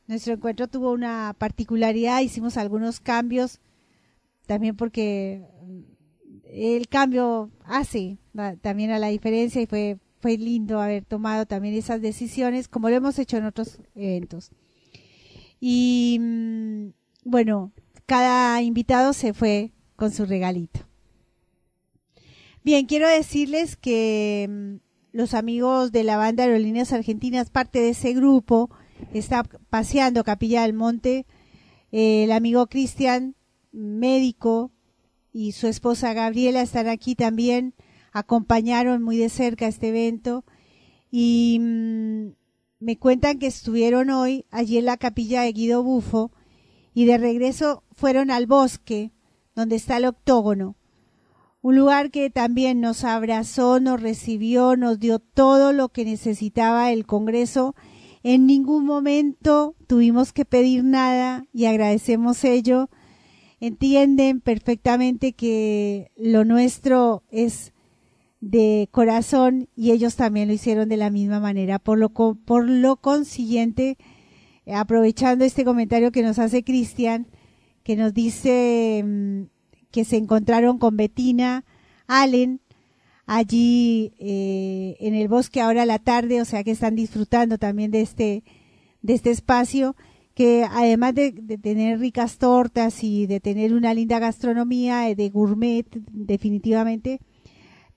Nuestro 0.07 0.33
encuentro 0.33 0.67
tuvo 0.67 0.91
una 0.91 1.35
particularidad, 1.37 2.21
hicimos 2.21 2.55
algunos 2.55 2.99
cambios 2.99 3.59
también 4.45 4.75
porque 4.75 5.43
el 6.45 6.87
cambio 6.87 7.51
hace 7.65 8.17
también 8.61 8.91
a 8.91 8.99
la 8.99 9.07
diferencia 9.07 9.61
y 9.61 9.65
fue 9.65 9.97
fue 10.25 10.37
lindo 10.39 10.81
haber 10.81 11.05
tomado 11.05 11.45
también 11.45 11.75
esas 11.75 12.01
decisiones, 12.01 12.67
como 12.67 12.89
lo 12.89 12.95
hemos 12.95 13.19
hecho 13.19 13.37
en 13.37 13.45
otros 13.45 13.79
eventos. 13.93 14.49
Y 15.59 16.17
mm, 16.19 16.87
bueno, 17.25 17.71
cada 18.05 18.61
invitado 18.61 19.13
se 19.13 19.33
fue 19.33 19.71
con 19.95 20.11
su 20.11 20.25
regalito. 20.25 20.81
Bien, 22.63 22.85
quiero 22.85 23.07
decirles 23.07 23.75
que 23.75 24.47
mm, 24.49 24.75
los 25.11 25.33
amigos 25.33 25.91
de 25.91 26.03
la 26.03 26.17
banda 26.17 26.43
Aerolíneas 26.43 26.93
Argentinas, 26.93 27.49
parte 27.49 27.79
de 27.79 27.89
ese 27.89 28.13
grupo, 28.13 28.69
está 29.13 29.43
paseando 29.69 30.23
Capilla 30.23 30.63
del 30.63 30.73
Monte. 30.73 31.25
el 31.91 32.31
amigo 32.31 32.67
Cristian, 32.67 33.35
médico, 33.71 34.71
y 35.31 35.51
su 35.51 35.67
esposa 35.67 36.13
Gabriela 36.13 36.61
están 36.61 36.87
aquí 36.87 37.13
también 37.13 37.73
acompañaron 38.13 39.03
muy 39.03 39.17
de 39.17 39.27
cerca 39.27 39.67
este 39.67 39.89
evento 39.89 40.45
y 41.11 41.57
mm, 41.59 42.27
me 42.79 42.97
cuentan 42.97 43.39
que 43.39 43.47
estuvieron 43.47 44.09
hoy 44.09 44.45
allí 44.51 44.77
en 44.77 44.85
la 44.85 44.95
capilla 44.95 45.41
de 45.41 45.51
Guido 45.51 45.83
Bufo 45.83 46.31
y 46.93 47.03
de 47.03 47.17
regreso 47.17 47.83
fueron 47.95 48.31
al 48.31 48.45
bosque 48.45 49.11
donde 49.55 49.75
está 49.77 49.97
el 49.97 50.05
octógono, 50.05 50.75
un 51.65 51.75
lugar 51.75 52.11
que 52.11 52.29
también 52.29 52.79
nos 52.79 53.03
abrazó, 53.03 53.79
nos 53.79 53.99
recibió, 53.99 54.75
nos 54.75 54.99
dio 54.99 55.17
todo 55.17 55.73
lo 55.73 55.89
que 55.89 56.05
necesitaba 56.05 56.91
el 56.91 57.07
Congreso. 57.07 57.73
En 58.21 58.45
ningún 58.45 58.85
momento 58.85 59.73
tuvimos 59.87 60.31
que 60.31 60.45
pedir 60.45 60.83
nada 60.83 61.47
y 61.53 61.65
agradecemos 61.65 62.43
ello. 62.43 62.91
Entienden 63.59 64.41
perfectamente 64.41 65.33
que 65.33 66.11
lo 66.15 66.45
nuestro 66.45 67.23
es 67.31 67.73
de 68.41 68.87
corazón 68.91 69.67
y 69.75 69.89
ellos 69.89 70.15
también 70.15 70.49
lo 70.49 70.53
hicieron 70.53 70.87
de 70.87 70.97
la 70.97 71.09
misma 71.09 71.39
manera. 71.39 71.79
Por 71.79 71.97
lo, 71.97 72.09
por 72.09 72.69
lo 72.69 72.97
consiguiente, 72.97 73.97
aprovechando 74.71 75.45
este 75.45 75.65
comentario 75.65 76.11
que 76.11 76.21
nos 76.21 76.37
hace 76.37 76.63
Cristian, 76.63 77.25
que 77.85 77.95
nos 77.95 78.15
dice 78.15 79.03
mm, 79.05 79.43
que 79.91 80.05
se 80.05 80.17
encontraron 80.17 80.79
con 80.79 80.97
Betina 80.97 81.63
Allen 82.07 82.59
allí 83.27 84.11
eh, 84.19 84.97
en 84.99 85.13
el 85.13 85.27
bosque 85.27 85.61
ahora 85.61 85.83
a 85.83 85.85
la 85.85 85.99
tarde, 85.99 86.41
o 86.41 86.45
sea 86.45 86.63
que 86.63 86.71
están 86.71 86.95
disfrutando 86.95 87.59
también 87.59 87.91
de 87.91 88.01
este, 88.01 88.43
de 89.03 89.13
este 89.13 89.29
espacio 89.29 89.95
que 90.33 90.65
además 90.69 91.13
de, 91.13 91.31
de, 91.31 91.59
tener 91.59 91.99
ricas 91.99 92.39
tortas 92.39 93.03
y 93.03 93.27
de 93.27 93.39
tener 93.39 93.73
una 93.73 93.93
linda 93.93 94.17
gastronomía 94.17 95.13
de 95.15 95.29
gourmet 95.29 95.85
definitivamente, 96.11 97.19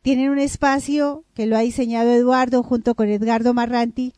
tienen 0.03 0.31
un 0.31 0.39
espacio 0.39 1.25
que 1.35 1.47
lo 1.47 1.57
ha 1.57 1.61
diseñado 1.61 2.13
Eduardo 2.13 2.63
junto 2.63 2.95
con 2.95 3.09
Edgardo 3.09 3.55
Marranti 3.55 4.13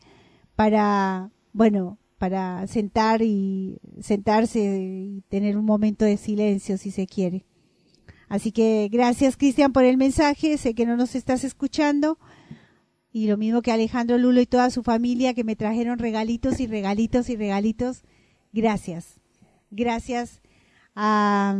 para, 0.55 1.31
bueno, 1.53 1.97
para 2.21 2.67
sentar 2.67 3.23
y 3.23 3.79
sentarse 3.99 4.59
y 4.59 5.23
tener 5.27 5.57
un 5.57 5.65
momento 5.65 6.05
de 6.05 6.17
silencio 6.17 6.77
si 6.77 6.91
se 6.91 7.07
quiere. 7.07 7.45
Así 8.29 8.51
que 8.51 8.89
gracias 8.91 9.37
Cristian 9.37 9.73
por 9.73 9.85
el 9.85 9.97
mensaje, 9.97 10.55
sé 10.59 10.75
que 10.75 10.85
no 10.85 10.95
nos 10.95 11.15
estás 11.15 11.43
escuchando 11.43 12.19
y 13.11 13.25
lo 13.25 13.37
mismo 13.37 13.63
que 13.63 13.71
Alejandro 13.71 14.19
Lulo 14.19 14.39
y 14.39 14.45
toda 14.45 14.69
su 14.69 14.83
familia 14.83 15.33
que 15.33 15.43
me 15.43 15.55
trajeron 15.55 15.97
regalitos 15.97 16.59
y 16.59 16.67
regalitos 16.67 17.27
y 17.27 17.37
regalitos. 17.37 18.03
Gracias. 18.53 19.19
Gracias 19.71 20.43
a, 20.93 21.59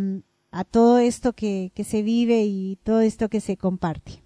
a 0.52 0.64
todo 0.64 1.00
esto 1.00 1.34
que, 1.34 1.72
que 1.74 1.84
se 1.84 2.04
vive 2.04 2.44
y 2.44 2.78
todo 2.84 3.02
esto 3.02 3.30
que 3.30 3.42
se 3.42 3.58
comparte. 3.58 4.21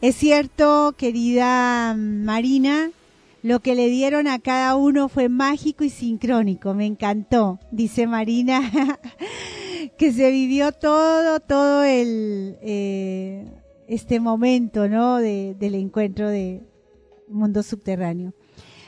Es 0.00 0.14
cierto, 0.14 0.94
querida 0.96 1.92
Marina, 1.96 2.92
lo 3.42 3.58
que 3.58 3.74
le 3.74 3.88
dieron 3.88 4.28
a 4.28 4.38
cada 4.38 4.76
uno 4.76 5.08
fue 5.08 5.28
mágico 5.28 5.82
y 5.82 5.90
sincrónico. 5.90 6.72
Me 6.72 6.86
encantó, 6.86 7.58
dice 7.72 8.06
Marina. 8.06 8.60
que 9.98 10.12
se 10.12 10.30
vivió 10.30 10.70
todo, 10.70 11.40
todo 11.40 11.82
el, 11.82 12.58
eh, 12.62 13.44
este 13.88 14.20
momento, 14.20 14.88
¿no? 14.88 15.16
De, 15.16 15.56
del 15.58 15.74
encuentro 15.74 16.28
de 16.28 16.62
mundo 17.26 17.64
subterráneo. 17.64 18.34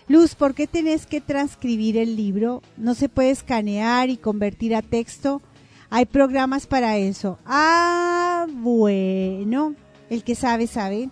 Luz, 0.07 0.37
¿por 0.37 0.55
qué 0.55 0.69
tenés 0.69 1.07
que 1.07 1.21
transcribir 1.21 1.97
el 1.97 2.15
libro? 2.15 2.63
No 2.77 2.95
se 2.95 3.09
puede 3.09 3.31
escanear 3.31 4.11
y 4.11 4.17
convertir 4.17 4.77
a 4.77 4.83
texto. 4.83 5.43
Hay 5.91 6.05
programas 6.05 6.69
para 6.69 6.97
eso. 6.99 7.37
Ah, 7.47 8.47
bueno. 8.49 9.75
El 10.11 10.25
que 10.25 10.35
sabe, 10.35 10.67
sabe. 10.67 11.09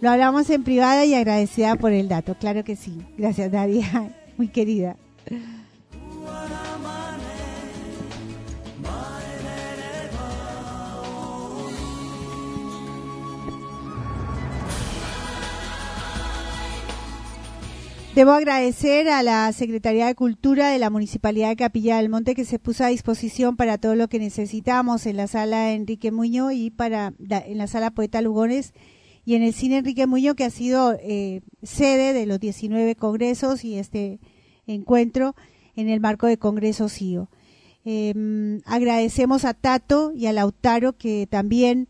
Lo 0.00 0.10
hablamos 0.10 0.50
en 0.50 0.64
privada 0.64 1.04
y 1.04 1.14
agradecida 1.14 1.76
por 1.76 1.92
el 1.92 2.08
dato. 2.08 2.34
Claro 2.34 2.64
que 2.64 2.76
sí. 2.76 2.98
Gracias, 3.16 3.52
Nadia. 3.52 4.12
Muy 4.36 4.48
querida. 4.48 4.96
Debo 18.14 18.32
agradecer 18.32 19.08
a 19.08 19.22
la 19.22 19.50
Secretaría 19.52 20.06
de 20.06 20.14
Cultura 20.14 20.68
de 20.68 20.78
la 20.78 20.90
Municipalidad 20.90 21.48
de 21.48 21.56
Capilla 21.56 21.96
del 21.96 22.10
Monte 22.10 22.34
que 22.34 22.44
se 22.44 22.58
puso 22.58 22.84
a 22.84 22.88
disposición 22.88 23.56
para 23.56 23.78
todo 23.78 23.94
lo 23.94 24.08
que 24.08 24.18
necesitamos 24.18 25.06
en 25.06 25.16
la 25.16 25.26
sala 25.26 25.72
Enrique 25.72 26.12
Muñoz 26.12 26.52
y 26.52 26.70
para 26.70 27.14
en 27.18 27.56
la 27.56 27.66
sala 27.66 27.90
Poeta 27.90 28.20
Lugones 28.20 28.74
y 29.24 29.34
en 29.34 29.42
el 29.42 29.54
cine 29.54 29.78
Enrique 29.78 30.06
Muñoz 30.06 30.34
que 30.36 30.44
ha 30.44 30.50
sido 30.50 30.94
eh, 31.00 31.40
sede 31.62 32.12
de 32.12 32.26
los 32.26 32.38
19 32.38 32.96
congresos 32.96 33.64
y 33.64 33.78
este 33.78 34.20
encuentro 34.66 35.34
en 35.74 35.88
el 35.88 36.00
marco 36.00 36.26
de 36.26 36.36
Congreso 36.36 36.90
CIO. 36.90 37.30
Em, 37.86 38.60
agradecemos 38.66 39.46
a 39.46 39.54
Tato 39.54 40.12
y 40.14 40.26
a 40.26 40.34
Lautaro 40.34 40.98
que 40.98 41.26
también 41.30 41.88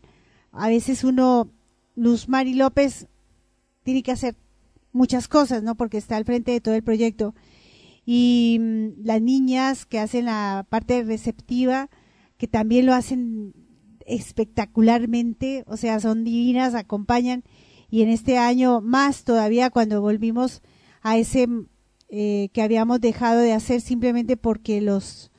a 0.53 0.69
veces 0.69 1.03
uno, 1.03 1.49
Luz 1.97 2.29
Mari 2.29 2.53
López, 2.53 3.07
tiene 3.83 4.03
que 4.03 4.13
hacer 4.13 4.35
muchas 4.93 5.27
cosas, 5.27 5.63
¿no? 5.63 5.75
Porque 5.75 5.97
está 5.97 6.15
al 6.17 6.25
frente 6.25 6.51
de 6.51 6.61
todo 6.61 6.75
el 6.75 6.83
proyecto. 6.83 7.35
Y 8.05 8.57
mm, 8.61 9.03
las 9.03 9.21
niñas 9.21 9.85
que 9.85 9.99
hacen 9.99 10.25
la 10.25 10.65
parte 10.69 11.03
receptiva, 11.03 11.89
que 12.37 12.47
también 12.47 12.85
lo 12.85 12.93
hacen 12.93 13.53
espectacularmente, 14.05 15.63
o 15.67 15.77
sea, 15.77 15.99
son 15.99 16.23
divinas, 16.23 16.75
acompañan 16.75 17.43
y 17.93 18.01
en 18.01 18.09
este 18.09 18.39
año 18.39 18.81
más 18.81 19.23
todavía 19.23 19.69
cuando 19.69 20.01
volvimos 20.01 20.63
a 21.03 21.17
ese 21.17 21.47
eh, 22.09 22.49
que 22.51 22.61
habíamos 22.63 22.99
dejado 23.01 23.39
de 23.39 23.53
hacer 23.53 23.81
simplemente 23.81 24.35
porque 24.35 24.81
los 24.81 25.31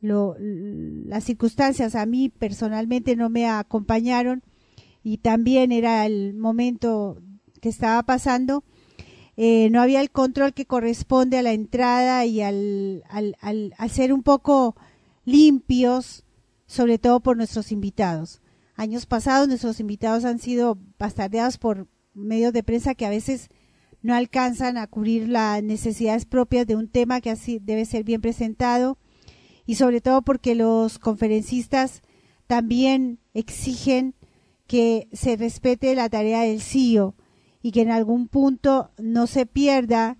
lo, 0.00 0.34
las 0.38 1.24
circunstancias 1.24 1.94
a 1.94 2.06
mí 2.06 2.30
personalmente 2.30 3.14
no 3.14 3.28
me 3.28 3.46
acompañaron 3.46 4.42
y 5.04 5.18
también 5.18 5.70
era 5.70 6.06
el 6.06 6.32
momento 6.32 7.22
que 7.60 7.68
estaba 7.68 8.02
pasando, 8.04 8.64
eh, 9.36 9.70
no 9.70 9.80
había 9.80 10.00
el 10.00 10.10
control 10.10 10.52
que 10.52 10.66
corresponde 10.66 11.38
a 11.38 11.42
la 11.42 11.52
entrada 11.52 12.26
y 12.26 12.42
al, 12.42 13.02
al, 13.08 13.36
al, 13.40 13.90
ser 13.90 14.12
un 14.12 14.22
poco 14.22 14.76
limpios, 15.24 16.24
sobre 16.66 16.98
todo 16.98 17.20
por 17.20 17.36
nuestros 17.36 17.72
invitados. 17.72 18.42
Años 18.76 19.06
pasados 19.06 19.48
nuestros 19.48 19.80
invitados 19.80 20.24
han 20.24 20.38
sido 20.38 20.78
bastardeados 20.98 21.58
por 21.58 21.88
medios 22.14 22.52
de 22.52 22.62
prensa 22.62 22.94
que 22.94 23.06
a 23.06 23.10
veces 23.10 23.48
no 24.02 24.14
alcanzan 24.14 24.76
a 24.76 24.86
cubrir 24.86 25.28
las 25.28 25.62
necesidades 25.62 26.26
propias 26.26 26.66
de 26.66 26.76
un 26.76 26.88
tema 26.88 27.20
que 27.20 27.30
así 27.30 27.58
debe 27.58 27.84
ser 27.84 28.04
bien 28.04 28.20
presentado 28.20 28.98
y 29.64 29.76
sobre 29.76 30.00
todo 30.00 30.22
porque 30.22 30.54
los 30.54 30.98
conferencistas 30.98 32.02
también 32.46 33.20
exigen 33.32 34.14
que 34.66 35.08
se 35.12 35.36
respete 35.36 35.94
la 35.94 36.08
tarea 36.08 36.42
del 36.42 36.60
CIO 36.60 37.14
y 37.62 37.70
que 37.72 37.82
en 37.82 37.90
algún 37.90 38.28
punto 38.28 38.90
no 38.98 39.26
se 39.26 39.46
pierda 39.46 40.18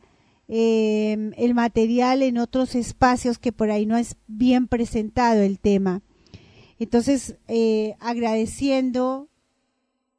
eh, 0.48 1.32
el 1.36 1.54
material 1.54 2.22
en 2.22 2.38
otros 2.38 2.74
espacios 2.74 3.38
que 3.38 3.52
por 3.52 3.70
ahí 3.70 3.86
no 3.86 3.96
es 3.96 4.16
bien 4.26 4.68
presentado 4.68 5.42
el 5.42 5.58
tema. 5.58 6.02
Entonces, 6.78 7.36
eh, 7.48 7.94
agradeciendo 8.00 9.28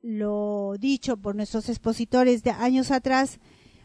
lo 0.02 0.76
dicho 0.80 1.18
por 1.18 1.36
nuestros 1.36 1.70
expositores 1.70 2.44
de 2.44 2.52
años 2.52 2.92
atrás, 2.92 3.40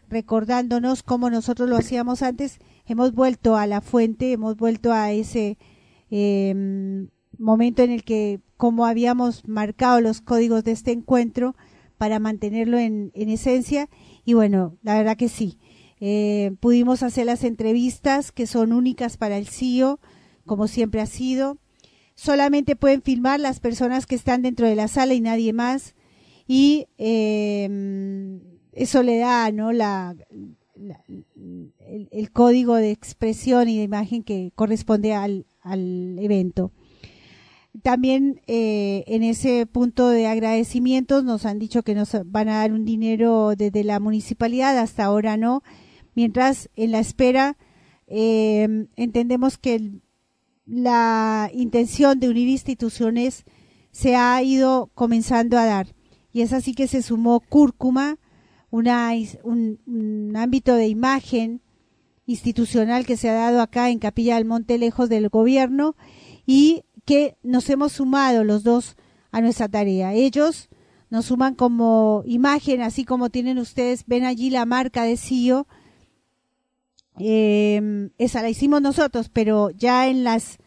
recordándonos 0.09 1.03
cómo 1.03 1.31
nosotros 1.31 1.69
lo 1.69 1.77
hacíamos 1.77 2.23
antes, 2.23 2.59
hemos 2.87 3.13
vuelto 3.13 3.57
a 3.57 3.67
la 3.67 3.81
fuente, 3.81 4.33
hemos 4.33 4.57
vuelto 4.57 4.93
a 4.93 5.13
ese 5.13 5.59
eh, 6.11 7.07
momento 7.39 7.83
en 7.83 7.91
el 7.91 8.05
que, 8.05 8.41
como 8.57 8.87
habíamos 8.87 9.47
marcado 9.47 10.01
los 10.01 10.21
códigos 10.21 10.65
de 10.65 10.73
este 10.73 10.93
encuentro, 10.93 11.55
para 11.99 12.19
mantenerlo 12.19 12.79
en, 12.79 13.11
en 13.15 13.29
esencia, 13.29 13.89
y 14.25 14.35
bueno, 14.35 14.77
la 14.83 14.97
verdad 14.97 15.17
que 15.17 15.29
sí. 15.29 15.59
Eh, 16.01 16.53
pudimos 16.61 17.03
hacer 17.03 17.27
las 17.27 17.43
entrevistas 17.45 18.31
que 18.31 18.47
son 18.47 18.73
únicas 18.73 19.17
para 19.17 19.37
el 19.37 19.49
CIO, 19.49 20.01
como 20.47 20.69
siempre 20.69 21.01
ha 21.01 21.07
sido. 21.07 21.59
Solamente 22.15 22.77
pueden 22.77 23.03
filmar 23.03 23.41
las 23.41 23.61
personas 23.61 24.07
que 24.07 24.15
están 24.15 24.43
dentro 24.43 24.67
de 24.67 24.77
la 24.77 24.89
sala 24.89 25.15
y 25.15 25.21
nadie 25.21 25.53
más. 25.53 25.95
Y 26.47 26.87
eh, 26.99 28.41
eso 28.73 29.03
le 29.03 29.19
da 29.19 29.51
¿no? 29.51 29.73
la, 29.73 30.17
la 30.77 31.05
el, 31.07 32.09
el, 32.11 32.31
código 32.33 32.77
de 32.77 32.91
expresión 32.91 33.69
y 33.69 33.77
de 33.77 33.83
imagen 33.83 34.23
que 34.23 34.53
corresponde 34.55 35.15
al, 35.15 35.47
al 35.61 36.19
evento. 36.19 36.73
También 37.83 38.41
eh, 38.47 39.05
en 39.07 39.23
ese 39.23 39.67
punto 39.67 40.09
de 40.09 40.27
agradecimientos 40.27 41.25
nos 41.25 41.45
han 41.45 41.59
dicho 41.59 41.83
que 41.83 41.95
nos 41.95 42.17
van 42.25 42.49
a 42.49 42.59
dar 42.59 42.73
un 42.73 42.85
dinero 42.85 43.55
desde 43.57 43.85
la 43.85 44.01
municipalidad, 44.01 44.79
hasta 44.79 45.05
ahora 45.05 45.37
no, 45.37 45.63
mientras 46.15 46.71
en 46.77 46.93
la 46.93 46.99
espera 46.99 47.57
eh, 48.07 48.87
entendemos 48.97 49.59
que 49.59 50.01
la 50.67 51.51
intención 51.53 52.21
de 52.21 52.29
unir 52.29 52.49
instituciones 52.49 53.45
se 53.91 54.17
ha 54.17 54.43
ido 54.43 54.91
comenzando 54.95 55.59
a 55.59 55.65
dar. 55.65 55.95
Y 56.33 56.43
es 56.43 56.53
así 56.53 56.75
que 56.75 56.89
se 56.89 57.03
sumó 57.03 57.41
Cúrcuma, 57.41 58.19
una, 58.71 59.13
un, 59.43 59.81
un 59.87 60.37
ámbito 60.37 60.75
de 60.75 60.89
imagen 60.89 61.63
institucional 62.27 63.07
que 63.07 63.17
se 63.17 63.31
ha 63.31 63.35
dado 63.35 63.63
acá 63.63 63.89
en 63.91 63.99
Capilla 63.99 64.37
del 64.37 64.45
Monte 64.45 64.77
lejos 64.77 65.09
del 65.09 65.31
gobierno 65.31 65.97
y 66.47 66.85
que 67.09 67.39
nos 67.43 67.71
hemos 67.71 67.93
sumado 67.93 68.45
los 68.45 68.65
dos 68.65 68.95
a 69.31 69.41
nuestra 69.41 69.67
tarea. 69.67 70.13
Ellos 70.13 70.69
nos 71.09 71.25
suman 71.25 71.55
como 71.55 72.23
imagen, 72.27 72.83
así 72.83 73.07
como 73.07 73.31
tienen 73.31 73.59
ustedes, 73.59 74.05
ven 74.07 74.27
allí 74.27 74.51
la 74.51 74.67
marca 74.67 75.05
de 75.05 75.17
CIO, 75.17 75.67
eh, 77.19 78.11
esa 78.19 78.43
la 78.43 78.51
hicimos 78.51 78.83
nosotros, 78.83 79.31
pero 79.31 79.71
ya 79.71 80.07
en 80.07 80.23
las 80.23 80.59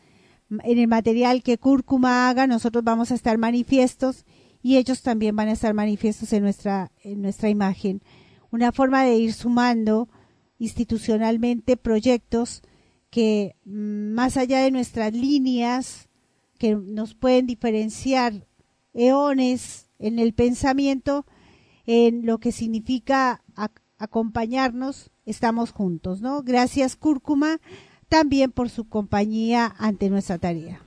en 0.50 0.80
el 0.80 0.88
material 0.88 1.44
que 1.44 1.60
Cúrcuma 1.60 2.28
haga, 2.28 2.48
nosotros 2.48 2.84
vamos 2.84 3.12
a 3.12 3.16
estar 3.16 3.38
manifiestos 3.38 4.26
y 4.64 4.78
ellos 4.78 5.04
también 5.04 5.36
van 5.36 5.48
a 5.48 5.52
estar 5.52 5.76
manifiestos 5.76 6.34
en 6.34 6.42
nuestra, 6.42 6.92
en 7.04 7.22
nuestra 7.22 7.50
imagen. 7.50 8.02
Una 8.50 8.72
forma 8.72 9.04
de 9.04 9.16
ir 9.16 9.34
sumando 9.34 10.10
institucionalmente 10.58 11.78
proyectos 11.78 12.64
que 13.12 13.58
mm, 13.64 14.14
más 14.14 14.38
allá 14.38 14.62
de 14.62 14.72
nuestras 14.72 15.14
líneas 15.14 16.10
que 16.62 16.76
nos 16.76 17.16
pueden 17.16 17.48
diferenciar 17.48 18.46
eones 18.94 19.90
en 19.98 20.20
el 20.20 20.36
pensamiento, 20.36 21.26
en 21.88 22.24
lo 22.28 22.38
que 22.38 22.52
significa 22.52 23.44
acompañarnos, 23.98 25.10
estamos 25.26 25.72
juntos, 25.72 26.22
¿no? 26.22 26.44
Gracias 26.44 26.96
Cúrcuma 26.96 27.60
también 28.10 28.52
por 28.52 28.70
su 28.70 28.88
compañía 28.88 29.74
ante 29.80 30.12
nuestra 30.12 30.38
tarea. 30.38 30.84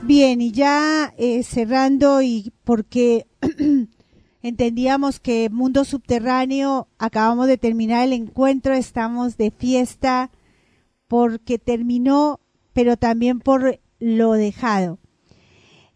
Bien, 0.00 0.40
y 0.40 0.52
ya 0.52 1.12
eh, 1.18 1.42
cerrando 1.42 2.22
y 2.22 2.50
porque 2.64 3.26
entendíamos 4.42 5.20
que 5.20 5.50
Mundo 5.50 5.84
Subterráneo, 5.84 6.88
acabamos 6.98 7.46
de 7.46 7.58
terminar 7.58 8.04
el 8.04 8.12
encuentro, 8.12 8.74
estamos 8.74 9.36
de 9.36 9.50
fiesta 9.50 10.30
porque 11.08 11.58
terminó, 11.58 12.40
pero 12.72 12.96
también 12.96 13.40
por 13.40 13.80
lo 13.98 14.32
dejado. 14.32 14.98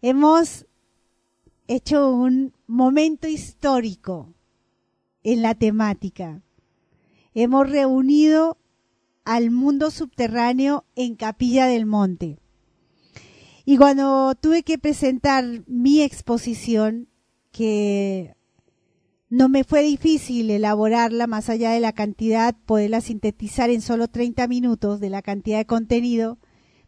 Hemos 0.01 0.65
hecho 1.67 2.11
un 2.11 2.53
momento 2.67 3.27
histórico 3.27 4.33
en 5.23 5.41
la 5.41 5.55
temática. 5.55 6.41
Hemos 7.33 7.69
reunido 7.69 8.57
al 9.23 9.49
mundo 9.49 9.89
subterráneo 9.89 10.85
en 10.95 11.15
Capilla 11.15 11.65
del 11.65 11.85
Monte. 11.85 12.37
Y 13.65 13.77
cuando 13.77 14.35
tuve 14.35 14.61
que 14.61 14.77
presentar 14.77 15.43
mi 15.65 16.01
exposición, 16.01 17.07
que 17.55 18.35
no 19.29 19.47
me 19.47 19.63
fue 19.63 19.81
difícil 19.81 20.51
elaborarla 20.51 21.25
más 21.25 21.49
allá 21.49 21.71
de 21.71 21.79
la 21.79 21.93
cantidad, 21.93 22.53
poderla 22.65 22.99
sintetizar 22.99 23.69
en 23.69 23.81
solo 23.81 24.09
30 24.09 24.45
minutos 24.49 24.99
de 24.99 25.09
la 25.09 25.21
cantidad 25.21 25.59
de 25.59 25.65
contenido, 25.65 26.37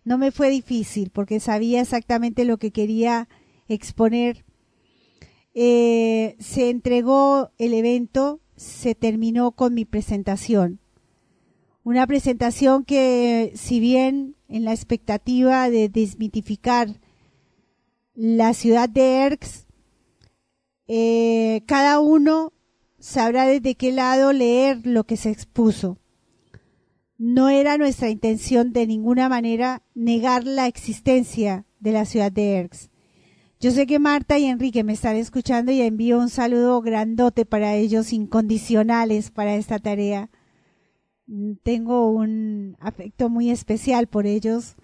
no 0.03 0.17
me 0.17 0.31
fue 0.31 0.49
difícil 0.49 1.09
porque 1.09 1.39
sabía 1.39 1.79
exactamente 1.79 2.43
lo 2.43 2.57
que 2.57 2.71
quería 2.71 3.29
exponer. 3.69 4.43
Eh, 5.53 6.35
se 6.39 6.69
entregó 6.69 7.51
el 7.57 7.73
evento, 7.73 8.41
se 8.57 8.93
terminó 8.93 9.53
con 9.53 9.73
mi 9.73 9.85
presentación. 9.85 10.81
Una 11.85 12.05
presentación 12.05 12.83
que, 12.83 13.53
si 13.55 13.79
bien 13.79 14.35
en 14.49 14.65
la 14.65 14.73
expectativa 14.73 15.69
de 15.69 15.87
desmitificar 15.87 16.99
la 18.13 18.53
ciudad 18.53 18.89
de 18.89 19.23
Erx, 19.23 19.66
eh, 20.87 21.63
cada 21.65 21.99
uno 21.99 22.53
sabrá 22.99 23.45
desde 23.45 23.75
qué 23.75 23.91
lado 23.91 24.33
leer 24.33 24.85
lo 24.85 25.03
que 25.03 25.17
se 25.17 25.29
expuso. 25.29 25.97
No 27.17 27.49
era 27.49 27.77
nuestra 27.77 28.09
intención 28.09 28.73
de 28.73 28.87
ninguna 28.87 29.27
manera 29.27 29.81
negar 29.95 30.45
la 30.45 30.67
existencia 30.67 31.65
de 31.79 31.91
la 31.91 32.05
ciudad 32.05 32.31
de 32.31 32.57
Erx. 32.57 32.89
Yo 33.59 33.71
sé 33.71 33.87
que 33.87 33.97
Marta 33.97 34.37
y 34.37 34.45
Enrique 34.45 34.83
me 34.83 34.93
están 34.93 35.15
escuchando 35.15 35.71
y 35.71 35.81
envío 35.81 36.19
un 36.19 36.29
saludo 36.29 36.79
grandote 36.81 37.43
para 37.43 37.73
ellos, 37.73 38.13
incondicionales 38.13 39.31
para 39.31 39.55
esta 39.55 39.79
tarea. 39.79 40.29
Tengo 41.63 42.11
un 42.11 42.77
afecto 42.79 43.29
muy 43.29 43.49
especial 43.49 44.05
por 44.05 44.27
ellos. 44.27 44.75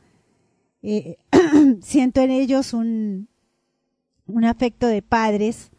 Eh, 0.81 1.17
siento 1.81 2.21
en 2.21 2.31
ellos 2.31 2.73
un, 2.73 3.29
un 4.25 4.43
afecto 4.43 4.87
de 4.87 5.03
padres 5.03 5.71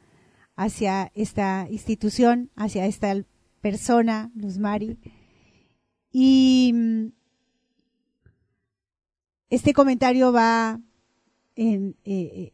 hacia 0.57 1.11
esta 1.15 1.67
institución, 1.71 2.51
hacia 2.57 2.87
esta 2.87 3.15
persona, 3.61 4.31
Luz 4.35 4.59
Mari. 4.59 4.99
Y 6.13 6.73
mm, 6.75 7.07
este 9.51 9.73
comentario 9.73 10.33
va 10.33 10.81
en, 11.57 11.97
eh, 12.05 12.53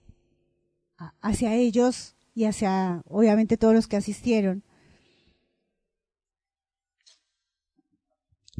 hacia 1.20 1.54
ellos 1.54 2.16
y 2.34 2.44
hacia, 2.44 3.02
obviamente, 3.06 3.56
todos 3.56 3.74
los 3.74 3.86
que 3.86 3.96
asistieron. 3.96 4.64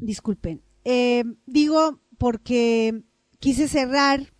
disculpen. 0.00 0.62
Eh, 0.84 1.24
digo 1.46 2.00
porque 2.18 3.02
quise 3.38 3.68
cerrar 3.68 4.32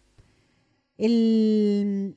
el, 0.97 2.16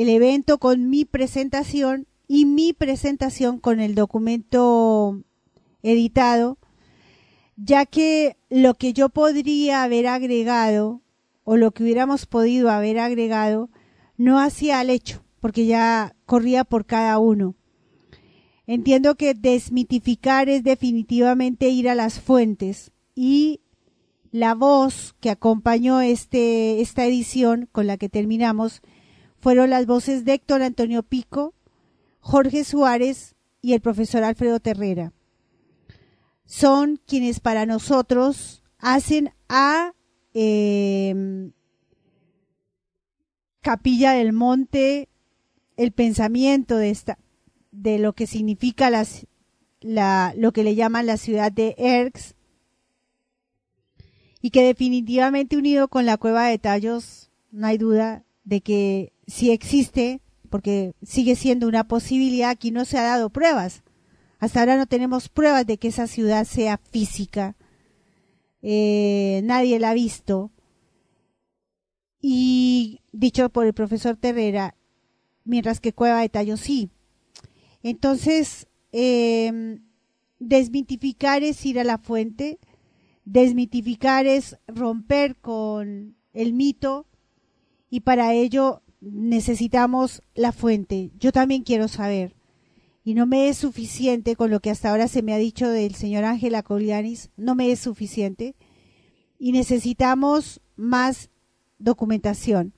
el 0.00 0.08
evento 0.08 0.56
con 0.56 0.88
mi 0.88 1.04
presentación 1.04 2.06
y 2.26 2.46
mi 2.46 2.72
presentación 2.72 3.58
con 3.58 3.80
el 3.80 3.94
documento 3.94 5.22
editado, 5.82 6.56
ya 7.56 7.84
que 7.84 8.38
lo 8.48 8.72
que 8.74 8.94
yo 8.94 9.10
podría 9.10 9.82
haber 9.82 10.06
agregado 10.06 11.02
o 11.44 11.58
lo 11.58 11.72
que 11.72 11.82
hubiéramos 11.82 12.24
podido 12.24 12.70
haber 12.70 12.98
agregado 12.98 13.68
no 14.16 14.40
hacía 14.40 14.80
al 14.80 14.88
hecho, 14.88 15.22
porque 15.38 15.66
ya 15.66 16.16
corría 16.24 16.64
por 16.64 16.86
cada 16.86 17.18
uno. 17.18 17.54
Entiendo 18.66 19.16
que 19.16 19.34
desmitificar 19.34 20.48
es 20.48 20.62
definitivamente 20.62 21.68
ir 21.68 21.90
a 21.90 21.94
las 21.94 22.20
fuentes 22.20 22.90
y 23.14 23.60
la 24.32 24.54
voz 24.54 25.14
que 25.20 25.28
acompañó 25.28 26.00
este, 26.00 26.80
esta 26.80 27.04
edición 27.04 27.68
con 27.70 27.86
la 27.86 27.98
que 27.98 28.08
terminamos 28.08 28.80
fueron 29.40 29.70
las 29.70 29.86
voces 29.86 30.24
de 30.24 30.34
Héctor 30.34 30.62
Antonio 30.62 31.02
Pico, 31.02 31.54
Jorge 32.20 32.64
Suárez 32.64 33.34
y 33.62 33.72
el 33.72 33.80
profesor 33.80 34.22
Alfredo 34.22 34.60
Terrera. 34.60 35.12
Son 36.44 37.00
quienes 37.06 37.40
para 37.40 37.66
nosotros 37.66 38.62
hacen 38.78 39.32
a 39.48 39.94
eh, 40.34 41.50
Capilla 43.60 44.12
del 44.12 44.32
Monte 44.32 45.08
el 45.76 45.92
pensamiento 45.92 46.76
de 46.76 46.90
esta 46.90 47.18
de 47.70 47.98
lo 47.98 48.14
que 48.14 48.26
significa 48.26 48.90
las, 48.90 49.26
la, 49.80 50.34
lo 50.36 50.52
que 50.52 50.64
le 50.64 50.74
llaman 50.74 51.06
la 51.06 51.16
ciudad 51.16 51.52
de 51.52 51.74
Erx 51.78 52.34
y 54.42 54.50
que 54.50 54.64
definitivamente 54.64 55.56
unido 55.56 55.88
con 55.88 56.06
la 56.06 56.16
cueva 56.16 56.46
de 56.46 56.58
tallos 56.58 57.30
no 57.50 57.66
hay 57.66 57.78
duda 57.78 58.24
de 58.50 58.60
que 58.62 59.12
si 59.28 59.52
existe 59.52 60.20
porque 60.50 60.96
sigue 61.02 61.36
siendo 61.36 61.68
una 61.68 61.86
posibilidad 61.86 62.50
aquí 62.50 62.72
no 62.72 62.84
se 62.84 62.98
ha 62.98 63.02
dado 63.02 63.30
pruebas. 63.30 63.84
Hasta 64.40 64.58
ahora 64.58 64.76
no 64.76 64.86
tenemos 64.86 65.28
pruebas 65.28 65.64
de 65.66 65.78
que 65.78 65.88
esa 65.88 66.08
ciudad 66.08 66.44
sea 66.44 66.76
física. 66.78 67.56
Eh, 68.60 69.40
nadie 69.44 69.78
la 69.78 69.90
ha 69.90 69.94
visto. 69.94 70.50
Y 72.20 73.00
dicho 73.12 73.48
por 73.50 73.66
el 73.66 73.72
profesor 73.72 74.16
Terrera 74.16 74.74
mientras 75.44 75.78
que 75.78 75.92
Cueva 75.92 76.20
de 76.20 76.28
Tallos 76.28 76.60
sí. 76.60 76.90
Entonces, 77.84 78.66
eh, 78.90 79.78
desmitificar 80.40 81.44
es 81.44 81.64
ir 81.64 81.78
a 81.78 81.84
la 81.84 81.98
fuente, 81.98 82.58
desmitificar 83.24 84.26
es 84.26 84.58
romper 84.66 85.36
con 85.36 86.16
el 86.32 86.52
mito 86.52 87.06
y 87.90 88.00
para 88.00 88.32
ello 88.32 88.82
necesitamos 89.00 90.22
la 90.34 90.52
fuente. 90.52 91.10
Yo 91.18 91.32
también 91.32 91.64
quiero 91.64 91.88
saber. 91.88 92.36
Y 93.02 93.14
no 93.14 93.26
me 93.26 93.48
es 93.48 93.56
suficiente 93.56 94.36
con 94.36 94.50
lo 94.50 94.60
que 94.60 94.70
hasta 94.70 94.90
ahora 94.90 95.08
se 95.08 95.22
me 95.22 95.34
ha 95.34 95.38
dicho 95.38 95.68
del 95.68 95.94
señor 95.94 96.24
Ángela 96.24 96.62
Colianis, 96.62 97.30
no 97.36 97.54
me 97.54 97.72
es 97.72 97.80
suficiente. 97.80 98.54
Y 99.38 99.52
necesitamos 99.52 100.60
más 100.76 101.30
documentación. 101.78 102.74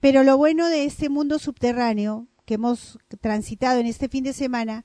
Pero 0.00 0.24
lo 0.24 0.36
bueno 0.36 0.68
de 0.68 0.84
este 0.84 1.08
mundo 1.08 1.38
subterráneo 1.38 2.26
que 2.44 2.54
hemos 2.54 2.98
transitado 3.20 3.80
en 3.80 3.86
este 3.86 4.08
fin 4.08 4.24
de 4.24 4.32
semana 4.32 4.84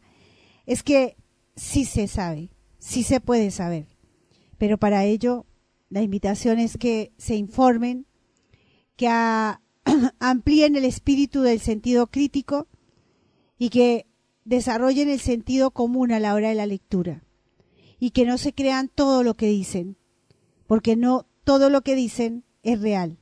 es 0.65 0.83
que 0.83 1.17
sí 1.55 1.85
se 1.85 2.07
sabe, 2.07 2.49
sí 2.79 3.03
se 3.03 3.19
puede 3.19 3.51
saber. 3.51 3.87
Pero 4.57 4.77
para 4.77 5.03
ello, 5.05 5.45
la 5.89 6.01
invitación 6.01 6.59
es 6.59 6.77
que 6.77 7.11
se 7.17 7.35
informen, 7.35 8.05
que 9.01 9.07
amplíen 10.19 10.75
el 10.75 10.85
espíritu 10.85 11.41
del 11.41 11.59
sentido 11.59 12.05
crítico 12.05 12.67
y 13.57 13.69
que 13.69 14.05
desarrollen 14.45 15.09
el 15.09 15.19
sentido 15.19 15.71
común 15.71 16.11
a 16.11 16.19
la 16.19 16.35
hora 16.35 16.49
de 16.49 16.55
la 16.55 16.67
lectura. 16.67 17.23
Y 17.99 18.11
que 18.11 18.25
no 18.25 18.37
se 18.37 18.53
crean 18.53 18.89
todo 18.89 19.23
lo 19.23 19.33
que 19.33 19.47
dicen, 19.47 19.97
porque 20.67 20.95
no 20.95 21.25
todo 21.43 21.71
lo 21.71 21.81
que 21.81 21.95
dicen 21.95 22.43
es 22.61 22.79
real. 22.79 23.17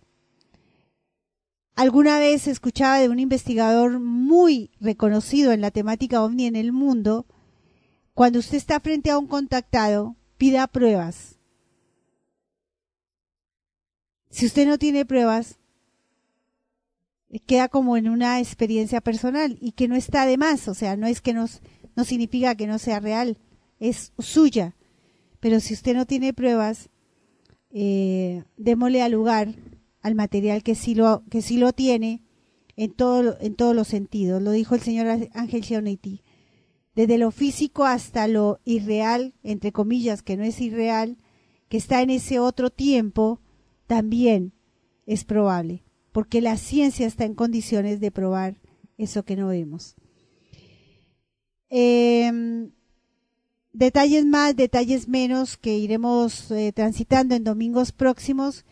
Alguna 1.75 2.19
vez 2.19 2.47
escuchaba 2.47 2.99
de 2.99 3.07
un 3.07 3.19
investigador 3.19 4.01
muy 4.01 4.71
reconocido 4.81 5.53
en 5.53 5.61
la 5.61 5.71
temática 5.71 6.21
ovni 6.21 6.45
en 6.45 6.57
el 6.57 6.73
mundo, 6.73 7.25
cuando 8.13 8.39
usted 8.39 8.57
está 8.57 8.81
frente 8.81 9.11
a 9.11 9.17
un 9.17 9.27
contactado, 9.27 10.17
pida 10.37 10.67
pruebas. 10.67 11.39
Si 14.29 14.45
usted 14.45 14.67
no 14.67 14.77
tiene 14.77 15.05
pruebas, 15.05 15.59
queda 17.45 17.69
como 17.69 17.97
en 17.97 18.09
una 18.09 18.39
experiencia 18.39 19.01
personal 19.01 19.57
y 19.61 19.73
que 19.73 19.87
no 19.87 19.95
está 19.95 20.25
de 20.25 20.37
más, 20.37 20.67
o 20.67 20.73
sea, 20.73 20.97
no 20.97 21.05
es 21.05 21.21
que 21.21 21.33
nos, 21.33 21.61
no 21.95 22.03
significa 22.03 22.55
que 22.55 22.65
no 22.65 22.79
sea 22.79 22.99
real, 22.99 23.37
es 23.79 24.13
suya. 24.17 24.75
Pero 25.39 25.59
si 25.59 25.73
usted 25.73 25.95
no 25.95 26.05
tiene 26.05 26.33
pruebas, 26.33 26.89
eh, 27.71 28.43
démosle 28.57 29.01
al 29.01 29.11
lugar 29.11 29.55
al 30.01 30.15
material 30.15 30.63
que 30.63 30.75
sí 30.75 30.95
lo, 30.95 31.23
que 31.29 31.41
sí 31.41 31.57
lo 31.57 31.73
tiene 31.73 32.23
en, 32.75 32.93
todo, 32.93 33.37
en 33.41 33.55
todos 33.55 33.75
los 33.75 33.87
sentidos. 33.87 34.41
Lo 34.41 34.51
dijo 34.51 34.75
el 34.75 34.81
señor 34.81 35.07
Ángel 35.33 35.61
Gianetti. 35.61 36.23
Desde 36.95 37.17
lo 37.17 37.31
físico 37.31 37.85
hasta 37.85 38.27
lo 38.27 38.59
irreal, 38.65 39.33
entre 39.43 39.71
comillas, 39.71 40.23
que 40.23 40.35
no 40.35 40.43
es 40.43 40.59
irreal, 40.59 41.17
que 41.69 41.77
está 41.77 42.01
en 42.01 42.09
ese 42.09 42.39
otro 42.39 42.69
tiempo, 42.69 43.39
también 43.87 44.53
es 45.05 45.23
probable, 45.23 45.83
porque 46.19 46.41
la 46.41 46.57
ciencia 46.57 47.07
está 47.07 47.23
en 47.23 47.33
condiciones 47.33 48.01
de 48.01 48.11
probar 48.11 48.57
eso 48.97 49.23
que 49.23 49.37
no 49.37 49.47
vemos. 49.47 49.95
Em, 51.69 52.71
detalles 53.71 54.25
más, 54.25 54.53
detalles 54.53 55.07
menos 55.07 55.55
que 55.55 55.77
iremos 55.77 56.51
eh, 56.51 56.73
transitando 56.73 57.35
en 57.35 57.45
domingos 57.45 57.93
próximos 57.93 58.65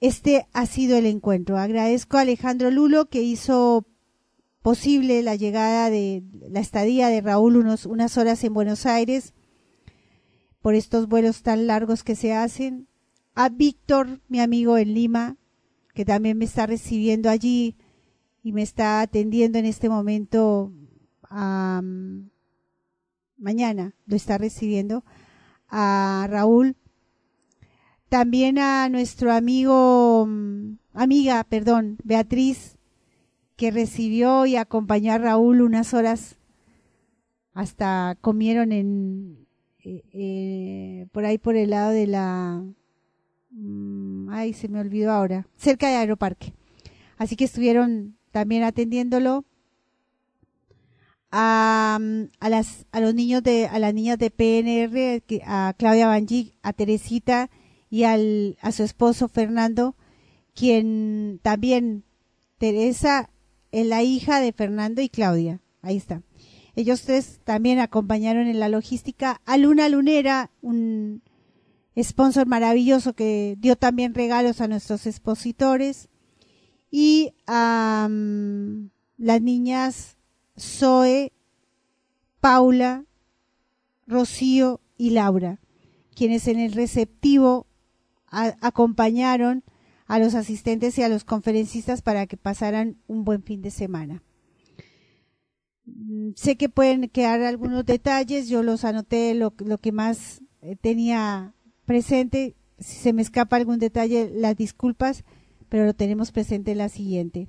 este 0.00 0.46
ha 0.54 0.64
sido 0.64 0.96
el 0.96 1.04
encuentro. 1.04 1.58
Agradezco 1.58 2.16
a 2.16 2.22
Alejandro 2.22 2.70
Lulo 2.70 3.10
que 3.10 3.20
hizo 3.20 3.84
posible 4.62 5.22
la 5.22 5.36
llegada 5.36 5.90
de 5.90 6.22
la 6.48 6.60
estadía 6.60 7.08
de 7.08 7.20
Raúl 7.20 7.58
unos, 7.58 7.84
unas 7.84 8.16
horas 8.16 8.42
en 8.44 8.54
Buenos 8.54 8.86
Aires 8.86 9.34
por 10.62 10.74
estos 10.74 11.06
vuelos 11.06 11.42
tan 11.42 11.66
largos 11.66 12.02
que 12.02 12.16
se 12.16 12.32
hacen. 12.32 12.88
A 13.34 13.50
Víctor, 13.50 14.22
mi 14.28 14.40
amigo 14.40 14.78
en 14.78 14.94
Lima, 14.94 15.36
que 15.98 16.04
también 16.04 16.38
me 16.38 16.44
está 16.44 16.64
recibiendo 16.64 17.28
allí 17.28 17.74
y 18.44 18.52
me 18.52 18.62
está 18.62 19.00
atendiendo 19.00 19.58
en 19.58 19.64
este 19.64 19.88
momento. 19.88 20.72
mañana 23.36 23.96
lo 24.06 24.14
está 24.14 24.38
recibiendo. 24.38 25.02
A 25.66 26.28
Raúl, 26.30 26.76
también 28.08 28.60
a 28.60 28.88
nuestro 28.88 29.32
amigo, 29.32 30.24
mm, 30.24 30.78
amiga, 30.92 31.42
perdón, 31.42 31.98
Beatriz, 32.04 32.78
que 33.56 33.72
recibió 33.72 34.46
y 34.46 34.54
acompañó 34.54 35.12
a 35.14 35.18
Raúl 35.18 35.62
unas 35.62 35.94
horas, 35.94 36.36
hasta 37.54 38.16
comieron 38.20 38.70
en, 38.70 39.48
eh, 39.80 40.04
eh, 40.12 41.06
por 41.10 41.24
ahí 41.24 41.38
por 41.38 41.56
el 41.56 41.70
lado 41.70 41.90
de 41.90 42.06
la, 42.06 42.62
ay, 44.30 44.52
se 44.52 44.68
me 44.68 44.80
olvidó 44.80 45.12
ahora, 45.12 45.46
cerca 45.56 45.88
de 45.88 45.96
Aeroparque. 45.96 46.52
Así 47.16 47.36
que 47.36 47.44
estuvieron 47.44 48.16
también 48.30 48.62
atendiéndolo. 48.62 49.44
A, 51.30 51.98
mm, 52.00 52.30
a, 52.40 52.48
las, 52.48 52.86
a 52.90 53.00
los 53.00 53.14
niños 53.14 53.42
de, 53.42 53.66
a 53.66 53.78
las 53.78 53.92
niñas 53.92 54.18
de 54.18 54.30
PNR, 54.30 55.22
a 55.44 55.74
Claudia 55.76 56.06
Banji, 56.06 56.54
a 56.62 56.72
Teresita, 56.72 57.50
y 57.90 58.04
al, 58.04 58.56
a 58.60 58.72
su 58.72 58.82
esposo 58.82 59.28
Fernando, 59.28 59.94
quien 60.54 61.40
también, 61.42 62.04
Teresa, 62.58 63.30
es 63.72 63.86
la 63.86 64.02
hija 64.02 64.40
de 64.40 64.52
Fernando 64.52 65.02
y 65.02 65.08
Claudia. 65.08 65.60
Ahí 65.82 65.96
está. 65.96 66.22
Ellos 66.76 67.02
tres 67.02 67.40
también 67.44 67.78
acompañaron 67.78 68.46
en 68.46 68.60
la 68.60 68.68
logística 68.68 69.40
a 69.44 69.56
Luna 69.56 69.88
Lunera, 69.88 70.50
un 70.62 71.22
sponsor 72.02 72.46
maravilloso 72.46 73.12
que 73.12 73.56
dio 73.58 73.76
también 73.76 74.14
regalos 74.14 74.60
a 74.60 74.68
nuestros 74.68 75.06
expositores. 75.06 76.08
Y 76.90 77.34
a 77.46 78.08
las 79.18 79.42
niñas 79.42 80.16
Zoe, 80.58 81.32
Paula, 82.40 83.04
Rocío 84.06 84.80
y 84.96 85.10
Laura, 85.10 85.60
quienes 86.14 86.48
en 86.48 86.58
el 86.58 86.72
receptivo 86.72 87.66
acompañaron 88.30 89.64
a 90.06 90.18
los 90.18 90.34
asistentes 90.34 90.98
y 90.98 91.02
a 91.02 91.08
los 91.08 91.24
conferencistas 91.24 92.02
para 92.02 92.26
que 92.26 92.36
pasaran 92.36 92.96
un 93.06 93.24
buen 93.24 93.42
fin 93.42 93.62
de 93.62 93.70
semana. 93.70 94.22
Mm, 95.84 96.30
sé 96.34 96.56
que 96.56 96.68
pueden 96.68 97.08
quedar 97.08 97.42
algunos 97.42 97.84
detalles, 97.84 98.48
yo 98.48 98.62
los 98.62 98.84
anoté 98.84 99.34
lo, 99.34 99.54
que 99.54 99.92
más 99.92 100.42
eh, 100.62 100.76
tenía 100.76 101.54
presente. 101.88 102.54
Si 102.78 102.98
se 102.98 103.12
me 103.12 103.22
escapa 103.22 103.56
algún 103.56 103.80
detalle, 103.80 104.30
las 104.32 104.56
disculpas, 104.56 105.24
pero 105.68 105.84
lo 105.84 105.94
tenemos 105.94 106.30
presente 106.30 106.70
en 106.70 106.78
la 106.78 106.88
siguiente. 106.88 107.48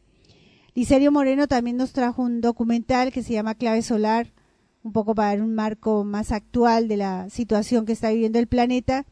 Licerio 0.73 1.11
Moreno 1.11 1.47
también 1.47 1.77
nos 1.77 1.91
trajo 1.91 2.23
un 2.23 2.41
documental 2.41 3.11
que 3.11 3.21
se 3.21 3.33
llama 3.33 3.53
Clave 3.53 3.83
Solar, 3.83 4.33
un 4.81 4.93
poco 4.93 5.13
para 5.13 5.29
dar 5.29 5.41
un 5.41 5.53
marco 5.53 6.03
más 6.05 6.31
actual 6.31 6.87
de 6.87 6.97
la 6.97 7.29
situación 7.29 7.85
que 7.85 7.91
está 7.91 8.11
viviendo 8.11 8.39
el 8.39 8.47
planeta, 8.47 9.05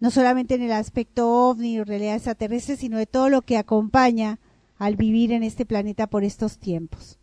no 0.00 0.10
solamente 0.10 0.56
en 0.56 0.62
el 0.62 0.72
aspecto 0.72 1.48
ovni 1.48 1.78
o 1.78 1.84
realidad 1.84 2.16
extraterrestre, 2.16 2.76
sino 2.76 2.98
de 2.98 3.06
todo 3.06 3.28
lo 3.28 3.42
que 3.42 3.56
acompaña 3.56 4.40
al 4.78 4.96
vivir 4.96 5.32
en 5.32 5.42
este 5.42 5.64
planeta 5.64 6.08
por 6.08 6.24
estos 6.24 6.58
tiempos. 6.58 7.18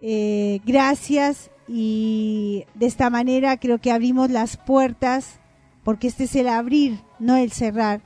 Eh, 0.00 0.60
gracias 0.64 1.50
y 1.68 2.64
de 2.74 2.86
esta 2.86 3.10
manera 3.10 3.58
creo 3.58 3.78
que 3.78 3.92
abrimos 3.92 4.30
las 4.30 4.56
puertas, 4.56 5.40
porque 5.84 6.08
este 6.08 6.24
es 6.24 6.34
el 6.36 6.48
abrir, 6.48 7.00
no 7.18 7.36
el 7.36 7.52
cerrar, 7.52 8.00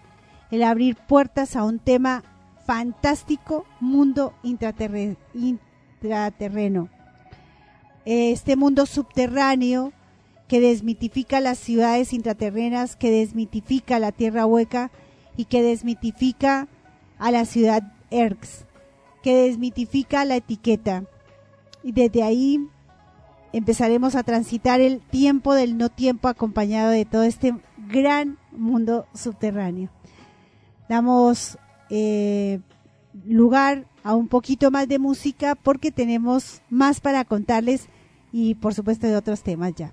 el 0.51 0.63
abrir 0.63 0.97
puertas 0.97 1.57
a 1.57 1.65
un 1.65 1.79
tema 1.79 2.23
fantástico, 2.67 3.67
mundo 3.81 4.35
intraterreno. 4.43 5.17
Este 8.05 8.57
mundo 8.57 8.87
subterráneo 8.87 9.93
que 10.49 10.61
desmitifica 10.61 11.41
las 11.41 11.59
ciudades 11.59 12.13
intraterrenas, 12.13 12.97
que 12.97 13.11
desmitifica 13.11 13.99
la 13.99 14.13
tierra 14.13 14.47
hueca 14.47 14.91
y 15.37 15.47
que 15.47 15.63
desmitifica 15.63 16.69
a 17.19 17.31
la 17.31 17.45
ciudad 17.45 17.93
Erx, 18.11 18.65
que 19.23 19.35
desmitifica 19.35 20.25
la 20.25 20.37
etiqueta. 20.37 21.05
Y 21.83 21.93
desde 21.93 22.23
ahí 22.23 22.69
empezaremos 23.55 24.17
a 24.17 24.25
transitar 24.25 24.81
el 24.81 25.01
tiempo 25.01 25.55
del 25.55 25.79
no 25.79 25.89
tiempo 25.89 26.27
acompañado 26.27 26.91
de 26.91 27.05
todo 27.05 27.23
este 27.23 27.55
gran 27.89 28.37
mundo 28.51 29.07
subterráneo. 29.15 29.91
Damos 30.89 31.57
eh, 31.89 32.59
lugar 33.25 33.87
a 34.03 34.17
un 34.17 34.27
poquito 34.27 34.73
más 34.73 34.89
de 34.89 34.99
música 34.99 35.55
porque 35.55 35.93
tenemos 35.93 36.63
más 36.69 37.01
para 37.01 37.25
contarles 37.25 37.87
y 38.33 38.57
por 38.57 38.75
supuesto 38.75 39.07
de 39.07 39.17
otros 39.17 39.45
temas 39.45 39.73
ya. 39.77 39.93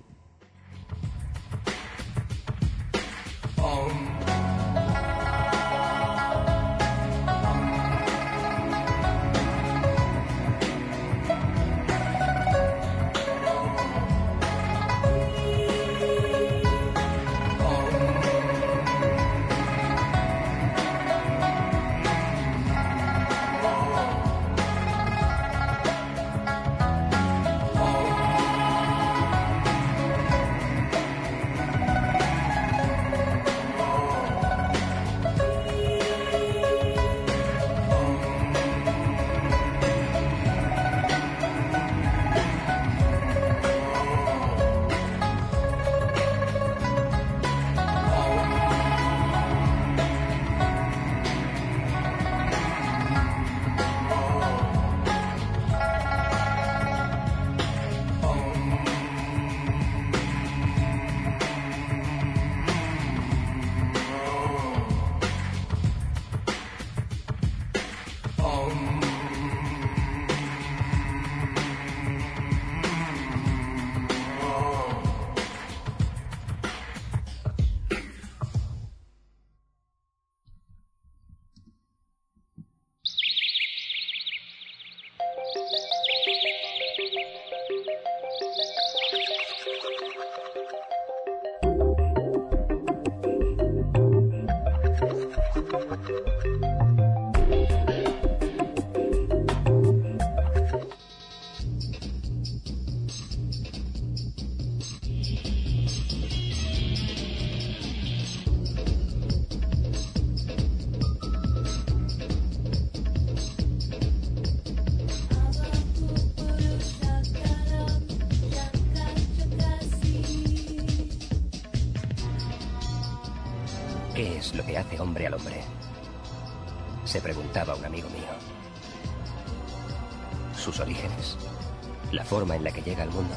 Forma 132.32 132.56
en 132.56 132.64
la 132.64 132.72
que 132.72 132.80
llega 132.80 133.02
al 133.02 133.10
mundo? 133.10 133.34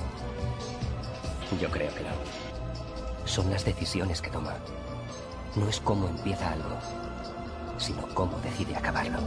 Yo 1.59 1.69
creo 1.69 1.93
que 1.93 2.03
no. 2.03 2.15
Son 3.25 3.49
las 3.49 3.65
decisiones 3.65 4.21
que 4.21 4.29
toma. 4.29 4.55
No 5.57 5.67
es 5.67 5.81
cómo 5.81 6.07
empieza 6.07 6.53
algo, 6.53 6.77
sino 7.77 8.07
cómo 8.13 8.39
decide 8.39 8.73
acabarlo. 8.73 9.19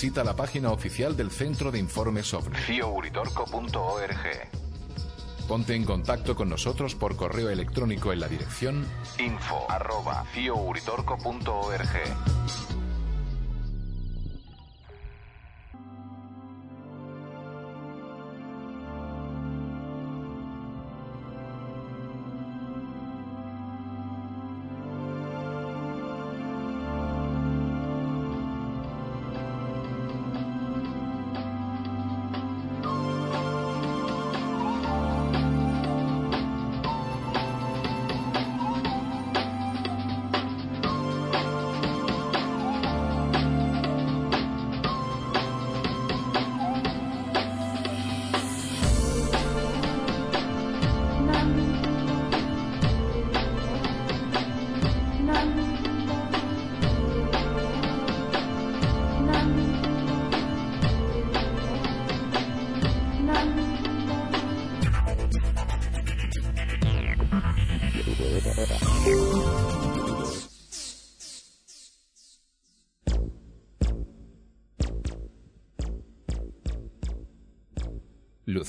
Visita 0.00 0.24
la 0.24 0.34
página 0.34 0.70
oficial 0.70 1.14
del 1.14 1.30
Centro 1.30 1.70
de 1.70 1.78
Informes 1.78 2.32
OVNI. 2.32 2.56
ciouritorco.org 2.56 4.48
Ponte 5.46 5.74
en 5.74 5.84
contacto 5.84 6.34
con 6.34 6.48
nosotros 6.48 6.94
por 6.94 7.16
correo 7.16 7.50
electrónico 7.50 8.10
en 8.10 8.20
la 8.20 8.28
dirección 8.28 8.86
info 9.18 9.66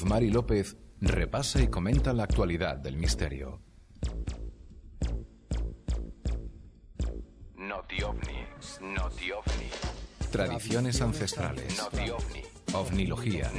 Luzmari 0.02 0.32
López 0.32 0.76
repasa 0.99 1.61
y 1.61 1.68
comenta 1.68 2.11
la 2.11 2.23
actualidad 2.23 2.76
del 2.78 2.98
misterio. 2.98 3.61
Noti 7.56 8.02
OVNI, 8.02 8.95
Noti 8.95 9.32
OVNI. 9.32 9.69
Tradiciones 10.32 10.99
ancestrales. 11.02 11.80
Ovnilogía. 12.73 13.52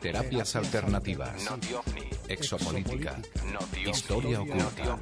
Terapias 0.00 0.54
alternativas. 0.54 1.48
Exopolítica. 2.28 3.16
Historia 3.84 4.42
oculta. 4.42 5.00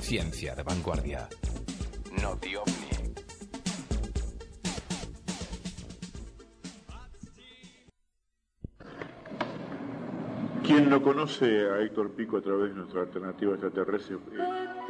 Ciencia 0.00 0.56
de 0.56 0.62
vanguardia. 0.64 1.28
Noti 2.20 2.56
Quien 10.70 10.88
no 10.88 11.02
conoce 11.02 11.68
a 11.68 11.80
Héctor 11.80 12.12
Pico 12.12 12.36
a 12.36 12.40
través 12.40 12.68
de 12.70 12.76
nuestra 12.76 13.00
alternativa 13.00 13.54
extraterrestre, 13.54 14.14
eh, 14.14 14.89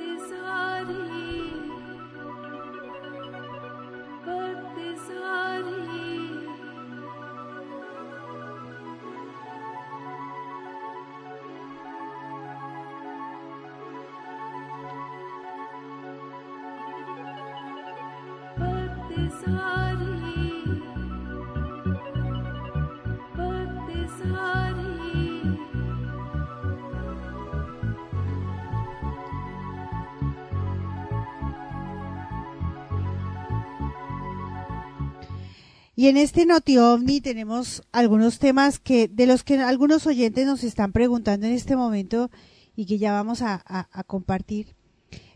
Y 36.01 36.09
en 36.09 36.17
este 36.17 36.47
Noti 36.47 36.79
OVNI 36.79 37.21
tenemos 37.21 37.83
algunos 37.93 38.39
temas 38.39 38.79
que 38.79 39.07
de 39.07 39.27
los 39.27 39.45
que 39.45 39.59
algunos 39.59 40.07
oyentes 40.07 40.47
nos 40.47 40.65
están 40.65 40.93
preguntando 40.93 41.47
en 41.47 41.53
este 41.53 41.77
momento 41.77 42.31
y 42.75 42.87
que 42.87 42.97
ya 42.97 43.13
vamos 43.13 43.43
a, 43.43 43.87
compartir. 44.07 44.75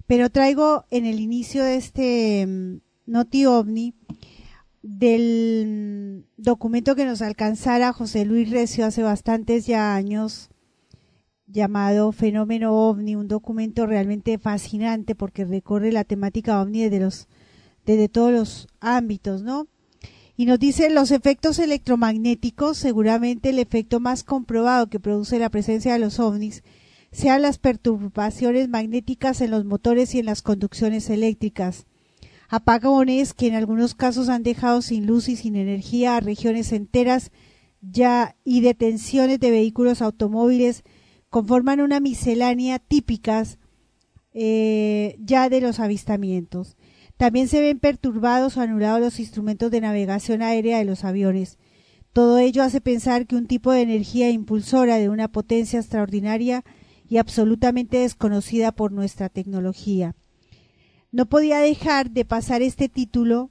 Pero 0.07 0.31
traigo 0.31 0.87
en 0.91 1.05
el 1.05 1.21
inicio 1.21 1.63
de 1.63 1.77
este 1.77 2.47
mm, 2.47 2.81
Noti 3.05 3.45
OVNI 3.45 3.93
del 4.81 6.25
mm, 6.39 6.43
documento 6.43 6.97
que 6.97 7.05
nos 7.05 7.21
alcanzara 7.21 7.93
José 7.93 8.25
Luis 8.25 8.49
Recio 8.49 8.87
hace 8.87 9.03
bastantes 9.03 9.67
ya 9.67 9.95
años 9.95 10.49
llamado 11.47 12.11
Fenómeno 12.11 12.89
OVNI, 12.89 13.17
un 13.17 13.29
documento 13.29 13.85
realmente 13.85 14.39
fascinante 14.39 15.15
porque 15.15 15.45
recorre 15.45 15.93
la 15.93 16.05
temática 16.05 16.63
OVNI 16.63 16.85
desde 16.85 17.01
los 17.01 17.29
desde 17.85 18.09
todos 18.09 18.33
los 18.33 18.69
ámbitos, 18.81 19.43
¿no? 19.43 19.69
Y 20.37 20.47
nos 20.47 20.59
dice 20.59 20.91
los 20.91 21.11
efectos 21.13 21.59
electromagnéticos, 21.59 22.77
seguramente 22.77 23.51
el 23.51 23.59
efecto 23.59 24.01
más 24.01 24.25
comprobado 24.25 24.89
que 24.89 24.99
produce 24.99 25.39
la 25.39 25.49
presencia 25.49 25.93
de 25.93 26.01
los 26.01 26.19
ovnis 26.19 26.63
sean 27.13 27.43
las 27.43 27.59
perturbaciones 27.59 28.69
magnéticas 28.69 29.41
en 29.41 29.53
los 29.53 29.65
motores 29.65 30.15
y 30.17 30.19
en 30.19 30.27
las 30.27 30.43
conducciones 30.43 31.09
eléctricas. 31.11 31.87
Apagones 32.49 33.35
que 33.35 33.47
en 33.47 33.55
algunos 33.55 33.95
casos 33.95 34.29
han 34.29 34.43
dejado 34.43 34.83
sin 34.83 35.07
luz 35.07 35.29
y 35.29 35.37
sin 35.37 35.55
energía 35.55 36.17
a 36.17 36.21
regiones 36.21 36.73
enteras 36.73 37.31
ya 37.81 38.37
y 38.45 38.61
detenciones 38.61 39.39
de 39.39 39.53
vehículos 39.53 40.03
automóviles 40.03 40.83
conforman 41.31 41.81
una 41.81 42.01
miscelánea 42.01 42.81
típicas 42.81 43.59
eh, 44.33 45.17
ya 45.21 45.49
de 45.49 45.61
los 45.61 45.79
avistamientos. 45.79 46.77
También 47.17 47.49
se 47.49 47.61
ven 47.61 47.79
perturbados 47.79 48.57
o 48.57 48.61
anulados 48.61 49.01
los 49.01 49.21
instrumentos 49.21 49.71
de 49.71 49.81
navegación 49.81 50.43
aérea 50.43 50.79
de 50.79 50.85
los 50.85 51.05
aviones. 51.05 51.59
Todo 52.13 52.39
ello 52.39 52.63
hace 52.63 52.81
pensar 52.81 53.27
que 53.27 53.37
un 53.37 53.47
tipo 53.47 53.73
de 53.73 53.83
energía 53.83 54.31
impulsora 54.31 54.99
de 54.99 55.09
una 55.09 55.29
potencia 55.29 55.81
extraordinaria 55.81 56.65
y 57.09 57.19
absolutamente 57.19 57.99
desconocida 57.99 58.73
por 58.73 58.93
nuestra 58.93 59.29
tecnología. 59.29 60.15
No 61.13 61.27
podía 61.27 61.59
dejar 61.59 62.11
de 62.11 62.25
pasar 62.25 62.63
este 62.63 62.89
título 62.89 63.51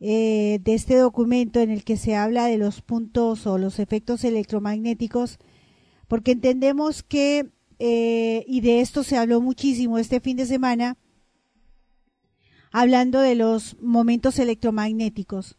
eh, 0.00 0.60
de 0.62 0.74
este 0.74 0.96
documento 0.96 1.60
en 1.60 1.70
el 1.70 1.84
que 1.84 1.96
se 1.96 2.16
habla 2.16 2.46
de 2.46 2.58
los 2.58 2.80
puntos 2.80 3.46
o 3.46 3.58
los 3.58 3.78
efectos 3.78 4.24
electromagnéticos, 4.24 5.38
porque 6.08 6.32
entendemos 6.32 7.02
que, 7.02 7.50
eh, 7.78 8.44
y 8.46 8.62
de 8.62 8.80
esto 8.80 9.04
se 9.04 9.18
habló 9.18 9.40
muchísimo 9.40 9.98
este 9.98 10.20
fin 10.20 10.38
de 10.38 10.46
semana, 10.46 10.96
hablando 12.70 13.20
de 13.20 13.34
los 13.34 13.76
momentos 13.80 14.38
electromagnéticos 14.38 15.56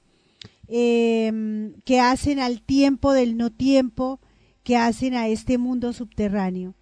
eh, 0.67 1.73
que 1.83 1.99
hacen 1.99 2.39
al 2.39 2.61
tiempo 2.61 3.13
del 3.13 3.35
no 3.37 3.51
tiempo, 3.51 4.19
que 4.63 4.77
hacen 4.77 5.15
a 5.15 5.27
este 5.27 5.57
mundo 5.57 5.91
subterráneo. 5.91 6.75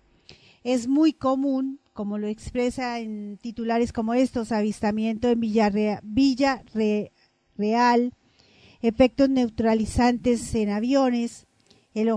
Es 0.64 0.88
muy 0.88 1.14
común, 1.14 1.80
como 1.93 2.18
lo 2.18 2.27
expresa 2.27 2.99
en 2.99 3.38
titulares 3.41 3.91
como 3.91 4.14
estos, 4.14 4.51
avistamiento 4.51 5.30
en 5.30 5.39
Villarrea- 5.39 6.01
Villa 6.03 6.64
Re- 6.73 7.11
Real, 7.57 8.14
efectos 8.81 9.30
neutralizantes 9.30 10.53
en 10.56 10.69
aviones, 10.69 11.47
el 11.95 12.10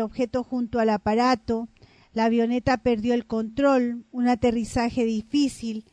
objeto 0.00 0.42
junto 0.42 0.80
al 0.80 0.88
aparato, 0.90 1.68
la 2.14 2.24
avioneta 2.24 2.78
perdió 2.78 3.12
el 3.14 3.26
control, 3.26 4.04
un 4.10 4.28
aterrizaje 4.28 5.04
difícil, 5.04 5.84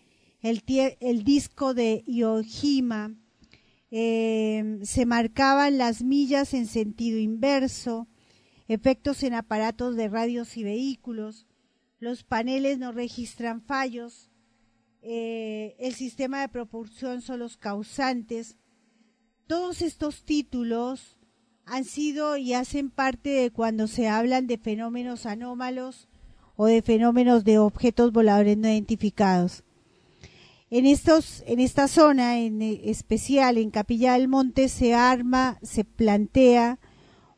el, 0.41 1.23
disco 1.23 1.73
de 1.73 2.03
Iojima, 2.07 3.13
eh, 3.91 4.79
se 4.83 5.05
marcaban 5.05 5.77
las 5.77 6.01
millas 6.03 6.53
en 6.53 6.65
sentido 6.65 7.19
inverso, 7.19 8.07
efectos 8.67 9.23
en 9.23 9.33
aparatos 9.33 9.95
de 9.95 10.07
radios 10.07 10.57
y 10.57 10.63
vehículos, 10.63 11.45
los 11.99 12.23
paneles 12.23 12.79
no 12.79 12.91
registran 12.91 13.61
fallos, 13.61 14.31
eh, 15.03 15.75
el 15.79 15.93
sistema 15.93 16.41
de 16.41 16.49
propulsión 16.49 17.21
son 17.21 17.39
los 17.39 17.57
causantes. 17.57 18.55
Todos 19.47 19.81
estos 19.81 20.23
títulos 20.23 21.17
han 21.65 21.85
sido 21.85 22.37
y 22.37 22.53
hacen 22.53 22.89
parte 22.89 23.29
de 23.29 23.51
cuando 23.51 23.87
se 23.87 24.07
hablan 24.07 24.47
de 24.47 24.57
fenómenos 24.57 25.25
anómalos 25.25 26.07
o 26.55 26.65
de 26.65 26.81
fenómenos 26.81 27.43
de 27.43 27.59
objetos 27.59 28.11
voladores 28.11 28.57
no 28.57 28.67
identificados. 28.67 29.63
En, 30.71 30.85
estos, 30.85 31.43
en 31.47 31.59
esta 31.59 31.89
zona 31.89 32.39
en 32.39 32.61
eh, 32.61 32.79
especial, 32.85 33.57
en 33.57 33.71
Capilla 33.71 34.13
del 34.13 34.29
Monte, 34.29 34.69
se 34.69 34.93
arma, 34.93 35.59
se 35.61 35.83
plantea 35.83 36.79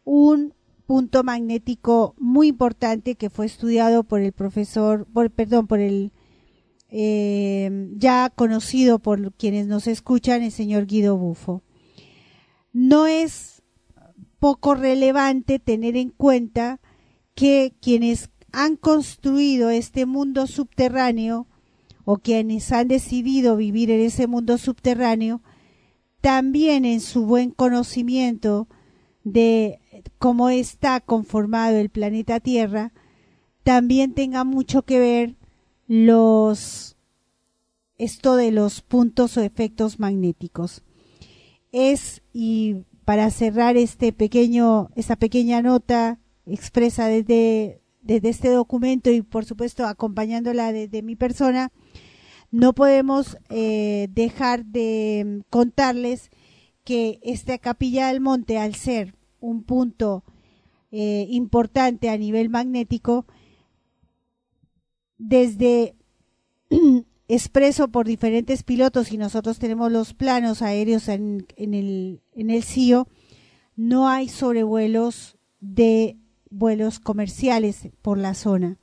un 0.03 0.53
punto 0.85 1.23
magnético 1.23 2.13
muy 2.19 2.49
importante 2.49 3.15
que 3.15 3.31
fue 3.31 3.47
estudiado 3.47 4.03
por 4.03 4.21
el 4.21 4.33
profesor, 4.33 5.07
por, 5.11 5.31
perdón, 5.31 5.65
por 5.65 5.79
el 5.79 6.11
eh, 6.89 7.89
ya 7.95 8.29
conocido 8.29 8.99
por 8.99 9.33
quienes 9.33 9.65
nos 9.65 9.87
escuchan, 9.87 10.43
el 10.43 10.51
señor 10.51 10.85
Guido 10.85 11.17
Bufo. 11.17 11.63
No 12.71 13.07
es 13.07 13.63
poco 14.37 14.75
relevante 14.75 15.57
tener 15.57 15.97
en 15.97 16.11
cuenta 16.11 16.81
que 17.33 17.73
quienes 17.81 18.29
han 18.51 18.75
construido 18.75 19.71
este 19.71 20.05
mundo 20.05 20.45
subterráneo 20.45 21.47
o 22.05 22.17
quienes 22.17 22.71
han 22.71 22.87
decidido 22.87 23.55
vivir 23.55 23.91
en 23.91 24.01
ese 24.01 24.27
mundo 24.27 24.57
subterráneo, 24.57 25.41
también 26.21 26.85
en 26.85 27.01
su 27.01 27.25
buen 27.25 27.51
conocimiento 27.51 28.67
de 29.23 29.79
cómo 30.17 30.49
está 30.49 30.99
conformado 30.99 31.77
el 31.77 31.89
planeta 31.89 32.39
Tierra, 32.39 32.93
también 33.63 34.13
tenga 34.13 34.43
mucho 34.43 34.83
que 34.83 34.99
ver 34.99 35.35
los 35.87 36.97
esto 37.97 38.35
de 38.35 38.51
los 38.51 38.81
puntos 38.81 39.37
o 39.37 39.41
efectos 39.41 39.99
magnéticos. 39.99 40.83
Es 41.71 42.21
y 42.33 42.77
para 43.05 43.29
cerrar 43.29 43.77
este 43.77 44.13
pequeño 44.13 44.89
esta 44.95 45.15
pequeña 45.15 45.61
nota 45.61 46.19
expresa 46.45 47.07
desde 47.07 47.82
desde 48.03 48.29
este 48.29 48.49
documento 48.49 49.09
y 49.09 49.21
por 49.21 49.45
supuesto 49.45 49.85
acompañándola 49.85 50.71
desde 50.71 51.01
mi 51.01 51.15
persona, 51.15 51.71
no 52.51 52.73
podemos 52.73 53.37
eh, 53.49 54.07
dejar 54.11 54.65
de 54.65 55.43
contarles 55.49 56.29
que 56.83 57.19
esta 57.23 57.57
capilla 57.57 58.09
del 58.09 58.19
monte, 58.19 58.59
al 58.59 58.75
ser 58.75 59.15
un 59.39 59.63
punto 59.63 60.23
eh, 60.91 61.25
importante 61.29 62.09
a 62.09 62.17
nivel 62.17 62.49
magnético, 62.49 63.25
desde 65.17 65.95
expreso 67.27 67.87
por 67.87 68.05
diferentes 68.05 68.63
pilotos 68.63 69.11
y 69.11 69.17
nosotros 69.17 69.57
tenemos 69.57 69.91
los 69.91 70.13
planos 70.13 70.61
aéreos 70.61 71.07
en 71.07 71.47
el 71.55 72.63
CIO, 72.63 73.07
no 73.75 74.09
hay 74.09 74.27
sobrevuelos 74.29 75.37
de 75.59 76.17
vuelos 76.53 76.99
comerciales 76.99 77.89
por 78.01 78.17
la 78.17 78.33
zona, 78.33 78.77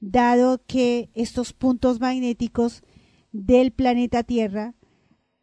dado 0.00 0.62
que 0.66 1.10
estos 1.14 1.52
puntos 1.52 2.00
magnéticos 2.00 2.82
del 3.30 3.72
planeta 3.72 4.22
Tierra 4.22 4.74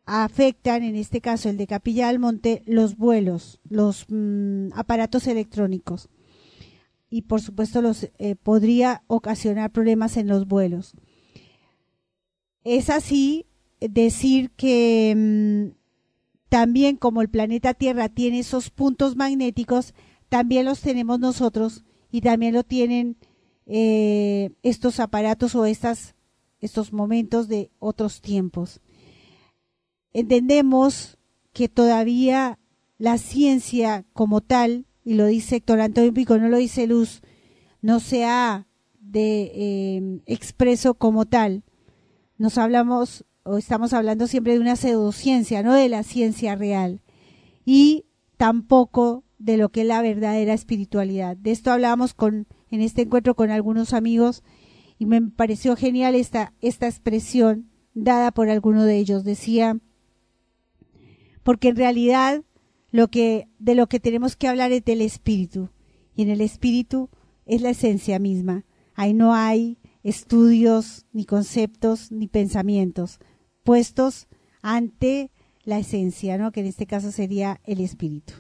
afectan, 0.06 0.84
en 0.84 0.96
este 0.96 1.22
caso 1.22 1.50
el 1.50 1.58
de 1.58 1.68
Capilla 1.68 2.08
del 2.08 2.20
Monte, 2.20 2.64
los 2.66 2.98
vuelos, 2.98 3.60
los 3.70 4.06
mm, 4.10 4.70
aparatos 4.74 5.28
electrónicos. 5.28 6.10
Y 7.12 7.24
por 7.24 7.42
supuesto 7.42 7.82
los 7.82 8.10
eh, 8.18 8.36
podría 8.36 9.04
ocasionar 9.08 9.72
problemas 9.72 10.18
en 10.18 10.28
los 10.28 10.48
vuelos. 10.48 10.96
Es 12.64 12.90
así 12.90 13.46
decir 13.80 14.52
que 14.52 15.14
mm, 15.16 15.80
también 16.50 16.98
como 16.98 17.22
el 17.22 17.30
planeta 17.30 17.74
Tierra 17.76 18.10
tiene 18.10 18.40
esos 18.40 18.72
puntos 18.72 19.16
magnéticos, 19.16 19.94
también 20.30 20.66
los 20.66 20.80
tenemos 20.82 21.20
nosotros 21.20 21.84
y 22.12 22.22
también 22.22 22.54
lo 22.54 22.64
tienen 22.64 23.18
eh, 23.66 24.52
estos 24.64 25.00
aparatos 25.00 25.56
o 25.56 25.66
estas, 25.66 26.16
estos 26.62 26.94
momentos 26.94 27.48
de 27.48 27.72
otros 27.80 28.22
tiempos. 28.22 28.80
Entendemos 30.14 31.18
que 31.54 31.68
todavía 31.68 32.60
la 32.98 33.18
ciencia 33.18 34.06
como 34.14 34.42
tal, 34.42 34.86
y 35.04 35.16
lo 35.16 35.26
dice 35.26 35.58
Héctor 35.58 35.82
Antonio 35.82 36.14
Pico, 36.14 36.38
no 36.38 36.50
lo 36.50 36.58
dice 36.58 36.88
Luz, 36.88 37.22
no 37.82 38.00
se 38.00 38.26
ha 38.26 38.68
de 39.00 39.52
eh, 39.54 40.22
expreso 40.26 40.94
como 40.94 41.26
tal. 41.26 41.64
Nos 42.38 42.58
hablamos 42.58 43.26
o 43.44 43.58
estamos 43.58 43.94
hablando 43.94 44.28
siempre 44.28 44.54
de 44.54 44.60
una 44.60 44.76
pseudociencia, 44.76 45.64
no 45.64 45.74
de 45.74 45.90
la 45.90 46.04
ciencia 46.04 46.56
real. 46.56 47.02
Y 47.66 48.06
tampoco 48.38 49.24
de 49.40 49.58
lo 49.58 49.70
que 49.70 49.82
es 49.82 49.88
la 49.88 50.02
verdadera 50.02 50.54
espiritualidad. 50.54 51.36
De 51.36 51.52
esto 51.52 51.72
hablábamos 51.72 52.14
con, 52.14 52.48
en 52.70 52.82
este 52.82 53.04
encuentro 53.04 53.36
con 53.36 53.50
algunos 53.50 53.94
amigos 53.94 54.44
y 54.98 55.06
me 55.06 55.22
pareció 55.22 55.76
genial 55.76 56.14
esta, 56.14 56.54
esta 56.62 56.88
expresión 56.88 57.70
dada 57.94 58.32
por 58.32 58.50
alguno 58.50 58.84
de 58.84 58.98
ellos. 58.98 59.24
Decía, 59.24 59.80
porque 61.44 61.70
en 61.70 61.78
realidad 61.78 62.44
lo 62.92 63.08
que, 63.08 63.48
de 63.58 63.76
lo 63.76 63.88
que 63.88 64.00
tenemos 64.00 64.36
que 64.36 64.48
hablar 64.48 64.72
es 64.72 64.84
del 64.86 65.02
espíritu. 65.02 65.70
Y 66.16 66.24
en 66.24 66.30
el 66.30 66.42
espíritu 66.42 67.10
es 67.46 67.62
la 67.62 67.70
esencia 67.70 68.20
misma. 68.20 68.66
Ahí 68.94 69.14
no 69.14 69.34
hay 69.34 69.78
estudios, 70.04 71.06
ni 71.14 71.26
conceptos, 71.26 72.12
ni 72.12 72.28
pensamientos 72.28 73.20
puestos 73.64 74.28
ante 74.62 75.32
la 75.64 75.78
esencia, 75.78 76.38
¿no? 76.38 76.52
que 76.52 76.62
en 76.62 76.66
este 76.66 76.88
caso 76.88 77.12
sería 77.12 77.62
el 77.66 77.80
espíritu. 77.80 78.34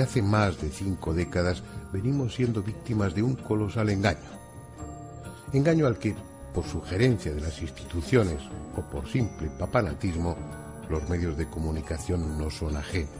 Desde 0.00 0.12
hace 0.12 0.22
más 0.22 0.58
de 0.58 0.70
cinco 0.70 1.12
décadas 1.12 1.62
venimos 1.92 2.34
siendo 2.34 2.62
víctimas 2.62 3.14
de 3.14 3.22
un 3.22 3.34
colosal 3.34 3.90
engaño. 3.90 4.30
Engaño 5.52 5.86
al 5.86 5.98
que, 5.98 6.16
por 6.54 6.64
sugerencia 6.64 7.34
de 7.34 7.42
las 7.42 7.60
instituciones 7.60 8.40
o 8.78 8.80
por 8.80 9.06
simple 9.06 9.50
papanatismo, 9.58 10.38
los 10.88 11.06
medios 11.10 11.36
de 11.36 11.50
comunicación 11.50 12.38
no 12.38 12.48
son 12.48 12.78
ajenos. 12.78 13.10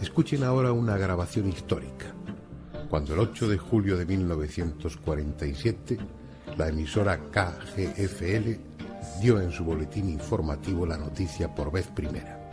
Escuchen 0.00 0.44
ahora 0.44 0.70
una 0.70 0.96
grabación 0.96 1.48
histórica. 1.48 2.14
Cuando 2.88 3.14
el 3.14 3.18
8 3.18 3.48
de 3.48 3.58
julio 3.58 3.96
de 3.96 4.06
1947, 4.06 5.98
la 6.56 6.68
emisora 6.68 7.18
KGFL 7.32 9.20
dio 9.20 9.40
en 9.40 9.50
su 9.50 9.64
boletín 9.64 10.08
informativo 10.08 10.86
la 10.86 10.96
noticia 10.96 11.52
por 11.52 11.72
vez 11.72 11.88
primera. 11.88 12.43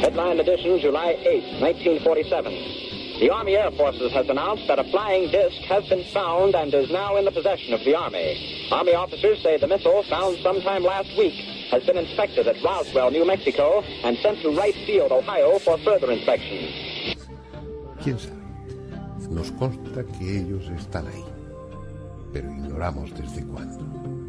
Headline 0.00 0.40
edition, 0.40 0.80
July 0.80 1.14
8, 1.20 1.60
1947. 1.60 3.20
The 3.20 3.28
Army 3.28 3.54
Air 3.54 3.70
Forces 3.72 4.10
has 4.12 4.26
announced 4.30 4.66
that 4.66 4.78
a 4.78 4.84
flying 4.84 5.30
disc 5.30 5.60
has 5.68 5.86
been 5.90 6.04
found 6.04 6.54
and 6.54 6.72
is 6.72 6.90
now 6.90 7.16
in 7.16 7.26
the 7.26 7.30
possession 7.30 7.74
of 7.74 7.84
the 7.84 7.94
Army. 7.94 8.66
Army 8.72 8.94
officers 8.94 9.42
say 9.42 9.58
the 9.58 9.66
missile, 9.66 10.02
found 10.04 10.38
sometime 10.38 10.84
last 10.84 11.14
week, 11.18 11.34
has 11.70 11.84
been 11.84 11.98
inspected 11.98 12.48
at 12.48 12.56
Roswell, 12.64 13.10
New 13.10 13.26
Mexico, 13.26 13.82
and 14.02 14.16
sent 14.22 14.40
to 14.40 14.56
Wright 14.56 14.74
Field, 14.86 15.12
Ohio, 15.12 15.58
for 15.58 15.76
further 15.84 16.10
inspection. 16.10 16.72
¿Quién 18.02 18.18
sabe? 18.18 18.40
Nos 19.28 19.52
consta 19.52 20.02
que 20.18 20.40
ellos 20.40 20.66
están 20.70 21.08
ahí, 21.08 21.24
pero 22.32 22.50
ignoramos 22.50 23.12
desde 23.14 23.46
cuándo. 23.46 24.19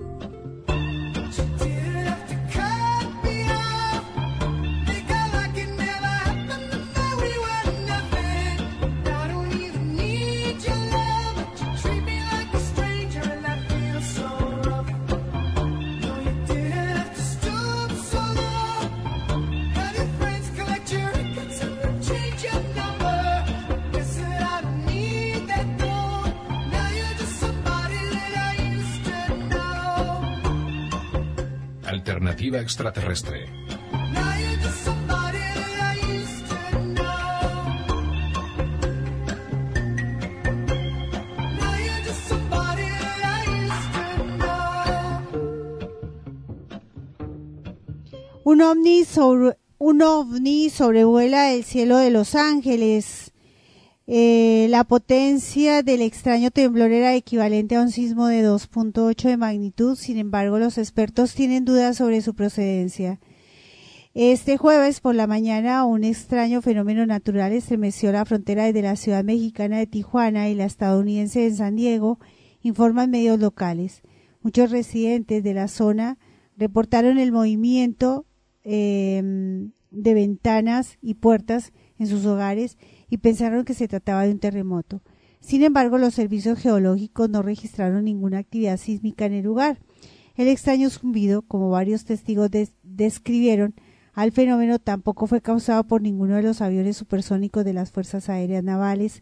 Alternativa 32.21 32.59
extraterrestre. 32.59 33.47
Un 48.43 48.61
ovni, 48.61 49.03
sobre, 49.03 49.57
un 49.79 50.01
ovni 50.03 50.69
sobrevuela 50.69 51.51
el 51.51 51.63
cielo 51.63 51.97
de 51.97 52.11
Los 52.11 52.35
Ángeles. 52.35 53.20
Eh, 54.13 54.67
la 54.69 54.83
potencia 54.83 55.83
del 55.83 56.01
extraño 56.01 56.51
temblor 56.51 56.91
era 56.91 57.15
equivalente 57.15 57.77
a 57.77 57.81
un 57.81 57.91
sismo 57.91 58.27
de 58.27 58.45
2.8 58.45 59.29
de 59.29 59.37
magnitud, 59.37 59.95
sin 59.95 60.17
embargo 60.17 60.59
los 60.59 60.77
expertos 60.77 61.33
tienen 61.33 61.63
dudas 61.63 61.95
sobre 61.95 62.19
su 62.19 62.33
procedencia. 62.33 63.21
Este 64.13 64.57
jueves 64.57 64.99
por 64.99 65.15
la 65.15 65.27
mañana 65.27 65.85
un 65.85 66.03
extraño 66.03 66.61
fenómeno 66.61 67.05
natural 67.05 67.53
estremeció 67.53 68.11
la 68.11 68.25
frontera 68.25 68.65
desde 68.65 68.81
la 68.81 68.97
ciudad 68.97 69.23
mexicana 69.23 69.77
de 69.77 69.87
Tijuana 69.87 70.49
y 70.49 70.55
la 70.55 70.65
estadounidense 70.65 71.39
de 71.39 71.55
San 71.55 71.77
Diego, 71.77 72.19
informan 72.63 73.11
medios 73.11 73.39
locales. 73.39 74.01
Muchos 74.41 74.71
residentes 74.71 75.41
de 75.41 75.53
la 75.53 75.69
zona 75.69 76.17
reportaron 76.57 77.17
el 77.17 77.31
movimiento 77.31 78.25
eh, 78.65 79.23
de 79.89 80.13
ventanas 80.13 80.97
y 81.01 81.13
puertas 81.13 81.71
en 81.97 82.07
sus 82.07 82.25
hogares 82.25 82.77
y 83.11 83.17
pensaron 83.17 83.65
que 83.65 83.75
se 83.75 83.89
trataba 83.89 84.23
de 84.23 84.31
un 84.31 84.39
terremoto. 84.39 85.01
Sin 85.41 85.63
embargo, 85.63 85.97
los 85.97 86.13
servicios 86.13 86.57
geológicos 86.57 87.29
no 87.29 87.41
registraron 87.41 88.05
ninguna 88.05 88.39
actividad 88.39 88.77
sísmica 88.77 89.25
en 89.25 89.33
el 89.33 89.43
lugar. 89.43 89.79
El 90.35 90.47
extraño 90.47 90.89
zumbido, 90.89 91.41
como 91.41 91.69
varios 91.69 92.05
testigos 92.05 92.49
describieron, 92.83 93.75
al 94.13 94.31
fenómeno 94.31 94.79
tampoco 94.79 95.27
fue 95.27 95.41
causado 95.41 95.83
por 95.83 96.01
ninguno 96.01 96.35
de 96.37 96.43
los 96.43 96.61
aviones 96.61 96.95
supersónicos 96.95 97.65
de 97.65 97.73
las 97.73 97.91
Fuerzas 97.91 98.29
Aéreas 98.29 98.63
Navales 98.63 99.21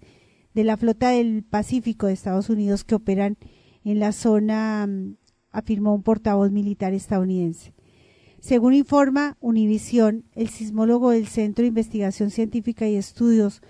de 0.54 0.64
la 0.64 0.78
flota 0.78 1.10
del 1.10 1.44
Pacífico 1.44 2.08
de 2.08 2.14
Estados 2.14 2.50
Unidos 2.50 2.84
que 2.84 2.96
operan 2.96 3.38
en 3.84 4.00
la 4.00 4.12
zona, 4.12 4.86
mm, 4.88 5.16
afirmó 5.52 5.96
un 5.96 6.04
portavoz 6.04 6.52
militar 6.52 6.94
estadounidense. 6.94 7.74
Según 8.40 8.74
informa 8.74 9.36
Univisión, 9.42 10.26
el 10.34 10.50
sismólogo 10.50 11.10
del 11.10 11.28
Centro 11.28 11.64
de 11.64 11.70
Investigación 11.70 12.30
Científica 12.30 12.88
y 12.88 12.96
Estudios, 12.96 13.62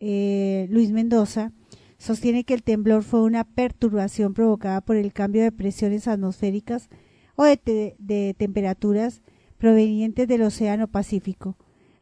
eh, 0.00 0.66
Luis 0.70 0.90
Mendoza, 0.90 1.52
sostiene 1.98 2.44
que 2.44 2.54
el 2.54 2.62
temblor 2.62 3.02
fue 3.02 3.22
una 3.22 3.44
perturbación 3.44 4.34
provocada 4.34 4.80
por 4.80 4.96
el 4.96 5.12
cambio 5.12 5.42
de 5.42 5.52
presiones 5.52 6.08
atmosféricas 6.08 6.88
o 7.36 7.44
de, 7.44 7.94
de 7.98 8.34
temperaturas 8.36 9.22
provenientes 9.58 10.26
del 10.26 10.42
Océano 10.42 10.88
Pacífico. 10.88 11.56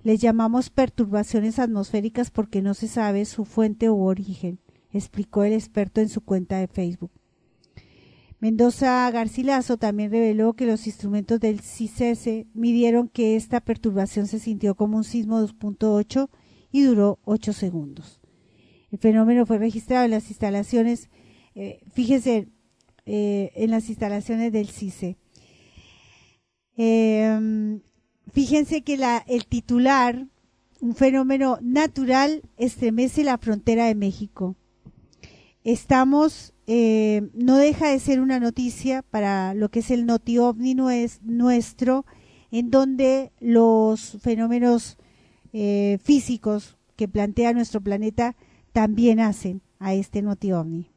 Les 0.05 0.21
llamamos 0.21 0.71
perturbaciones 0.71 1.59
atmosféricas 1.59 2.31
porque 2.31 2.63
no 2.63 2.75
se 2.75 2.87
sabe 2.87 3.25
su 3.25 3.45
fuente 3.45 3.91
u 3.91 4.05
origen, 4.05 4.61
explicó 4.93 5.43
el 5.43 5.53
experto 5.53 6.01
en 6.01 6.09
su 6.09 6.21
cuenta 6.21 6.59
de 6.59 6.69
Facebook. 6.69 7.11
Mendoza 8.41 9.11
Garcilaso 9.11 9.79
también 9.79 10.13
reveló 10.13 10.55
que 10.55 10.67
los 10.67 10.87
instrumentos 10.87 11.41
del 11.41 11.59
CICESE 11.59 12.47
midieron 12.55 13.09
que 13.09 13.35
esta 13.35 13.61
perturbación 13.61 14.29
se 14.29 14.39
sintió 14.39 14.77
como 14.77 14.97
un 14.97 15.03
sismo 15.03 15.41
2.8 15.43 16.29
y 16.71 16.83
duró 16.83 17.19
8 17.25 17.53
segundos. 17.53 18.21
El 18.91 18.99
fenómeno 18.99 19.47
fue 19.47 19.59
registrado 19.59 20.05
en 20.05 20.13
las 20.13 20.29
instalaciones, 20.29 21.11
eh, 21.55 21.81
fíjese, 21.93 22.49
eh, 23.07 23.53
en 23.55 23.71
las 23.71 23.89
instalaciones 23.89 24.53
del 24.53 24.69
CICE. 24.69 25.17
Em, 26.77 27.81
fíjense 28.33 28.83
que 28.83 28.99
el 29.27 29.47
titular, 29.47 30.27
un 30.81 30.95
fenómeno 30.95 31.59
natural, 31.63 32.43
estremece 32.57 33.25
la 33.25 33.39
frontera 33.39 33.87
de 33.87 33.95
México. 33.95 34.57
Estamos, 35.65 36.55
eh, 36.67 37.31
no 37.35 37.57
deja 37.57 37.89
de 37.89 37.99
ser 37.99 38.21
una 38.21 38.41
noticia 38.41 39.03
para 39.03 39.55
lo 39.55 39.71
que 39.71 39.81
es 39.81 39.91
el 39.91 40.07
Noti 40.07 40.39
OVNI 40.39 40.75
nuestro, 41.23 42.07
en 42.51 42.71
donde 42.71 43.33
los 43.41 44.19
fenómenos 44.21 44.98
eh, 45.53 45.99
físicos 46.03 46.77
que 46.97 47.09
plantea 47.09 47.53
nuestro 47.53 47.81
planeta 47.81 48.37
también 48.73 49.21
hacen 49.21 49.63
a 49.79 49.95
este 49.95 50.23
Noti 50.23 50.53
OVNI. 50.53 50.91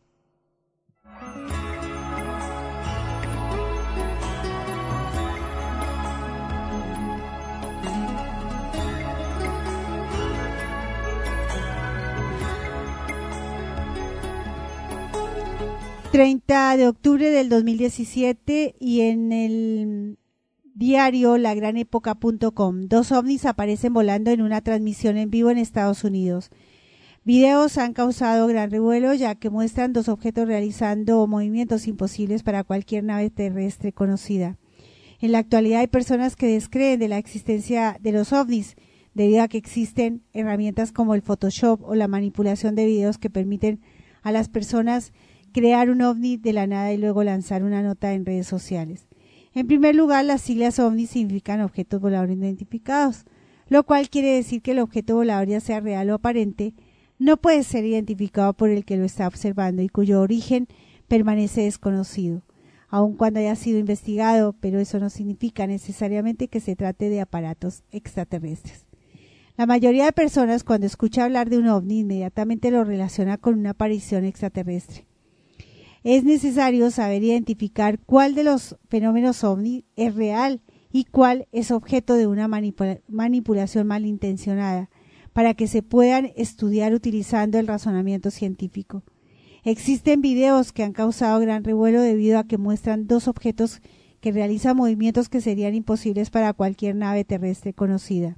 30 16.12 16.76
de 16.76 16.88
octubre 16.90 17.30
del 17.32 17.48
2017 17.48 18.76
y 18.78 19.02
en 19.02 19.32
el 19.32 20.18
diario 20.74 21.38
lagranepoca.com. 21.38 22.88
Dos 22.88 23.12
ovnis 23.12 23.46
aparecen 23.46 23.94
volando 23.94 24.32
en 24.32 24.42
una 24.42 24.62
transmisión 24.62 25.18
en 25.18 25.30
vivo 25.30 25.50
en 25.50 25.58
Estados 25.58 26.04
Unidos. 26.04 26.50
Videos 27.24 27.78
han 27.78 27.94
causado 27.94 28.48
gran 28.48 28.72
revuelo 28.72 29.14
ya 29.14 29.36
que 29.36 29.50
muestran 29.52 29.94
dos 29.94 30.10
objetos 30.10 30.48
realizando 30.48 31.28
movimientos 31.28 31.88
imposibles 31.88 32.42
para 32.42 32.64
cualquier 32.64 33.04
nave 33.04 33.30
terrestre 33.30 33.94
conocida. 33.94 34.58
En 35.20 35.32
la 35.32 35.38
actualidad 35.38 35.82
hay 35.82 35.88
personas 35.88 36.36
que 36.36 36.48
descreen 36.48 37.00
de 37.00 37.08
la 37.08 37.20
existencia 37.20 37.98
de 38.02 38.12
los 38.12 38.34
ovnis 38.34 38.76
debido 39.14 39.44
a 39.44 39.48
que 39.48 39.60
existen 39.60 40.24
herramientas 40.34 40.92
como 40.92 41.14
el 41.14 41.22
Photoshop 41.22 41.84
o 41.84 41.94
la 41.94 42.08
manipulación 42.08 42.74
de 42.74 42.86
videos 42.86 43.20
que 43.20 43.30
permiten 43.30 43.82
a 44.24 44.32
las 44.32 44.50
personas 44.50 45.14
crear 45.52 45.90
un 45.92 46.02
ovni 46.02 46.38
de 46.38 46.54
la 46.54 46.66
nada 46.66 46.92
y 46.92 46.98
luego 46.98 47.24
lanzar 47.24 47.64
una 47.64 47.84
nota 47.84 48.14
en 48.14 48.26
redes 48.26 48.48
sociales. 48.48 49.11
En 49.54 49.68
primer 49.68 49.96
lugar, 49.96 50.24
las 50.24 50.42
siglas 50.42 50.80
ovni 50.80 51.08
significan 51.08 51.60
objetos 51.60 52.00
voladores 52.00 52.38
identificados, 52.38 53.26
lo 53.68 53.84
cual 53.84 54.10
quiere 54.10 54.30
decir 54.34 54.62
que 54.62 54.72
el 54.72 54.80
objeto 54.80 55.16
volador, 55.16 55.48
ya 55.48 55.60
sea 55.60 55.82
real 55.82 56.10
o 56.10 56.16
aparente, 56.16 56.74
no 57.20 57.36
puede 57.36 57.64
ser 57.64 57.84
identificado 57.86 58.54
por 58.54 58.70
el 58.70 58.86
que 58.86 58.96
lo 58.96 59.04
está 59.04 59.28
observando 59.28 59.82
y 59.82 59.90
cuyo 59.90 60.22
origen 60.22 60.68
permanece 61.10 61.64
desconocido, 61.64 62.44
aun 62.88 63.18
cuando 63.18 63.42
haya 63.42 63.58
sido 63.58 63.78
investigado, 63.78 64.56
pero 64.60 64.80
eso 64.80 65.00
no 65.00 65.10
significa 65.10 65.68
necesariamente 65.68 66.48
que 66.48 66.62
se 66.62 66.78
trate 66.78 67.10
de 67.10 67.20
aparatos 67.20 67.84
extraterrestres. 67.92 68.86
La 69.58 69.66
mayoría 69.66 70.06
de 70.06 70.14
personas 70.14 70.64
cuando 70.64 70.88
escucha 70.88 71.26
hablar 71.26 71.50
de 71.50 71.58
un 71.58 71.68
ovni 71.68 72.00
inmediatamente 72.00 72.72
lo 72.72 72.86
relaciona 72.86 73.38
con 73.38 73.60
una 73.60 73.72
aparición 73.72 74.24
extraterrestre 74.24 75.11
es 76.04 76.24
necesario 76.24 76.90
saber 76.90 77.24
identificar 77.24 78.00
cuál 78.00 78.34
de 78.34 78.44
los 78.44 78.78
fenómenos 78.90 79.44
ovni 79.44 79.86
es 79.96 80.16
real 80.16 80.62
y 80.92 81.06
cuál 81.06 81.48
es 81.52 81.72
objeto 81.72 82.16
de 82.16 82.28
una 82.28 82.48
manipulación 82.48 83.88
malintencionada, 83.88 84.90
para 85.32 85.54
que 85.54 85.68
se 85.68 85.84
puedan 85.84 86.32
estudiar 86.36 86.94
utilizando 86.94 87.60
el 87.60 87.68
razonamiento 87.68 88.32
científico. 88.32 89.04
Existen 89.64 90.22
videos 90.22 90.74
que 90.74 90.84
han 90.84 90.92
causado 90.92 91.40
gran 91.40 91.64
revuelo 91.64 92.02
debido 92.02 92.40
a 92.40 92.48
que 92.48 92.58
muestran 92.58 93.06
dos 93.06 93.28
objetos 93.28 93.82
que 94.20 94.32
realizan 94.32 94.76
movimientos 94.76 95.30
que 95.30 95.40
serían 95.40 95.76
imposibles 95.76 96.30
para 96.32 96.54
cualquier 96.54 96.96
nave 96.96 97.24
terrestre 97.24 97.74
conocida. 97.74 98.38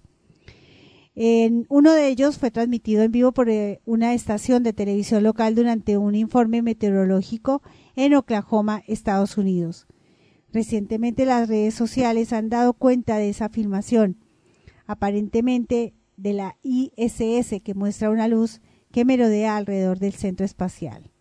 En 1.16 1.68
uno 1.70 1.94
de 1.94 2.08
ellos 2.08 2.40
fue 2.40 2.50
transmitido 2.50 3.04
en 3.04 3.12
vivo 3.12 3.34
por 3.34 3.50
eh, 3.50 3.82
una 3.86 4.14
estación 4.14 4.64
de 4.64 4.74
televisión 4.74 5.22
local 5.24 5.54
durante 5.54 5.98
un 5.98 6.16
informe 6.16 6.64
meteorológico 6.64 7.62
en 7.96 8.16
Oklahoma, 8.16 8.82
Estados 8.88 9.38
Unidos. 9.38 9.86
Recientemente 10.52 11.26
las 11.26 11.48
redes 11.48 11.76
sociales 11.76 12.34
han 12.34 12.50
dado 12.50 12.74
cuenta 12.74 13.18
de 13.18 13.30
esa 13.30 13.50
filmación, 13.50 14.18
aparentemente 14.88 15.94
de 16.18 16.34
la 16.34 16.58
ISS, 16.64 17.62
que 17.64 17.74
muestra 17.76 18.10
una 18.10 18.28
luz 18.28 18.62
que 18.92 19.06
merodea 19.06 19.56
alrededor 19.56 20.00
del 20.00 20.14
centro 20.14 20.46
espacial. 20.46 21.13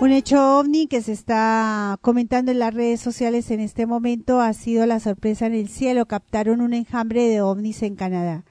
Un 0.00 0.12
hecho 0.12 0.60
ovni 0.60 0.86
que 0.86 1.02
se 1.02 1.10
está 1.10 1.98
comentando 2.02 2.52
en 2.52 2.60
las 2.60 2.72
redes 2.72 3.00
sociales 3.00 3.50
en 3.50 3.58
este 3.58 3.84
momento 3.84 4.40
ha 4.40 4.52
sido 4.52 4.86
la 4.86 5.00
sorpresa 5.00 5.46
en 5.46 5.54
el 5.54 5.68
cielo. 5.68 6.06
Captaron 6.06 6.60
un 6.60 6.72
enjambre 6.72 7.24
de 7.28 7.42
ovnis 7.42 7.82
en 7.82 7.96
Canadá. 7.96 8.44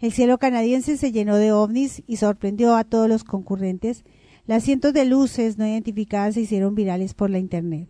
El 0.00 0.12
cielo 0.12 0.38
canadiense 0.38 0.96
se 0.96 1.10
llenó 1.10 1.36
de 1.36 1.50
ovnis 1.50 2.04
y 2.06 2.18
sorprendió 2.18 2.76
a 2.76 2.84
todos 2.84 3.08
los 3.08 3.24
concurrentes. 3.24 4.04
Las 4.46 4.62
cientos 4.62 4.92
de 4.92 5.04
luces 5.04 5.58
no 5.58 5.66
identificadas 5.66 6.34
se 6.34 6.42
hicieron 6.42 6.76
virales 6.76 7.12
por 7.12 7.28
la 7.28 7.40
Internet. 7.40 7.88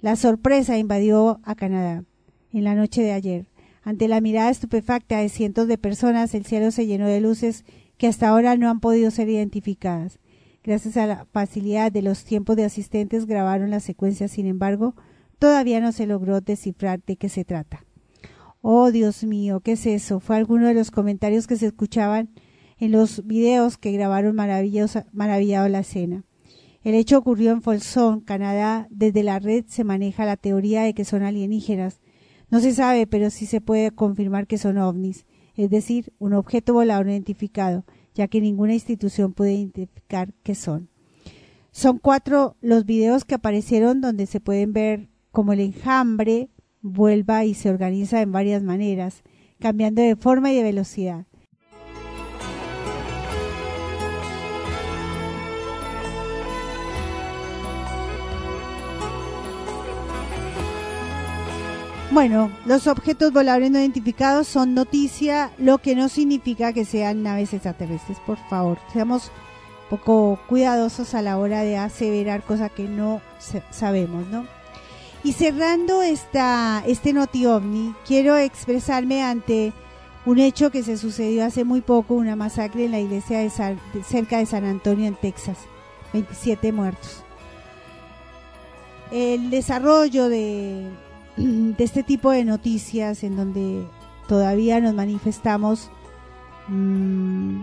La 0.00 0.16
sorpresa 0.16 0.78
invadió 0.78 1.40
a 1.44 1.54
Canadá 1.54 2.04
en 2.54 2.64
la 2.64 2.74
noche 2.74 3.02
de 3.02 3.12
ayer. 3.12 3.46
Ante 3.82 4.08
la 4.08 4.22
mirada 4.22 4.48
estupefacta 4.48 5.18
de 5.18 5.28
cientos 5.28 5.68
de 5.68 5.76
personas, 5.76 6.34
el 6.34 6.46
cielo 6.46 6.70
se 6.70 6.86
llenó 6.86 7.08
de 7.08 7.20
luces 7.20 7.66
que 7.98 8.06
hasta 8.06 8.28
ahora 8.28 8.56
no 8.56 8.70
han 8.70 8.80
podido 8.80 9.10
ser 9.10 9.28
identificadas. 9.28 10.18
Gracias 10.68 10.98
a 10.98 11.06
la 11.06 11.24
facilidad 11.32 11.90
de 11.90 12.02
los 12.02 12.24
tiempos 12.24 12.54
de 12.54 12.66
asistentes 12.66 13.24
grabaron 13.24 13.70
la 13.70 13.80
secuencia, 13.80 14.28
sin 14.28 14.46
embargo, 14.46 14.94
todavía 15.38 15.80
no 15.80 15.92
se 15.92 16.06
logró 16.06 16.42
descifrar 16.42 17.02
de 17.06 17.16
qué 17.16 17.30
se 17.30 17.46
trata. 17.46 17.86
Oh, 18.60 18.90
Dios 18.90 19.24
mío, 19.24 19.60
¿qué 19.60 19.72
es 19.72 19.86
eso? 19.86 20.20
Fue 20.20 20.36
alguno 20.36 20.66
de 20.66 20.74
los 20.74 20.90
comentarios 20.90 21.46
que 21.46 21.56
se 21.56 21.68
escuchaban 21.68 22.28
en 22.78 22.92
los 22.92 23.26
videos 23.26 23.78
que 23.78 23.92
grabaron 23.92 24.36
maravillado 24.36 25.68
la 25.70 25.78
escena. 25.78 26.26
El 26.84 26.94
hecho 26.94 27.16
ocurrió 27.16 27.52
en 27.52 27.62
Folsom, 27.62 28.20
Canadá. 28.20 28.88
Desde 28.90 29.22
la 29.22 29.38
red 29.38 29.64
se 29.68 29.84
maneja 29.84 30.26
la 30.26 30.36
teoría 30.36 30.82
de 30.82 30.92
que 30.92 31.06
son 31.06 31.22
alienígenas. 31.22 31.98
No 32.50 32.60
se 32.60 32.74
sabe, 32.74 33.06
pero 33.06 33.30
sí 33.30 33.46
se 33.46 33.62
puede 33.62 33.90
confirmar 33.92 34.46
que 34.46 34.58
son 34.58 34.76
ovnis, 34.76 35.24
es 35.56 35.70
decir, 35.70 36.12
un 36.18 36.34
objeto 36.34 36.74
volador 36.74 37.08
identificado 37.08 37.86
ya 38.18 38.26
que 38.26 38.40
ninguna 38.40 38.74
institución 38.74 39.32
puede 39.32 39.52
identificar 39.52 40.34
qué 40.42 40.56
son. 40.56 40.88
Son 41.70 41.98
cuatro 41.98 42.56
los 42.60 42.84
videos 42.84 43.24
que 43.24 43.36
aparecieron 43.36 44.00
donde 44.00 44.26
se 44.26 44.40
pueden 44.40 44.72
ver 44.72 45.08
cómo 45.30 45.52
el 45.52 45.60
enjambre 45.60 46.50
vuelva 46.82 47.44
y 47.44 47.54
se 47.54 47.70
organiza 47.70 48.20
en 48.20 48.32
varias 48.32 48.64
maneras, 48.64 49.22
cambiando 49.60 50.02
de 50.02 50.16
forma 50.16 50.50
y 50.50 50.56
de 50.56 50.64
velocidad. 50.64 51.26
Bueno, 62.10 62.50
los 62.64 62.86
objetos 62.86 63.34
voladores 63.34 63.70
no 63.70 63.78
identificados 63.78 64.48
son 64.48 64.72
noticia, 64.74 65.50
lo 65.58 65.76
que 65.76 65.94
no 65.94 66.08
significa 66.08 66.72
que 66.72 66.86
sean 66.86 67.22
naves 67.22 67.52
extraterrestres. 67.52 68.18
Por 68.20 68.38
favor, 68.48 68.78
seamos 68.94 69.30
poco 69.90 70.38
cuidadosos 70.48 71.12
a 71.14 71.20
la 71.20 71.36
hora 71.36 71.62
de 71.62 71.76
aseverar 71.76 72.42
cosas 72.42 72.72
que 72.72 72.84
no 72.84 73.20
sabemos, 73.70 74.26
¿no? 74.28 74.46
Y 75.22 75.32
cerrando 75.32 76.02
esta, 76.02 76.82
este 76.86 77.12
noti 77.12 77.44
ovni, 77.44 77.94
quiero 78.06 78.38
expresarme 78.38 79.22
ante 79.22 79.74
un 80.24 80.38
hecho 80.38 80.70
que 80.70 80.82
se 80.82 80.96
sucedió 80.96 81.44
hace 81.44 81.64
muy 81.64 81.82
poco, 81.82 82.14
una 82.14 82.36
masacre 82.36 82.86
en 82.86 82.92
la 82.92 83.00
iglesia 83.00 83.40
de 83.40 83.50
cerca 84.02 84.38
de 84.38 84.46
San 84.46 84.64
Antonio, 84.64 85.06
en 85.06 85.14
Texas. 85.14 85.58
27 86.14 86.72
muertos. 86.72 87.22
El 89.10 89.50
desarrollo 89.50 90.30
de 90.30 90.86
de 91.38 91.84
este 91.84 92.02
tipo 92.02 92.30
de 92.30 92.44
noticias 92.44 93.22
en 93.22 93.36
donde 93.36 93.86
todavía 94.26 94.80
nos 94.80 94.94
manifestamos 94.94 95.90
mm, 96.68 97.60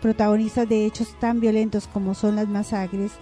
protagonistas 0.00 0.68
de 0.68 0.86
hechos 0.86 1.14
tan 1.20 1.40
violentos 1.40 1.86
como 1.86 2.14
son 2.14 2.36
las 2.36 2.48
masacres, 2.48 3.12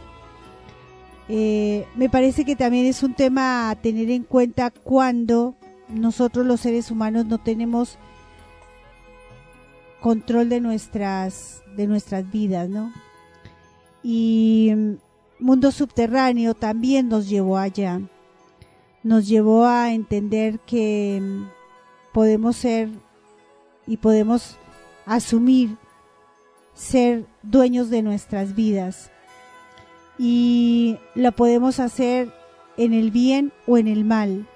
eh, 1.29 1.87
me 1.95 2.09
parece 2.09 2.45
que 2.45 2.57
también 2.57 2.87
es 2.87 3.03
un 3.03 3.15
tema 3.15 3.71
a 3.71 3.77
tener 3.77 4.11
en 4.11 4.25
cuenta 4.25 4.71
cuando 4.71 5.55
nosotros 5.89 6.45
los 6.45 6.61
seres 6.61 6.91
humanos 6.91 7.27
no 7.27 7.39
tenemos 7.39 7.99
control 10.01 10.49
de 10.49 10.61
nuestras 10.61 11.63
de 11.77 11.87
nuestras 11.87 12.29
vidas, 12.31 12.69
¿no? 12.69 12.93
Y 14.03 14.73
Mundo 15.39 15.71
Subterráneo 15.71 16.55
también 16.55 17.09
nos 17.09 17.29
llevó 17.29 17.59
allá. 17.59 18.01
Nos 19.03 19.27
llevó 19.29 19.65
a 19.65 19.93
entender 19.93 20.61
que 20.61 21.23
podemos 22.13 22.57
ser 22.57 22.91
y 23.87 23.97
podemos 23.97 24.59
asumir 25.07 25.77
ser 26.75 27.27
dueños 27.43 27.91
de 27.91 28.03
nuestras 28.03 28.55
vidas. 28.55 29.11
Y 30.19 30.99
lo 31.15 31.33
podemos 31.33 31.81
hacer 31.81 32.33
en 32.77 32.95
el 32.95 33.11
bien 33.11 33.53
o 33.67 33.79
en 33.79 33.89
el 33.89 34.05
mal. 34.05 34.47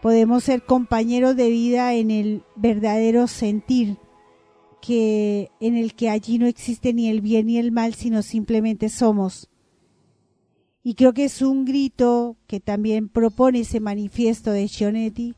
Podemos 0.00 0.44
ser 0.44 0.64
compañeros 0.64 1.36
de 1.36 1.48
vida 1.48 1.94
en 1.94 2.10
el 2.10 2.42
verdadero 2.56 3.28
sentir 3.28 3.98
que 4.80 5.50
en 5.60 5.76
el 5.76 5.94
que 5.94 6.10
allí 6.10 6.38
no 6.38 6.46
existe 6.46 6.92
ni 6.92 7.08
el 7.08 7.20
bien 7.20 7.46
ni 7.46 7.58
el 7.58 7.70
mal, 7.70 7.94
sino 7.94 8.22
simplemente 8.22 8.88
somos. 8.88 9.48
Y 10.82 10.94
creo 10.94 11.12
que 11.12 11.24
es 11.24 11.42
un 11.42 11.64
grito 11.64 12.36
que 12.46 12.58
también 12.58 13.08
propone 13.08 13.60
ese 13.60 13.78
manifiesto 13.78 14.50
de 14.50 14.66
Sionetti 14.66 15.36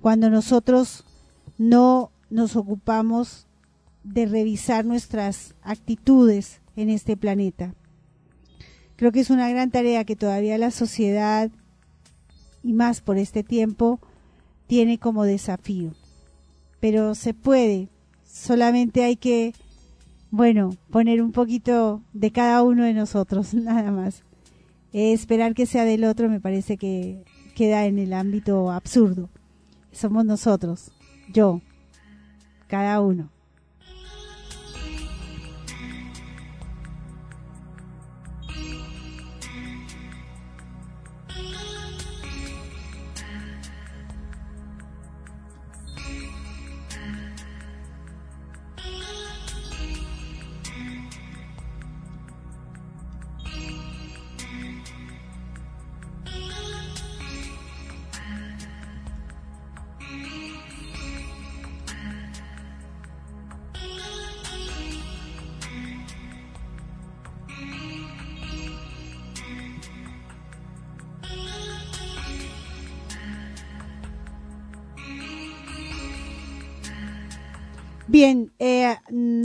cuando 0.00 0.30
nosotros 0.30 1.04
no 1.58 2.12
nos 2.30 2.56
ocupamos 2.56 3.46
de 4.04 4.26
revisar 4.26 4.84
nuestras 4.84 5.54
actitudes 5.62 6.60
en 6.76 6.90
este 6.90 7.16
planeta. 7.16 7.74
Creo 8.96 9.10
que 9.10 9.20
es 9.20 9.30
una 9.30 9.48
gran 9.48 9.70
tarea 9.70 10.04
que 10.04 10.14
todavía 10.14 10.58
la 10.58 10.70
sociedad, 10.70 11.50
y 12.62 12.72
más 12.72 13.00
por 13.00 13.18
este 13.18 13.42
tiempo, 13.42 13.98
tiene 14.66 14.98
como 14.98 15.24
desafío. 15.24 15.92
Pero 16.80 17.14
se 17.14 17.34
puede, 17.34 17.88
solamente 18.24 19.02
hay 19.02 19.16
que, 19.16 19.52
bueno, 20.30 20.76
poner 20.90 21.20
un 21.20 21.32
poquito 21.32 22.02
de 22.12 22.30
cada 22.30 22.62
uno 22.62 22.84
de 22.84 22.94
nosotros, 22.94 23.54
nada 23.54 23.90
más. 23.90 24.22
Esperar 24.94 25.54
que 25.54 25.66
sea 25.66 25.84
del 25.84 26.04
otro 26.04 26.28
me 26.28 26.40
parece 26.40 26.76
que 26.76 27.24
queda 27.56 27.86
en 27.86 27.98
el 27.98 28.12
ámbito 28.12 28.70
absurdo. 28.70 29.28
Somos 29.92 30.24
nosotros, 30.24 30.92
yo, 31.32 31.60
cada 32.68 33.00
uno. 33.00 33.33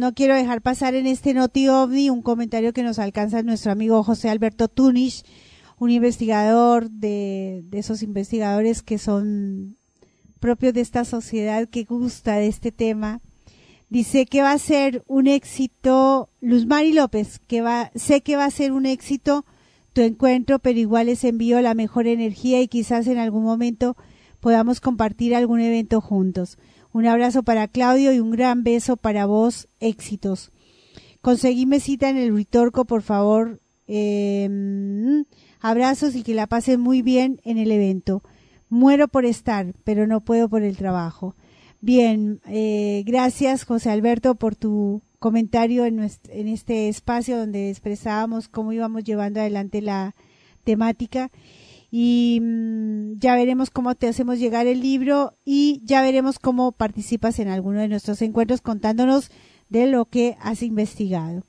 No 0.09 0.15
quiero 0.15 0.33
dejar 0.33 0.63
pasar 0.63 0.95
en 0.95 1.05
este 1.05 1.35
Noti 1.35 1.67
OVNI 1.67 2.09
un 2.09 2.23
comentario 2.23 2.73
que 2.73 2.81
nos 2.81 2.97
alcanza 2.97 3.43
nuestro 3.43 3.71
amigo 3.71 4.01
José 4.01 4.27
Alberto 4.27 4.67
Tunish, 4.67 5.21
un 5.77 5.91
investigador 5.91 6.89
de, 6.89 7.63
esos 7.73 8.01
investigadores 8.01 8.81
que 8.81 8.97
son 8.97 9.77
propios 10.39 10.73
de 10.73 10.81
esta 10.81 11.05
sociedad 11.05 11.69
que 11.69 11.83
gusta 11.83 12.37
de 12.37 12.47
este 12.47 12.71
tema. 12.71 13.21
Dice 13.91 14.25
que 14.25 14.41
va 14.41 14.51
a 14.51 14.57
ser 14.57 15.03
un 15.05 15.27
éxito, 15.27 16.29
Luz 16.41 16.65
Mari 16.65 16.93
López, 16.93 17.37
que 17.45 17.61
va, 17.61 17.91
sé 17.93 18.21
que 18.21 18.35
va 18.35 18.45
a 18.45 18.51
ser 18.51 18.71
un 18.71 18.87
éxito 18.87 19.45
tu 19.93 20.01
encuentro, 20.01 20.57
pero 20.57 20.79
igual 20.79 21.05
les 21.05 21.23
envío 21.23 21.61
la 21.61 21.75
mejor 21.75 22.07
energía 22.07 22.63
y 22.63 22.67
quizás 22.67 23.05
en 23.05 23.19
algún 23.19 23.43
momento 23.43 23.95
podamos 24.39 24.81
compartir 24.81 25.35
algún 25.35 25.59
evento 25.59 26.01
juntos. 26.01 26.57
Un 26.91 27.05
abrazo 27.05 27.43
para 27.43 27.67
Claudio 27.67 28.13
y 28.13 28.19
un 28.19 28.31
gran 28.31 28.63
beso 28.63 28.97
para 28.97 29.25
vos. 29.25 29.67
Éxitos. 29.79 30.51
Conseguíme 31.21 31.79
cita 31.79 32.09
en 32.09 32.17
el 32.17 32.35
Ritorco, 32.35 32.85
por 32.85 33.01
favor. 33.01 33.59
Em, 33.87 35.25
abrazos 35.59 36.15
y 36.15 36.23
que 36.23 36.33
la 36.33 36.47
pasen 36.47 36.79
muy 36.79 37.01
bien 37.01 37.41
en 37.43 37.57
el 37.57 37.71
evento. 37.71 38.23
Muero 38.69 39.07
por 39.07 39.25
estar, 39.25 39.73
pero 39.83 40.07
no 40.07 40.21
puedo 40.21 40.49
por 40.49 40.63
el 40.63 40.77
trabajo. 40.77 41.35
Bien, 41.81 42.41
eh, 42.45 43.03
gracias 43.05 43.63
José 43.63 43.89
Alberto 43.89 44.35
por 44.35 44.55
tu 44.55 45.01
comentario 45.17 45.85
en, 45.85 45.99
en 46.29 46.47
este 46.47 46.89
espacio 46.89 47.37
donde 47.37 47.69
expresábamos 47.69 48.47
cómo 48.49 48.73
íbamos 48.73 49.03
llevando 49.03 49.39
adelante 49.39 49.81
la 49.81 50.13
temática 50.63 51.31
y 51.91 52.39
mm, 52.41 53.19
ya 53.19 53.35
veremos 53.35 53.69
cómo 53.69 53.95
te 53.95 54.07
hacemos 54.07 54.39
llegar 54.39 54.67
el 54.67 54.81
libro 54.81 55.33
y 55.45 55.81
ya 55.83 56.01
veremos 56.01 56.39
cómo 56.39 56.71
participas 56.71 57.39
en 57.39 57.47
alguno 57.47 57.79
de 57.79 57.87
nuestros 57.87 58.21
encuentros 58.21 58.61
contándonos 58.61 59.31
de 59.69 59.87
lo 59.87 60.05
que 60.05 60.37
has 60.41 60.61
investigado. 60.63 61.43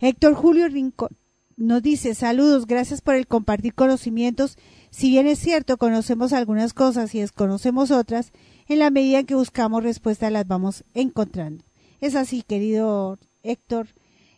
Héctor 0.00 0.34
Julio 0.34 0.68
Rincón 0.68 1.10
nos 1.56 1.82
dice 1.82 2.14
saludos, 2.14 2.66
gracias 2.66 3.00
por 3.00 3.14
el 3.14 3.26
compartir 3.26 3.74
conocimientos. 3.74 4.58
Si 4.90 5.10
bien 5.10 5.26
es 5.26 5.38
cierto, 5.38 5.76
conocemos 5.76 6.32
algunas 6.32 6.74
cosas 6.74 7.14
y 7.14 7.20
desconocemos 7.20 7.90
otras, 7.90 8.32
en 8.66 8.78
la 8.80 8.90
medida 8.90 9.20
en 9.20 9.26
que 9.26 9.34
buscamos 9.34 9.82
respuestas 9.82 10.32
las 10.32 10.48
vamos 10.48 10.84
encontrando. 10.94 11.64
Es 12.00 12.16
así, 12.16 12.42
querido 12.42 13.18
Héctor. 13.42 13.88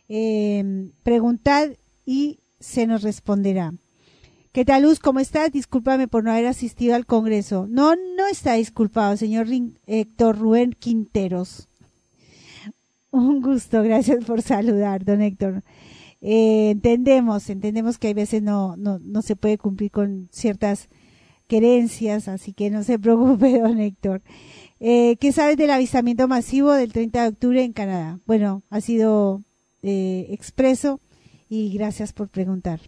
Eh, 0.09 0.91
preguntad 1.03 1.69
y 2.05 2.39
se 2.59 2.87
nos 2.87 3.01
responderá. 3.01 3.73
¿Qué 4.57 4.65
tal, 4.65 4.81
Luz? 4.81 4.99
¿Cómo 4.99 5.19
estás? 5.19 5.51
Discúlpame 5.51 6.07
por 6.07 6.23
no 6.23 6.31
haber 6.31 6.47
asistido 6.47 6.95
al 6.95 7.05
Congreso. 7.05 7.67
No, 7.69 7.93
no 7.95 8.25
está 8.25 8.53
disculpado, 8.53 9.15
señor 9.15 9.45
Héctor 9.85 10.39
Rubén 10.39 10.73
Quinteros. 10.73 11.67
Un 13.11 13.43
gusto, 13.43 13.83
gracias 13.83 14.25
por 14.25 14.41
saludar, 14.41 15.05
don 15.05 15.21
Héctor. 15.21 15.61
Eh, 16.21 16.71
entendemos, 16.71 17.51
entendemos 17.51 17.99
que 17.99 18.07
hay 18.07 18.15
veces 18.15 18.41
no, 18.41 18.75
no, 18.77 18.97
no 18.97 19.21
se 19.21 19.35
puede 19.35 19.59
cumplir 19.59 19.91
con 19.91 20.27
ciertas 20.31 20.89
querencias, 21.47 22.27
así 22.27 22.51
que 22.53 22.71
no 22.71 22.83
se 22.83 22.97
preocupe, 22.99 23.59
don 23.59 23.79
Héctor. 23.79 24.23
Eh, 24.79 25.17
¿Qué 25.19 25.33
sabes 25.33 25.57
del 25.57 25.69
avistamiento 25.69 26.27
masivo 26.27 26.71
del 26.71 26.93
30 26.93 27.21
de 27.21 27.27
octubre 27.27 27.63
en 27.63 27.73
Canadá? 27.73 28.19
Bueno, 28.25 28.63
ha 28.71 28.81
sido 28.81 29.43
eh, 29.83 30.25
expreso 30.31 30.99
y 31.47 31.71
gracias 31.77 32.11
por 32.11 32.27
preguntar. 32.27 32.79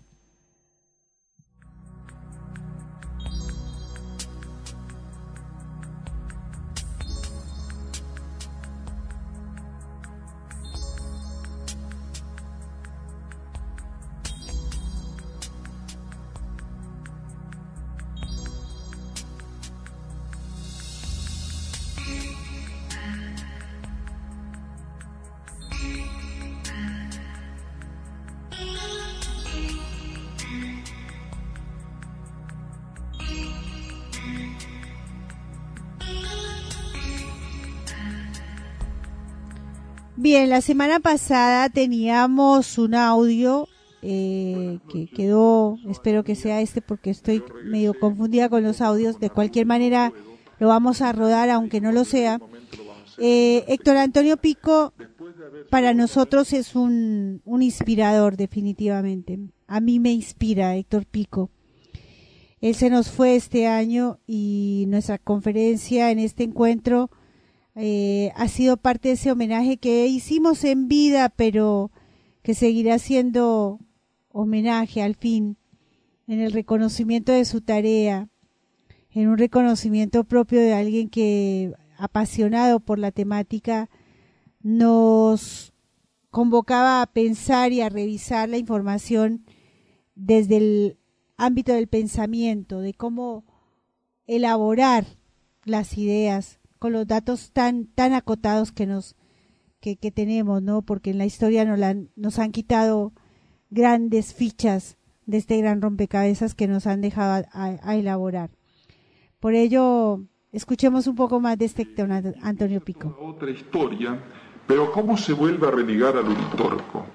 Bien, 40.30 40.48
la 40.48 40.62
semana 40.62 41.00
pasada 41.00 41.70
teníamos 41.70 42.78
un 42.78 42.94
audio 42.94 43.68
eh, 44.04 44.78
que 44.88 45.08
quedó, 45.08 45.80
espero 45.90 46.24
que 46.24 46.36
sea 46.36 46.62
este 46.62 46.84
porque 46.84 47.10
estoy 47.10 47.42
medio 47.64 47.96
confundida 48.00 48.48
con 48.48 48.62
los 48.62 48.80
audios. 48.80 49.20
De 49.20 49.32
cualquier 49.32 49.66
manera, 49.66 50.14
lo 50.60 50.68
vamos 50.68 51.02
a 51.02 51.14
rodar, 51.14 51.50
aunque 51.50 51.82
no 51.82 51.92
lo 51.92 52.06
sea. 52.06 52.40
Eh, 53.18 53.66
Héctor 53.70 53.98
Antonio 53.98 54.38
Pico, 54.38 54.94
para 55.72 55.96
nosotros 55.96 56.54
es 56.54 56.76
un, 56.76 57.42
un 57.44 57.64
inspirador, 57.64 58.38
definitivamente. 58.38 59.40
A 59.66 59.80
mí 59.80 60.00
me 60.00 60.12
inspira 60.12 60.76
Héctor 60.76 61.08
Pico. 61.08 61.50
Él 62.62 62.76
se 62.76 62.92
nos 62.92 63.10
fue 63.10 63.36
este 63.36 63.66
año 63.66 64.20
y 64.28 64.86
nuestra 64.90 65.18
conferencia 65.18 66.12
en 66.12 66.20
este 66.20 66.44
encuentro 66.44 67.10
eh, 67.82 68.34
ha 68.36 68.50
sido 68.50 68.76
parte 68.76 69.08
de 69.08 69.14
ese 69.14 69.32
homenaje 69.32 69.78
que 69.78 70.06
hicimos 70.08 70.66
en 70.66 70.90
vida, 70.90 71.30
pero 71.30 71.92
que 72.42 72.54
seguirá 72.54 73.00
siendo 73.00 73.80
homenaje 74.34 75.02
al 75.02 75.16
fin, 75.16 75.56
en 76.28 76.42
el 76.42 76.52
reconocimiento 76.52 77.32
de 77.32 77.46
su 77.46 77.62
tarea, 77.62 78.28
en 79.12 79.30
un 79.30 79.38
reconocimiento 79.38 80.26
propio 80.26 80.60
de 80.60 80.74
alguien 80.74 81.08
que, 81.08 81.74
apasionado 81.98 82.82
por 82.82 83.00
la 83.00 83.12
temática, 83.12 83.90
nos 84.62 85.74
convocaba 86.32 87.02
a 87.02 87.08
pensar 87.08 87.72
y 87.72 87.80
a 87.80 87.88
revisar 87.88 88.50
la 88.50 88.58
información 88.58 89.46
desde 90.16 90.58
el 90.58 90.98
ámbito 91.38 91.72
del 91.72 91.88
pensamiento, 91.88 92.82
de 92.82 92.94
cómo 92.94 93.46
elaborar 94.28 95.06
las 95.64 95.98
ideas 95.98 96.59
con 96.80 96.94
los 96.94 97.06
datos 97.06 97.52
tan 97.52 97.86
tan 97.86 98.14
acotados 98.14 98.72
que 98.72 98.88
nos 98.88 99.16
que, 99.80 99.96
tenemos, 100.12 100.62
¿no? 100.62 100.82
Porque 100.82 101.12
en 101.12 101.18
la 101.18 101.26
historia 101.26 101.64
nos, 101.64 101.80
nos 102.16 102.40
han 102.40 102.52
quitado 102.52 103.14
grandes 103.70 104.34
fichas 104.34 104.98
de 105.26 105.38
este 105.38 105.58
gran 105.58 105.82
rompecabezas 105.82 106.56
que 106.56 106.68
nos 106.68 106.88
han 106.88 107.02
dejado 107.02 107.46
a, 107.54 107.96
elaborar. 107.96 108.50
Por 109.40 109.54
ello, 109.54 110.22
escuchemos 110.52 111.08
un 111.08 111.16
poco 111.16 111.40
más 111.40 111.58
de 111.58 111.66
este 111.66 111.88
Antonio 112.42 112.82
Pico. 112.82 113.16
Otra 113.22 113.52
historia, 113.52 114.20
pero 114.68 114.92
¿cómo 114.92 115.16
se 115.18 115.34
vuelve 115.34 115.68
a 115.68 115.72
renegar 115.72 116.18
al 116.18 116.28
Uritorco? 116.28 117.06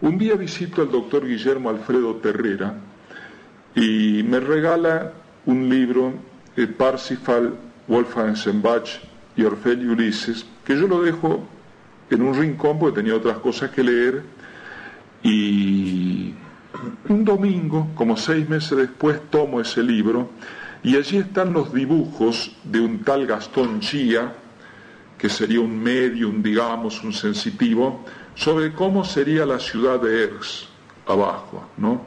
Un 0.00 0.16
día 0.16 0.36
visito 0.36 0.82
al 0.82 0.90
doctor 0.90 1.26
Guillermo 1.26 1.70
Alfredo 1.70 2.16
Terrera 2.16 2.78
y 3.74 4.22
me 4.22 4.40
regala 4.40 5.12
un 5.44 5.68
libro, 5.68 6.14
de 6.56 6.66
Parsifal, 6.66 7.54
Wolfgang 7.88 8.36
Sembach 8.36 9.00
y 9.36 9.44
Orfeo 9.44 9.92
Ulises, 9.92 10.46
que 10.64 10.76
yo 10.76 10.86
lo 10.86 11.02
dejo 11.02 11.46
en 12.10 12.22
un 12.22 12.34
rincón 12.34 12.78
porque 12.78 13.00
tenía 13.00 13.14
otras 13.16 13.38
cosas 13.38 13.70
que 13.70 13.82
leer 13.82 14.22
y 15.22 16.34
un 17.08 17.24
domingo, 17.24 17.88
como 17.94 18.16
seis 18.16 18.48
meses 18.48 18.76
después, 18.76 19.20
tomo 19.30 19.60
ese 19.60 19.82
libro 19.82 20.30
y 20.82 20.96
allí 20.96 21.18
están 21.18 21.52
los 21.52 21.72
dibujos 21.72 22.54
de 22.64 22.80
un 22.80 23.02
tal 23.02 23.26
Gastón 23.26 23.80
Chía, 23.80 24.32
que 25.18 25.28
sería 25.28 25.60
un 25.60 25.82
medium, 25.82 26.42
digamos, 26.42 27.02
un 27.02 27.12
sensitivo, 27.12 28.04
sobre 28.34 28.72
cómo 28.72 29.04
sería 29.04 29.46
la 29.46 29.58
ciudad 29.58 30.00
de 30.00 30.24
Ers, 30.24 30.68
abajo, 31.06 31.68
¿no? 31.78 32.02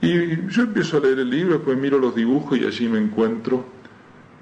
Y 0.00 0.48
yo 0.48 0.62
empiezo 0.62 0.98
a 0.98 1.00
leer 1.00 1.20
el 1.20 1.30
libro, 1.30 1.54
después 1.54 1.78
miro 1.78 1.98
los 1.98 2.14
dibujos 2.14 2.58
y 2.58 2.66
allí 2.66 2.88
me 2.88 2.98
encuentro 2.98 3.64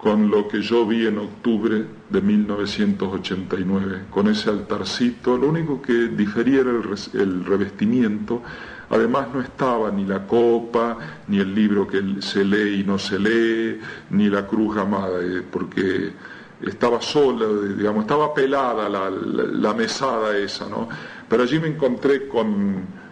con 0.06 0.30
lo 0.30 0.46
que 0.46 0.62
yo 0.62 0.86
vi 0.86 1.04
en 1.04 1.18
octubre 1.18 1.84
de 2.10 2.20
1989, 2.20 4.02
con 4.08 4.28
ese 4.28 4.50
altarcito. 4.50 5.36
Lo 5.36 5.48
único 5.48 5.82
que 5.82 6.06
difería 6.06 6.60
era 6.60 6.70
el, 6.70 7.44
revestimiento. 7.44 8.40
Además 8.88 9.26
no 9.34 9.40
estaba 9.40 9.90
ni 9.90 10.04
la 10.04 10.24
copa, 10.24 10.96
ni 11.26 11.40
el 11.40 11.52
libro 11.52 11.88
que 11.88 12.22
se 12.22 12.44
lee 12.44 12.82
y 12.82 12.84
no 12.84 13.00
se 13.00 13.18
lee, 13.18 13.80
ni 14.10 14.28
la 14.28 14.46
cruz 14.46 14.76
amada, 14.76 15.18
eh, 15.20 15.42
porque 15.50 16.12
estaba 16.62 17.02
sola, 17.02 17.46
digamos, 17.76 18.02
estaba 18.02 18.32
pelada 18.32 18.88
la, 18.88 19.74
mesada 19.74 20.38
esa, 20.38 20.68
¿no? 20.68 20.88
Pero 21.28 21.42
allí 21.42 21.58
me 21.58 21.66
encontré 21.66 22.28
con 22.28 23.06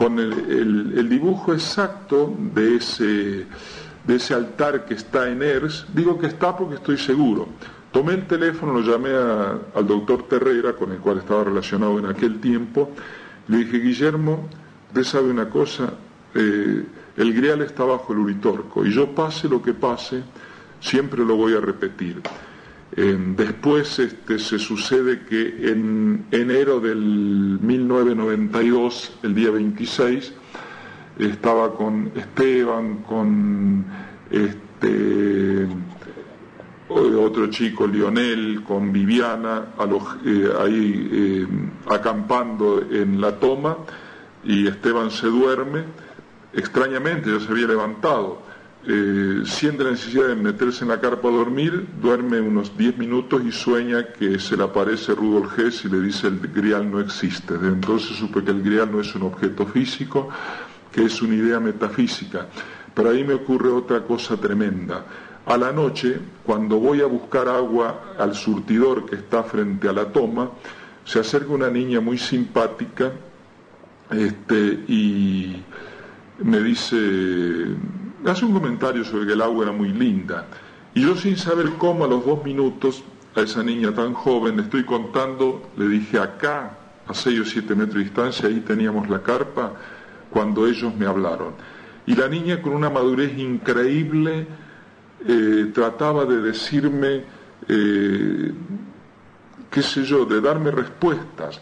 con 0.00 0.18
el, 0.18 1.08
dibujo 1.10 1.52
exacto 1.52 2.34
de 2.54 2.76
ese, 2.76 3.46
de 4.04 4.16
ese 4.16 4.34
altar 4.34 4.84
que 4.84 4.94
está 4.94 5.28
en 5.28 5.42
ERS, 5.42 5.86
digo 5.94 6.18
que 6.18 6.26
está 6.26 6.56
porque 6.56 6.76
estoy 6.76 6.98
seguro. 6.98 7.48
Tomé 7.92 8.14
el 8.14 8.26
teléfono, 8.26 8.72
lo 8.72 8.80
llamé 8.80 9.10
al 9.10 9.86
doctor 9.86 10.28
Terrera, 10.28 10.74
con 10.74 10.92
el 10.92 10.98
cual 10.98 11.18
estaba 11.18 11.44
relacionado 11.44 11.98
en 11.98 12.06
aquel 12.06 12.40
tiempo, 12.40 12.90
le 13.48 13.58
dije, 13.58 13.78
Guillermo, 13.78 14.48
usted 14.88 15.02
sabe 15.04 15.30
una 15.30 15.48
cosa, 15.48 15.92
eh, 16.34 16.84
el 17.16 17.34
grial 17.34 17.62
está 17.62 17.84
bajo 17.84 18.12
el 18.12 18.20
uritorco, 18.20 18.86
y 18.86 18.92
yo 18.92 19.12
pase 19.14 19.48
lo 19.48 19.60
que 19.60 19.74
pase, 19.74 20.22
siempre 20.80 21.24
lo 21.24 21.36
voy 21.36 21.54
a 21.54 21.60
repetir 21.60 22.22
después 22.96 23.98
este, 23.98 24.38
se 24.38 24.58
sucede 24.58 25.20
que 25.28 25.70
en 25.70 26.26
enero 26.30 26.80
del 26.80 27.58
1992, 27.62 29.12
el 29.22 29.34
día 29.34 29.50
26, 29.50 30.32
estaba 31.26 31.74
con 31.74 32.12
Esteban, 32.14 33.02
con 33.02 33.84
este, 34.30 35.66
otro 36.88 37.48
chico, 37.48 37.86
Lionel, 37.86 38.62
con 38.64 38.92
Viviana, 38.92 39.66
eh, 40.24 40.48
ahí 40.58 41.08
eh, 41.12 41.46
acampando 41.88 42.82
en 42.90 43.20
la 43.20 43.38
toma, 43.38 43.76
y 44.44 44.66
Esteban 44.66 45.10
se 45.10 45.26
duerme, 45.26 45.84
extrañamente 46.52 47.30
ya 47.30 47.38
se 47.38 47.52
había 47.52 47.66
levantado, 47.66 48.42
eh, 48.86 49.42
siente 49.44 49.84
la 49.84 49.90
necesidad 49.90 50.28
de 50.28 50.36
meterse 50.36 50.84
en 50.84 50.88
la 50.88 51.00
carpa 51.00 51.28
a 51.28 51.32
dormir, 51.32 51.86
duerme 52.00 52.40
unos 52.40 52.76
10 52.78 52.96
minutos 52.96 53.42
y 53.44 53.52
sueña 53.52 54.06
que 54.18 54.38
se 54.38 54.56
le 54.56 54.64
aparece 54.64 55.14
Rudolf 55.14 55.58
Hess 55.58 55.84
y 55.84 55.90
le 55.90 56.00
dice 56.00 56.28
el 56.28 56.38
grial 56.38 56.90
no 56.90 56.98
existe. 56.98 57.54
Desde 57.54 57.68
entonces 57.68 58.16
supe 58.16 58.42
que 58.42 58.50
el 58.50 58.62
grial 58.62 58.90
no 58.90 59.00
es 59.00 59.14
un 59.14 59.24
objeto 59.24 59.66
físico, 59.66 60.30
que 60.92 61.04
es 61.04 61.22
una 61.22 61.34
idea 61.34 61.60
metafísica. 61.60 62.46
Pero 62.94 63.10
ahí 63.10 63.24
me 63.24 63.34
ocurre 63.34 63.70
otra 63.70 64.02
cosa 64.02 64.36
tremenda. 64.36 65.04
A 65.46 65.56
la 65.56 65.72
noche, 65.72 66.18
cuando 66.44 66.78
voy 66.78 67.00
a 67.00 67.06
buscar 67.06 67.48
agua 67.48 68.14
al 68.18 68.34
surtidor 68.34 69.06
que 69.06 69.16
está 69.16 69.42
frente 69.42 69.88
a 69.88 69.92
la 69.92 70.06
toma, 70.06 70.50
se 71.04 71.20
acerca 71.20 71.52
una 71.52 71.70
niña 71.70 72.00
muy 72.00 72.18
simpática 72.18 73.12
este, 74.10 74.84
y 74.88 75.62
me 76.38 76.60
dice, 76.60 76.96
hace 78.26 78.44
un 78.44 78.52
comentario 78.52 79.04
sobre 79.04 79.26
que 79.26 79.32
el 79.32 79.42
agua 79.42 79.64
era 79.64 79.72
muy 79.72 79.92
linda. 79.92 80.46
Y 80.94 81.02
yo 81.02 81.16
sin 81.16 81.36
saber 81.36 81.70
cómo 81.78 82.04
a 82.04 82.08
los 82.08 82.24
dos 82.26 82.44
minutos 82.44 83.02
a 83.36 83.40
esa 83.40 83.62
niña 83.62 83.94
tan 83.94 84.12
joven 84.12 84.56
le 84.56 84.62
estoy 84.62 84.84
contando, 84.84 85.70
le 85.76 85.88
dije 85.88 86.18
acá, 86.18 86.76
a 87.06 87.14
seis 87.14 87.40
o 87.40 87.44
siete 87.44 87.74
metros 87.74 87.96
de 87.96 88.04
distancia, 88.04 88.48
ahí 88.48 88.60
teníamos 88.60 89.08
la 89.08 89.22
carpa, 89.22 89.72
cuando 90.30 90.66
ellos 90.66 90.94
me 90.94 91.06
hablaron. 91.06 91.54
Y 92.06 92.14
la 92.14 92.28
niña 92.28 92.62
con 92.62 92.72
una 92.72 92.90
madurez 92.90 93.36
increíble 93.38 94.46
eh, 95.26 95.70
trataba 95.74 96.24
de 96.24 96.40
decirme, 96.40 97.24
eh, 97.68 98.52
qué 99.70 99.82
sé 99.82 100.04
yo, 100.04 100.24
de 100.24 100.40
darme 100.40 100.70
respuestas. 100.70 101.60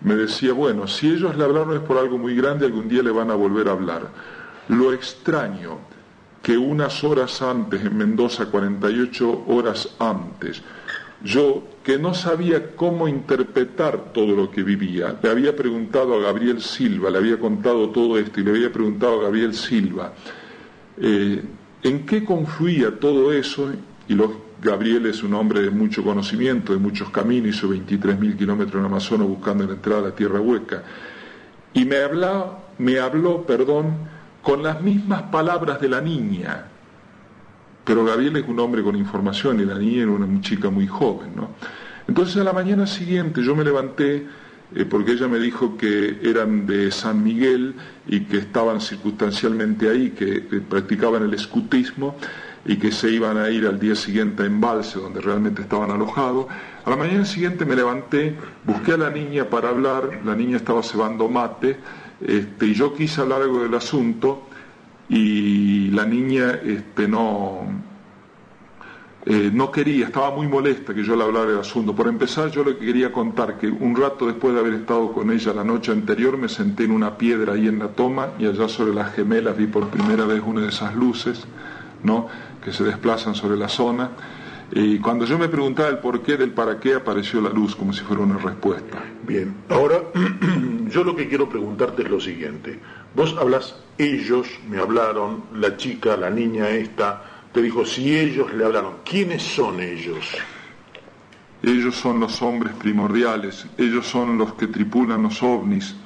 Me 0.00 0.14
decía, 0.14 0.52
bueno, 0.52 0.86
si 0.86 1.08
ellos 1.08 1.36
le 1.36 1.44
hablaron 1.44 1.74
es 1.74 1.80
por 1.80 1.98
algo 1.98 2.18
muy 2.18 2.36
grande, 2.36 2.66
algún 2.66 2.88
día 2.88 3.02
le 3.02 3.10
van 3.10 3.30
a 3.30 3.34
volver 3.34 3.68
a 3.68 3.72
hablar. 3.72 4.08
Lo 4.68 4.92
extraño 4.92 5.78
que 6.42 6.56
unas 6.56 7.02
horas 7.02 7.42
antes, 7.42 7.84
en 7.84 7.96
Mendoza, 7.96 8.46
48 8.46 9.44
horas 9.48 9.96
antes, 9.98 10.62
yo 11.22 11.64
que 11.82 11.98
no 11.98 12.14
sabía 12.14 12.76
cómo 12.76 13.08
interpretar 13.08 14.12
todo 14.12 14.36
lo 14.36 14.50
que 14.50 14.62
vivía, 14.62 15.18
le 15.22 15.30
había 15.30 15.56
preguntado 15.56 16.14
a 16.14 16.22
Gabriel 16.22 16.60
Silva, 16.60 17.10
le 17.10 17.18
había 17.18 17.38
contado 17.38 17.90
todo 17.90 18.18
esto 18.18 18.40
y 18.40 18.44
le 18.44 18.50
había 18.50 18.72
preguntado 18.72 19.20
a 19.20 19.24
Gabriel 19.24 19.54
Silva, 19.54 20.12
eh, 21.00 21.42
¿en 21.82 22.06
qué 22.06 22.24
confluía 22.24 22.98
todo 22.98 23.32
eso? 23.32 23.72
Y 24.08 24.16
Gabriel 24.60 25.06
es 25.06 25.22
un 25.22 25.34
hombre 25.34 25.62
de 25.62 25.70
mucho 25.70 26.02
conocimiento, 26.02 26.72
de 26.72 26.78
muchos 26.78 27.10
caminos, 27.10 27.56
hizo 27.56 27.68
23.000 27.68 28.36
kilómetros 28.36 28.80
en 28.80 28.86
Amazonas 28.86 29.28
buscando 29.28 29.64
la 29.64 29.74
entrada 29.74 30.00
a 30.00 30.04
la 30.06 30.14
Tierra 30.14 30.40
Hueca. 30.40 30.82
Y 31.74 31.84
me 31.84 31.98
habló, 31.98 32.58
me 32.78 32.98
habló, 32.98 33.44
perdón, 33.44 34.08
con 34.42 34.62
las 34.62 34.80
mismas 34.80 35.22
palabras 35.22 35.80
de 35.80 35.88
la 35.88 36.00
niña. 36.00 36.66
Pero 37.88 38.04
Gabriel 38.04 38.36
es 38.36 38.46
un 38.46 38.60
hombre 38.60 38.82
con 38.82 38.96
información 38.96 39.60
y 39.60 39.64
la 39.64 39.78
niña 39.78 40.02
era 40.02 40.10
una 40.10 40.42
chica 40.42 40.68
muy 40.68 40.86
joven. 40.86 41.30
¿no? 41.34 41.48
Entonces 42.06 42.36
a 42.36 42.44
la 42.44 42.52
mañana 42.52 42.86
siguiente 42.86 43.42
yo 43.42 43.56
me 43.56 43.64
levanté 43.64 44.26
eh, 44.74 44.84
porque 44.84 45.12
ella 45.12 45.26
me 45.26 45.38
dijo 45.38 45.78
que 45.78 46.18
eran 46.22 46.66
de 46.66 46.90
San 46.92 47.24
Miguel 47.24 47.76
y 48.06 48.20
que 48.24 48.36
estaban 48.36 48.82
circunstancialmente 48.82 49.88
ahí, 49.88 50.10
que, 50.10 50.42
practicaban 50.68 51.22
el 51.22 51.32
escutismo 51.32 52.14
y 52.66 52.76
que 52.76 52.92
se 52.92 53.10
iban 53.10 53.38
a 53.38 53.48
ir 53.48 53.66
al 53.66 53.80
día 53.80 53.94
siguiente 53.94 54.42
a 54.42 54.46
Embalse, 54.46 54.98
donde 54.98 55.22
realmente 55.22 55.62
estaban 55.62 55.90
alojados. 55.90 56.44
A 56.84 56.90
la 56.90 56.96
mañana 56.96 57.24
siguiente 57.24 57.64
me 57.64 57.74
levanté, 57.74 58.34
busqué 58.66 58.92
a 58.92 58.98
la 58.98 59.08
niña 59.08 59.48
para 59.48 59.70
hablar, 59.70 60.20
la 60.26 60.34
niña 60.34 60.58
estaba 60.58 60.82
cebando 60.82 61.26
mate, 61.30 61.78
este, 62.20 62.66
y 62.66 62.74
yo 62.74 62.92
quise 62.92 63.22
hablar 63.22 63.40
algo 63.40 63.62
del 63.62 63.74
asunto 63.74 64.47
y 65.08 65.88
la 65.88 66.04
niña 66.04 66.60
este, 66.62 67.08
no, 67.08 67.60
eh, 69.24 69.50
no 69.52 69.70
quería, 69.70 70.06
estaba 70.06 70.30
muy 70.30 70.46
molesta 70.46 70.94
que 70.94 71.02
yo 71.02 71.16
le 71.16 71.24
hablara 71.24 71.46
del 71.46 71.58
asunto. 71.58 71.94
Por 71.94 72.08
empezar, 72.08 72.50
yo 72.50 72.64
le 72.64 72.76
quería 72.76 73.10
contar 73.12 73.58
que 73.58 73.68
un 73.68 73.96
rato 73.96 74.26
después 74.26 74.54
de 74.54 74.60
haber 74.60 74.74
estado 74.74 75.12
con 75.12 75.30
ella 75.30 75.52
la 75.52 75.64
noche 75.64 75.92
anterior, 75.92 76.36
me 76.36 76.48
senté 76.48 76.84
en 76.84 76.92
una 76.92 77.16
piedra 77.16 77.54
ahí 77.54 77.68
en 77.68 77.78
la 77.78 77.88
toma 77.88 78.28
y 78.38 78.46
allá 78.46 78.68
sobre 78.68 78.94
las 78.94 79.14
gemelas 79.14 79.56
vi 79.56 79.66
por 79.66 79.88
primera 79.88 80.24
vez 80.24 80.42
una 80.44 80.62
de 80.62 80.68
esas 80.68 80.94
luces, 80.94 81.46
¿no? 82.02 82.28
Que 82.64 82.72
se 82.72 82.84
desplazan 82.84 83.34
sobre 83.34 83.56
la 83.56 83.68
zona. 83.68 84.10
Y 84.70 84.98
cuando 84.98 85.24
yo 85.24 85.38
me 85.38 85.48
preguntaba 85.48 85.88
el 85.88 85.98
porqué 85.98 86.36
del 86.36 86.50
para 86.50 86.78
qué, 86.78 86.94
apareció 86.94 87.40
la 87.40 87.48
luz 87.48 87.74
como 87.74 87.92
si 87.92 88.02
fuera 88.02 88.22
una 88.22 88.36
respuesta. 88.36 89.02
Bien, 89.26 89.54
ahora 89.70 90.02
yo 90.88 91.04
lo 91.04 91.16
que 91.16 91.28
quiero 91.28 91.48
preguntarte 91.48 92.02
es 92.02 92.10
lo 92.10 92.20
siguiente. 92.20 92.78
Vos 93.14 93.34
hablas, 93.38 93.74
ellos 93.96 94.48
me 94.68 94.78
hablaron, 94.78 95.44
la 95.54 95.76
chica, 95.76 96.16
la 96.16 96.30
niña 96.30 96.68
esta, 96.68 97.22
te 97.52 97.62
dijo, 97.62 97.84
si 97.84 98.16
ellos 98.16 98.52
le 98.54 98.64
hablaron, 98.64 98.96
¿quiénes 99.04 99.42
son 99.42 99.80
ellos? 99.80 100.36
Ellos 101.62 101.96
son 101.96 102.20
los 102.20 102.40
hombres 102.42 102.74
primordiales, 102.74 103.66
ellos 103.76 104.06
son 104.06 104.38
los 104.38 104.54
que 104.54 104.68
tripulan 104.68 105.22
los 105.22 105.42
ovnis, 105.42 105.96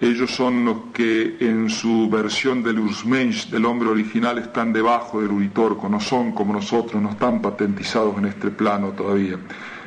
ellos 0.00 0.32
son 0.32 0.64
los 0.64 0.76
que 0.92 1.36
en 1.40 1.70
su 1.70 2.10
versión 2.10 2.62
del 2.62 2.80
Ursmensch, 2.80 3.48
del 3.48 3.64
hombre 3.64 3.88
original, 3.88 4.36
están 4.38 4.72
debajo 4.72 5.22
del 5.22 5.30
Uritorco, 5.30 5.88
no 5.88 6.00
son 6.00 6.32
como 6.32 6.52
nosotros, 6.52 7.00
no 7.00 7.10
están 7.10 7.40
patentizados 7.40 8.18
en 8.18 8.26
este 8.26 8.50
plano 8.50 8.88
todavía. 8.88 9.38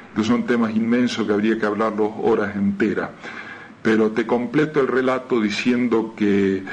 Estos 0.09 0.27
son 0.27 0.45
temas 0.45 0.73
inmensos 0.73 1.27
que 1.27 1.33
habría 1.33 1.59
que 1.59 1.65
hablarlos 1.65 2.11
horas 2.23 2.55
enteras. 2.55 3.09
Pero 3.85 4.09
te 4.09 4.25
completo 4.25 4.81
el 4.81 4.87
relato 4.87 5.39
diciendo 5.39 6.15
que 6.17 6.63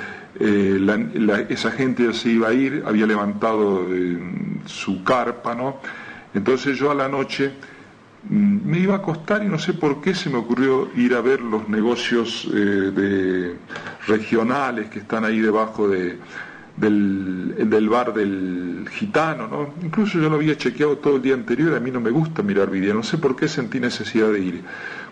eh, 0.41 1.47
esa 1.51 1.71
gente 1.71 2.07
ya 2.07 2.15
se 2.15 2.31
iba 2.31 2.49
a 2.49 2.55
ir, 2.55 2.83
había 2.87 3.07
levantado 3.07 3.87
eh, 3.91 4.19
su 4.65 5.05
carpa, 5.05 5.55
¿no? 5.55 5.77
Entonces 6.33 6.79
yo 6.79 6.91
a 6.91 6.95
la 6.95 7.09
noche 7.09 7.53
mm, 8.31 8.67
me 8.67 8.79
iba 8.79 8.95
a 8.95 8.97
acostar 8.97 9.45
y 9.45 9.49
no 9.49 9.59
sé 9.59 9.75
por 9.75 10.01
qué 10.01 10.15
se 10.15 10.31
me 10.31 10.39
ocurrió 10.39 10.89
ir 10.97 11.15
a 11.15 11.21
ver 11.21 11.43
los 11.43 11.69
negocios 11.69 12.49
eh, 12.51 12.57
de, 12.57 13.57
regionales 14.07 14.89
que 14.89 15.01
están 15.01 15.27
ahí 15.27 15.41
debajo 15.41 15.89
de, 15.89 16.17
del, 16.79 17.69
del, 17.69 17.89
bar 17.91 18.15
del 18.15 18.89
gitano, 18.91 19.49
¿no? 19.49 19.75
Incluso 19.85 20.19
yo 20.19 20.31
lo 20.31 20.37
había 20.37 20.57
chequeado 20.57 20.97
todo 20.97 21.17
el 21.17 21.23
día 21.23 21.35
anterior, 21.35 21.77
a 21.77 21.81
mí 21.81 21.91
no 21.91 22.01
me 22.01 22.11
gusta 22.11 22.43
mirar 22.43 22.71
vídeos, 22.71 22.97
no 22.97 23.03
sé 23.03 23.19
por 23.19 23.37
qué 23.37 23.49
sentí 23.49 23.81
necesidad 23.81 24.33
de 24.33 24.41
ir. 24.41 24.65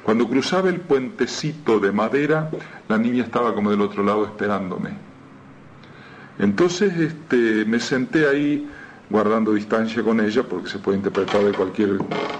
Cuando 0.02 0.28
cruzaba 0.28 0.68
el 0.70 0.80
puentecito 0.80 1.78
de 1.78 1.92
madera, 1.92 2.50
la 2.88 2.98
niña 2.98 3.24
estaba 3.24 3.54
como 3.54 3.70
del 3.70 3.80
otro 3.82 4.02
lado 4.02 4.24
esperándome. 4.24 4.90
Entonces 6.38 6.96
este, 6.98 7.66
me 7.66 7.78
senté 7.78 8.26
ahí 8.26 8.66
guardando 9.10 9.52
distancia 9.52 10.02
con 10.02 10.20
ella, 10.20 10.44
porque 10.44 10.70
se 10.70 10.78
puede 10.78 10.96
interpretar 10.98 11.44
de 11.44 11.52
cualquier 11.52 11.98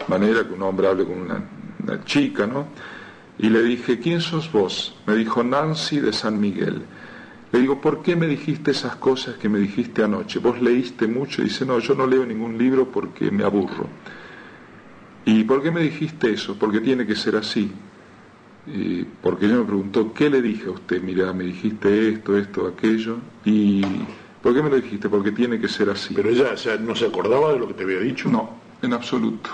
manera 0.08 0.46
que 0.46 0.54
un 0.54 0.62
hombre 0.62 0.86
hable 0.86 1.04
con 1.04 1.20
una, 1.20 2.04
chica, 2.04 2.46
¿no? 2.46 2.68
Y 3.38 3.48
le 3.50 3.62
dije, 3.62 3.98
¿quién 3.98 4.20
sos 4.20 4.50
vos? 4.52 4.96
Me 5.06 5.16
dijo, 5.16 5.42
Nancy 5.42 5.98
de 5.98 6.12
San 6.12 6.38
Miguel. 6.38 6.82
Le 7.52 7.58
digo, 7.58 7.80
¿por 7.80 8.02
qué 8.02 8.14
me 8.14 8.26
dijiste 8.26 8.70
esas 8.70 8.94
cosas 8.96 9.36
que 9.36 9.48
me 9.48 9.58
dijiste 9.58 10.04
anoche? 10.04 10.38
¿Vos 10.38 10.62
leíste 10.62 11.08
mucho? 11.08 11.42
Dice, 11.42 11.66
no, 11.66 11.80
yo 11.80 11.94
no 11.94 12.06
leo 12.06 12.24
ningún 12.24 12.56
libro 12.56 12.86
porque 12.90 13.30
me 13.30 13.42
aburro. 13.42 13.86
¿Y 15.24 15.44
por 15.44 15.62
qué 15.62 15.70
me 15.70 15.80
dijiste 15.80 16.32
eso? 16.32 16.56
Porque 16.58 16.80
tiene 16.80 17.06
que 17.06 17.14
ser 17.14 17.36
así 17.36 17.70
porque 19.22 19.46
ella 19.46 19.56
me 19.56 19.64
preguntó, 19.64 20.12
¿qué 20.12 20.30
le 20.30 20.42
dije 20.42 20.66
a 20.66 20.72
usted? 20.72 21.02
Mira, 21.02 21.32
me 21.32 21.44
dijiste 21.44 22.10
esto, 22.10 22.36
esto, 22.36 22.66
aquello, 22.66 23.16
y 23.44 23.82
¿por 24.42 24.54
qué 24.54 24.62
me 24.62 24.70
lo 24.70 24.76
dijiste? 24.76 25.08
Porque 25.08 25.32
tiene 25.32 25.58
que 25.58 25.68
ser 25.68 25.90
así. 25.90 26.14
¿Pero 26.14 26.28
ella 26.28 26.54
no 26.80 26.94
se 26.94 27.06
acordaba 27.06 27.52
de 27.52 27.58
lo 27.58 27.68
que 27.68 27.74
te 27.74 27.84
había 27.84 28.00
dicho? 28.00 28.28
No, 28.28 28.50
en 28.82 28.92
absoluto, 28.92 29.50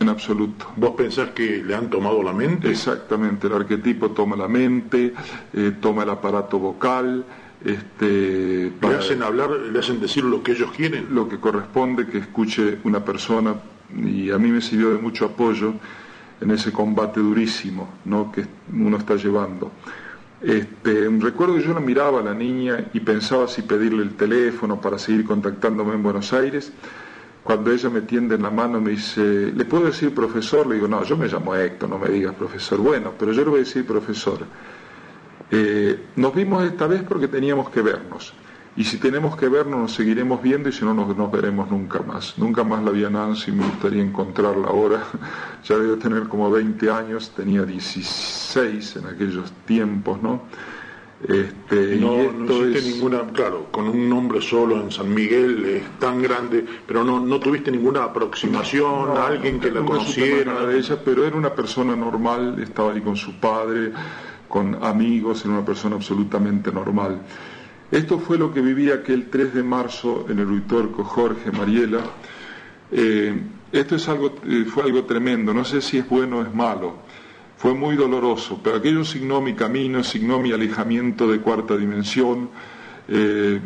en 0.00 0.08
absoluto. 0.08 0.66
¿Vos 0.76 0.94
pensás 0.96 1.30
que 1.30 1.62
le 1.64 1.74
han 1.74 1.88
tomado 1.88 2.22
la 2.22 2.32
mente? 2.32 2.70
Exactamente, 2.70 3.46
el 3.46 3.54
arquetipo 3.54 4.10
toma 4.10 4.36
la 4.36 4.48
mente, 4.48 5.14
eh, 5.52 5.72
toma 5.80 6.02
el 6.02 6.10
aparato 6.10 6.58
vocal, 6.58 7.24
este, 7.64 8.72
¿Le 8.80 8.94
hacen 8.96 9.22
hablar, 9.22 9.50
le 9.50 9.78
hacen 9.78 10.00
decir 10.00 10.24
lo 10.24 10.42
que 10.42 10.50
ellos 10.50 10.72
quieren? 10.76 11.14
Lo 11.14 11.28
que 11.28 11.38
corresponde 11.38 12.06
que 12.06 12.18
escuche 12.18 12.78
una 12.82 13.04
persona, 13.04 13.54
y 13.96 14.30
a 14.30 14.38
mí 14.38 14.50
me 14.50 14.60
sirvió 14.60 14.90
de 14.90 14.98
mucho 14.98 15.26
apoyo, 15.26 15.74
en 16.42 16.50
ese 16.50 16.72
combate 16.72 17.20
durísimo 17.20 17.88
¿no? 18.04 18.32
que 18.32 18.44
uno 18.72 18.96
está 18.96 19.14
llevando. 19.16 19.70
Este, 20.40 21.08
recuerdo 21.20 21.54
que 21.54 21.62
yo 21.62 21.72
la 21.72 21.80
miraba 21.80 22.18
a 22.18 22.22
la 22.22 22.34
niña 22.34 22.86
y 22.92 23.00
pensaba 23.00 23.46
si 23.46 23.62
pedirle 23.62 24.02
el 24.02 24.16
teléfono 24.16 24.80
para 24.80 24.98
seguir 24.98 25.24
contactándome 25.24 25.94
en 25.94 26.02
Buenos 26.02 26.32
Aires. 26.32 26.72
Cuando 27.44 27.72
ella 27.72 27.90
me 27.90 28.02
tiende 28.02 28.34
en 28.34 28.42
la 28.42 28.50
mano 28.50 28.80
me 28.80 28.90
dice, 28.90 29.52
¿le 29.54 29.64
puedo 29.64 29.84
decir 29.84 30.12
profesor? 30.14 30.66
Le 30.66 30.76
digo, 30.76 30.88
no, 30.88 31.04
yo 31.04 31.16
me 31.16 31.28
llamo 31.28 31.54
Héctor, 31.54 31.88
no 31.88 31.98
me 31.98 32.08
digas 32.08 32.34
profesor. 32.34 32.80
Bueno, 32.80 33.12
pero 33.16 33.32
yo 33.32 33.44
le 33.44 33.50
voy 33.50 33.60
a 33.60 33.64
decir 33.64 33.86
profesor. 33.86 34.40
Eh, 35.50 36.06
nos 36.16 36.34
vimos 36.34 36.64
esta 36.64 36.86
vez 36.86 37.02
porque 37.02 37.28
teníamos 37.28 37.70
que 37.70 37.82
vernos. 37.82 38.34
Y 38.74 38.84
si 38.84 38.96
tenemos 38.96 39.36
que 39.36 39.48
vernos, 39.48 39.80
nos 39.80 39.92
seguiremos 39.92 40.40
viendo 40.42 40.70
y 40.70 40.72
si 40.72 40.84
no, 40.84 40.94
nos, 40.94 41.30
veremos 41.30 41.70
nunca 41.70 42.00
más. 42.00 42.38
Nunca 42.38 42.64
más 42.64 42.82
la 42.82 42.90
vi 42.90 43.04
a 43.04 43.10
Nancy, 43.10 43.52
me 43.52 43.64
gustaría 43.64 44.02
encontrarla 44.02 44.68
ahora. 44.68 45.04
Ya 45.64 45.78
debe 45.78 45.96
tener 45.96 46.24
como 46.24 46.50
20 46.50 46.90
años, 46.90 47.30
tenía 47.36 47.62
16 47.62 48.96
en 48.96 49.06
aquellos 49.06 49.52
tiempos, 49.64 50.20
¿no? 50.20 50.42
Este, 51.22 51.98
no, 52.00 52.32
no 52.32 52.64
existe 52.66 52.90
ninguna, 52.90 53.20
claro, 53.32 53.68
con 53.70 53.88
un 53.88 54.08
nombre 54.08 54.42
solo 54.42 54.80
en 54.80 54.90
San 54.90 55.14
Miguel 55.14 55.64
es 55.66 55.98
tan 56.00 56.20
grande, 56.20 56.66
pero 56.84 57.04
no, 57.04 57.20
no 57.20 57.38
tuviste 57.38 57.70
ninguna 57.70 58.02
aproximación 58.02 59.16
a 59.16 59.28
alguien 59.28 59.60
que 59.60 59.70
la 59.70 59.84
conociera. 59.84 60.66
de 60.66 60.78
ella, 60.78 60.98
pero 61.04 61.24
era 61.24 61.36
una 61.36 61.54
persona 61.54 61.94
normal, 61.94 62.58
estaba 62.60 62.92
ahí 62.92 63.00
con 63.00 63.14
su 63.14 63.38
padre, 63.38 63.92
con 64.48 64.82
amigos, 64.82 65.44
era 65.44 65.54
una 65.54 65.64
persona 65.64 65.94
absolutamente 65.94 66.72
normal. 66.72 67.20
Esto 67.92 68.18
fue 68.18 68.38
lo 68.38 68.50
que 68.54 68.62
viví 68.62 68.90
aquel 68.90 69.28
3 69.28 69.52
de 69.52 69.62
marzo 69.62 70.24
en 70.30 70.38
el 70.38 70.46
Uitorco 70.46 71.04
Jorge 71.04 71.52
Mariela. 71.52 72.00
Eh, 72.90 73.38
esto 73.70 73.96
es 73.96 74.08
algo, 74.08 74.34
eh, 74.46 74.64
fue 74.66 74.84
algo 74.84 75.04
tremendo, 75.04 75.52
no 75.52 75.62
sé 75.62 75.82
si 75.82 75.98
es 75.98 76.08
bueno 76.08 76.38
o 76.38 76.42
es 76.42 76.54
malo. 76.54 76.94
Fue 77.58 77.74
muy 77.74 77.94
doloroso, 77.94 78.58
pero 78.64 78.76
aquello 78.76 79.04
signó 79.04 79.42
mi 79.42 79.52
camino, 79.52 80.02
signó 80.02 80.38
mi 80.38 80.52
alejamiento 80.52 81.30
de 81.30 81.40
cuarta 81.40 81.76
dimensión. 81.76 82.48
Eh, 83.08 83.60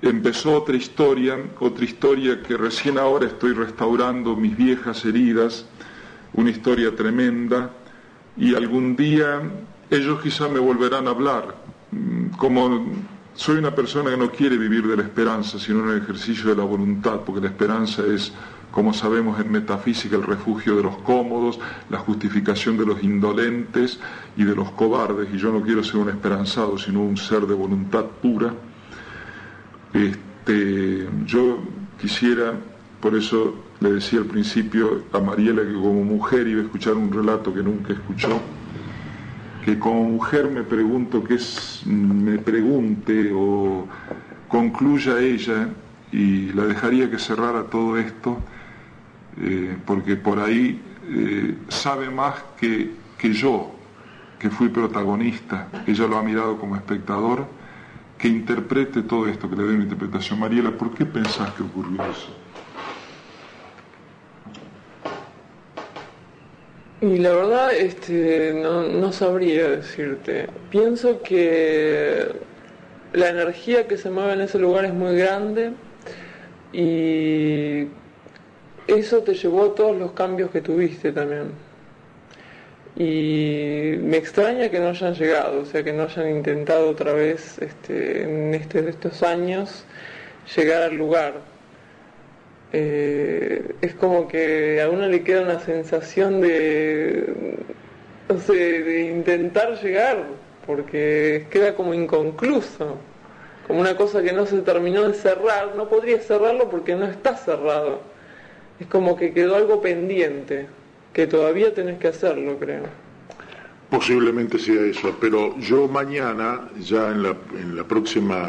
empezó 0.00 0.56
otra 0.56 0.74
historia, 0.74 1.36
otra 1.60 1.84
historia 1.84 2.42
que 2.42 2.56
recién 2.56 2.96
ahora 2.96 3.26
estoy 3.26 3.52
restaurando 3.52 4.34
mis 4.34 4.56
viejas 4.56 5.04
heridas, 5.04 5.66
una 6.32 6.48
historia 6.48 6.96
tremenda, 6.96 7.70
y 8.38 8.54
algún 8.54 8.96
día 8.96 9.42
ellos 9.90 10.22
quizá 10.22 10.48
me 10.48 10.58
volverán 10.58 11.06
a 11.06 11.10
hablar, 11.10 11.54
mm, 11.92 12.28
como 12.38 13.14
soy 13.36 13.58
una 13.58 13.74
persona 13.74 14.10
que 14.10 14.16
no 14.16 14.30
quiere 14.30 14.56
vivir 14.56 14.86
de 14.86 14.96
la 14.96 15.02
esperanza, 15.02 15.58
sino 15.58 15.84
en 15.84 15.90
el 15.90 16.02
ejercicio 16.02 16.50
de 16.50 16.56
la 16.56 16.64
voluntad, 16.64 17.20
porque 17.20 17.42
la 17.42 17.48
esperanza 17.48 18.02
es, 18.06 18.32
como 18.70 18.94
sabemos 18.94 19.38
en 19.38 19.52
metafísica, 19.52 20.16
el 20.16 20.22
refugio 20.22 20.74
de 20.74 20.82
los 20.82 20.96
cómodos, 20.98 21.60
la 21.90 21.98
justificación 21.98 22.78
de 22.78 22.86
los 22.86 23.02
indolentes 23.02 24.00
y 24.38 24.44
de 24.44 24.56
los 24.56 24.70
cobardes, 24.72 25.28
y 25.32 25.36
yo 25.36 25.52
no 25.52 25.60
quiero 25.60 25.84
ser 25.84 25.96
un 25.96 26.08
esperanzado, 26.08 26.78
sino 26.78 27.02
un 27.02 27.18
ser 27.18 27.46
de 27.46 27.54
voluntad 27.54 28.06
pura. 28.22 28.54
Este, 29.92 31.06
yo 31.26 31.58
quisiera, 32.00 32.54
por 33.00 33.14
eso 33.14 33.54
le 33.80 33.92
decía 33.92 34.20
al 34.20 34.26
principio 34.26 35.04
a 35.12 35.20
Mariela 35.20 35.62
que 35.62 35.74
como 35.74 36.04
mujer 36.04 36.48
iba 36.48 36.62
a 36.62 36.64
escuchar 36.64 36.94
un 36.94 37.12
relato 37.12 37.52
que 37.52 37.62
nunca 37.62 37.92
escuchó 37.92 38.40
que 39.66 39.80
como 39.80 40.04
mujer 40.04 40.48
me 40.48 40.62
pregunto 40.62 41.24
que 41.24 41.34
es, 41.34 41.82
me 41.86 42.38
pregunte 42.38 43.32
o 43.34 43.88
concluya 44.46 45.18
ella 45.18 45.70
y 46.12 46.52
la 46.52 46.66
dejaría 46.66 47.10
que 47.10 47.18
cerrara 47.18 47.64
todo 47.64 47.98
esto 47.98 48.38
eh, 49.42 49.76
porque 49.84 50.14
por 50.14 50.38
ahí 50.38 50.80
eh, 51.08 51.56
sabe 51.66 52.08
más 52.10 52.36
que, 52.60 52.92
que 53.18 53.32
yo 53.32 53.72
que 54.38 54.50
fui 54.50 54.68
protagonista 54.68 55.66
ella 55.84 56.06
lo 56.06 56.16
ha 56.16 56.22
mirado 56.22 56.58
como 56.58 56.76
espectador 56.76 57.48
que 58.18 58.28
interprete 58.28 59.02
todo 59.02 59.26
esto 59.26 59.50
que 59.50 59.56
le 59.56 59.64
dé 59.64 59.74
una 59.74 59.82
interpretación 59.82 60.38
Mariela 60.38 60.70
¿por 60.70 60.94
qué 60.94 61.04
pensás 61.04 61.50
que 61.54 61.64
ocurrió 61.64 62.04
eso? 62.04 62.45
Y 67.00 67.18
la 67.18 67.30
verdad, 67.30 67.74
este, 67.74 68.54
no, 68.54 69.12
sabría 69.12 69.68
decirte. 69.68 70.48
Pienso 70.70 71.20
que 71.22 72.26
la 73.12 73.28
energía 73.28 73.86
que 73.86 73.98
se 73.98 74.10
mueve 74.10 74.32
en 74.32 74.40
ese 74.40 74.58
lugar 74.58 74.86
es 74.86 74.94
muy 74.94 75.14
grande 75.16 75.72
y 76.72 77.88
eso 78.86 79.22
te 79.22 79.34
llevó 79.34 79.66
a 79.66 79.74
todos 79.74 79.96
los 79.96 80.12
cambios 80.12 80.50
que 80.50 80.62
tuviste 80.62 81.12
también. 81.12 81.50
Y 82.96 83.96
me 84.00 84.16
extraña 84.16 84.70
que 84.70 84.80
no 84.80 84.88
hayan 84.88 85.14
llegado, 85.14 85.60
o 85.60 85.64
sea, 85.66 85.82
que 85.84 85.92
no 85.92 86.04
hayan 86.04 86.30
intentado 86.30 86.88
otra 86.88 87.12
vez 87.12 87.58
este, 87.60 88.22
en 88.22 88.54
este, 88.54 88.88
estos 88.88 89.22
años 89.22 89.84
llegar 90.56 90.82
al 90.82 90.96
lugar. 90.96 91.34
Eh, 92.72 93.74
es 93.80 93.94
como 93.94 94.28
que 94.28 94.80
a 94.82 94.90
uno 94.90 95.08
le 95.08 95.22
queda 95.22 95.42
una 95.42 95.60
sensación 95.60 96.40
de, 96.40 97.32
no 98.28 98.38
sé, 98.40 98.54
de 98.54 99.00
intentar 99.06 99.80
llegar, 99.80 100.24
porque 100.66 101.46
queda 101.50 101.74
como 101.74 101.94
inconcluso, 101.94 102.98
como 103.66 103.80
una 103.80 103.96
cosa 103.96 104.22
que 104.22 104.32
no 104.32 104.46
se 104.46 104.60
terminó 104.62 105.08
de 105.08 105.14
cerrar, 105.14 105.74
no 105.76 105.88
podría 105.88 106.20
cerrarlo 106.20 106.68
porque 106.68 106.94
no 106.94 107.06
está 107.06 107.36
cerrado. 107.36 108.00
Es 108.80 108.86
como 108.88 109.16
que 109.16 109.32
quedó 109.32 109.56
algo 109.56 109.80
pendiente, 109.80 110.66
que 111.12 111.26
todavía 111.26 111.72
tenés 111.72 111.98
que 111.98 112.08
hacerlo, 112.08 112.58
creo. 112.58 112.82
Posiblemente 113.90 114.58
sea 114.58 114.82
eso, 114.82 115.16
pero 115.20 115.56
yo 115.58 115.86
mañana, 115.86 116.68
ya 116.80 117.10
en 117.12 117.22
la, 117.22 117.36
en 117.54 117.76
la 117.76 117.84
próxima, 117.84 118.48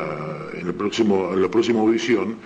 en 0.54 0.68
el 0.68 0.74
próximo, 0.74 1.32
en 1.34 1.44
la 1.44 1.48
próxima 1.48 1.80
audición, 1.80 2.38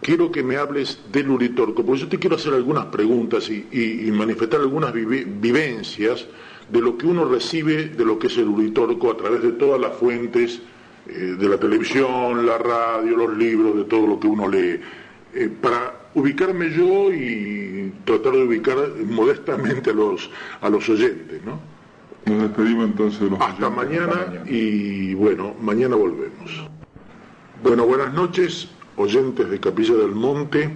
quiero 0.00 0.30
que 0.30 0.42
me 0.42 0.56
hables 0.56 1.00
del 1.12 1.30
Uritorco, 1.30 1.84
porque 1.84 2.02
yo 2.02 2.08
te 2.08 2.18
quiero 2.18 2.36
hacer 2.36 2.54
algunas 2.54 2.86
preguntas 2.86 3.48
y, 3.50 4.10
manifestar 4.12 4.60
algunas 4.60 4.92
vivencias 4.92 6.26
de 6.68 6.80
lo 6.80 6.98
que 6.98 7.06
uno 7.06 7.24
recibe 7.24 7.88
de 7.88 8.04
lo 8.04 8.18
que 8.18 8.26
es 8.26 8.36
el 8.38 8.48
Uritorco 8.48 9.10
a 9.10 9.16
través 9.16 9.42
de 9.42 9.52
todas 9.52 9.80
las 9.80 9.96
fuentes 9.96 10.60
eh, 11.06 11.36
de 11.38 11.48
la 11.48 11.58
televisión, 11.58 12.44
la 12.44 12.58
radio, 12.58 13.16
los 13.16 13.36
libros, 13.36 13.76
de 13.76 13.84
todo 13.84 14.06
lo 14.06 14.20
que 14.20 14.26
uno 14.26 14.48
lee. 14.48 14.80
Eh, 15.34 15.50
para 15.60 16.10
ubicarme 16.14 16.70
yo 16.70 17.12
y 17.12 17.92
tratar 18.04 18.32
de 18.32 18.44
ubicar 18.44 18.76
modestamente 19.06 19.90
a 19.90 19.94
los, 19.94 20.30
a 20.60 20.68
los 20.68 20.88
oyentes, 20.88 21.42
¿no? 21.44 21.60
Nos 22.26 22.42
despedimos 22.42 22.86
entonces 22.86 23.20
de 23.20 23.30
los 23.30 23.40
Hasta 23.40 23.70
mañana 23.70 24.42
y 24.46 25.14
bueno, 25.14 25.54
mañana 25.60 25.96
volvemos. 25.96 26.68
Bueno, 27.62 27.86
buenas 27.86 28.12
noches 28.12 28.68
oyentes 28.98 29.48
de 29.48 29.60
Capilla 29.60 29.94
del 29.94 30.12
Monte. 30.12 30.70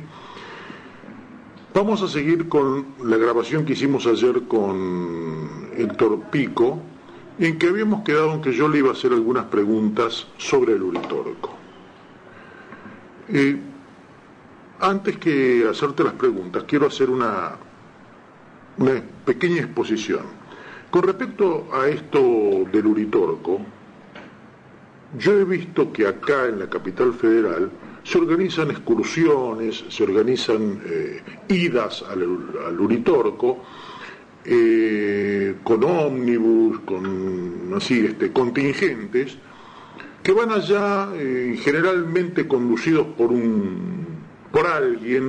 Vamos 1.75 2.02
a 2.02 2.09
seguir 2.09 2.49
con 2.49 2.86
la 3.05 3.17
grabación 3.17 3.65
que 3.65 3.73
hicimos 3.73 4.07
ayer 4.07 4.42
con 4.47 5.70
Héctor 5.76 6.20
Pico, 6.31 6.81
en 7.39 7.59
que 7.59 7.68
habíamos 7.68 8.02
quedado 8.05 8.33
en 8.34 8.42
que 8.42 8.52
yo 8.52 8.68
le 8.68 8.78
iba 8.78 8.91
a 8.91 8.92
hacer 8.92 9.12
algunas 9.12 9.47
preguntas 9.47 10.26
sobre 10.36 10.75
el 10.75 10.83
Uritorco. 10.83 11.55
Eh, 13.28 13.59
antes 14.81 15.17
que 15.17 15.67
hacerte 15.68 16.05
las 16.05 16.12
preguntas, 16.15 16.65
quiero 16.67 16.86
hacer 16.86 17.09
una, 17.09 17.52
una 18.78 19.02
pequeña 19.25 19.62
exposición. 19.62 20.23
Con 20.91 21.05
respecto 21.05 21.68
a 21.73 21.89
esto 21.89 22.20
del 22.70 22.86
Uritorco, 22.86 23.60
yo 25.18 25.33
he 25.33 25.44
visto 25.44 25.92
que 25.92 26.07
acá 26.07 26.47
en 26.47 26.59
la 26.59 26.68
capital 26.68 27.15
federal 27.15 27.70
se 28.05 28.18
organizan 28.18 28.70
excursiones, 28.70 29.84
se 29.89 30.02
organizan 30.02 30.81
eh, 30.84 31.22
idas 31.48 32.02
al, 32.02 32.81
Uritorco, 32.81 33.62
eh, 34.44 35.56
con 35.62 35.84
ómnibus, 35.84 36.81
con 36.81 37.72
así, 37.76 38.06
este, 38.06 38.32
contingentes, 38.32 39.36
que 40.22 40.32
van 40.32 40.50
allá 40.50 41.08
eh, 41.14 41.58
generalmente 41.62 42.47
conducidos 42.47 43.06
por 43.16 43.31
un 43.31 44.02
por 44.52 44.66
alguien, 44.66 45.24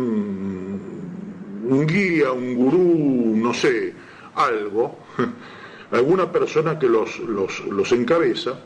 un 1.69 1.87
guía, 1.87 2.33
un 2.33 2.55
gurú, 2.55 3.37
no 3.37 3.53
sé, 3.53 3.93
algo, 4.35 4.97
alguna 5.91 6.29
persona 6.29 6.77
que 6.77 6.89
los, 6.89 7.19
los, 7.19 7.65
los 7.67 7.91
encabeza, 7.93 8.59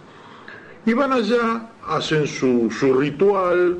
y 0.83 0.93
van 0.93 1.13
allá, 1.13 1.69
hacen 1.87 2.25
su, 2.25 2.71
su 2.71 2.93
ritual, 2.95 3.77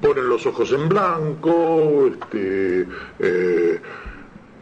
ponen 0.00 0.28
los 0.28 0.46
ojos 0.46 0.72
en 0.72 0.88
blanco, 0.88 2.06
este, 2.06 2.86
eh, 3.18 3.80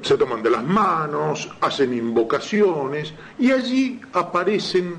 se 0.01 0.17
toman 0.17 0.43
de 0.43 0.51
las 0.51 0.65
manos, 0.65 1.51
hacen 1.61 1.95
invocaciones 1.95 3.15
y 3.39 3.51
allí 3.51 4.01
aparecen 4.13 4.95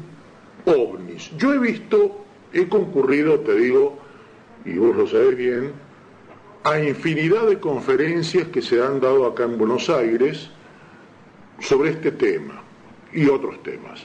ovnis. 0.66 1.32
Yo 1.38 1.54
he 1.54 1.60
visto, 1.60 2.26
he 2.54 2.68
concurrido, 2.68 3.40
te 3.40 3.56
digo, 3.56 4.00
y 4.66 4.78
vos 4.78 4.96
lo 4.96 5.08
sabés 5.08 5.38
bien, 5.38 5.72
a 6.64 6.80
infinidad 6.80 7.48
de 7.48 7.60
conferencias 7.60 8.48
que 8.48 8.62
se 8.62 8.82
han 8.82 9.00
dado 9.00 9.28
acá 9.28 9.44
en 9.44 9.58
Buenos 9.58 9.90
Aires 9.90 10.50
sobre 11.60 11.92
este 11.92 12.12
tema 12.12 12.64
y 13.14 13.28
otros 13.28 13.62
temas. 13.62 14.02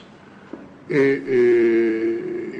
Eh, 0.89 1.23
eh, 1.25 2.50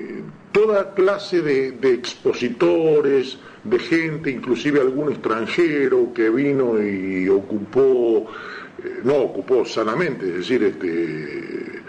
toda 0.51 0.93
clase 0.93 1.41
de, 1.41 1.93
expositores, 1.93 3.37
de 3.63 3.79
gente, 3.79 4.29
inclusive 4.31 4.81
algún 4.81 5.11
extranjero 5.11 6.11
que 6.13 6.29
vino 6.29 6.81
y 6.81 7.29
ocupó, 7.29 8.27
eh, 8.83 9.01
no 9.03 9.15
ocupó 9.15 9.65
sanamente, 9.65 10.27
es 10.27 10.35
decir, 10.37 10.63
este, 10.63 10.87
eh, 10.87 11.81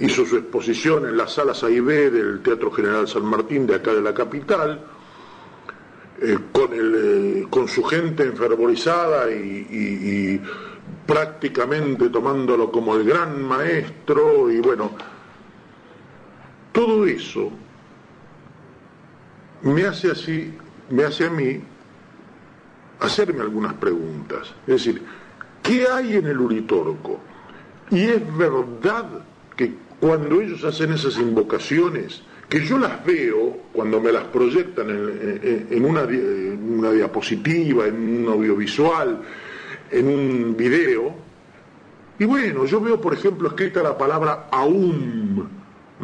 hizo 0.00 0.24
su 0.24 0.36
exposición 0.36 1.08
en 1.08 1.16
las 1.16 1.34
salas 1.34 1.62
A 1.64 1.70
y 1.70 1.80
B 1.80 2.10
del 2.10 2.40
Teatro 2.42 2.70
General 2.70 3.06
San 3.08 3.24
Martín 3.24 3.66
de 3.66 3.76
acá 3.76 3.92
de 3.92 4.02
la 4.02 4.14
capital, 4.14 4.80
eh, 6.22 6.38
con, 6.52 6.70
con, 7.50 7.68
su 7.68 7.82
gente 7.82 8.22
enfervorizada 8.22 9.30
y 9.30 10.40
prácticamente 11.06 12.08
tomándolo 12.08 12.70
como 12.70 12.94
el 12.96 13.04
gran 13.04 13.42
maestro 13.42 14.50
y 14.50 14.60
bueno, 14.60 14.92
todo 16.74 17.06
eso 17.06 17.52
me 19.62 19.84
hace 19.84 20.10
así, 20.10 20.52
me 20.90 21.04
hace 21.04 21.24
a 21.24 21.30
mí 21.30 21.60
hacerme 22.98 23.42
algunas 23.42 23.74
preguntas. 23.74 24.52
Es 24.66 24.84
decir, 24.84 25.02
¿qué 25.62 25.86
hay 25.90 26.16
en 26.16 26.26
el 26.26 26.38
Uritorco? 26.38 27.20
Y 27.90 28.02
es 28.02 28.36
verdad 28.36 29.06
que 29.56 29.72
cuando 30.00 30.40
ellos 30.40 30.64
hacen 30.64 30.92
esas 30.92 31.16
invocaciones, 31.16 32.22
que 32.48 32.64
yo 32.66 32.76
las 32.76 33.04
veo 33.06 33.56
cuando 33.72 34.00
me 34.00 34.10
las 34.10 34.24
proyectan 34.24 34.90
en, 34.90 35.84
una, 35.84 36.02
una, 36.02 36.90
diapositiva, 36.90 37.86
en 37.86 38.24
un 38.24 38.32
audiovisual, 38.32 39.22
en 39.92 40.08
un 40.08 40.56
video, 40.56 41.14
y 42.18 42.24
bueno, 42.24 42.64
yo 42.64 42.80
veo, 42.80 43.00
por 43.00 43.14
ejemplo, 43.14 43.48
escrita 43.48 43.82
la 43.82 43.96
palabra 43.96 44.48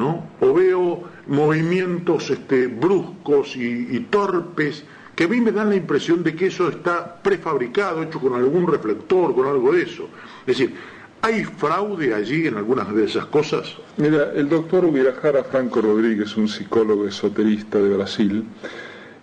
o 0.02 0.54
veo 0.54 1.02
movimientos 1.26 2.30
este, 2.30 2.66
bruscos 2.66 3.56
y, 3.56 4.00
torpes 4.10 4.84
que 5.14 5.24
a 5.24 5.28
mí 5.28 5.40
me 5.40 5.52
dan 5.52 5.68
la 5.68 5.76
impresión 5.76 6.22
de 6.22 6.34
que 6.34 6.46
eso 6.46 6.68
está 6.68 7.20
prefabricado, 7.22 8.02
hecho 8.02 8.20
con 8.20 8.34
algún 8.34 8.66
reflector, 8.66 9.34
con 9.34 9.46
algo 9.46 9.72
de 9.72 9.82
eso. 9.82 10.08
Es 10.46 10.58
decir, 10.58 10.74
¿hay 11.20 11.44
fraude 11.44 12.14
allí 12.14 12.46
en 12.46 12.56
algunas 12.56 12.94
de 12.94 13.04
esas 13.04 13.26
cosas? 13.26 13.76
Mira, 13.98 14.32
el 14.34 14.48
doctor 14.48 14.84
Ubirajara 14.86 15.44
Franco 15.44 15.82
Rodríguez, 15.82 16.36
un 16.38 16.48
psicólogo 16.48 17.06
esoterista 17.06 17.78
de 17.78 17.96
Brasil, 17.96 18.44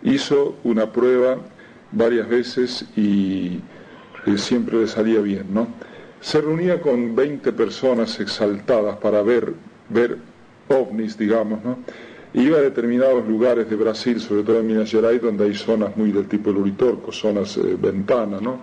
hizo 0.04 0.56
una 0.64 0.92
prueba 0.92 1.38
varias 1.92 2.30
veces 2.30 2.86
y 2.96 3.60
siempre 4.36 4.78
le 4.78 4.88
salía 4.88 5.20
bien, 5.22 5.46
¿no? 5.52 5.68
Se 6.20 6.42
reunía 6.42 6.82
con 6.82 7.16
20 7.16 7.54
personas 7.54 8.20
exaltadas 8.20 8.98
para 8.98 9.22
ver, 9.22 9.54
ver 9.90 10.18
ovnis, 10.70 11.18
digamos, 11.18 11.64
¿no? 11.64 11.78
Iba 12.34 12.58
a 12.58 12.62
determinados 12.62 13.26
lugares 13.28 13.70
de 13.70 13.76
Brasil, 13.76 14.20
sobre 14.20 14.44
todo 14.44 14.60
en 14.60 14.68
Minas 14.68 14.92
Gerais, 14.92 15.22
donde 15.22 15.46
hay 15.46 15.56
zonas 15.56 15.96
muy 15.96 16.12
del 16.12 16.28
tipo 16.28 16.52
del 16.52 16.62
Uritorco, 16.62 17.12
zonas 17.12 17.58
eh, 17.58 17.78
ventana, 17.80 18.40
¿no? 18.42 18.60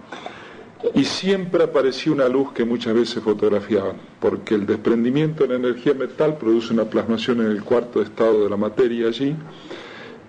Y 0.95 1.05
siempre 1.05 1.65
aparecía 1.65 2.13
una 2.13 2.29
luz 2.29 2.53
que 2.53 2.65
muchas 2.65 2.95
veces 2.95 3.23
fotografiaban, 3.23 3.97
porque 4.21 4.55
el 4.55 4.67
desprendimiento 4.67 5.45
de 5.45 5.51
la 5.51 5.69
energía 5.69 5.95
metal 5.95 6.37
produce 6.37 6.75
una 6.75 6.85
plasmación 6.85 7.41
en 7.41 7.47
el 7.47 7.65
cuarto 7.65 8.03
estado 8.03 8.45
de 8.45 8.51
la 8.51 8.57
materia 8.59 9.09
allí, 9.09 9.35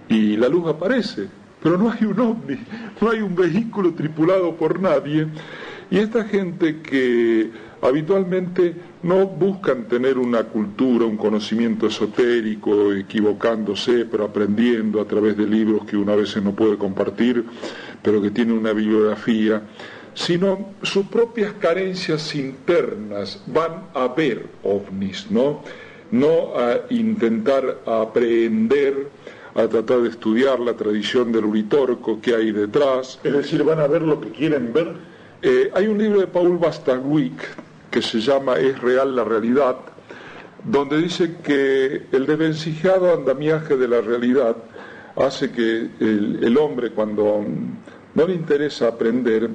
y 0.07 0.37
la 0.37 0.47
luz 0.47 0.67
aparece, 0.69 1.27
pero 1.61 1.77
no 1.77 1.91
hay 1.91 2.05
un 2.05 2.19
ovni, 2.19 2.57
no 3.01 3.09
hay 3.09 3.19
un 3.19 3.35
vehículo 3.35 3.93
tripulado 3.93 4.55
por 4.55 4.79
nadie, 4.79 5.27
y 5.91 5.97
esta 5.97 6.23
gente 6.23 6.81
que 6.81 7.51
habitualmente 7.81 8.75
no 9.05 9.27
buscan 9.27 9.87
tener 9.87 10.17
una 10.17 10.45
cultura, 10.45 11.05
un 11.05 11.15
conocimiento 11.15 11.85
esotérico, 11.85 12.91
equivocándose, 12.91 14.05
pero 14.05 14.25
aprendiendo 14.25 14.99
a 14.99 15.05
través 15.05 15.37
de 15.37 15.45
libros 15.45 15.85
que 15.85 15.95
una 15.95 16.15
veces 16.15 16.41
no 16.41 16.55
puede 16.55 16.75
compartir, 16.75 17.45
pero 18.01 18.19
que 18.19 18.31
tienen 18.31 18.57
una 18.57 18.73
bibliografía, 18.73 19.61
sino 20.15 20.71
sus 20.81 21.05
propias 21.05 21.53
carencias 21.53 22.33
internas 22.33 23.43
van 23.45 23.83
a 23.93 24.07
ver 24.07 24.47
ovnis, 24.63 25.29
¿no? 25.29 25.61
No 26.09 26.57
a 26.57 26.81
intentar 26.89 27.81
aprender, 27.85 29.07
a 29.53 29.67
tratar 29.67 30.01
de 30.01 30.09
estudiar 30.09 30.59
la 30.59 30.73
tradición 30.73 31.31
del 31.31 31.45
Uritorco 31.45 32.19
que 32.19 32.33
hay 32.33 32.51
detrás. 32.51 33.19
Es 33.23 33.33
decir, 33.33 33.63
van 33.63 33.81
a 33.81 33.87
ver 33.87 34.01
lo 34.01 34.19
que 34.19 34.31
quieren 34.31 34.73
ver. 34.73 34.93
Eh, 35.43 35.69
hay 35.75 35.85
un 35.85 35.99
libro 35.99 36.21
de 36.21 36.27
Paul 36.27 36.57
Bastaguic 36.57 37.65
que 37.95 38.01
se 38.01 38.19
llama 38.19 38.57
Es 38.57 38.77
real 38.81 39.15
la 39.15 39.23
realidad, 39.23 39.77
donde 40.65 40.97
dice 40.97 41.37
que 41.41 42.07
el 42.11 42.25
desvencijado 42.25 43.13
andamiaje 43.13 43.77
de 43.77 43.87
la 43.87 44.01
realidad 44.01 44.57
hace 45.15 45.49
que 45.49 45.91
el, 46.01 46.39
el 46.43 46.57
hombre 46.57 46.91
cuando 46.91 47.45
no 48.13 48.27
le 48.27 48.33
interesa 48.33 48.89
aprender, 48.89 49.49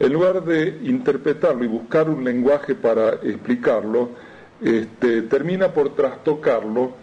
en 0.00 0.10
lugar 0.10 0.42
de 0.42 0.78
interpretarlo 0.84 1.64
y 1.64 1.66
buscar 1.66 2.08
un 2.08 2.24
lenguaje 2.24 2.74
para 2.74 3.10
explicarlo, 3.22 4.08
este, 4.62 5.20
termina 5.22 5.68
por 5.68 5.94
trastocarlo 5.94 6.94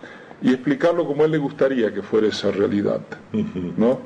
y 0.41 0.49
explicarlo 0.53 1.05
como 1.05 1.21
a 1.21 1.25
él 1.27 1.33
le 1.33 1.37
gustaría 1.37 1.93
que 1.93 2.01
fuera 2.01 2.29
esa 2.29 2.49
realidad. 2.49 3.01
¿no? 3.77 3.99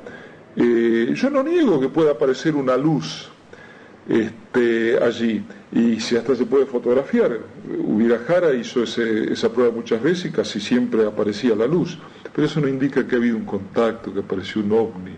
Eh, 0.54 1.14
yo 1.14 1.30
no 1.30 1.42
niego 1.42 1.80
que 1.80 1.88
pueda 1.88 2.10
aparecer 2.10 2.54
una 2.54 2.76
luz 2.76 3.30
este, 4.06 5.02
allí 5.02 5.42
y 5.74 5.98
si 5.98 6.16
hasta 6.16 6.36
se 6.36 6.46
puede 6.46 6.66
fotografiar. 6.66 7.40
Ubirajara 7.84 8.54
hizo 8.54 8.84
ese, 8.84 9.32
esa 9.32 9.52
prueba 9.52 9.72
muchas 9.72 10.00
veces 10.00 10.26
y 10.26 10.30
casi 10.30 10.60
siempre 10.60 11.04
aparecía 11.04 11.56
la 11.56 11.66
luz, 11.66 11.98
pero 12.32 12.46
eso 12.46 12.60
no 12.60 12.68
indica 12.68 13.06
que 13.06 13.16
ha 13.16 13.18
habido 13.18 13.36
un 13.36 13.44
contacto, 13.44 14.14
que 14.14 14.20
apareció 14.20 14.62
un 14.62 14.72
ovni. 14.72 15.16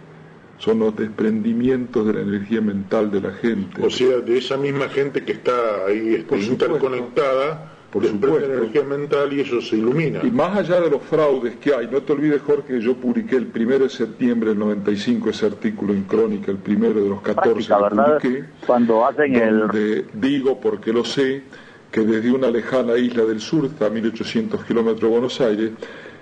Son 0.58 0.78
los 0.78 0.96
desprendimientos 0.96 2.06
de 2.06 2.14
la 2.14 2.20
energía 2.22 2.62
mental 2.62 3.10
de 3.10 3.20
la 3.20 3.32
gente. 3.32 3.82
O 3.84 3.90
sea, 3.90 4.20
de 4.20 4.38
esa 4.38 4.56
misma 4.56 4.88
gente 4.88 5.22
que 5.22 5.32
está 5.32 5.84
ahí 5.86 6.14
este, 6.14 6.38
interconectada, 6.38 7.75
por 7.90 8.04
supuesto. 8.04 8.52
energía 8.52 8.82
mental 8.82 9.32
y 9.32 9.40
eso 9.40 9.60
se 9.60 9.76
ilumina. 9.76 10.20
Y 10.22 10.30
más 10.30 10.56
allá 10.56 10.80
de 10.80 10.90
los 10.90 11.02
fraudes 11.02 11.56
que 11.56 11.74
hay, 11.74 11.86
no 11.86 12.02
te 12.02 12.12
olvides 12.12 12.42
Jorge 12.42 12.74
que 12.74 12.80
yo 12.80 12.94
publiqué 12.96 13.36
el 13.36 13.50
1 13.54 13.78
de 13.78 13.88
septiembre 13.88 14.50
del 14.50 14.58
95 14.58 15.30
ese 15.30 15.46
artículo 15.46 15.92
en 15.92 16.02
Crónica, 16.04 16.50
el 16.50 16.58
primero 16.58 17.02
de 17.02 17.08
los 17.08 17.20
14 17.22 17.52
Práctica, 17.52 17.76
que 17.76 17.82
¿verdad? 17.82 18.20
publiqué, 18.20 18.44
Cuando 18.66 19.06
hacen 19.06 19.34
el... 19.34 19.58
donde 19.60 20.04
digo, 20.14 20.60
porque 20.60 20.92
lo 20.92 21.04
sé, 21.04 21.42
que 21.90 22.00
desde 22.00 22.30
una 22.30 22.50
lejana 22.50 22.96
isla 22.96 23.24
del 23.24 23.40
sur, 23.40 23.70
a 23.80 23.88
1800 23.88 24.64
kilómetros 24.64 25.02
de 25.02 25.08
Buenos 25.08 25.40
Aires, 25.40 25.70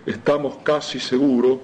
estamos 0.06 0.58
casi 0.62 1.00
seguros, 1.00 1.58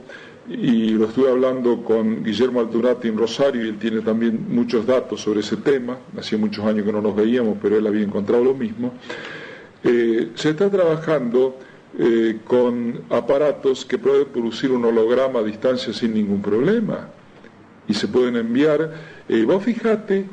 y 0.48 0.90
lo 0.90 1.04
estuve 1.04 1.30
hablando 1.30 1.84
con 1.84 2.24
Guillermo 2.24 2.60
Aldunati 2.60 3.08
en 3.08 3.16
Rosario, 3.16 3.64
y 3.64 3.68
él 3.68 3.78
tiene 3.78 4.00
también 4.00 4.46
muchos 4.48 4.84
datos 4.86 5.20
sobre 5.20 5.40
ese 5.40 5.58
tema, 5.58 5.98
hacía 6.18 6.38
muchos 6.38 6.64
años 6.64 6.84
que 6.84 6.92
no 6.92 7.00
nos 7.00 7.14
veíamos, 7.14 7.58
pero 7.62 7.76
él 7.76 7.86
había 7.86 8.02
encontrado 8.02 8.42
lo 8.42 8.54
mismo, 8.54 8.94
eh, 9.82 10.30
se 10.34 10.50
está 10.50 10.70
trabajando 10.70 11.58
eh, 11.98 12.38
con 12.44 13.02
aparatos 13.10 13.84
que 13.84 13.98
pueden 13.98 14.26
producir 14.26 14.70
un 14.70 14.84
holograma 14.84 15.40
a 15.40 15.42
distancia 15.42 15.92
sin 15.92 16.14
ningún 16.14 16.40
problema 16.40 17.08
y 17.88 17.94
se 17.94 18.06
pueden 18.08 18.36
enviar. 18.36 18.92
Eh, 19.28 19.44
vos 19.44 19.64
fijate 19.64 20.26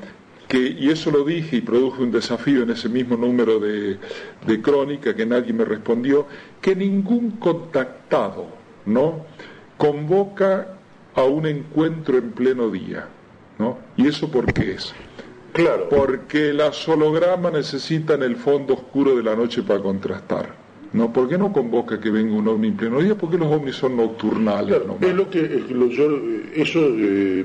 que, 0.47 0.59
y 0.59 0.89
eso 0.89 1.11
lo 1.11 1.23
dije 1.23 1.57
y 1.57 1.61
produjo 1.61 2.03
un 2.03 2.11
desafío 2.11 2.63
en 2.63 2.69
ese 2.69 2.89
mismo 2.89 3.17
número 3.17 3.59
de, 3.59 3.97
de 4.45 4.61
crónica 4.61 5.15
que 5.15 5.25
nadie 5.25 5.53
me 5.53 5.65
respondió, 5.65 6.27
que 6.61 6.75
ningún 6.75 7.31
contactado 7.31 8.47
¿no? 8.85 9.25
convoca 9.77 10.77
a 11.15 11.23
un 11.23 11.47
encuentro 11.47 12.17
en 12.17 12.31
pleno 12.31 12.69
día. 12.69 13.07
¿no? 13.57 13.79
¿Y 13.95 14.07
eso 14.07 14.29
por 14.29 14.53
qué 14.53 14.73
es? 14.73 14.93
Claro. 15.57 15.89
Porque 15.89 16.53
las 16.53 16.87
hologramas 16.87 17.51
necesitan 17.51 18.21
el 18.21 18.35
fondo 18.35 18.75
oscuro 18.75 19.15
de 19.15 19.23
la 19.23 19.35
noche 19.35 19.63
para 19.63 19.79
contrastar. 19.81 20.53
¿No? 20.93 21.11
¿Por 21.11 21.27
qué 21.27 21.37
no 21.37 21.51
convoca 21.51 21.99
que 21.99 22.09
venga 22.11 22.33
un 22.35 22.47
ovni 22.47 22.67
en 22.69 22.77
pleno 22.77 22.99
día? 23.01 23.15
Porque 23.15 23.37
los 23.37 23.51
ovnis 23.51 23.75
son 23.75 23.97
nocturnales. 23.97 24.69
Claro, 24.77 24.97
es 25.01 25.13
lo 25.15 25.29
que 25.29 25.39
es 25.41 25.71
lo- 25.71 25.87
yo, 25.87 26.07
eso 26.55 26.79
eh, 26.95 27.43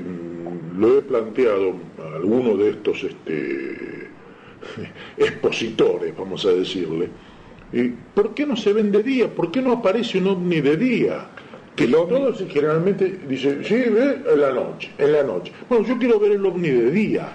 lo 0.77 0.97
he 0.97 1.01
planteado 1.01 1.73
a 2.01 2.15
alguno 2.15 2.55
de 2.55 2.69
estos 2.69 3.03
este, 3.03 4.09
expositores, 5.17 6.13
vamos 6.17 6.45
a 6.45 6.49
decirle. 6.51 7.09
Eh, 7.73 7.93
¿Por 8.13 8.33
qué 8.35 8.45
no 8.45 8.55
se 8.55 8.71
ven 8.73 8.91
de 8.91 9.01
día? 9.03 9.27
¿Por 9.33 9.51
qué 9.51 9.61
no 9.61 9.71
aparece 9.73 10.19
un 10.19 10.27
ovni 10.27 10.61
de 10.61 10.77
día? 10.77 11.27
Que 11.75 11.87
todos 11.87 12.43
generalmente 12.49 13.21
dicen, 13.27 13.63
sí, 13.63 13.73
ve, 13.75 14.21
en 14.31 14.39
la 14.39 14.51
noche, 14.51 14.91
en 14.99 15.11
la 15.11 15.23
noche. 15.23 15.51
Bueno, 15.67 15.83
yo 15.87 15.97
quiero 15.97 16.19
ver 16.19 16.33
el 16.33 16.45
ovni 16.45 16.69
de 16.69 16.91
día. 16.91 17.27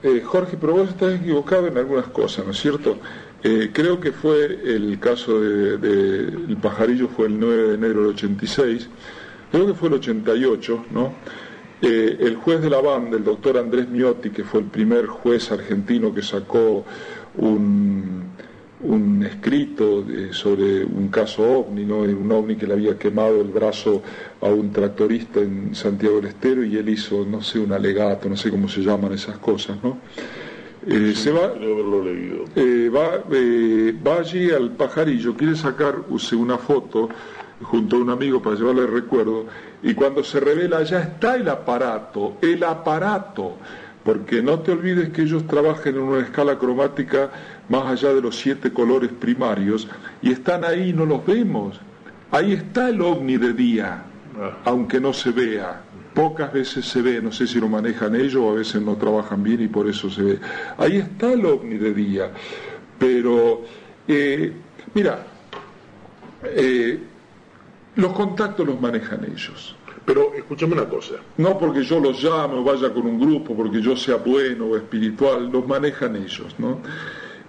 Eh, 0.00 0.22
Jorge, 0.24 0.56
pero 0.60 0.74
vos 0.74 0.90
estás 0.90 1.14
equivocado 1.14 1.66
en 1.66 1.76
algunas 1.76 2.06
cosas, 2.06 2.44
¿no 2.44 2.52
es 2.52 2.60
cierto? 2.60 2.98
Eh, 3.42 3.70
creo 3.72 3.98
que 3.98 4.12
fue 4.12 4.44
el 4.46 4.98
caso 5.00 5.40
de, 5.40 6.56
pajarillo 6.62 7.08
fue 7.08 7.26
el 7.26 7.40
9 7.40 7.68
de 7.68 7.74
enero 7.74 8.00
del 8.02 8.10
86, 8.10 8.88
creo 9.50 9.66
que 9.66 9.74
fue 9.74 9.88
el 9.88 9.94
88, 9.94 10.86
¿no? 10.92 11.14
Eh, 11.82 12.16
el 12.20 12.36
juez 12.36 12.60
de 12.60 12.70
la 12.70 12.80
banda, 12.80 13.16
el 13.16 13.24
doctor 13.24 13.58
Andrés 13.58 13.88
Miotti, 13.88 14.30
que 14.30 14.44
fue 14.44 14.60
el 14.60 14.66
primer 14.66 15.06
juez 15.06 15.50
argentino 15.50 16.14
que 16.14 16.22
sacó 16.22 16.84
un, 17.36 18.24
un 18.80 19.24
escrito 19.24 20.02
de- 20.02 20.32
sobre 20.32 20.84
un 20.84 21.08
caso 21.08 21.42
ovni, 21.42 21.84
¿no? 21.84 22.04
De 22.06 22.14
un 22.14 22.30
ovni 22.30 22.56
que 22.56 22.66
le 22.66 22.74
había 22.74 22.96
quemado 22.96 23.40
el 23.40 23.48
brazo 23.48 24.02
a 24.40 24.46
un 24.46 24.70
tractorista 24.72 25.40
en 25.40 25.74
Santiago 25.74 26.16
del 26.16 26.26
Estero 26.26 26.62
y 26.64 26.76
él 26.76 26.88
hizo, 26.88 27.24
no 27.28 27.42
sé, 27.42 27.58
un 27.58 27.72
alegato, 27.72 28.28
no 28.28 28.36
sé 28.36 28.50
cómo 28.50 28.68
se 28.68 28.80
llaman 28.82 29.12
esas 29.12 29.38
cosas, 29.38 29.78
¿no? 29.82 29.98
Eh, 30.86 31.12
se 31.14 31.32
va, 31.32 31.52
Creo 31.54 31.74
haberlo 31.74 32.04
leído. 32.04 32.44
eh, 32.54 32.88
va, 32.88 33.24
eh, 33.32 33.94
va 34.06 34.20
allí 34.20 34.50
al 34.50 34.70
pajarillo, 34.70 35.34
quiere 35.34 35.56
sacar 35.56 35.96
una 36.36 36.56
foto 36.56 37.08
junto 37.62 37.96
a 37.96 37.98
un 37.98 38.10
amigo 38.10 38.40
para 38.40 38.54
llevarle 38.54 38.82
el 38.82 38.92
recuerdo, 38.92 39.46
y 39.82 39.92
cuando 39.94 40.22
se 40.22 40.38
revela 40.38 40.84
ya 40.84 41.00
está 41.00 41.34
el 41.34 41.48
aparato, 41.48 42.36
el 42.40 42.62
aparato, 42.62 43.56
porque 44.04 44.40
no 44.40 44.60
te 44.60 44.70
olvides 44.70 45.10
que 45.10 45.22
ellos 45.22 45.46
trabajan 45.48 45.96
en 45.96 46.00
una 46.00 46.20
escala 46.20 46.56
cromática 46.58 47.30
más 47.68 47.86
allá 47.86 48.14
de 48.14 48.22
los 48.22 48.38
siete 48.38 48.72
colores 48.72 49.10
primarios, 49.10 49.88
y 50.22 50.32
están 50.32 50.64
ahí, 50.64 50.92
no 50.92 51.04
los 51.04 51.24
vemos. 51.24 51.80
Ahí 52.30 52.52
está 52.52 52.88
el 52.88 53.00
ovni 53.00 53.36
de 53.36 53.52
día, 53.52 54.02
aunque 54.64 55.00
no 55.00 55.12
se 55.12 55.30
vea. 55.30 55.82
Pocas 56.14 56.52
veces 56.52 56.84
se 56.84 57.00
ve, 57.00 57.22
no 57.22 57.30
sé 57.30 57.46
si 57.46 57.60
lo 57.60 57.68
manejan 57.68 58.14
ellos 58.16 58.36
o 58.36 58.50
a 58.50 58.54
veces 58.54 58.82
no 58.82 58.96
trabajan 58.96 59.42
bien 59.42 59.62
y 59.62 59.68
por 59.68 59.88
eso 59.88 60.10
se 60.10 60.22
ve. 60.22 60.38
Ahí 60.76 60.96
está 60.96 61.32
el 61.32 61.46
ovni 61.46 61.76
de 61.76 61.94
día. 61.94 62.30
Pero, 62.98 63.62
eh, 64.08 64.52
mira, 64.94 65.24
eh, 66.42 66.98
los 67.96 68.12
contactos 68.12 68.66
los 68.66 68.80
manejan 68.80 69.24
ellos. 69.24 69.76
Pero 70.04 70.32
escúchame 70.34 70.72
una 70.72 70.88
cosa. 70.88 71.16
No 71.36 71.58
porque 71.58 71.82
yo 71.82 72.00
los 72.00 72.22
llame 72.22 72.54
o 72.54 72.64
vaya 72.64 72.92
con 72.92 73.06
un 73.06 73.20
grupo, 73.20 73.54
porque 73.54 73.82
yo 73.82 73.94
sea 73.94 74.16
bueno 74.16 74.66
o 74.66 74.76
espiritual, 74.76 75.50
los 75.50 75.66
manejan 75.68 76.16
ellos, 76.16 76.54
¿no? 76.58 76.78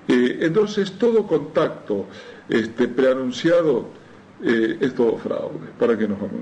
Eh, 0.09 0.39
entonces 0.41 0.91
todo 0.97 1.27
contacto 1.27 2.07
este, 2.49 2.87
preanunciado 2.87 3.89
eh, 4.43 4.77
es 4.81 4.95
todo 4.95 5.17
fraude, 5.17 5.67
para 5.77 5.95
que 5.95 6.07
nos 6.07 6.19
vamos. 6.19 6.33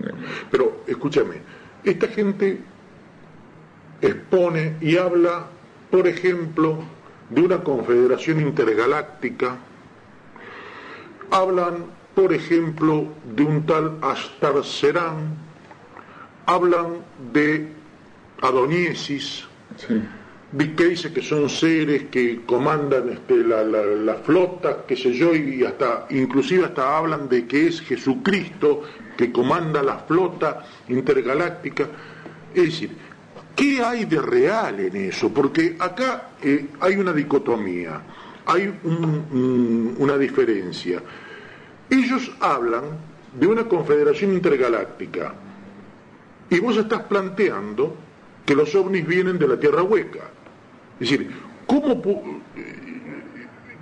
Pero 0.50 0.84
escúchame, 0.88 1.42
esta 1.84 2.08
gente 2.08 2.62
expone 4.02 4.78
y 4.80 4.96
habla, 4.96 5.48
por 5.92 6.08
ejemplo, 6.08 6.80
de 7.30 7.42
una 7.42 7.62
confederación 7.62 8.40
intergaláctica, 8.40 9.58
hablan, 11.30 11.88
por 12.16 12.34
ejemplo, 12.34 13.08
de 13.36 13.44
un 13.44 13.66
tal 13.66 13.98
Astar 14.02 14.64
Serán, 14.64 15.36
hablan 16.46 17.00
de 17.34 17.68
Adoniesis, 18.42 19.46
que 20.76 20.86
dice 20.86 21.12
que 21.12 21.22
son 21.22 21.50
seres 21.50 22.04
que 22.10 22.42
comandan 22.46 23.10
este, 23.10 23.36
la, 23.44 24.16
flota, 24.24 24.86
qué 24.88 24.96
sé 24.96 25.12
yo, 25.14 25.36
y 25.36 25.64
hasta, 25.66 26.08
inclusive 26.10 26.66
hasta 26.66 26.98
hablan 26.98 27.28
de 27.28 27.46
que 27.46 27.68
es 27.68 27.82
Jesucristo 27.82 28.84
que 29.18 29.32
comanda 29.32 29.84
la 29.84 29.98
flota 30.00 30.66
intergaláctica. 30.88 31.88
Es 32.54 32.64
decir, 32.64 32.92
¿qué 33.56 33.84
hay 33.84 34.06
de 34.06 34.22
real 34.22 34.80
en 34.80 34.96
eso? 34.96 35.34
Porque 35.34 35.76
acá 35.80 36.30
eh, 36.42 36.68
hay 36.80 36.96
una 36.96 37.12
dicotomía, 37.12 38.02
hay 38.46 38.74
un- 38.86 39.26
un- 39.32 39.96
una 39.98 40.18
diferencia. 40.18 41.02
Ellos 41.90 42.32
hablan 42.40 42.84
de 43.38 43.48
una 43.48 43.66
confederación 43.66 44.32
intergaláctica 44.34 45.34
y 46.50 46.60
vos 46.60 46.78
estás 46.78 47.02
planteando 47.04 47.96
que 48.46 48.56
los 48.56 48.74
ovnis 48.76 49.06
vienen 49.06 49.38
de 49.38 49.48
la 49.48 49.60
Tierra 49.60 49.84
Hueca. 49.84 50.27
Es 51.00 51.10
decir, 51.12 51.30
¿cómo, 51.66 52.02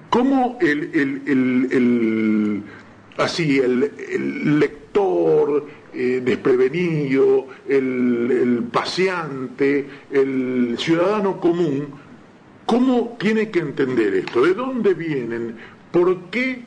cómo 0.09 0.57
el, 0.61 0.89
el- 0.93 1.69
el- 1.71 2.63
así, 3.17 3.59
el, 3.59 4.59
lector 4.59 5.65
eh, 5.93 6.21
desprevenido, 6.23 7.47
el 7.69 8.63
paseante, 8.71 9.87
el 10.11 10.75
ciudadano 10.77 11.39
común, 11.39 11.87
¿cómo 12.65 13.15
tiene 13.19 13.49
que 13.49 13.59
entender 13.59 14.13
esto? 14.15 14.41
¿De 14.43 14.53
dónde 14.53 14.93
vienen? 14.93 15.55
¿Por 15.91 16.29
qué 16.29 16.63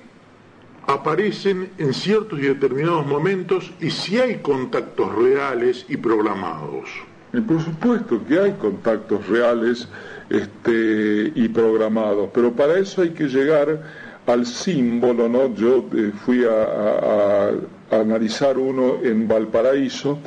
aparecen 0.87 1.69
en 1.77 1.93
ciertos 1.93 2.39
y 2.39 2.43
determinados 2.43 3.07
momentos 3.07 3.73
y 3.81 3.91
si 3.91 4.19
hay 4.19 4.37
contactos 4.39 5.15
reales 5.15 5.85
y 5.91 5.99
programados? 5.99 6.89
Y 7.33 7.41
por 7.41 7.63
supuesto 7.63 8.21
que 8.27 8.39
hay 8.39 8.53
contactos 8.53 9.27
reales 9.29 9.89
este, 10.31 11.33
y 11.35 11.49
programados, 11.49 12.31
pero 12.33 12.53
para 12.53 12.79
eso 12.79 13.03
hay 13.03 13.11
que 13.11 13.29
llegar 13.29 13.83
al 14.27 14.47
símbolo, 14.47 15.29
¿no? 15.29 15.55
Yo 15.55 15.87
eh, 15.95 16.13
fui 16.25 16.45
a, 16.45 17.51
analizar 17.91 18.59
uno 18.59 18.99
en 19.03 19.27
Valparaíso 19.27 20.19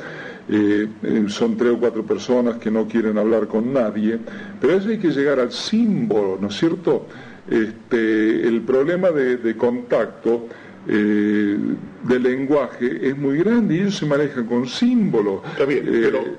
eh, 0.48 0.88
son 1.28 1.56
tres 1.56 1.72
o 1.72 1.78
cuatro 1.78 2.02
personas 2.04 2.56
que 2.56 2.70
no 2.70 2.88
quieren 2.88 3.16
hablar 3.16 3.46
con 3.46 3.72
nadie, 3.72 4.18
pero 4.60 4.74
eso 4.74 4.88
hay 4.88 4.98
que 4.98 5.10
llegar 5.10 5.38
al 5.38 5.52
símbolo, 5.52 6.36
¿no 6.40 6.48
es 6.48 6.56
cierto? 6.56 7.06
Este, 7.48 8.46
el 8.46 8.62
problema 8.62 9.10
de, 9.10 9.56
contacto 9.56 10.48
eh, 10.88 11.56
del 12.02 12.22
lenguaje 12.22 13.08
es 13.08 13.16
muy 13.16 13.38
grande 13.38 13.76
y 13.76 13.80
ellos 13.80 13.96
se 13.96 14.06
manejan 14.06 14.46
con 14.46 14.66
símbolos. 14.66 15.42
Está 15.52 15.64
bien, 15.64 15.84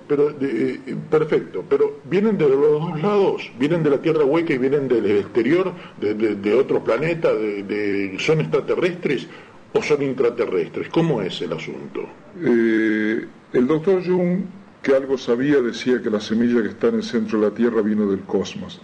pero, 0.07 0.35
perfecto, 1.09 1.63
pero 1.69 1.99
vienen 2.09 2.37
de 2.37 2.49
los 2.49 2.59
dos 2.59 3.01
lados, 3.01 3.51
vienen 3.57 3.83
de 3.83 3.89
la 3.89 4.01
Tierra 4.01 4.25
hueca 4.25 4.53
y 4.53 4.57
vienen 4.57 4.87
del 4.87 5.05
exterior, 5.05 5.71
de, 6.01 6.13
de, 6.13 6.53
otro 6.53 6.83
planeta, 6.83 7.33
de, 7.33 8.15
son 8.19 8.41
extraterrestres 8.41 9.27
o 9.73 9.81
son 9.81 10.03
intraterrestres? 10.03 10.89
¿Cómo 10.89 11.21
es 11.21 11.41
el 11.41 11.53
asunto? 11.53 12.01
Eh, 12.41 13.25
el 13.53 13.67
doctor 13.67 14.05
Jung, 14.05 14.41
que 14.81 14.93
algo 14.93 15.17
sabía, 15.17 15.61
decía 15.61 16.01
que 16.01 16.09
la 16.09 16.19
semilla 16.19 16.61
que 16.61 16.69
está 16.69 16.87
en 16.87 16.95
el 16.95 17.03
centro 17.03 17.39
de 17.39 17.49
la 17.49 17.55
Tierra 17.55 17.81
vino 17.81 18.07
del 18.07 18.21
cosmos. 18.21 18.81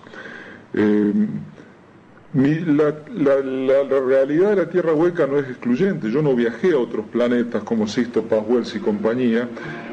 Eh, 2.36 2.64
la, 2.68 4.00
realidad 4.00 4.52
de 4.52 4.56
la 4.56 4.70
Tierra 4.70 4.94
hueca 4.94 5.26
no 5.26 5.40
es 5.40 5.50
excluyente. 5.50 6.12
Yo 6.12 6.22
no 6.22 6.36
viajé 6.36 6.74
a 6.74 6.78
otros 6.78 7.06
planetas 7.08 7.64
como 7.64 7.88
Sisto 7.88 8.24
Paswells 8.24 8.76
y 8.76 8.80
compañía, 8.80 9.50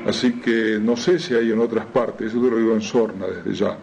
así 0.06 0.34
que 0.40 0.78
no 0.80 0.96
sé 0.96 1.18
si 1.18 1.34
hay 1.34 1.50
en 1.50 1.60
otras 1.60 1.86
partes. 1.86 2.28
Eso 2.28 2.38
lo 2.38 2.58
digo 2.58 2.74
en 2.74 2.82
Sorna 2.82 3.26
desde 3.26 3.54
ya. 3.54 3.78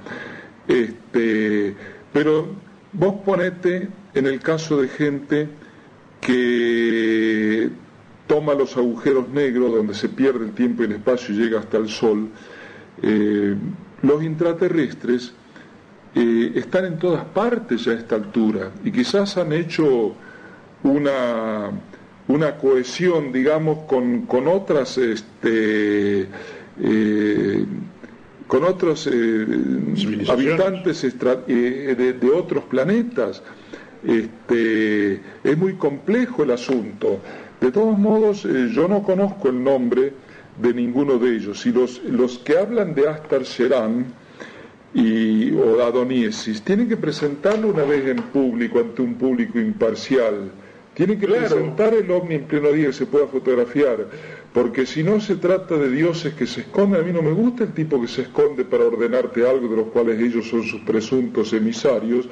Este, 0.67 1.75
pero 2.11 2.47
vos 2.93 3.15
ponete 3.25 3.89
en 4.13 4.27
el 4.27 4.39
caso 4.39 4.81
de 4.81 4.87
gente 4.87 5.49
que 6.21 7.69
toma 8.27 8.53
los 8.53 8.77
agujeros 8.77 9.29
negros 9.29 9.73
donde 9.73 9.93
se 9.93 10.09
pierde 10.09 10.45
el 10.45 10.53
tiempo 10.53 10.83
y 10.83 10.85
el 10.85 10.93
espacio 10.93 11.33
y 11.33 11.39
llega 11.39 11.59
hasta 11.59 11.77
el 11.77 11.89
Sol, 11.89 12.29
eh, 13.01 13.55
los 14.01 14.23
intraterrestres 14.23 15.33
eh, 16.15 16.51
están 16.55 16.85
en 16.85 16.99
todas 16.99 17.25
partes 17.25 17.85
ya 17.85 17.93
a 17.93 17.95
esta 17.95 18.15
altura 18.15 18.71
y 18.83 18.91
quizás 18.91 19.37
han 19.37 19.53
hecho 19.53 20.13
una, 20.83 21.71
una 22.27 22.57
cohesión, 22.57 23.31
digamos, 23.31 23.79
con, 23.87 24.25
con 24.25 24.47
otras... 24.47 24.97
Este, 24.97 26.27
eh, 26.81 27.65
con 28.47 28.65
otros 28.65 29.09
habitantes 30.29 31.01
de, 31.01 32.13
de 32.13 32.29
otros 32.29 32.65
planetas. 32.65 33.41
Este, 34.05 35.21
es 35.43 35.57
muy 35.57 35.73
complejo 35.75 36.43
el 36.43 36.51
asunto. 36.51 37.19
De 37.61 37.71
todos 37.71 37.97
modos, 37.97 38.45
eh, 38.45 38.69
yo 38.73 38.87
no 38.87 39.01
conozco 39.03 39.47
el 39.47 39.63
nombre 39.63 40.13
de 40.61 40.73
ninguno 40.73 41.17
de 41.17 41.37
ellos. 41.37 41.65
Y 41.65 41.71
los, 41.71 42.03
los 42.03 42.39
que 42.39 42.57
hablan 42.57 42.93
de 42.93 43.07
Astar 43.07 43.45
Serán 43.45 44.05
y, 44.93 45.51
o 45.51 45.83
Adoniesis 45.83 46.61
tienen 46.61 46.87
que 46.87 46.97
presentarlo 46.97 47.69
una 47.69 47.83
vez 47.83 48.07
en 48.07 48.17
público, 48.17 48.79
ante 48.79 49.01
un 49.01 49.15
público 49.15 49.59
imparcial. 49.59 50.51
Tienen 50.93 51.19
que 51.19 51.27
presentar 51.27 51.93
el 51.95 52.11
ovni 52.11 52.35
en 52.35 52.43
pleno 52.43 52.71
día 52.71 52.87
que 52.87 52.93
se 52.93 53.07
pueda 53.07 53.25
fotografiar, 53.25 54.07
porque 54.53 54.85
si 54.85 55.01
no 55.01 55.19
se 55.19 55.37
trata 55.37 55.75
de 55.75 55.89
dioses 55.89 56.35
que 56.35 56.45
se 56.45 56.61
esconden, 56.61 57.01
a 57.01 57.03
mí 57.03 57.11
no 57.11 57.23
me 57.23 57.31
gusta 57.31 57.63
el 57.63 57.73
tipo 57.73 57.99
que 57.99 58.07
se 58.07 58.21
esconde 58.23 58.63
para 58.63 58.85
ordenarte 58.85 59.49
algo 59.49 59.67
de 59.67 59.77
los 59.77 59.87
cuales 59.87 60.19
ellos 60.19 60.47
son 60.47 60.61
sus 60.61 60.81
presuntos 60.81 61.51
emisarios, 61.53 62.29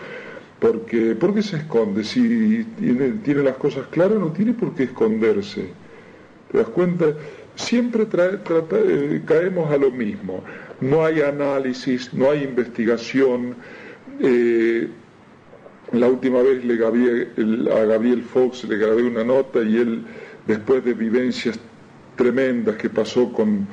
porque, 0.62 1.16
¿Por 1.16 1.34
qué 1.34 1.42
se 1.42 1.58
esconde? 1.58 2.04
Si 2.04 2.64
tiene, 2.78 3.42
las 3.42 3.58
cosas 3.58 3.88
claras, 3.88 4.20
no 4.20 4.32
tiene 4.32 4.54
por 4.54 4.76
qué 4.76 4.84
esconderse. 4.84 5.70
¿Te 6.52 6.58
das 6.60 6.68
cuenta? 6.68 7.16
Siempre 7.56 8.04
eh, 8.04 9.22
caemos 9.26 9.72
a 9.72 9.78
lo 9.78 9.90
mismo. 9.90 10.44
No 10.82 11.06
hay 11.06 11.22
análisis, 11.22 12.14
no 12.14 12.32
hay 12.32 12.44
investigación. 12.44 13.56
Eh, 14.20 14.88
la 15.92 16.08
última 16.08 16.42
vez 16.42 16.66
le 16.66 16.74
a 16.74 17.86
Gabriel 17.86 18.24
Fox 18.24 18.64
le 18.64 18.78
grabé 18.78 19.04
una 19.04 19.24
nota 19.24 19.62
y 19.62 19.78
él, 19.78 20.04
después 20.48 20.84
de 20.84 20.94
vivencias 20.94 21.60
tremendas 22.16 22.78
que 22.78 22.90
pasó 22.90 23.32
con 23.32 23.68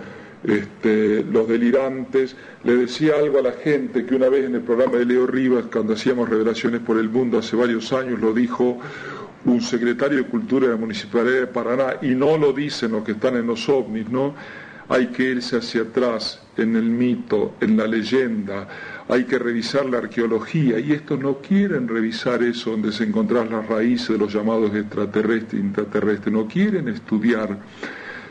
este, 0.45 1.25
los 1.25 1.49
delirantes, 1.49 2.37
le 2.65 2.77
decía 2.77 3.15
algo 3.17 3.39
a 3.39 3.43
la 3.43 3.53
gente 3.53 4.05
que 4.05 4.15
una 4.15 4.29
vez 4.29 4.45
en 4.45 4.57
el 4.57 4.61
programa 4.61 4.99
de 4.99 5.07
Leo 5.07 5.27
Rivas, 5.27 5.65
cuando 5.73 5.95
hacíamos 5.95 6.29
revelaciones 6.29 6.81
por 6.81 6.99
el 6.99 7.09
mundo 7.09 7.39
hace 7.39 7.57
varios 7.57 7.93
años, 7.93 8.21
lo 8.21 8.33
dijo 8.33 8.79
un 9.45 9.61
secretario 9.61 10.19
de 10.19 10.25
Cultura 10.25 10.67
de 10.67 10.75
la 10.75 10.79
Municipalidad 10.79 11.41
de 11.41 11.47
Paraná, 11.47 11.97
y 12.03 12.09
no 12.09 12.37
lo 12.37 12.53
dicen 12.53 12.93
los 12.93 13.05
que 13.05 13.13
están 13.13 13.37
en 13.37 13.47
los 13.47 13.69
ovnis, 13.69 14.09
¿no? 14.11 14.35
Hay 14.89 15.09
que 15.09 15.25
irse 15.25 15.57
hacia 15.57 15.83
atrás 15.83 16.43
en 16.59 16.77
el 16.77 16.85
mito, 16.85 17.55
en 17.61 17.77
la 17.77 17.87
leyenda, 17.87 18.69
hay 19.09 19.25
que 19.25 19.39
revisar 19.39 19.87
la 19.87 19.99
arqueología, 19.99 20.79
y 20.79 20.93
estos 20.93 21.19
no 21.19 21.39
quieren 21.39 21.89
revisar 21.89 22.43
eso 22.43 22.71
donde 22.73 22.93
se 22.93 23.05
encuentran 23.05 23.51
las 23.51 23.67
raíces 23.67 24.09
de 24.09 24.19
los 24.19 24.33
llamados 24.33 24.75
extraterrestres, 24.75 25.63
intraterrestres, 25.63 26.33
no 26.33 26.47
quieren 26.47 26.89
estudiar 26.89 27.59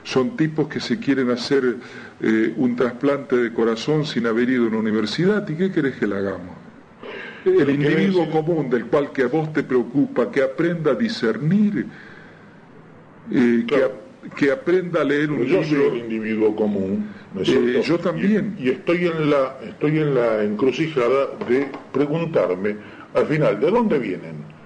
son 0.08 0.38
tipos 0.38 0.70
que 0.70 0.80
se 0.80 1.00
quieren 1.00 1.30
hacer 1.32 1.76
eh, 2.22 2.54
un 2.56 2.78
trasplante 2.78 3.36
de 3.36 3.52
corazón 3.52 4.06
sin 4.06 4.26
haber 4.26 4.50
ido 4.50 4.64
a 4.64 4.68
una 4.68 4.78
universidad. 4.78 5.46
¿Y 5.50 5.56
qué 5.56 5.70
querés 5.70 5.98
que 5.98 6.08
le 6.08 6.16
hagamos? 6.16 6.56
El 7.44 7.70
individuo 7.70 8.30
común 8.32 8.70
del 8.70 8.86
cual 8.86 9.12
que 9.12 9.24
a 9.24 9.28
vos 9.28 9.52
te 9.52 9.64
preocupa, 9.64 10.32
que 10.32 10.42
aprenda 10.42 10.92
a 10.92 10.96
discernir, 10.96 11.88
eh, 13.32 13.66
que, 13.68 13.92
aprenda 14.52 15.02
a 15.02 15.04
leer 15.04 15.32
un 15.32 15.46
libro. 15.46 15.62
Yo 15.62 15.68
soy 15.68 15.88
el 15.88 15.98
individuo 15.98 16.56
común. 16.56 17.10
Eh, 17.46 17.82
yo 17.84 18.00
también. 18.00 18.56
Y, 18.60 18.70
estoy, 18.70 19.08
en 19.08 19.30
la, 19.30 19.58
estoy 19.64 20.00
en 20.00 20.16
la 20.16 20.44
encrucijada 20.44 21.28
de 21.48 21.68
preguntarme, 21.92 22.76
al 23.14 23.26
final, 23.28 23.60
¿de 23.60 23.72
dónde 23.72 24.00
vienen? 24.00 24.58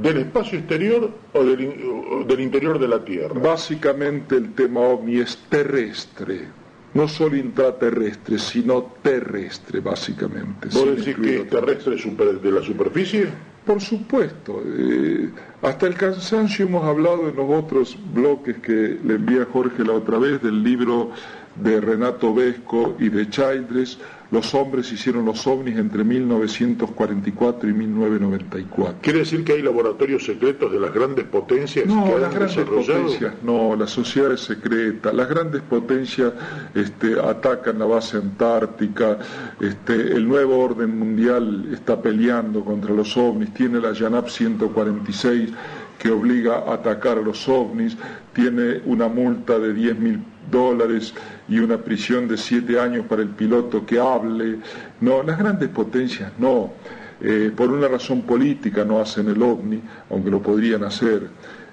¿Del 0.00 0.18
espacio 0.18 0.58
exterior 0.58 1.10
o 1.32 1.44
del, 1.44 2.40
interior 2.40 2.78
de 2.78 2.88
la 2.88 3.04
Tierra? 3.04 3.38
Básicamente 3.40 4.36
el 4.36 4.52
tema 4.52 4.80
ovni 4.80 5.18
es 5.18 5.38
terrestre, 5.48 6.48
no 6.94 7.06
solo 7.06 7.36
intraterrestre, 7.36 8.38
sino 8.38 8.94
terrestre, 9.02 9.80
básicamente. 9.80 10.68
¿Vos 10.72 10.96
decís 10.96 11.14
que 11.16 11.36
es 11.36 11.48
terrestre 11.48 11.96
de 11.96 12.50
la 12.50 12.62
superficie? 12.62 13.28
Por 13.64 13.80
supuesto. 13.80 14.62
Eh, 14.66 15.30
hasta 15.62 15.86
el 15.86 15.94
cansancio 15.94 16.66
hemos 16.66 16.84
hablado 16.84 17.28
en 17.30 17.36
los 17.36 17.50
otros 17.50 17.96
bloques 18.12 18.58
que 18.58 18.98
le 19.02 19.14
envía 19.14 19.46
Jorge 19.50 19.82
la 19.84 19.94
otra 19.94 20.18
vez 20.18 20.42
del 20.42 20.62
libro 20.62 21.10
de 21.56 21.80
Renato 21.80 22.34
Vesco 22.34 22.96
y 22.98 23.08
de 23.08 23.28
Childress, 23.28 23.98
los 24.30 24.52
hombres 24.54 24.90
hicieron 24.90 25.24
los 25.24 25.46
ovnis 25.46 25.78
entre 25.78 26.02
1944 26.02 27.68
y 27.68 27.72
1994. 27.72 28.98
¿Quiere 29.00 29.20
decir 29.20 29.44
que 29.44 29.52
hay 29.52 29.62
laboratorios 29.62 30.24
secretos 30.24 30.72
de 30.72 30.80
las 30.80 30.92
grandes 30.92 31.24
potencias 31.26 31.86
no, 31.86 32.04
que 32.04 32.18
las 32.18 32.34
grandes 32.34 32.64
potencias, 32.64 33.34
no, 33.44 33.76
las 33.76 33.90
sociedades 33.90 34.40
secretas, 34.40 35.14
las 35.14 35.28
grandes 35.28 35.62
potencias 35.62 36.32
este, 36.74 37.20
atacan 37.20 37.78
la 37.78 37.84
base 37.84 38.16
antártica, 38.16 39.18
este, 39.60 39.94
el 39.94 40.26
nuevo 40.26 40.58
orden 40.58 40.98
mundial 40.98 41.68
está 41.72 42.02
peleando 42.02 42.64
contra 42.64 42.92
los 42.92 43.16
ovnis, 43.16 43.54
tiene 43.54 43.78
la 43.78 43.92
Yanap 43.92 44.28
146 44.28 45.50
que 45.98 46.10
obliga 46.10 46.64
a 46.66 46.74
atacar 46.74 47.18
a 47.18 47.22
los 47.22 47.48
ovnis, 47.48 47.96
tiene 48.32 48.80
una 48.86 49.06
multa 49.06 49.60
de 49.60 49.72
10 49.72 49.98
mil 50.00 50.20
dólares 50.50 51.14
y 51.48 51.58
una 51.58 51.78
prisión 51.78 52.28
de 52.28 52.36
siete 52.36 52.78
años 52.78 53.06
para 53.06 53.22
el 53.22 53.28
piloto 53.30 53.84
que 53.84 53.98
hable. 53.98 54.58
No, 55.00 55.22
las 55.22 55.38
grandes 55.38 55.68
potencias 55.68 56.32
no. 56.38 56.72
Eh, 57.20 57.52
por 57.54 57.70
una 57.70 57.88
razón 57.88 58.22
política 58.22 58.84
no 58.84 59.00
hacen 59.00 59.28
el 59.28 59.42
ovni, 59.42 59.80
aunque 60.10 60.30
lo 60.30 60.42
podrían 60.42 60.84
hacer. 60.84 61.28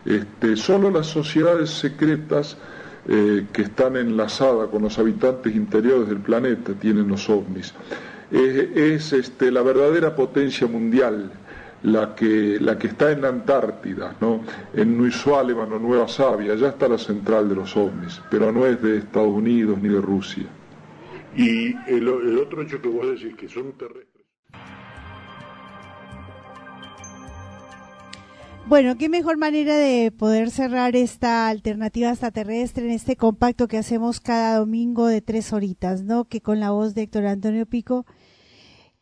Este, 0.06 0.56
solo 0.56 0.90
las 0.90 1.08
sociedades 1.08 1.70
secretas 1.72 2.58
eh, 3.08 3.46
que 3.52 3.64
están 3.64 3.98
enlazadas 3.98 4.70
con 4.70 4.84
los 4.84 4.98
habitantes 5.00 5.56
interiores 5.56 6.08
del 6.08 6.20
planeta 6.20 6.74
tienen 6.74 7.08
los 7.08 7.30
ovnis. 7.30 7.74
es 8.32 9.12
este, 9.12 9.52
la 9.52 9.62
verdadera 9.62 10.16
potencia 10.16 10.66
mundial 10.68 11.32
la 11.84 12.14
que, 12.16 12.58
la 12.60 12.78
que 12.78 12.88
está 12.88 13.12
en 13.12 13.22
la 13.22 13.30
Antártida, 13.30 14.16
¿no? 14.22 14.42
en 14.74 14.98
Nuisualevan 14.98 15.72
o 15.74 15.80
Nueva 15.80 16.08
Sabia, 16.08 16.56
ya 16.56 16.70
está 16.70 16.88
la 16.88 16.98
central 16.98 17.50
de 17.50 17.56
los 17.56 17.76
ovnis, 17.76 18.22
pero 18.30 18.52
no 18.52 18.66
es 18.66 18.82
de 18.82 18.98
Estados 18.98 19.34
Unidos 19.34 19.80
ni 19.82 19.90
de 19.90 20.02
Rusia. 20.02 20.46
Y 21.36 21.74
el, 21.88 22.08
otro 22.38 22.62
hecho 22.62 22.82
que 22.82 22.90
vos 22.90 23.08
decís, 23.08 23.36
que 23.36 23.48
son 23.48 23.72
terrestres. 23.74 24.12
Bueno, 28.68 28.96
qué 28.98 29.10
mejor 29.10 29.38
manera 29.38 29.76
de 29.76 30.12
poder 30.12 30.50
cerrar 30.50 30.96
esta 30.96 31.50
alternativa 31.50 32.10
extraterrestre 32.10 32.86
en 32.86 32.92
este 32.92 33.16
compacto 33.16 33.68
que 33.68 33.78
hacemos 33.78 34.20
cada 34.20 34.60
domingo 34.60 35.08
de 35.08 35.22
tres 35.22 35.52
horitas, 35.52 36.04
¿no? 36.04 36.26
Que 36.26 36.42
con 36.42 36.60
la 36.60 36.72
voz 36.72 36.94
de 36.94 37.02
Héctor 37.02 37.26
Antonio 37.26 37.66
Pico 37.66 38.06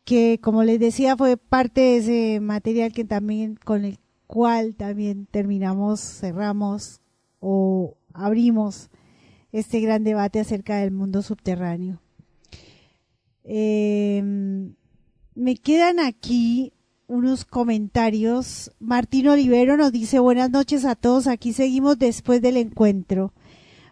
que 0.04 0.38
como 0.40 0.64
les 0.64 0.80
decía 0.80 1.16
fue 1.16 1.36
parte 1.36 1.80
de 1.80 1.96
ese 1.98 2.40
material 2.40 2.92
que 2.92 3.04
también 3.04 3.58
con 3.64 3.84
el 3.84 3.98
cual 4.26 4.76
también 4.76 5.26
terminamos, 5.26 6.00
cerramos 6.00 7.00
o 7.40 7.96
abrimos 8.12 8.90
este 9.52 9.80
gran 9.80 10.04
debate 10.04 10.40
acerca 10.40 10.76
del 10.78 10.92
mundo 10.92 11.22
subterráneo. 11.22 12.00
Eh, 13.44 14.22
me 15.34 15.56
quedan 15.56 15.98
aquí 15.98 16.72
unos 17.08 17.44
comentarios. 17.44 18.72
Martín 18.78 19.28
Olivero 19.28 19.76
nos 19.76 19.90
dice 19.90 20.20
buenas 20.20 20.50
noches 20.50 20.84
a 20.84 20.94
todos, 20.94 21.26
aquí 21.26 21.52
seguimos 21.52 21.98
después 21.98 22.40
del 22.40 22.56
encuentro. 22.56 23.32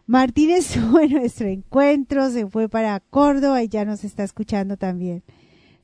Martín 0.06 0.50
estuvo 0.50 1.00
en 1.00 1.12
nuestro 1.12 1.48
encuentro, 1.48 2.30
se 2.30 2.46
fue 2.46 2.68
para 2.68 3.00
Córdoba 3.00 3.62
y 3.62 3.68
ya 3.68 3.84
nos 3.84 4.04
está 4.04 4.22
escuchando 4.24 4.76
también. 4.76 5.24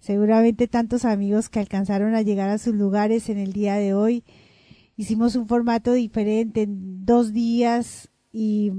Seguramente 0.05 0.69
tantos 0.69 1.07
amigos 1.07 1.49
que 1.49 1.61
alcanzaron 1.61 2.15
a 2.15 2.21
llegar 2.21 2.51
a 2.51 2.59
sus 2.59 2.75
lugares 2.75 3.31
en 3.31 3.39
el 3.39 3.55
día 3.55 3.77
de 3.77 3.95
hoy. 3.95 4.23
Hicimos 4.99 5.35
un 5.35 5.49
formato 5.49 5.95
diferente 5.95 6.61
en 6.61 7.07
dos 7.07 7.33
días 7.33 8.11
y 8.31 8.71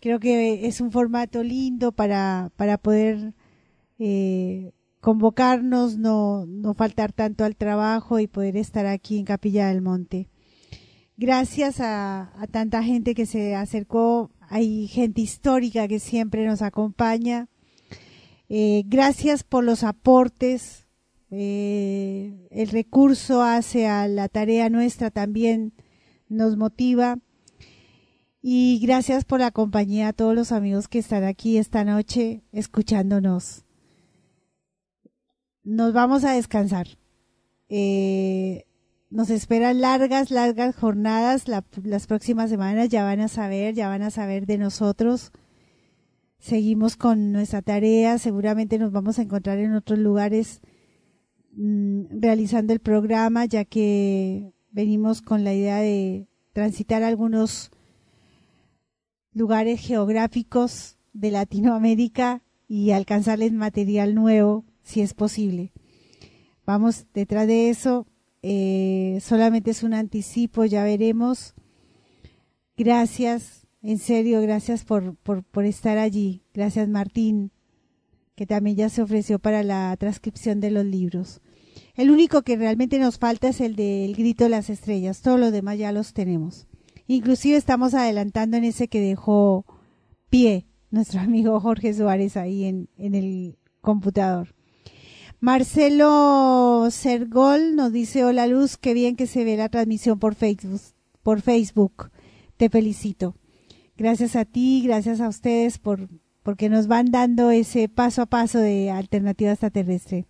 creo 0.00 0.18
que 0.18 0.66
es 0.66 0.80
un 0.80 0.92
formato 0.92 1.42
lindo 1.42 1.92
para, 1.92 2.52
para 2.56 2.78
poder 2.78 3.34
eh, 3.98 4.72
convocarnos, 5.02 5.98
no, 5.98 6.46
no 6.46 6.72
faltar 6.72 7.12
tanto 7.12 7.44
al 7.44 7.54
trabajo 7.54 8.18
y 8.18 8.26
poder 8.26 8.56
estar 8.56 8.86
aquí 8.86 9.18
en 9.18 9.26
Capilla 9.26 9.68
del 9.68 9.82
Monte. 9.82 10.30
Gracias 11.18 11.80
a, 11.80 12.32
a 12.40 12.46
tanta 12.46 12.82
gente 12.82 13.14
que 13.14 13.26
se 13.26 13.54
acercó, 13.54 14.30
hay 14.48 14.86
gente 14.86 15.20
histórica 15.20 15.86
que 15.86 15.98
siempre 15.98 16.46
nos 16.46 16.62
acompaña. 16.62 17.50
Eh, 18.50 18.82
gracias 18.86 19.42
por 19.42 19.64
los 19.64 19.82
aportes. 19.82 20.86
Eh, 21.30 22.46
el 22.50 22.68
recurso 22.68 23.40
hacia 23.42 24.06
la 24.08 24.28
tarea 24.28 24.68
nuestra 24.68 25.10
también 25.10 25.72
nos 26.28 26.58
motiva. 26.58 27.18
Y 28.42 28.78
gracias 28.82 29.24
por 29.24 29.40
la 29.40 29.50
compañía 29.50 30.08
a 30.08 30.12
todos 30.12 30.34
los 30.34 30.52
amigos 30.52 30.88
que 30.88 30.98
están 30.98 31.24
aquí 31.24 31.56
esta 31.56 31.84
noche 31.84 32.42
escuchándonos 32.52 33.64
nos 35.64 35.92
vamos 35.92 36.24
a 36.24 36.32
descansar. 36.32 36.86
Eh, 37.68 38.64
nos 39.10 39.30
esperan 39.30 39.80
largas, 39.80 40.30
largas 40.30 40.76
jornadas. 40.76 41.44
las 41.48 42.06
próximas 42.06 42.50
semanas 42.50 42.88
ya 42.88 43.04
van 43.04 43.20
a 43.20 43.28
saber, 43.28 43.74
ya 43.74 43.88
van 43.88 44.02
a 44.02 44.10
saber 44.10 44.46
de 44.46 44.58
nosotros. 44.58 45.32
Seguimos 46.40 46.96
con 46.96 47.32
nuestra 47.32 47.60
tarea. 47.60 48.18
Seguramente 48.18 48.78
nos 48.78 48.92
vamos 48.92 49.18
a 49.18 49.22
encontrar 49.22 49.58
en 49.58 49.74
otros 49.74 49.98
lugares 49.98 50.62
mm, 51.52 52.20
realizando 52.20 52.72
el 52.72 52.80
programa, 52.80 53.44
ya 53.44 53.66
que 53.66 54.54
venimos 54.72 55.20
con 55.20 55.44
la 55.44 55.52
idea 55.52 55.76
de 55.76 56.26
transitar 56.54 57.02
algunos 57.02 57.70
lugares 59.32 59.80
geográficos 59.80 60.96
de 61.12 61.30
Latinoamérica 61.30 62.42
y 62.66 62.92
alcanzarles 62.92 63.52
material 63.52 64.14
nuevo 64.14 64.64
si 64.82 65.02
es 65.02 65.12
posible. 65.12 65.72
Vamos 66.64 67.06
detrás 67.12 67.46
de 67.46 67.68
eso. 67.68 68.06
Eh, 68.42 69.18
solamente 69.20 69.72
es 69.72 69.82
un 69.82 69.92
anticipo, 69.92 70.64
ya 70.64 70.84
veremos. 70.84 71.54
Gracias, 72.76 73.59
en 73.82 73.98
serio, 73.98 74.42
gracias 74.42 74.84
por, 74.84 75.16
por, 75.16 75.64
estar 75.64 75.96
allí. 75.96 76.42
Gracias, 76.52 76.88
Martín, 76.88 77.50
que 78.34 78.46
también 78.46 78.76
ya 78.76 78.88
se 78.90 79.02
ofreció 79.02 79.38
para 79.38 79.62
la 79.62 79.96
transcripción 79.96 80.60
de 80.60 80.70
los 80.70 80.84
libros. 80.84 81.40
El 81.94 82.10
único 82.10 82.42
que 82.42 82.56
realmente 82.56 82.98
nos 82.98 83.18
falta 83.18 83.48
es 83.48 83.60
el 83.60 83.76
del 83.76 84.14
grito 84.14 84.44
de 84.44 84.50
las 84.50 84.68
estrellas. 84.68 85.22
Todos 85.22 85.40
los 85.40 85.52
demás 85.52 85.78
ya 85.78 85.92
los 85.92 86.12
tenemos. 86.12 86.66
Inclusive 87.06 87.56
estamos 87.56 87.94
adelantando 87.94 88.56
en 88.58 88.64
ese 88.64 88.88
que 88.88 89.00
dejó 89.00 89.64
pie 90.28 90.66
nuestro 90.90 91.20
amigo 91.20 91.58
Jorge 91.58 91.94
Suárez 91.94 92.36
ahí 92.36 92.64
en, 92.64 92.88
en 92.98 93.14
el 93.14 93.56
computador. 93.80 94.54
Marcelo 95.40 96.88
Sergol 96.90 97.74
nos 97.74 97.92
dice, 97.92 98.24
hola 98.24 98.46
Luz, 98.46 98.76
qué 98.76 98.92
bien 98.92 99.16
que 99.16 99.26
se 99.26 99.42
ve 99.42 99.56
la 99.56 99.70
transmisión 99.70 100.18
por 100.18 100.34
Facebook. 100.34 100.82
Por 101.22 101.40
Facebook. 101.40 102.10
Te 102.58 102.68
felicito. 102.68 103.34
Gracias 104.00 104.34
a 104.34 104.46
ti, 104.46 104.80
gracias 104.82 105.20
a 105.20 105.28
ustedes 105.28 105.76
por 105.76 106.08
porque 106.42 106.70
nos 106.70 106.86
van 106.86 107.10
dando 107.10 107.50
ese 107.50 107.86
paso 107.90 108.22
a 108.22 108.26
paso 108.26 108.58
de 108.58 108.90
alternativa 108.90 109.50
extraterrestre. 109.50 110.26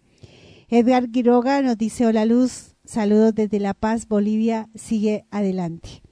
Edgar 0.68 1.08
Quiroga 1.08 1.62
nos 1.62 1.78
dice, 1.78 2.04
hola 2.04 2.24
Luz, 2.24 2.74
saludos 2.84 3.32
desde 3.32 3.60
La 3.60 3.74
Paz, 3.74 4.08
Bolivia, 4.08 4.68
sigue 4.74 5.24
adelante. 5.30 6.02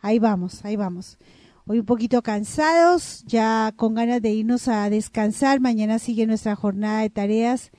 Ahí 0.00 0.20
vamos, 0.20 0.64
ahí 0.64 0.76
vamos. 0.76 1.18
Hoy 1.66 1.80
un 1.80 1.86
poquito 1.86 2.22
cansados, 2.22 3.24
ya 3.26 3.72
con 3.74 3.94
ganas 3.94 4.22
de 4.22 4.30
irnos 4.30 4.68
a 4.68 4.88
descansar. 4.88 5.58
Mañana 5.58 5.98
sigue 5.98 6.24
nuestra 6.28 6.54
jornada 6.54 7.00
de 7.00 7.10
tareas 7.10 7.72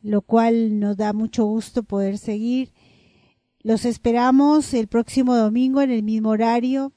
lo 0.00 0.22
cual 0.22 0.80
nos 0.80 0.96
da 0.96 1.12
mucho 1.12 1.44
gusto 1.44 1.82
poder 1.82 2.16
seguir. 2.16 2.72
Los 3.60 3.84
esperamos 3.84 4.72
el 4.72 4.88
próximo 4.88 5.36
domingo 5.36 5.82
en 5.82 5.90
el 5.90 6.02
mismo 6.02 6.30
horario, 6.30 6.94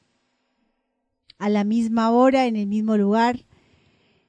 a 1.38 1.50
la 1.50 1.64
misma 1.64 2.12
hora, 2.12 2.46
en 2.46 2.56
el 2.56 2.68
mismo 2.68 2.98
lugar, 2.98 3.46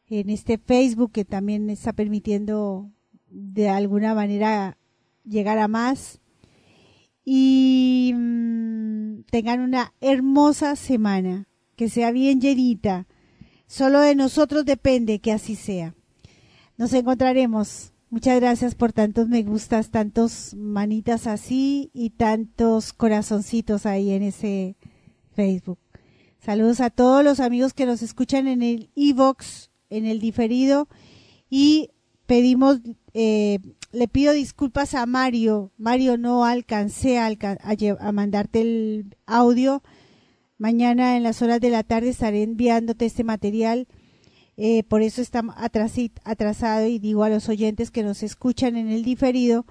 en 0.09 0.31
este 0.31 0.59
Facebook 0.59 1.13
que 1.13 1.25
también 1.25 1.71
está 1.71 1.93
permitiendo 1.93 2.91
de 3.29 3.69
alguna 3.69 4.15
manera 4.15 4.79
llegar 5.25 5.59
a 5.59 5.69
más. 5.69 6.21
Y 7.25 8.13
mm, 8.15 9.23
tengan 9.31 9.61
una 9.61 9.93
hermosa 10.01 10.77
semana, 10.77 11.49
que 11.77 11.89
sea 11.89 12.11
bien 12.11 12.41
llenita. 12.41 13.07
Solo 13.67 14.01
de 14.01 14.15
nosotros 14.15 14.65
depende 14.65 15.19
que 15.19 15.33
así 15.33 15.55
sea. 15.55 15.95
Nos 16.77 16.93
encontraremos 16.95 17.93
Muchas 18.11 18.41
gracias 18.41 18.75
por 18.75 18.95
tantos 18.95 19.29
me 19.29 19.43
gustas, 19.43 19.91
tantos 19.91 20.55
manitas 20.55 21.27
así 21.27 21.91
y 21.93 22.09
tantos 22.11 22.95
corazoncitos 22.95 23.85
ahí 23.85 24.13
en 24.13 24.23
ese 24.23 24.77
Facebook. 25.35 25.79
Saludos 26.39 26.81
a 26.81 26.91
todos 26.91 27.25
los 27.25 27.41
amigos 27.41 27.75
que 27.75 27.87
nos 27.87 28.03
escuchan 28.03 28.49
en 28.49 28.63
el 28.63 28.91
e-box, 28.97 29.71
en 29.91 30.07
el 30.07 30.21
diferido 30.21 30.89
y 31.51 31.91
pedimos, 32.27 32.81
eh, 33.15 33.59
le 33.93 34.09
pido 34.09 34.33
disculpas 34.33 34.95
a 34.95 35.07
Mario. 35.07 35.73
Mario, 35.77 36.17
no 36.17 36.45
alcancé 36.45 37.19
a, 37.19 37.29
a 37.29 38.13
mandarte 38.13 38.61
el 38.61 39.17
audio. 39.27 39.83
Mañana 40.59 41.17
en 41.17 41.23
las 41.23 41.43
horas 41.43 41.61
de 41.61 41.71
la 41.71 41.83
tarde 41.83 42.11
estaré 42.11 42.43
enviándote 42.43 43.07
este 43.07 43.25
material 43.25 43.89
eh, 44.61 44.83
por 44.83 45.03
eso 45.03 45.23
está 45.23 45.45
atrasado 46.25 46.87
y 46.89 46.99
digo 46.99 47.23
a 47.23 47.29
los 47.29 47.49
oyentes 47.49 47.93
que 47.93 48.03
nos 48.03 48.25
escuchan 48.25 48.75
en 48.75 48.89
el 48.89 49.05
diferido 49.05 49.67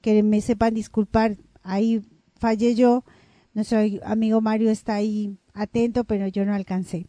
que 0.00 0.22
me 0.22 0.40
sepan 0.40 0.74
disculpar. 0.74 1.38
Ahí 1.64 2.02
fallé 2.36 2.76
yo. 2.76 3.04
Nuestro 3.52 3.80
amigo 4.04 4.40
Mario 4.40 4.70
está 4.70 4.94
ahí 4.94 5.36
atento, 5.58 6.04
pero 6.04 6.26
yo 6.28 6.44
no 6.44 6.54
alcancé. 6.54 7.06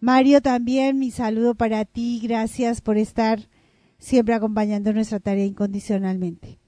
Mario, 0.00 0.40
también 0.40 0.98
mi 0.98 1.10
saludo 1.10 1.54
para 1.54 1.84
ti. 1.84 2.20
Gracias 2.22 2.80
por 2.80 2.96
estar 2.96 3.48
siempre 3.98 4.34
acompañando 4.34 4.92
nuestra 4.92 5.20
tarea 5.20 5.44
incondicionalmente. 5.44 6.58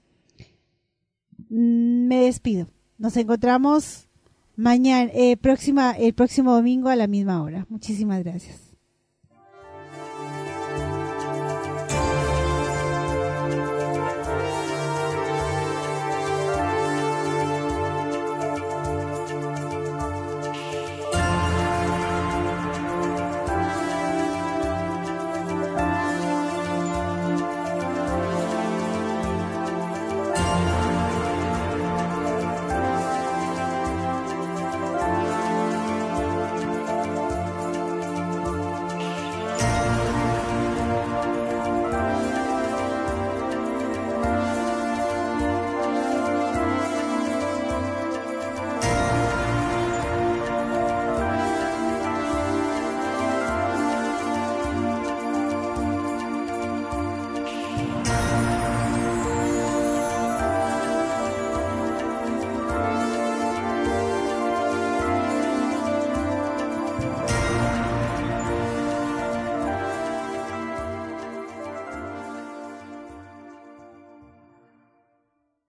Mm, 1.49 2.07
me 2.07 2.25
despido. 2.25 2.67
Nos 2.97 3.17
encontramos 3.17 4.07
mañana, 4.55 5.11
eh, 5.13 5.35
próxima, 5.37 5.91
el 5.91 6.13
próximo 6.13 6.53
domingo 6.53 6.89
a 6.89 6.95
la 6.95 7.07
misma 7.07 7.41
hora. 7.41 7.65
Muchísimas 7.69 8.23
gracias. 8.23 8.72